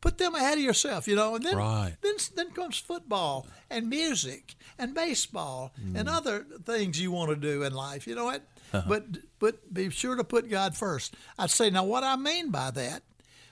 Put 0.00 0.18
them 0.18 0.34
ahead 0.34 0.58
of 0.58 0.64
yourself, 0.64 1.08
you 1.08 1.16
know, 1.16 1.34
and 1.34 1.42
then 1.42 1.56
Right. 1.56 1.96
then 2.02 2.16
then 2.34 2.50
comes 2.50 2.76
football 2.78 3.46
and 3.70 3.88
music 3.88 4.54
and 4.78 4.94
baseball 4.94 5.72
and 5.78 6.08
mm. 6.08 6.14
other 6.14 6.44
things 6.66 7.00
you 7.00 7.10
want 7.10 7.30
to 7.30 7.36
do 7.36 7.62
in 7.62 7.72
life. 7.72 8.06
You 8.06 8.14
know 8.14 8.26
what? 8.26 8.42
Uh-huh. 8.74 8.84
But 8.86 9.04
but 9.38 9.72
be 9.72 9.88
sure 9.88 10.14
to 10.16 10.24
put 10.24 10.50
God 10.50 10.76
first. 10.76 11.14
I'd 11.38 11.48
say 11.50 11.70
now 11.70 11.84
what 11.84 12.04
I 12.04 12.16
mean 12.16 12.50
by 12.50 12.70
that, 12.72 13.02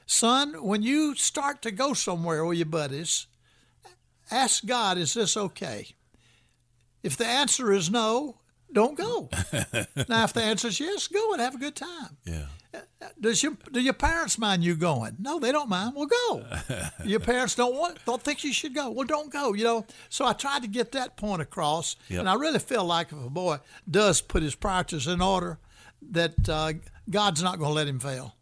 son, 0.04 0.62
when 0.62 0.82
you 0.82 1.14
start 1.14 1.62
to 1.62 1.70
go 1.70 1.94
somewhere 1.94 2.44
with 2.44 2.58
your 2.58 2.66
buddies, 2.66 3.28
ask 4.30 4.66
God, 4.66 4.98
is 4.98 5.14
this 5.14 5.38
okay? 5.38 5.94
If 7.02 7.16
the 7.16 7.26
answer 7.26 7.72
is 7.72 7.90
no, 7.90 8.36
don't 8.72 8.96
go. 8.96 9.28
now, 10.08 10.24
if 10.24 10.32
the 10.32 10.42
answer 10.42 10.68
is 10.68 10.80
yes, 10.80 11.08
go 11.08 11.32
and 11.32 11.40
have 11.40 11.54
a 11.54 11.58
good 11.58 11.76
time. 11.76 12.16
Yeah. 12.24 12.46
Does 13.20 13.42
your 13.42 13.52
do 13.70 13.80
your 13.80 13.92
parents 13.92 14.38
mind 14.38 14.64
you 14.64 14.74
going? 14.76 15.16
No, 15.18 15.38
they 15.38 15.52
don't 15.52 15.68
mind. 15.68 15.94
Well, 15.94 16.06
go. 16.06 16.46
your 17.04 17.20
parents 17.20 17.54
don't 17.54 17.74
want 17.74 17.98
don't 18.06 18.22
think 18.22 18.44
you 18.44 18.52
should 18.52 18.74
go. 18.74 18.90
Well, 18.90 19.06
don't 19.06 19.30
go. 19.30 19.52
You 19.52 19.64
know. 19.64 19.86
So 20.08 20.24
I 20.24 20.32
tried 20.32 20.62
to 20.62 20.68
get 20.68 20.92
that 20.92 21.16
point 21.16 21.42
across, 21.42 21.96
Yep. 22.08 22.20
and 22.20 22.28
I 22.30 22.34
really 22.34 22.58
feel 22.58 22.84
like 22.84 23.12
if 23.12 23.18
a 23.26 23.28
boy 23.30 23.58
does 23.90 24.20
put 24.22 24.42
his 24.42 24.54
priorities 24.54 25.06
in 25.06 25.20
order, 25.20 25.58
that 26.10 26.48
uh, 26.48 26.72
God's 27.10 27.42
not 27.42 27.58
going 27.58 27.70
to 27.70 27.74
let 27.74 27.88
him 27.88 28.00
fail. 28.00 28.36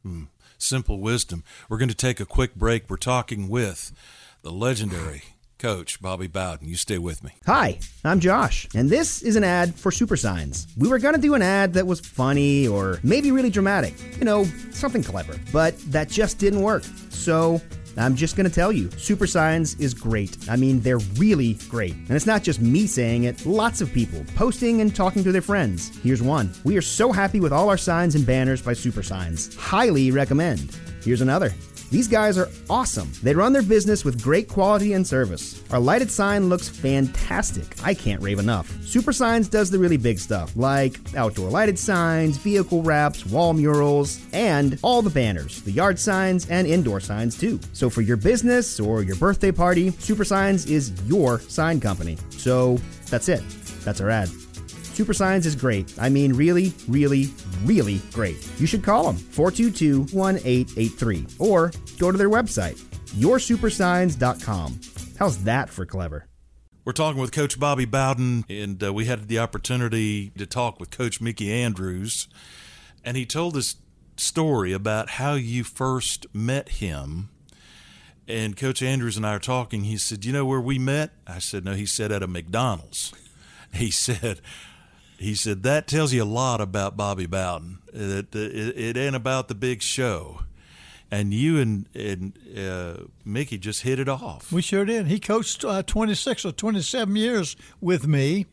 Simple 0.59 1.01
wisdom. 1.01 1.43
We're 1.69 1.79
going 1.79 1.89
to 1.89 1.95
take 1.95 2.21
a 2.21 2.27
quick 2.27 2.55
break. 2.55 2.89
We're 2.89 2.99
talking 2.99 3.49
with 3.49 3.93
the 4.43 4.53
legendary 4.53 5.23
coach, 5.61 6.01
Bobby 6.01 6.27
Bowden. 6.27 6.69
You 6.69 6.77
stay 6.77 6.97
with 6.97 7.23
me. 7.23 7.33
Hi, 7.47 7.79
I'm 8.03 8.19
Josh, 8.19 8.67
and 8.75 8.89
this 8.89 9.21
is 9.21 9.37
an 9.37 9.45
ad 9.45 9.75
for 9.75 9.93
Super 9.93 10.17
Signs. 10.17 10.67
We 10.79 10.89
were 10.89 10.99
gonna 10.99 11.19
do 11.19 11.35
an 11.35 11.43
ad 11.43 11.75
that 11.75 11.87
was 11.87 12.01
funny 12.01 12.67
or 12.67 12.99
maybe 13.03 13.31
really 13.31 13.51
dramatic, 13.51 13.95
you 14.19 14.25
know, 14.25 14.45
something 14.73 15.05
clever, 15.05 15.39
but 15.53 15.79
that 15.93 16.09
just 16.09 16.39
didn't 16.39 16.63
work. 16.63 16.83
So 17.11 17.61
I'm 17.99 18.17
just 18.17 18.37
gonna 18.37 18.49
tell 18.49 18.73
you, 18.73 18.91
Super 18.93 19.27
Signs 19.27 19.75
is 19.75 19.93
great. 19.93 20.39
I 20.49 20.57
mean, 20.57 20.81
they're 20.81 20.99
really 21.19 21.55
great. 21.69 21.93
And 21.93 22.13
it's 22.13 22.27
not 22.27 22.43
just 22.43 22.63
me 22.63 22.87
saying 22.87 23.25
it, 23.25 23.45
lots 23.45 23.83
of 23.83 23.93
people 23.93 24.25
posting 24.35 24.81
and 24.81 24.97
talking 24.97 25.23
to 25.25 25.31
their 25.31 25.43
friends. 25.43 25.95
Here's 26.03 26.23
one. 26.23 26.51
We 26.65 26.79
are 26.79 26.83
so 26.83 27.13
happy 27.13 27.39
with 27.39 27.53
all 27.53 27.69
our 27.69 27.77
signs 27.77 28.15
and 28.15 28.25
banners 28.25 28.63
by 28.63 28.73
Super 28.73 29.03
Signs. 29.03 29.55
Highly 29.57 30.11
recommend. 30.11 30.75
Here's 31.05 31.21
another. 31.21 31.53
These 31.91 32.07
guys 32.07 32.39
are 32.39 32.49
awesome. 32.69 33.11
They 33.23 33.35
run 33.35 33.53
their 33.53 33.63
business 33.63 34.05
with 34.05 34.23
great 34.23 34.49
quality 34.49 34.93
and 34.93 35.05
service. 35.05 35.63
Our 35.73 35.81
lighted 35.81 36.11
sign 36.11 36.49
looks 36.49 36.69
fantastic. 36.69 37.67
I 37.83 37.95
can't 37.95 38.23
rave 38.23 38.39
enough. 38.39 38.71
Super 38.85 39.13
Signs 39.13 39.49
does 39.49 39.71
the 39.71 39.79
really 39.79 39.97
big 39.97 40.21
stuff, 40.21 40.53
like 40.55 40.99
outdoor 41.17 41.51
lighted 41.51 41.79
signs, 41.79 42.37
vehicle 42.37 42.83
wraps, 42.83 43.27
wall 43.27 43.55
murals, 43.55 44.21
and 44.33 44.79
all 44.83 45.03
the 45.03 45.11
banners, 45.11 45.63
the 45.63 45.73
yard 45.73 45.99
signs, 45.99 46.49
and 46.49 46.67
indoor 46.67 47.01
signs 47.01 47.37
too. 47.37 47.59
So 47.73 47.91
for 47.91 48.03
your 48.03 48.17
business 48.17 48.79
or 48.79 49.03
your 49.03 49.17
birthday 49.17 49.51
party, 49.51 49.91
Super 49.91 50.25
Signs 50.25 50.67
is 50.67 50.93
your 51.07 51.41
sign 51.41 51.81
company. 51.81 52.19
So 52.31 52.79
that's 53.09 53.29
it. 53.29 53.43
That's 53.85 54.01
our 54.01 54.11
ad. 54.11 54.29
Super 55.01 55.15
Signs 55.15 55.47
is 55.47 55.57
great. 55.57 55.95
I 55.99 56.11
mean, 56.11 56.35
really, 56.35 56.75
really, 56.87 57.31
really 57.65 58.03
great. 58.13 58.37
You 58.61 58.67
should 58.67 58.85
call 58.85 59.05
them 59.05 59.17
422 59.17 60.01
1883 60.15 61.27
or 61.39 61.73
go 61.99 62.13
to 62.13 62.19
their 62.19 62.29
website, 62.29 62.79
yoursupersigns.com. 63.17 64.81
How's 65.19 65.43
that 65.45 65.71
for 65.71 65.87
clever? 65.87 66.27
We're 66.85 66.93
talking 66.93 67.19
with 67.19 67.33
Coach 67.33 67.59
Bobby 67.59 67.87
Bowden, 67.87 68.45
and 68.51 68.85
uh, 68.85 68.93
we 68.93 69.07
had 69.07 69.29
the 69.29 69.39
opportunity 69.39 70.33
to 70.37 70.45
talk 70.45 70.79
with 70.79 70.91
Coach 70.91 71.19
Mickey 71.19 71.51
Andrews, 71.51 72.29
and 73.03 73.17
he 73.17 73.25
told 73.25 73.55
this 73.55 73.77
story 74.19 74.75
about 74.75 75.09
how 75.13 75.33
you 75.33 75.65
first 75.65 76.27
met 76.35 76.69
him. 76.69 77.31
And 78.29 78.55
Coach 78.55 78.83
Andrews 78.83 79.17
and 79.17 79.25
I 79.25 79.33
are 79.37 79.39
talking. 79.39 79.85
He 79.85 79.97
said, 79.97 80.27
"You 80.27 80.35
know 80.35 80.45
where 80.45 80.61
we 80.61 80.79
met?" 80.79 81.13
I 81.27 81.39
said, 81.39 81.65
"No." 81.65 81.73
He 81.73 81.87
said, 81.87 82.13
"At 82.13 82.23
a 82.23 82.27
McDonald's." 82.27 83.15
He 83.73 83.93
said, 83.93 84.41
"He 85.21 85.35
said 85.35 85.63
that 85.63 85.87
tells 85.87 86.13
you 86.13 86.23
a 86.23 86.25
lot 86.25 86.61
about 86.61 86.97
Bobby 86.97 87.27
Bowden. 87.27 87.79
That 87.93 88.35
uh, 88.35 88.39
it, 88.39 88.97
it 88.97 88.97
ain't 88.97 89.15
about 89.15 89.49
the 89.49 89.55
big 89.55 89.83
show." 89.83 90.43
And 91.13 91.35
you 91.35 91.59
and 91.59 91.87
and 91.95 92.39
uh, 92.57 93.05
Mickey 93.25 93.59
just 93.59 93.83
hit 93.83 93.99
it 93.99 94.09
off. 94.09 94.51
We 94.51 94.63
sure 94.63 94.85
did. 94.85 95.09
He 95.09 95.19
coached 95.19 95.65
uh, 95.65 95.83
26 95.83 96.45
or 96.45 96.53
27 96.53 97.17
years 97.17 97.57
with 97.81 98.07
me, 98.07 98.47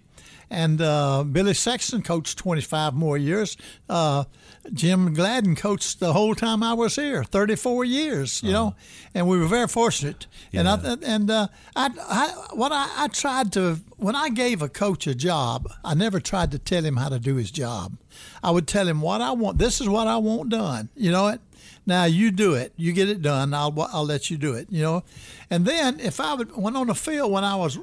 and 0.49 0.81
uh, 0.81 1.23
Billy 1.23 1.53
Sexton 1.53 2.01
coached 2.01 2.37
25 2.37 2.93
more 2.93 3.17
years. 3.17 3.57
Uh, 3.89 4.25
Jim 4.73 5.13
Gladden 5.13 5.55
coached 5.55 5.99
the 5.99 6.13
whole 6.13 6.35
time 6.35 6.61
I 6.63 6.73
was 6.73 6.95
here, 6.95 7.23
34 7.23 7.85
years. 7.85 8.43
You 8.43 8.51
know, 8.51 8.75
and 9.13 9.27
we 9.27 9.39
were 9.39 9.47
very 9.47 9.67
fortunate. 9.67 10.27
And 10.53 10.67
I, 10.67 10.97
and 11.03 11.29
uh, 11.29 11.47
I, 11.75 11.89
I 11.97 12.55
what 12.55 12.71
I, 12.71 12.89
I 12.97 13.07
tried 13.07 13.51
to 13.53 13.79
when 13.97 14.15
I 14.15 14.29
gave 14.29 14.61
a 14.61 14.69
coach 14.69 15.07
a 15.07 15.15
job, 15.15 15.69
I 15.83 15.93
never 15.93 16.19
tried 16.19 16.51
to 16.51 16.59
tell 16.59 16.83
him 16.83 16.97
how 16.97 17.09
to 17.09 17.19
do 17.19 17.35
his 17.35 17.51
job. 17.51 17.97
I 18.43 18.51
would 18.51 18.67
tell 18.67 18.87
him 18.87 19.01
what 19.01 19.21
I 19.21 19.31
want. 19.31 19.57
This 19.57 19.81
is 19.81 19.89
what 19.89 20.07
I 20.07 20.17
want 20.17 20.49
done. 20.49 20.89
You 20.95 21.11
know 21.11 21.27
it. 21.27 21.41
Now 21.85 22.03
you 22.03 22.31
do 22.31 22.53
it. 22.53 22.73
You 22.75 22.91
get 22.91 23.09
it 23.09 23.21
done. 23.21 23.53
I'll 23.53 23.73
I'll 23.93 24.05
let 24.05 24.29
you 24.29 24.37
do 24.37 24.53
it. 24.53 24.67
You 24.69 24.83
know, 24.83 25.03
and 25.49 25.65
then 25.65 25.99
if 25.99 26.19
I 26.19 26.33
would, 26.33 26.55
went 26.55 26.75
on 26.75 26.87
the 26.87 26.95
field 26.95 27.31
when 27.31 27.43
I 27.43 27.55
was 27.55 27.79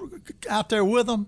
out 0.48 0.68
there 0.68 0.84
with 0.84 1.06
them, 1.06 1.26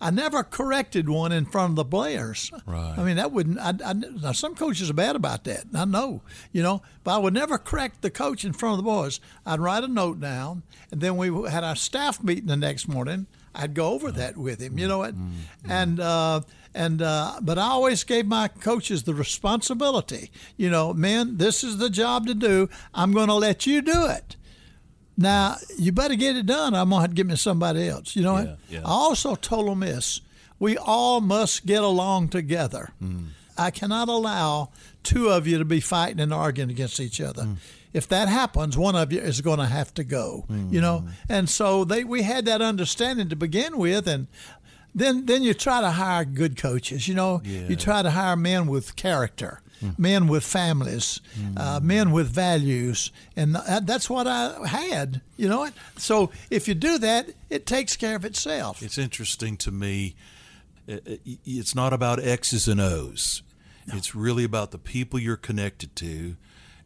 I 0.00 0.10
never 0.10 0.42
corrected 0.44 1.08
one 1.08 1.32
in 1.32 1.44
front 1.44 1.70
of 1.70 1.76
the 1.76 1.84
players. 1.84 2.52
Right. 2.66 2.94
I 2.96 3.02
mean 3.02 3.16
that 3.16 3.32
wouldn't. 3.32 3.58
I, 3.58 3.74
I, 3.84 3.92
now 3.92 4.32
some 4.32 4.54
coaches 4.54 4.90
are 4.90 4.94
bad 4.94 5.16
about 5.16 5.44
that. 5.44 5.64
I 5.74 5.84
know. 5.84 6.22
You 6.52 6.62
know, 6.62 6.82
but 7.04 7.14
I 7.14 7.18
would 7.18 7.34
never 7.34 7.58
correct 7.58 8.02
the 8.02 8.10
coach 8.10 8.44
in 8.44 8.52
front 8.52 8.74
of 8.74 8.76
the 8.78 8.90
boys. 8.90 9.20
I'd 9.44 9.60
write 9.60 9.84
a 9.84 9.88
note 9.88 10.20
down, 10.20 10.62
and 10.90 11.00
then 11.00 11.16
we 11.16 11.28
had 11.50 11.64
our 11.64 11.76
staff 11.76 12.22
meeting 12.22 12.46
the 12.46 12.56
next 12.56 12.88
morning. 12.88 13.26
I'd 13.54 13.74
go 13.74 13.92
over 13.92 14.12
that 14.12 14.36
with 14.36 14.60
him. 14.60 14.78
You 14.78 14.86
know 14.86 14.98
what? 14.98 15.14
And 15.68 15.98
uh, 15.98 16.42
and 16.74 17.02
uh, 17.02 17.40
but 17.42 17.58
I 17.58 17.62
always 17.62 18.04
gave 18.04 18.26
my 18.26 18.46
coaches 18.48 19.02
the 19.02 19.14
responsibility. 19.14 20.30
You 20.56 20.70
know, 20.70 20.94
men, 20.94 21.38
this 21.38 21.64
is 21.64 21.78
the 21.78 21.90
job 21.90 22.26
to 22.26 22.34
do. 22.34 22.68
I'm 22.94 23.12
going 23.12 23.28
to 23.28 23.34
let 23.34 23.66
you 23.66 23.82
do 23.82 24.06
it. 24.06 24.36
Now 25.20 25.56
you 25.76 25.90
better 25.92 26.14
get 26.14 26.36
it 26.36 26.46
done. 26.46 26.74
I'm 26.74 26.90
gonna 26.90 27.02
have 27.02 27.10
to 27.10 27.14
get 27.16 27.26
me 27.26 27.34
somebody 27.36 27.88
else. 27.88 28.14
You 28.16 28.22
know 28.22 28.36
Yeah, 28.36 28.44
what? 28.44 28.58
yeah. 28.70 28.78
I 28.84 28.90
also 28.90 29.34
told 29.34 29.66
them 29.68 29.80
this: 29.80 30.20
we 30.60 30.78
all 30.78 31.20
must 31.20 31.66
get 31.66 31.82
along 31.82 32.28
together. 32.28 32.92
Hmm. 33.00 33.24
I 33.58 33.72
cannot 33.72 34.08
allow 34.08 34.70
two 35.02 35.28
of 35.30 35.48
you 35.48 35.58
to 35.58 35.64
be 35.64 35.80
fighting 35.80 36.20
and 36.20 36.32
arguing 36.32 36.70
against 36.70 37.00
each 37.00 37.20
other. 37.20 37.42
Hmm. 37.42 37.54
If 37.92 38.06
that 38.08 38.28
happens, 38.28 38.78
one 38.78 38.94
of 38.94 39.12
you 39.12 39.18
is 39.20 39.40
going 39.40 39.58
to 39.58 39.66
have 39.66 39.92
to 39.94 40.04
go. 40.04 40.44
You 40.48 40.80
know, 40.80 40.98
hmm. 41.00 41.08
and 41.28 41.48
so 41.50 41.84
they 41.84 42.04
we 42.04 42.22
had 42.22 42.44
that 42.44 42.62
understanding 42.62 43.28
to 43.30 43.36
begin 43.36 43.76
with, 43.76 44.06
and 44.06 44.28
then 44.94 45.26
then 45.26 45.42
you 45.42 45.52
try 45.52 45.80
to 45.80 45.90
hire 45.90 46.24
good 46.24 46.56
coaches. 46.56 47.08
You 47.08 47.14
know, 47.14 47.42
you 47.44 47.74
try 47.74 48.02
to 48.02 48.10
hire 48.10 48.36
men 48.36 48.68
with 48.68 48.94
character. 48.94 49.62
Men 49.96 50.26
with 50.26 50.44
families, 50.44 51.20
uh, 51.56 51.80
men 51.82 52.10
with 52.10 52.28
values, 52.28 53.12
and 53.36 53.54
that, 53.54 53.86
that's 53.86 54.10
what 54.10 54.26
I 54.26 54.66
had. 54.66 55.20
You 55.36 55.48
know, 55.48 55.64
it. 55.64 55.74
so 55.96 56.30
if 56.50 56.66
you 56.68 56.74
do 56.74 56.98
that, 56.98 57.30
it 57.48 57.66
takes 57.66 57.96
care 57.96 58.16
of 58.16 58.24
itself. 58.24 58.82
It's 58.82 58.98
interesting 58.98 59.56
to 59.58 59.70
me. 59.70 60.14
uh, 60.88 60.94
uh, 60.94 61.16
It's 61.44 61.74
not 61.74 61.92
about 61.92 62.18
X's 62.18 62.66
and 62.68 62.80
O's. 62.80 63.42
It's 63.90 64.14
really 64.14 64.44
about 64.44 64.70
the 64.70 64.78
people 64.78 65.18
you're 65.18 65.36
connected 65.36 65.96
to 65.96 66.36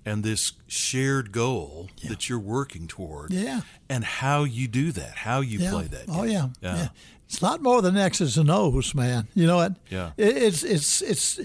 and 0.05 0.25
this 0.25 0.53
shared 0.67 1.33
goal 1.33 1.89
that 2.09 2.29
you're 2.29 2.39
working 2.39 2.87
toward. 2.87 3.33
Yeah. 3.33 3.63
And 3.89 4.05
how 4.05 4.45
you 4.45 4.69
do 4.69 4.93
that, 4.93 5.17
how 5.17 5.41
you 5.41 5.59
yeah. 5.59 5.71
play 5.71 5.85
that. 5.85 6.05
Oh 6.09 6.23
game. 6.23 6.31
yeah. 6.31 6.49
Yeah. 6.61 6.89
It's 7.27 7.41
a 7.41 7.45
lot 7.45 7.63
more 7.63 7.81
than 7.81 7.97
X's 7.97 8.37
and 8.37 8.51
O's, 8.51 8.95
man. 8.95 9.27
You 9.35 9.47
know 9.47 9.57
what? 9.57 9.77
Yeah. 9.89 10.11
It, 10.17 10.37
it's 10.37 10.63
it's 10.63 11.03
it's 11.03 11.41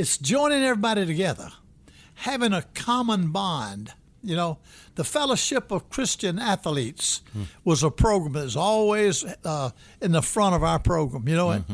it's 0.00 0.16
joining 0.18 0.62
everybody 0.62 1.04
together, 1.06 1.50
having 2.14 2.52
a 2.52 2.62
common 2.74 3.30
bond. 3.32 3.92
You 4.22 4.36
know, 4.36 4.58
the 4.96 5.04
Fellowship 5.04 5.70
of 5.72 5.88
Christian 5.88 6.38
Athletes 6.38 7.22
Hmm. 7.32 7.44
was 7.64 7.82
a 7.82 7.90
program 7.90 8.34
that's 8.34 8.54
always 8.56 9.24
uh, 9.44 9.70
in 10.02 10.12
the 10.12 10.20
front 10.22 10.54
of 10.54 10.62
our 10.62 10.78
program. 10.78 11.26
You 11.28 11.36
know, 11.36 11.50
and 11.50 11.64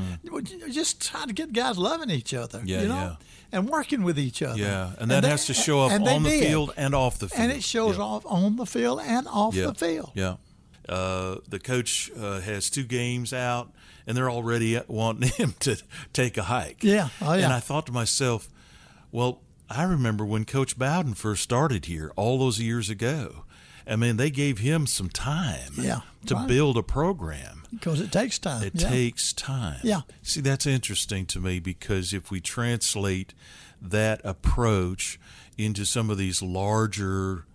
just 0.70 1.00
trying 1.00 1.26
to 1.28 1.34
get 1.34 1.52
guys 1.52 1.76
loving 1.76 2.10
each 2.10 2.32
other. 2.34 2.58
Mm-hmm. 2.58 2.68
Yeah, 2.68 2.82
you 2.82 2.88
know, 2.88 2.94
yeah. 2.94 3.16
and 3.58 3.68
working 3.68 4.04
with 4.04 4.16
each 4.18 4.42
other. 4.42 4.58
Yeah, 4.60 4.92
and 5.00 5.10
that 5.10 5.22
they- 5.22 5.28
has 5.30 5.46
to 5.46 5.54
show 5.54 5.80
up 5.86 5.92
on 6.00 6.22
the 6.22 6.30
did. 6.30 6.44
field 6.46 6.72
and 6.76 6.94
off 6.94 7.18
the 7.18 7.28
field. 7.28 7.40
and 7.40 7.52
it 7.52 7.64
shows 7.64 7.98
off 7.98 8.24
on 8.26 8.54
the 8.56 8.66
field 8.66 9.00
and 9.04 9.26
off 9.26 9.54
yeah. 9.54 9.66
the 9.66 9.74
field. 9.74 10.12
Yeah. 10.14 10.36
Uh, 10.88 11.36
the 11.48 11.58
coach 11.58 12.10
uh, 12.18 12.40
has 12.40 12.70
two 12.70 12.84
games 12.84 13.32
out, 13.32 13.72
and 14.06 14.16
they're 14.16 14.30
already 14.30 14.80
wanting 14.88 15.28
him 15.36 15.54
to 15.60 15.76
take 16.12 16.36
a 16.36 16.44
hike. 16.44 16.82
Yeah. 16.84 17.08
Oh, 17.20 17.32
yeah. 17.34 17.44
And 17.44 17.52
I 17.52 17.60
thought 17.60 17.86
to 17.86 17.92
myself, 17.92 18.48
well, 19.12 19.40
I 19.68 19.82
remember 19.82 20.24
when 20.24 20.44
Coach 20.44 20.78
Bowden 20.78 21.14
first 21.14 21.42
started 21.42 21.86
here 21.86 22.12
all 22.16 22.38
those 22.38 22.60
years 22.60 22.88
ago. 22.88 23.44
I 23.88 23.94
mean, 23.94 24.16
they 24.16 24.30
gave 24.30 24.58
him 24.58 24.86
some 24.86 25.08
time 25.08 25.72
Yeah, 25.76 26.00
to 26.26 26.34
right. 26.34 26.48
build 26.48 26.76
a 26.76 26.82
program. 26.82 27.62
Because 27.70 28.00
it 28.00 28.10
takes 28.10 28.36
time. 28.38 28.64
It 28.64 28.72
yeah. 28.74 28.88
takes 28.88 29.32
time. 29.32 29.78
Yeah. 29.84 30.00
See, 30.22 30.40
that's 30.40 30.66
interesting 30.66 31.24
to 31.26 31.40
me 31.40 31.60
because 31.60 32.12
if 32.12 32.28
we 32.30 32.40
translate 32.40 33.32
that 33.80 34.20
approach 34.24 35.20
into 35.56 35.84
some 35.84 36.10
of 36.10 36.18
these 36.18 36.42
larger 36.42 37.46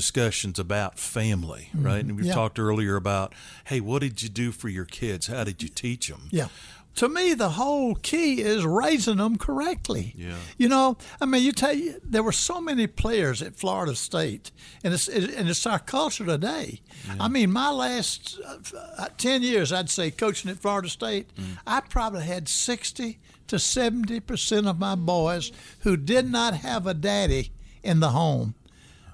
discussions 0.00 0.58
about 0.58 0.98
family, 0.98 1.70
right? 1.74 2.04
And 2.04 2.12
we 2.16 2.22
Mm-hmm. 2.22 2.28
Yeah. 2.28 2.34
talked 2.34 2.58
earlier 2.58 2.96
about, 2.96 3.32
hey, 3.64 3.80
what 3.80 4.00
did 4.02 4.22
you 4.22 4.28
do 4.28 4.52
for 4.52 4.68
your 4.68 4.84
kids? 4.84 5.26
How 5.28 5.42
did 5.44 5.62
you 5.62 5.68
teach 5.70 6.08
them? 6.08 6.28
Yeah. 6.30 6.48
To 6.96 7.08
me, 7.08 7.34
the 7.34 7.50
whole 7.50 7.94
key 7.94 8.40
is 8.40 8.64
raising 8.64 9.18
them 9.18 9.36
correctly. 9.36 10.14
Yeah. 10.16 10.36
You 10.56 10.68
know, 10.68 10.96
I 11.20 11.26
mean, 11.26 11.42
you 11.42 11.52
tell 11.52 11.74
you 11.74 12.00
there 12.02 12.22
were 12.22 12.32
so 12.50 12.60
many 12.60 12.86
players 12.86 13.42
at 13.42 13.54
Florida 13.56 13.94
State, 13.94 14.50
and 14.82 14.94
it's 14.94 15.06
it, 15.08 15.34
and 15.38 15.48
it's 15.48 15.66
our 15.66 15.78
culture 15.78 16.24
today. 16.24 16.80
I 17.20 17.28
mean, 17.28 17.52
my 17.52 17.70
last 17.70 18.38
uh, 18.46 19.06
ten 19.18 19.42
years, 19.42 19.72
I'd 19.72 19.90
say 19.90 20.10
coaching 20.10 20.50
at 20.50 20.58
Florida 20.58 20.88
State, 20.88 21.26
I 21.66 21.80
probably 21.80 22.22
had 22.24 22.48
sixty 22.48 23.18
to 23.48 23.58
seventy 23.58 24.20
percent 24.20 24.66
of 24.66 24.78
my 24.78 24.94
boys 24.94 25.52
who 25.80 25.96
did 25.98 26.30
not 26.30 26.54
have 26.54 26.86
a 26.86 26.94
daddy 26.94 27.50
in 27.82 28.00
the 28.00 28.10
home. 28.10 28.54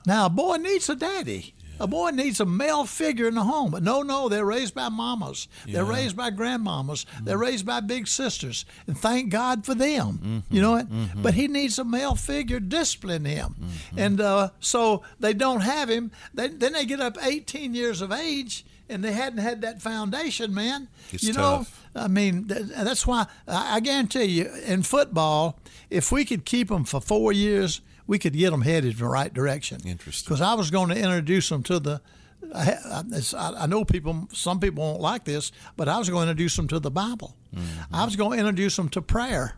Now, 0.06 0.26
a 0.26 0.30
boy 0.30 0.56
needs 0.56 0.88
a 0.88 0.96
daddy. 0.96 1.54
A 1.80 1.86
boy 1.86 2.10
needs 2.10 2.38
a 2.38 2.46
male 2.46 2.84
figure 2.84 3.26
in 3.26 3.34
the 3.34 3.42
home. 3.42 3.72
But 3.72 3.82
no, 3.82 4.02
no, 4.02 4.28
they're 4.28 4.44
raised 4.44 4.74
by 4.74 4.88
mamas. 4.88 5.48
They're 5.66 5.84
Yeah. 5.84 5.90
raised 5.90 6.16
by 6.16 6.30
grandmamas. 6.30 7.06
They're 7.24 7.34
mm-hmm. 7.34 7.42
raised 7.42 7.66
by 7.66 7.80
big 7.80 8.06
sisters. 8.06 8.64
And 8.86 8.96
thank 8.96 9.30
God 9.30 9.66
for 9.66 9.74
them. 9.74 10.18
Mm-hmm. 10.22 10.54
You 10.54 10.62
know 10.62 10.70
what? 10.72 10.88
Mm-hmm. 10.88 11.22
But 11.22 11.34
he 11.34 11.48
needs 11.48 11.78
a 11.80 11.84
male 11.84 12.14
figure 12.14 12.60
discipline 12.60 13.24
him. 13.24 13.56
And 13.96 14.20
uh, 14.20 14.50
so 14.60 15.02
they 15.18 15.32
don't 15.34 15.62
have 15.62 15.88
him. 15.88 16.12
They, 16.32 16.48
then 16.48 16.74
they 16.74 16.84
get 16.84 17.00
up 17.00 17.16
18 17.20 17.74
years 17.74 18.00
of 18.00 18.12
age 18.12 18.64
and 18.88 19.02
they 19.02 19.12
hadn't 19.12 19.40
had 19.40 19.62
that 19.62 19.82
foundation, 19.82 20.54
man. 20.54 20.86
It's 21.10 21.24
you 21.24 21.32
know, 21.32 21.58
tough. 21.58 21.88
I 21.96 22.08
mean, 22.08 22.46
th- 22.46 22.66
that's 22.66 23.06
why 23.06 23.26
I 23.48 23.76
I 23.76 23.80
guarantee 23.80 24.24
you, 24.24 24.50
in 24.66 24.82
football, 24.82 25.58
if 25.90 26.12
we 26.12 26.24
could 26.24 26.44
keep 26.44 26.68
them 26.68 26.84
for 26.84 27.00
four 27.00 27.32
years, 27.32 27.80
we 28.06 28.18
could 28.18 28.32
get 28.32 28.50
them 28.50 28.62
headed 28.62 28.94
in 28.94 28.98
the 28.98 29.06
right 29.06 29.32
direction. 29.32 29.80
Interesting. 29.86 30.28
Because 30.28 30.40
I 30.40 30.54
was 30.54 30.70
going 30.70 30.88
to 30.90 30.96
introduce 30.96 31.48
them 31.48 31.62
to 31.64 31.78
the. 31.78 32.00
I, 32.54 33.02
I, 33.38 33.66
know 33.66 33.84
people. 33.84 34.28
Some 34.32 34.58
people 34.60 34.82
won't 34.82 35.00
like 35.00 35.24
this, 35.24 35.52
but 35.76 35.88
I 35.88 35.98
was 35.98 36.10
going 36.10 36.26
to 36.26 36.30
introduce 36.30 36.56
them 36.56 36.68
to 36.68 36.80
the 36.80 36.90
Bible. 36.90 37.36
Mm-hmm. 37.54 37.94
I 37.94 38.04
was 38.04 38.16
going 38.16 38.32
to 38.32 38.38
introduce 38.38 38.76
them 38.76 38.88
to 38.90 39.02
prayer. 39.02 39.54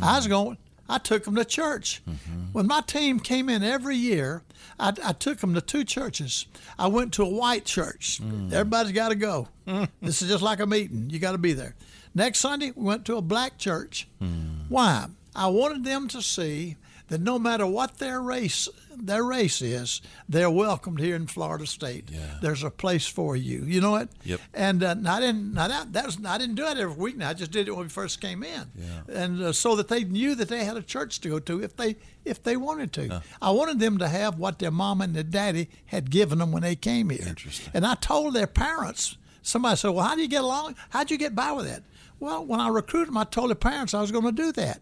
I 0.00 0.16
was 0.16 0.26
going. 0.26 0.58
I 0.88 0.98
took 0.98 1.24
them 1.24 1.36
to 1.36 1.44
church. 1.44 2.02
Mm-hmm. 2.08 2.52
When 2.52 2.66
my 2.66 2.82
team 2.82 3.20
came 3.20 3.48
in 3.48 3.62
every 3.62 3.96
year, 3.96 4.42
I, 4.78 4.92
I 5.02 5.12
took 5.12 5.38
them 5.38 5.54
to 5.54 5.60
two 5.60 5.84
churches. 5.84 6.46
I 6.78 6.88
went 6.88 7.14
to 7.14 7.22
a 7.22 7.28
white 7.28 7.64
church. 7.64 8.20
Mm. 8.22 8.52
Everybody's 8.52 8.92
got 8.92 9.08
to 9.08 9.14
go. 9.14 9.48
this 10.02 10.22
is 10.22 10.28
just 10.28 10.42
like 10.42 10.60
a 10.60 10.66
meeting. 10.66 11.08
You 11.08 11.18
got 11.18 11.32
to 11.32 11.38
be 11.38 11.52
there. 11.52 11.76
Next 12.14 12.40
Sunday, 12.40 12.72
we 12.76 12.84
went 12.84 13.06
to 13.06 13.16
a 13.16 13.22
black 13.22 13.58
church. 13.58 14.08
Mm. 14.20 14.66
Why? 14.68 15.06
I 15.34 15.46
wanted 15.46 15.84
them 15.84 16.08
to 16.08 16.20
see 16.20 16.76
that 17.12 17.20
no 17.20 17.38
matter 17.38 17.66
what 17.66 17.98
their 17.98 18.22
race 18.22 18.70
their 18.96 19.22
race 19.22 19.60
is, 19.60 20.00
they're 20.30 20.50
welcomed 20.50 20.98
here 20.98 21.14
in 21.14 21.26
Florida 21.26 21.66
State. 21.66 22.10
Yeah. 22.10 22.38
There's 22.40 22.62
a 22.62 22.70
place 22.70 23.06
for 23.06 23.36
you. 23.36 23.64
You 23.66 23.82
know 23.82 23.90
what? 23.90 24.08
Yep. 24.24 24.40
And 24.54 24.82
uh, 24.82 24.94
I 25.06 25.20
didn't. 25.20 25.52
Now 25.52 25.68
that, 25.68 25.92
that 25.92 26.06
was, 26.06 26.18
I 26.24 26.38
didn't 26.38 26.54
do 26.54 26.64
it 26.66 26.78
every 26.78 26.96
week. 26.96 27.18
Now 27.18 27.28
I 27.28 27.34
just 27.34 27.50
did 27.50 27.68
it 27.68 27.72
when 27.72 27.84
we 27.84 27.88
first 27.90 28.22
came 28.22 28.42
in. 28.42 28.70
Yeah. 28.74 29.14
And 29.14 29.42
uh, 29.42 29.52
so 29.52 29.76
that 29.76 29.88
they 29.88 30.04
knew 30.04 30.34
that 30.36 30.48
they 30.48 30.64
had 30.64 30.78
a 30.78 30.82
church 30.82 31.20
to 31.20 31.28
go 31.28 31.38
to 31.38 31.62
if 31.62 31.76
they 31.76 31.96
if 32.24 32.42
they 32.42 32.56
wanted 32.56 32.94
to. 32.94 33.22
I 33.42 33.50
wanted 33.50 33.78
them 33.78 33.98
to 33.98 34.08
have 34.08 34.38
what 34.38 34.58
their 34.58 34.70
mom 34.70 35.02
and 35.02 35.14
their 35.14 35.22
daddy 35.22 35.68
had 35.86 36.10
given 36.10 36.38
them 36.38 36.50
when 36.50 36.62
they 36.62 36.76
came 36.76 37.10
here. 37.10 37.26
Interesting. 37.28 37.70
And 37.74 37.86
I 37.86 37.94
told 37.94 38.32
their 38.32 38.46
parents. 38.46 39.18
Somebody 39.42 39.76
said, 39.76 39.90
"Well, 39.90 40.06
how 40.06 40.14
do 40.14 40.22
you 40.22 40.28
get 40.28 40.44
along? 40.44 40.76
How'd 40.90 41.10
you 41.10 41.18
get 41.18 41.34
by 41.34 41.52
with 41.52 41.66
that?" 41.66 41.82
Well, 42.20 42.46
when 42.46 42.60
I 42.60 42.68
recruited 42.68 43.08
them, 43.08 43.18
I 43.18 43.24
told 43.24 43.50
the 43.50 43.56
parents 43.56 43.92
I 43.92 44.00
was 44.00 44.12
going 44.12 44.24
to 44.24 44.32
do 44.32 44.52
that. 44.52 44.80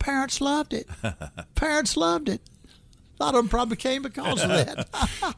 Parents 0.00 0.40
loved 0.40 0.72
it. 0.74 0.88
parents 1.54 1.96
loved 1.96 2.28
it. 2.28 2.40
A 3.20 3.22
lot 3.24 3.34
of 3.34 3.42
them 3.42 3.48
probably 3.48 3.76
came 3.76 4.02
because 4.02 4.42
of 4.42 4.48
that. 4.48 4.88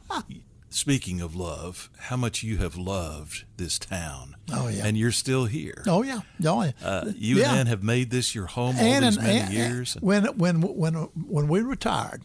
Speaking 0.69 1.21
of 1.21 1.35
love, 1.35 1.91
how 1.99 2.17
much 2.17 2.41
you 2.41 2.57
have 2.57 2.75
loved 2.75 3.43
this 3.57 3.77
town. 3.77 4.35
Oh, 4.51 4.67
yeah. 4.69 4.85
And 4.87 4.97
you're 4.97 5.11
still 5.11 5.45
here. 5.45 5.83
oh 5.85 6.01
yeah, 6.01 6.21
oh 6.47 6.63
yeah. 6.63 6.71
Uh, 6.83 7.11
you 7.15 7.35
Yeah. 7.37 7.49
and 7.51 7.59
Ann 7.59 7.67
have 7.67 7.83
made 7.83 8.09
this 8.09 8.33
your 8.33 8.47
home 8.47 8.77
all 8.77 8.83
and, 8.83 9.05
these 9.05 9.17
and- 9.17 9.25
many 9.27 9.39
and- 9.39 9.53
years. 9.53 9.93
When 10.01 10.25
when 10.37 10.61
when 10.61 10.93
when 10.95 11.47
we 11.47 11.61
retired, 11.61 12.23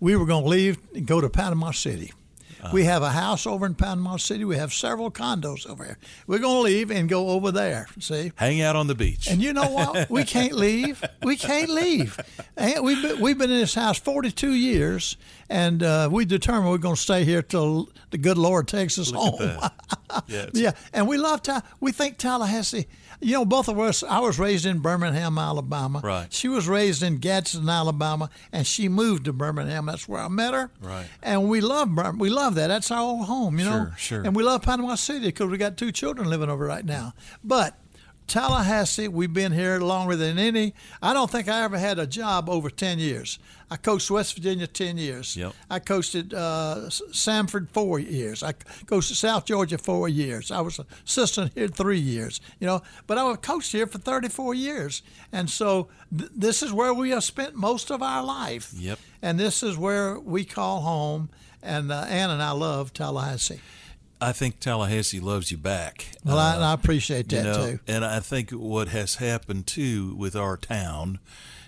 we 0.00 0.16
were 0.16 0.26
going 0.26 0.42
to 0.42 0.48
leave 0.50 0.78
and 0.94 1.06
go 1.06 1.20
to 1.20 1.30
Panama 1.30 1.70
City. 1.70 2.12
Uh-huh. 2.64 2.72
We 2.74 2.84
have 2.84 3.02
a 3.02 3.10
house 3.10 3.46
over 3.46 3.66
in 3.66 3.74
Panama 3.74 4.16
City. 4.16 4.44
We 4.44 4.56
have 4.56 4.72
several 4.72 5.10
condos 5.10 5.68
over 5.68 5.84
here. 5.84 5.98
We're 6.26 6.38
going 6.38 6.56
to 6.56 6.60
leave 6.62 6.90
and 6.90 7.08
go 7.08 7.28
over 7.28 7.50
there. 7.52 7.88
See, 8.00 8.32
Hang 8.36 8.62
out 8.62 8.74
on 8.74 8.86
the 8.86 8.94
beach. 8.94 9.26
and 9.28 9.42
you 9.42 9.52
know 9.52 9.68
what? 9.70 10.08
We 10.08 10.24
can't 10.24 10.52
leave. 10.54 11.04
We 11.22 11.36
can't 11.36 11.68
leave. 11.68 12.18
And 12.56 12.82
we've 12.82 13.02
been, 13.02 13.20
we've 13.20 13.36
been 13.38 13.50
in 13.50 13.58
this 13.58 13.74
house 13.74 13.98
42 13.98 14.52
years, 14.52 15.16
and 15.50 15.82
uh, 15.82 16.08
we 16.10 16.24
determined 16.24 16.70
we're 16.70 16.78
going 16.78 16.94
to 16.96 17.00
stay 17.00 17.24
here 17.24 17.42
till 17.42 17.90
the 18.10 18.18
good 18.18 18.38
Lord 18.38 18.66
takes 18.66 18.98
us 18.98 19.12
Look 19.12 19.40
home. 19.40 19.58
Yeah, 20.28 20.46
yeah, 20.52 20.72
and 20.92 21.08
we 21.08 21.16
love 21.18 21.42
Ta- 21.42 21.62
we 21.80 21.90
think 21.90 22.18
Tallahassee. 22.18 22.86
You 23.24 23.32
know, 23.32 23.44
both 23.44 23.68
of 23.68 23.78
us. 23.78 24.02
I 24.02 24.20
was 24.20 24.38
raised 24.38 24.66
in 24.66 24.80
Birmingham, 24.80 25.38
Alabama. 25.38 26.00
Right. 26.04 26.30
She 26.32 26.48
was 26.48 26.68
raised 26.68 27.02
in 27.02 27.18
Gadsden, 27.18 27.68
Alabama, 27.68 28.28
and 28.52 28.66
she 28.66 28.88
moved 28.88 29.24
to 29.24 29.32
Birmingham. 29.32 29.86
That's 29.86 30.06
where 30.06 30.20
I 30.20 30.28
met 30.28 30.52
her. 30.52 30.70
Right. 30.82 31.06
And 31.22 31.48
we 31.48 31.60
love 31.60 31.94
Bir- 31.94 32.12
we 32.18 32.28
love 32.28 32.54
that. 32.56 32.66
That's 32.68 32.90
our 32.90 33.00
old 33.00 33.26
home. 33.26 33.58
You 33.58 33.64
know. 33.64 33.70
Sure, 33.70 33.94
sure. 33.96 34.22
And 34.22 34.36
we 34.36 34.42
love 34.42 34.62
Panama 34.62 34.94
City 34.96 35.26
because 35.26 35.48
we 35.50 35.56
got 35.56 35.76
two 35.76 35.90
children 35.90 36.28
living 36.28 36.50
over 36.50 36.66
right 36.66 36.84
now. 36.84 37.14
But 37.42 37.78
Tallahassee, 38.26 39.08
we've 39.08 39.32
been 39.32 39.52
here 39.52 39.78
longer 39.80 40.16
than 40.16 40.38
any. 40.38 40.74
I 41.02 41.12
don't 41.12 41.30
think 41.30 41.48
I 41.48 41.62
ever 41.62 41.78
had 41.78 41.98
a 41.98 42.06
job 42.06 42.48
over 42.48 42.70
10 42.70 42.98
years. 42.98 43.38
I 43.70 43.76
coached 43.76 44.10
West 44.10 44.34
Virginia 44.34 44.66
10 44.66 44.96
years. 44.98 45.36
Yep. 45.36 45.52
I 45.68 45.78
coached 45.78 46.14
at 46.14 46.32
uh, 46.32 46.84
S- 46.86 47.02
Samford 47.12 47.68
four 47.70 47.98
years. 47.98 48.42
I 48.42 48.52
coached 48.86 49.10
at 49.10 49.16
South 49.16 49.44
Georgia 49.46 49.78
four 49.78 50.08
years. 50.08 50.50
I 50.50 50.60
was 50.60 50.80
assistant 51.06 51.52
here 51.54 51.68
three 51.68 51.98
years. 51.98 52.40
You 52.60 52.66
know, 52.66 52.82
but 53.06 53.18
I 53.18 53.24
was 53.24 53.38
coached 53.42 53.72
here 53.72 53.86
for 53.86 53.98
34 53.98 54.54
years, 54.54 55.02
and 55.32 55.48
so 55.50 55.88
th- 56.16 56.30
this 56.36 56.62
is 56.62 56.72
where 56.72 56.94
we 56.94 57.10
have 57.10 57.24
spent 57.24 57.54
most 57.54 57.90
of 57.90 58.02
our 58.02 58.22
life. 58.22 58.72
Yep. 58.76 58.98
And 59.22 59.38
this 59.40 59.62
is 59.62 59.76
where 59.76 60.18
we 60.18 60.44
call 60.44 60.80
home. 60.82 61.30
And 61.62 61.90
uh, 61.90 62.02
Ann 62.08 62.28
and 62.30 62.42
I 62.42 62.50
love 62.50 62.92
Tallahassee. 62.92 63.60
I 64.20 64.32
think 64.32 64.58
Tallahassee 64.60 65.20
loves 65.20 65.50
you 65.50 65.58
back. 65.58 66.06
Well, 66.24 66.38
I, 66.38 66.52
Uh, 66.52 66.54
and 66.56 66.64
I 66.64 66.72
appreciate 66.72 67.28
that 67.28 67.36
you 67.36 67.42
know, 67.42 67.66
too. 67.72 67.78
And 67.86 68.04
I 68.04 68.20
think 68.20 68.50
what 68.50 68.88
has 68.88 69.16
happened 69.16 69.66
too 69.66 70.14
with 70.16 70.34
our 70.36 70.56
town 70.56 71.18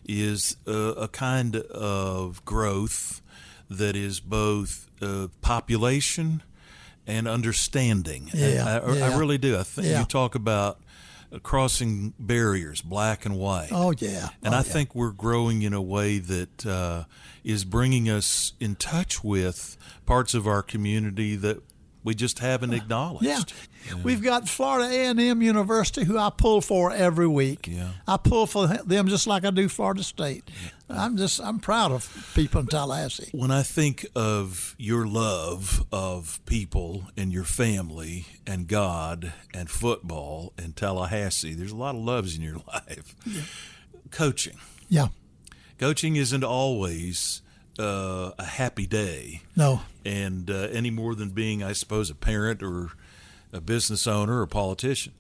is 0.09 0.57
uh, 0.67 0.95
a 0.95 1.09
kind 1.09 1.57
of 1.57 2.45
growth 2.45 3.21
that 3.69 3.97
is 3.97 4.21
both 4.21 4.89
uh, 5.03 5.27
population 5.43 6.43
and 7.07 7.27
understanding. 7.29 8.31
Yeah, 8.33 8.81
I, 8.85 8.91
I 8.91 8.97
yeah. 8.97 9.19
really 9.19 9.39
do. 9.39 9.59
I 9.59 9.63
think 9.65 9.89
Yeah. 9.89 10.01
you 10.01 10.07
talk 10.07 10.35
about 10.35 10.81
crossing 11.43 12.15
barriers, 12.19 12.81
black 12.81 13.27
and 13.27 13.37
white. 13.37 13.69
Oh 13.73 13.93
yeah. 13.99 14.29
And 14.43 14.55
Oh, 14.55 14.59
I 14.59 14.61
yeah. 14.61 14.63
think 14.63 14.95
we're 14.95 15.11
growing 15.11 15.63
in 15.63 15.73
a 15.75 15.83
way 15.83 16.19
that 16.19 16.65
uh, 16.65 17.05
is 17.45 17.65
bringing 17.65 18.09
us 18.09 18.53
in 18.61 18.77
touch 18.77 19.23
with 19.25 19.77
parts 20.07 20.35
of 20.35 20.47
our 20.47 20.63
community 20.63 21.35
that 21.37 21.59
we 22.07 22.15
just 22.15 22.39
haven't 22.39 22.73
acknowledged. 22.73 23.25
Yeah. 23.25 23.95
We've 24.05 24.23
got 24.23 24.49
Florida 24.49 24.89
A&M 24.89 25.43
University, 25.43 26.05
who 26.05 26.17
I 26.17 26.31
pull 26.31 26.61
for 26.61 26.93
every 26.93 27.27
week. 27.27 27.67
Yeah. 27.67 27.91
I 28.07 28.17
pull 28.17 28.47
for 28.47 28.69
them 28.69 29.09
just 29.09 29.27
like 29.27 29.45
I 29.45 29.51
do 29.51 29.69
Florida 29.69 30.05
State. 30.05 30.49
I'm 30.89 31.17
just 31.17 31.41
I'm 31.41 31.59
proud 31.59 31.91
of 31.91 32.31
people 32.37 32.61
in 32.61 32.69
Tallahassee. 32.69 33.31
When 33.33 33.51
I 33.51 33.65
think 33.65 34.07
of 34.15 34.77
your 34.79 35.05
love 35.05 35.85
of 35.91 36.39
people 36.47 37.09
and 37.17 37.33
your 37.33 37.43
family 37.43 38.27
and 38.47 38.69
God 38.69 39.33
and 39.53 39.69
football 39.69 40.53
and 40.57 40.77
Tallahassee, 40.77 41.55
there's 41.55 41.73
a 41.73 41.77
lot 41.77 41.97
of 41.97 42.03
loves 42.03 42.37
in 42.37 42.43
your 42.43 42.59
life. 42.73 43.17
Coaching. 44.13 44.59
Yeah. 44.89 45.09
Coaching 45.79 46.15
isn't 46.15 46.45
always 46.45 47.43
uh, 47.81 48.31
a 48.39 48.45
happy 48.45 48.87
day. 48.87 49.43
No. 49.57 49.81
And 50.07 50.51
uh, 50.51 50.69
any 50.71 50.91
more 50.91 51.15
than 51.15 51.31
being, 51.31 51.63
I 51.63 51.73
suppose, 51.73 52.11
a 52.11 52.15
parent 52.15 52.63
or 52.63 52.91
a 53.53 53.61
business 53.61 54.07
owner 54.07 54.41
or 54.41 54.47
politician. 54.47 55.13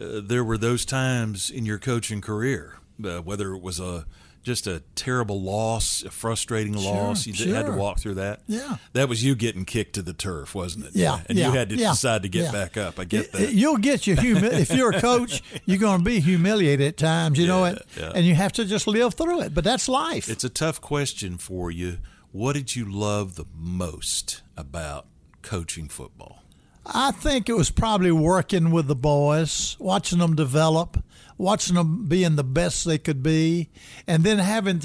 Uh, 0.00 0.20
there 0.22 0.42
were 0.44 0.58
those 0.58 0.84
times 0.84 1.50
in 1.50 1.66
your 1.66 1.78
coaching 1.78 2.20
career, 2.20 2.78
uh, 3.04 3.18
whether 3.18 3.52
it 3.54 3.62
was 3.62 3.78
a 3.80 4.06
just 4.44 4.66
a 4.66 4.80
terrible 4.94 5.42
loss, 5.42 6.02
a 6.04 6.10
frustrating 6.10 6.72
Sure, 6.74 6.82
loss. 6.94 7.26
You 7.26 7.32
did- 7.34 7.48
had 7.54 7.66
to 7.66 7.72
walk 7.72 7.98
through 7.98 8.14
that. 8.14 8.40
Yeah. 8.46 8.76
That 8.94 9.08
was 9.08 9.22
you 9.22 9.34
getting 9.34 9.64
kicked 9.66 9.94
to 9.96 10.02
the 10.02 10.14
turf, 10.14 10.54
wasn't 10.54 10.86
it? 10.86 10.92
Yeah, 10.94 11.20
And 11.28 11.36
yeah, 11.36 11.48
you 11.48 11.52
had 11.52 11.68
to 11.70 11.76
yeah, 11.76 11.90
decide 11.90 12.22
to 12.22 12.28
get 12.28 12.44
yeah. 12.44 12.52
back 12.52 12.76
up. 12.78 12.98
I 12.98 13.04
get 13.04 13.30
that. 13.32 13.52
You'll 13.52 13.76
get 13.76 14.06
your 14.06 14.16
humi- 14.16 14.46
if 14.46 14.70
you're 14.72 14.92
a 14.92 15.00
coach, 15.00 15.42
you're 15.66 15.78
going 15.78 15.98
to 15.98 16.04
be 16.04 16.20
humiliated 16.20 16.86
at 16.86 16.96
times. 16.96 17.38
You 17.38 17.46
know 17.46 17.64
it, 17.66 17.84
and 17.98 18.24
you 18.24 18.34
have 18.36 18.52
to 18.54 18.64
just 18.64 18.86
live 18.86 19.14
through 19.14 19.42
it. 19.42 19.52
But 19.54 19.64
that's 19.64 19.88
life. 19.88 20.30
It's 20.30 20.44
a 20.44 20.48
tough 20.48 20.80
question 20.80 21.36
for 21.36 21.70
you. 21.70 21.98
What 22.32 22.52
did 22.54 22.76
you 22.76 22.84
love 22.84 23.36
the 23.36 23.46
most 23.54 24.42
about 24.56 25.06
coaching 25.40 25.88
football? 25.88 26.42
I 26.84 27.10
think 27.10 27.48
it 27.48 27.56
was 27.56 27.70
probably 27.70 28.12
working 28.12 28.70
with 28.70 28.86
the 28.86 28.94
boys, 28.94 29.76
watching 29.78 30.18
them 30.18 30.36
develop, 30.36 31.02
watching 31.38 31.76
them 31.76 32.06
being 32.06 32.36
the 32.36 32.44
best 32.44 32.84
they 32.84 32.98
could 32.98 33.22
be, 33.22 33.70
and 34.06 34.24
then 34.24 34.38
having 34.38 34.78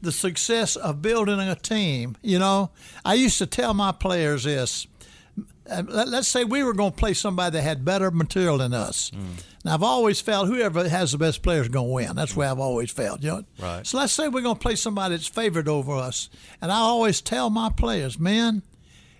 the, 0.00 0.12
success 0.12 0.76
of 0.76 1.02
building 1.02 1.38
a 1.40 1.54
team. 1.54 2.16
You 2.22 2.38
know, 2.38 2.70
I 3.04 3.14
used 3.14 3.38
to 3.38 3.46
tell 3.46 3.74
my 3.74 3.92
players 3.92 4.44
this. 4.44 4.86
Uh, 5.70 5.82
let- 5.88 6.08
Let's 6.08 6.28
say 6.28 6.44
we 6.44 6.62
were 6.62 6.74
going 6.74 6.90
to 6.92 6.96
play 6.96 7.14
somebody 7.14 7.54
that 7.54 7.62
had 7.62 7.84
better 7.84 8.10
material 8.10 8.58
than 8.58 8.74
us. 8.74 9.10
Now, 9.64 9.74
I've 9.74 9.82
always 9.82 10.20
felt 10.20 10.48
whoever 10.48 10.88
has 10.88 11.12
the 11.12 11.18
best 11.18 11.42
player 11.42 11.60
is 11.60 11.68
going 11.68 11.86
to 11.88 11.92
win. 11.92 12.16
That's 12.16 12.34
where 12.34 12.48
I've 12.50 12.58
always 12.58 12.90
felt. 12.90 13.22
You 13.22 13.30
know. 13.30 13.44
Right. 13.60 13.86
So 13.86 13.98
let's 13.98 14.12
say 14.12 14.28
we're 14.28 14.40
going 14.42 14.56
to 14.56 14.60
play 14.60 14.74
somebody 14.76 15.14
that's 15.16 15.26
favored 15.28 15.68
over 15.68 15.92
us, 15.94 16.28
and 16.62 16.72
I 16.72 16.76
always 16.76 17.20
tell 17.20 17.50
my 17.50 17.68
players, 17.70 18.18
man, 18.18 18.62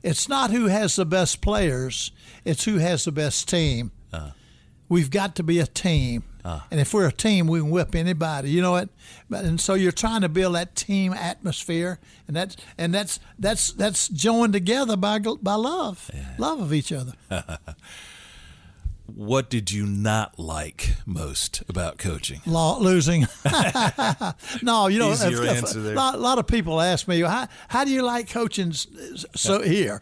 it's 0.02 0.28
not 0.28 0.50
who 0.50 0.66
has 0.66 0.96
the 0.96 1.04
best 1.04 1.40
players, 1.42 2.10
it's 2.44 2.64
who 2.64 2.78
has 2.78 3.04
the 3.04 3.12
best 3.12 3.48
team. 3.48 3.92
We've 4.88 5.10
got 5.10 5.36
to 5.36 5.42
be 5.44 5.60
a 5.60 5.66
team. 5.66 6.24
Ah. 6.44 6.66
And 6.70 6.80
if 6.80 6.92
we're 6.94 7.06
a 7.06 7.12
team, 7.12 7.46
we 7.46 7.60
can 7.60 7.70
whip 7.70 7.94
anybody. 7.94 8.50
You 8.50 8.62
know 8.62 8.72
what? 8.72 8.88
But- 9.28 9.44
And 9.44 9.60
so 9.60 9.74
you're 9.74 9.92
trying 9.92 10.22
to 10.22 10.28
build 10.28 10.54
that 10.54 10.74
team 10.74 11.12
atmosphere, 11.12 11.98
and 12.26 12.36
that's 12.36 12.56
and 12.78 12.94
that's 12.94 13.20
that's 13.38 13.72
that's 13.72 14.08
joined 14.08 14.52
together 14.52 14.96
by 14.96 15.18
by 15.18 15.54
love, 15.54 16.10
love 16.38 16.60
of 16.60 16.72
each 16.72 16.92
other. 16.92 17.12
What 19.06 19.50
did 19.50 19.72
you 19.72 19.86
not 19.86 20.38
like 20.38 20.94
most 21.04 21.64
about 21.68 21.98
coaching? 21.98 22.40
Law, 22.46 22.78
losing. 22.78 23.26
no, 24.62 24.86
you 24.86 25.00
know, 25.00 25.10
Easier 25.10 25.42
if- 25.46 25.64
if- 25.64 25.74
A 25.74 25.78
lot, 25.94 26.20
lot 26.20 26.38
of 26.38 26.46
people 26.46 26.80
ask 26.80 27.08
me, 27.08 27.20
how, 27.22 27.48
how 27.68 27.84
do 27.84 27.90
you 27.90 28.02
like 28.02 28.30
coaching 28.30 28.72
so 28.72 29.62
here? 29.62 30.00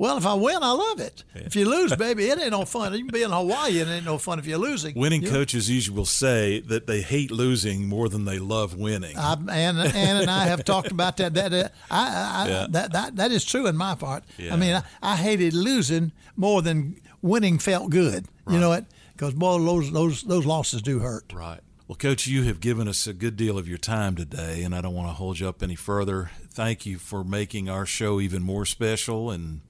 Well, 0.00 0.16
if 0.16 0.24
I 0.24 0.32
win, 0.32 0.56
I 0.62 0.72
love 0.72 0.98
it. 1.00 1.24
If 1.34 1.54
you 1.54 1.68
lose, 1.68 1.94
baby, 1.94 2.24
it 2.30 2.40
ain't 2.40 2.52
no 2.52 2.64
fun. 2.64 2.94
You 2.94 3.00
can 3.00 3.08
be 3.08 3.22
in 3.22 3.30
Hawaii, 3.30 3.80
and 3.80 3.90
it 3.90 3.96
ain't 3.96 4.06
no 4.06 4.16
fun 4.16 4.38
if 4.38 4.46
you're 4.46 4.56
losing. 4.56 4.94
Winning 4.94 5.20
You- 5.22 5.28
coaches 5.28 5.68
usually 5.68 5.94
will 5.94 6.06
say 6.06 6.60
that 6.60 6.86
they 6.86 7.02
hate 7.02 7.30
losing 7.30 7.86
more 7.86 8.08
than 8.08 8.24
they 8.24 8.38
love 8.38 8.74
winning. 8.74 9.18
I, 9.18 9.34
Ann, 9.34 9.76
Ann 9.76 10.16
and 10.16 10.30
I 10.30 10.46
have 10.46 10.64
talked 10.64 10.90
about 10.90 11.18
that. 11.18 11.34
That 11.34 11.52
uh, 11.52 11.68
I, 11.90 12.06
I, 12.46 12.48
Yeah. 12.48 12.66
that, 12.70 12.92
that 12.92 13.16
that 13.16 13.30
is 13.30 13.44
true 13.44 13.66
in 13.66 13.76
my 13.76 13.94
part. 13.94 14.24
Yeah. 14.38 14.54
I 14.54 14.56
mean, 14.56 14.74
I, 14.74 14.82
I 15.02 15.16
hated 15.16 15.52
losing 15.52 16.12
more 16.34 16.62
than 16.62 16.96
winning 17.20 17.58
felt 17.58 17.90
good. 17.90 18.24
You 18.48 18.58
know 18.58 18.70
what? 18.70 18.86
Because 19.12 19.34
boy, 19.34 19.58
those 19.58 19.92
those 19.92 20.22
those 20.22 20.46
losses 20.46 20.80
do 20.80 21.00
hurt. 21.00 21.30
Right. 21.30 21.60
Well, 21.90 21.96
Coach, 21.96 22.28
you 22.28 22.44
have 22.44 22.60
given 22.60 22.86
us 22.86 23.08
a 23.08 23.12
good 23.12 23.36
deal 23.36 23.58
of 23.58 23.66
your 23.68 23.76
time 23.76 24.14
today, 24.14 24.62
and 24.62 24.76
I 24.76 24.80
don't 24.80 24.94
want 24.94 25.08
to 25.08 25.12
hold 25.12 25.40
you 25.40 25.48
up 25.48 25.60
any 25.60 25.74
further. 25.74 26.30
Thank 26.48 26.86
you 26.86 26.98
for 26.98 27.24
making 27.24 27.68
our 27.68 27.84
show 27.84 28.20
even 28.20 28.44
more 28.44 28.64
special 28.64 29.28
and 29.32 29.62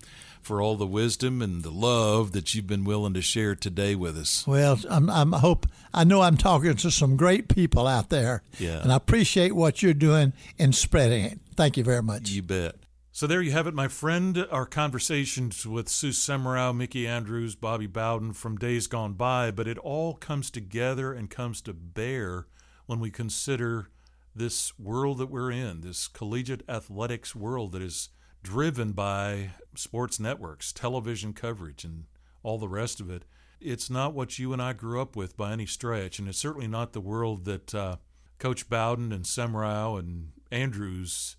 for 0.42 0.60
all 0.60 0.76
the 0.76 0.86
wisdom 0.86 1.40
and 1.40 1.62
the 1.62 1.70
love 1.70 2.32
that 2.32 2.54
you've 2.54 2.66
been 2.66 2.84
willing 2.84 3.14
to 3.14 3.22
share 3.22 3.54
today 3.54 3.94
with 3.94 4.18
us. 4.18 4.46
Well, 4.46 4.78
I'm, 4.90 5.08
I'm, 5.08 5.32
I 5.32 5.38
hope 5.38 5.64
I 5.94 6.04
know 6.04 6.20
I'm 6.20 6.36
talking 6.36 6.76
to 6.76 6.90
some 6.90 7.16
great 7.16 7.48
people 7.48 7.86
out 7.86 8.10
there, 8.10 8.42
Yeah. 8.58 8.82
and 8.82 8.92
I 8.92 8.96
appreciate 8.96 9.54
what 9.54 9.82
you're 9.82 9.94
doing 9.94 10.34
in 10.58 10.74
spreading 10.74 11.24
it. 11.24 11.40
Thank 11.56 11.78
you 11.78 11.84
very 11.84 12.02
much. 12.02 12.28
You 12.28 12.42
bet. 12.42 12.74
So 13.12 13.26
there 13.26 13.42
you 13.42 13.50
have 13.50 13.66
it, 13.66 13.74
my 13.74 13.88
friend. 13.88 14.46
Our 14.52 14.66
conversations 14.66 15.66
with 15.66 15.88
Sue 15.88 16.10
Semrau, 16.10 16.74
Mickey 16.74 17.08
Andrews, 17.08 17.56
Bobby 17.56 17.88
Bowden 17.88 18.32
from 18.32 18.56
days 18.56 18.86
gone 18.86 19.14
by, 19.14 19.50
but 19.50 19.66
it 19.66 19.78
all 19.78 20.14
comes 20.14 20.48
together 20.48 21.12
and 21.12 21.28
comes 21.28 21.60
to 21.62 21.72
bear 21.74 22.46
when 22.86 23.00
we 23.00 23.10
consider 23.10 23.90
this 24.34 24.78
world 24.78 25.18
that 25.18 25.26
we're 25.26 25.50
in, 25.50 25.80
this 25.80 26.06
collegiate 26.06 26.62
athletics 26.68 27.34
world 27.34 27.72
that 27.72 27.82
is 27.82 28.10
driven 28.44 28.92
by 28.92 29.50
sports 29.74 30.20
networks, 30.20 30.72
television 30.72 31.32
coverage, 31.32 31.82
and 31.82 32.04
all 32.44 32.58
the 32.58 32.68
rest 32.68 33.00
of 33.00 33.10
it. 33.10 33.24
It's 33.60 33.90
not 33.90 34.14
what 34.14 34.38
you 34.38 34.52
and 34.52 34.62
I 34.62 34.72
grew 34.72 35.02
up 35.02 35.16
with 35.16 35.36
by 35.36 35.50
any 35.52 35.66
stretch, 35.66 36.20
and 36.20 36.28
it's 36.28 36.38
certainly 36.38 36.68
not 36.68 36.92
the 36.92 37.00
world 37.00 37.44
that 37.46 37.74
uh, 37.74 37.96
Coach 38.38 38.70
Bowden 38.70 39.10
and 39.10 39.24
Semrau 39.24 39.98
and 39.98 40.30
Andrews 40.52 41.34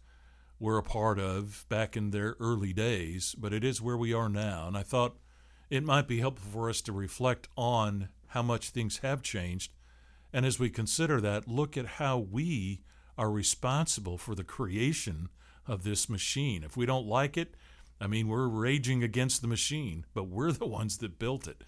were 0.62 0.78
a 0.78 0.84
part 0.84 1.20
of 1.20 1.66
back 1.70 1.98
in 1.98 2.12
their 2.12 2.36
early 2.40 2.72
days, 2.72 3.36
but 3.38 3.52
it 3.52 3.64
is 3.64 3.82
where 3.82 3.98
we 3.98 4.14
are 4.14 4.30
now. 4.30 4.68
And 4.68 4.78
I 4.78 4.84
thought 4.84 5.18
it 5.72 5.84
might 5.84 6.08
be 6.08 6.20
helpful 6.20 6.52
for 6.52 6.70
us 6.70 6.82
to 6.82 6.92
reflect 6.92 7.48
on 7.58 8.10
how 8.28 8.44
much 8.44 8.70
things 8.70 9.00
have 9.00 9.24
changed. 9.24 9.74
And 10.32 10.46
as 10.46 10.60
we 10.60 10.70
consider 10.70 11.20
that, 11.20 11.48
look 11.48 11.76
at 11.78 11.98
how 11.98 12.20
we 12.20 12.84
are 13.18 13.32
responsible 13.32 14.20
for 14.20 14.36
the 14.36 14.44
creation 14.44 15.30
of 15.68 15.84
this 15.84 16.08
machine. 16.08 16.64
If 16.64 16.78
we 16.78 16.86
don't 16.86 17.08
like 17.08 17.38
it, 17.38 17.56
I 18.00 18.06
mean, 18.06 18.28
we're 18.28 18.48
raging 18.48 19.04
against 19.04 19.42
the 19.42 19.48
machine, 19.48 20.06
but 20.14 20.28
we're 20.28 20.52
the 20.52 20.68
ones 20.68 21.00
that 21.00 21.20
built 21.20 21.48
it. 21.48 21.64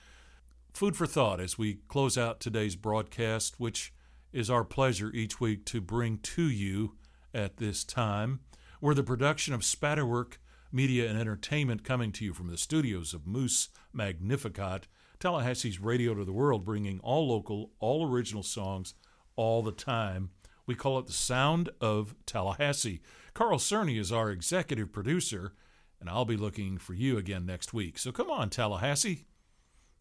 Food 0.72 0.96
for 0.96 1.08
thought 1.08 1.40
as 1.40 1.58
we 1.58 1.80
close 1.88 2.18
out 2.18 2.40
today's 2.40 2.76
broadcast, 2.76 3.60
which 3.60 3.92
is 4.32 4.50
our 4.50 4.64
pleasure 4.64 5.12
each 5.14 5.40
week 5.40 5.66
to 5.66 5.82
bring 5.82 6.20
to 6.20 6.44
you 6.44 6.94
at 7.34 7.58
this 7.58 7.84
time. 7.84 8.40
We're 8.84 8.94
the 8.94 9.02
production 9.02 9.54
of 9.54 9.62
Spatterwork 9.62 10.40
Media 10.70 11.10
and 11.10 11.18
Entertainment 11.18 11.86
coming 11.86 12.12
to 12.12 12.26
you 12.26 12.34
from 12.34 12.48
the 12.48 12.58
studios 12.58 13.14
of 13.14 13.26
Moose 13.26 13.70
Magnificat, 13.94 14.88
Tallahassee's 15.22 15.80
radio 15.80 16.14
to 16.14 16.26
the 16.26 16.34
world, 16.34 16.66
bringing 16.66 17.00
all 17.00 17.30
local, 17.30 17.72
all 17.80 18.06
original 18.06 18.44
songs 18.44 18.96
all 19.38 19.64
the 19.64 19.72
time. 19.72 20.32
We 20.66 20.76
call 20.76 21.00
it 21.00 21.08
the 21.08 21.14
sound 21.14 21.70
of 21.80 22.14
Tallahassee. 22.26 23.00
Carl 23.34 23.58
Cerny 23.58 23.98
is 23.98 24.12
our 24.12 24.30
executive 24.30 24.92
producer, 24.92 25.54
and 26.02 26.10
I'll 26.10 26.26
be 26.26 26.36
looking 26.36 26.78
for 26.78 26.94
you 26.94 27.18
again 27.18 27.46
next 27.46 27.74
week. 27.74 27.98
So 27.98 28.12
come 28.12 28.30
on, 28.30 28.50
Tallahassee. 28.50 29.24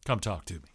Come 0.04 0.18
talk 0.18 0.44
to 0.46 0.54
me. 0.54 0.71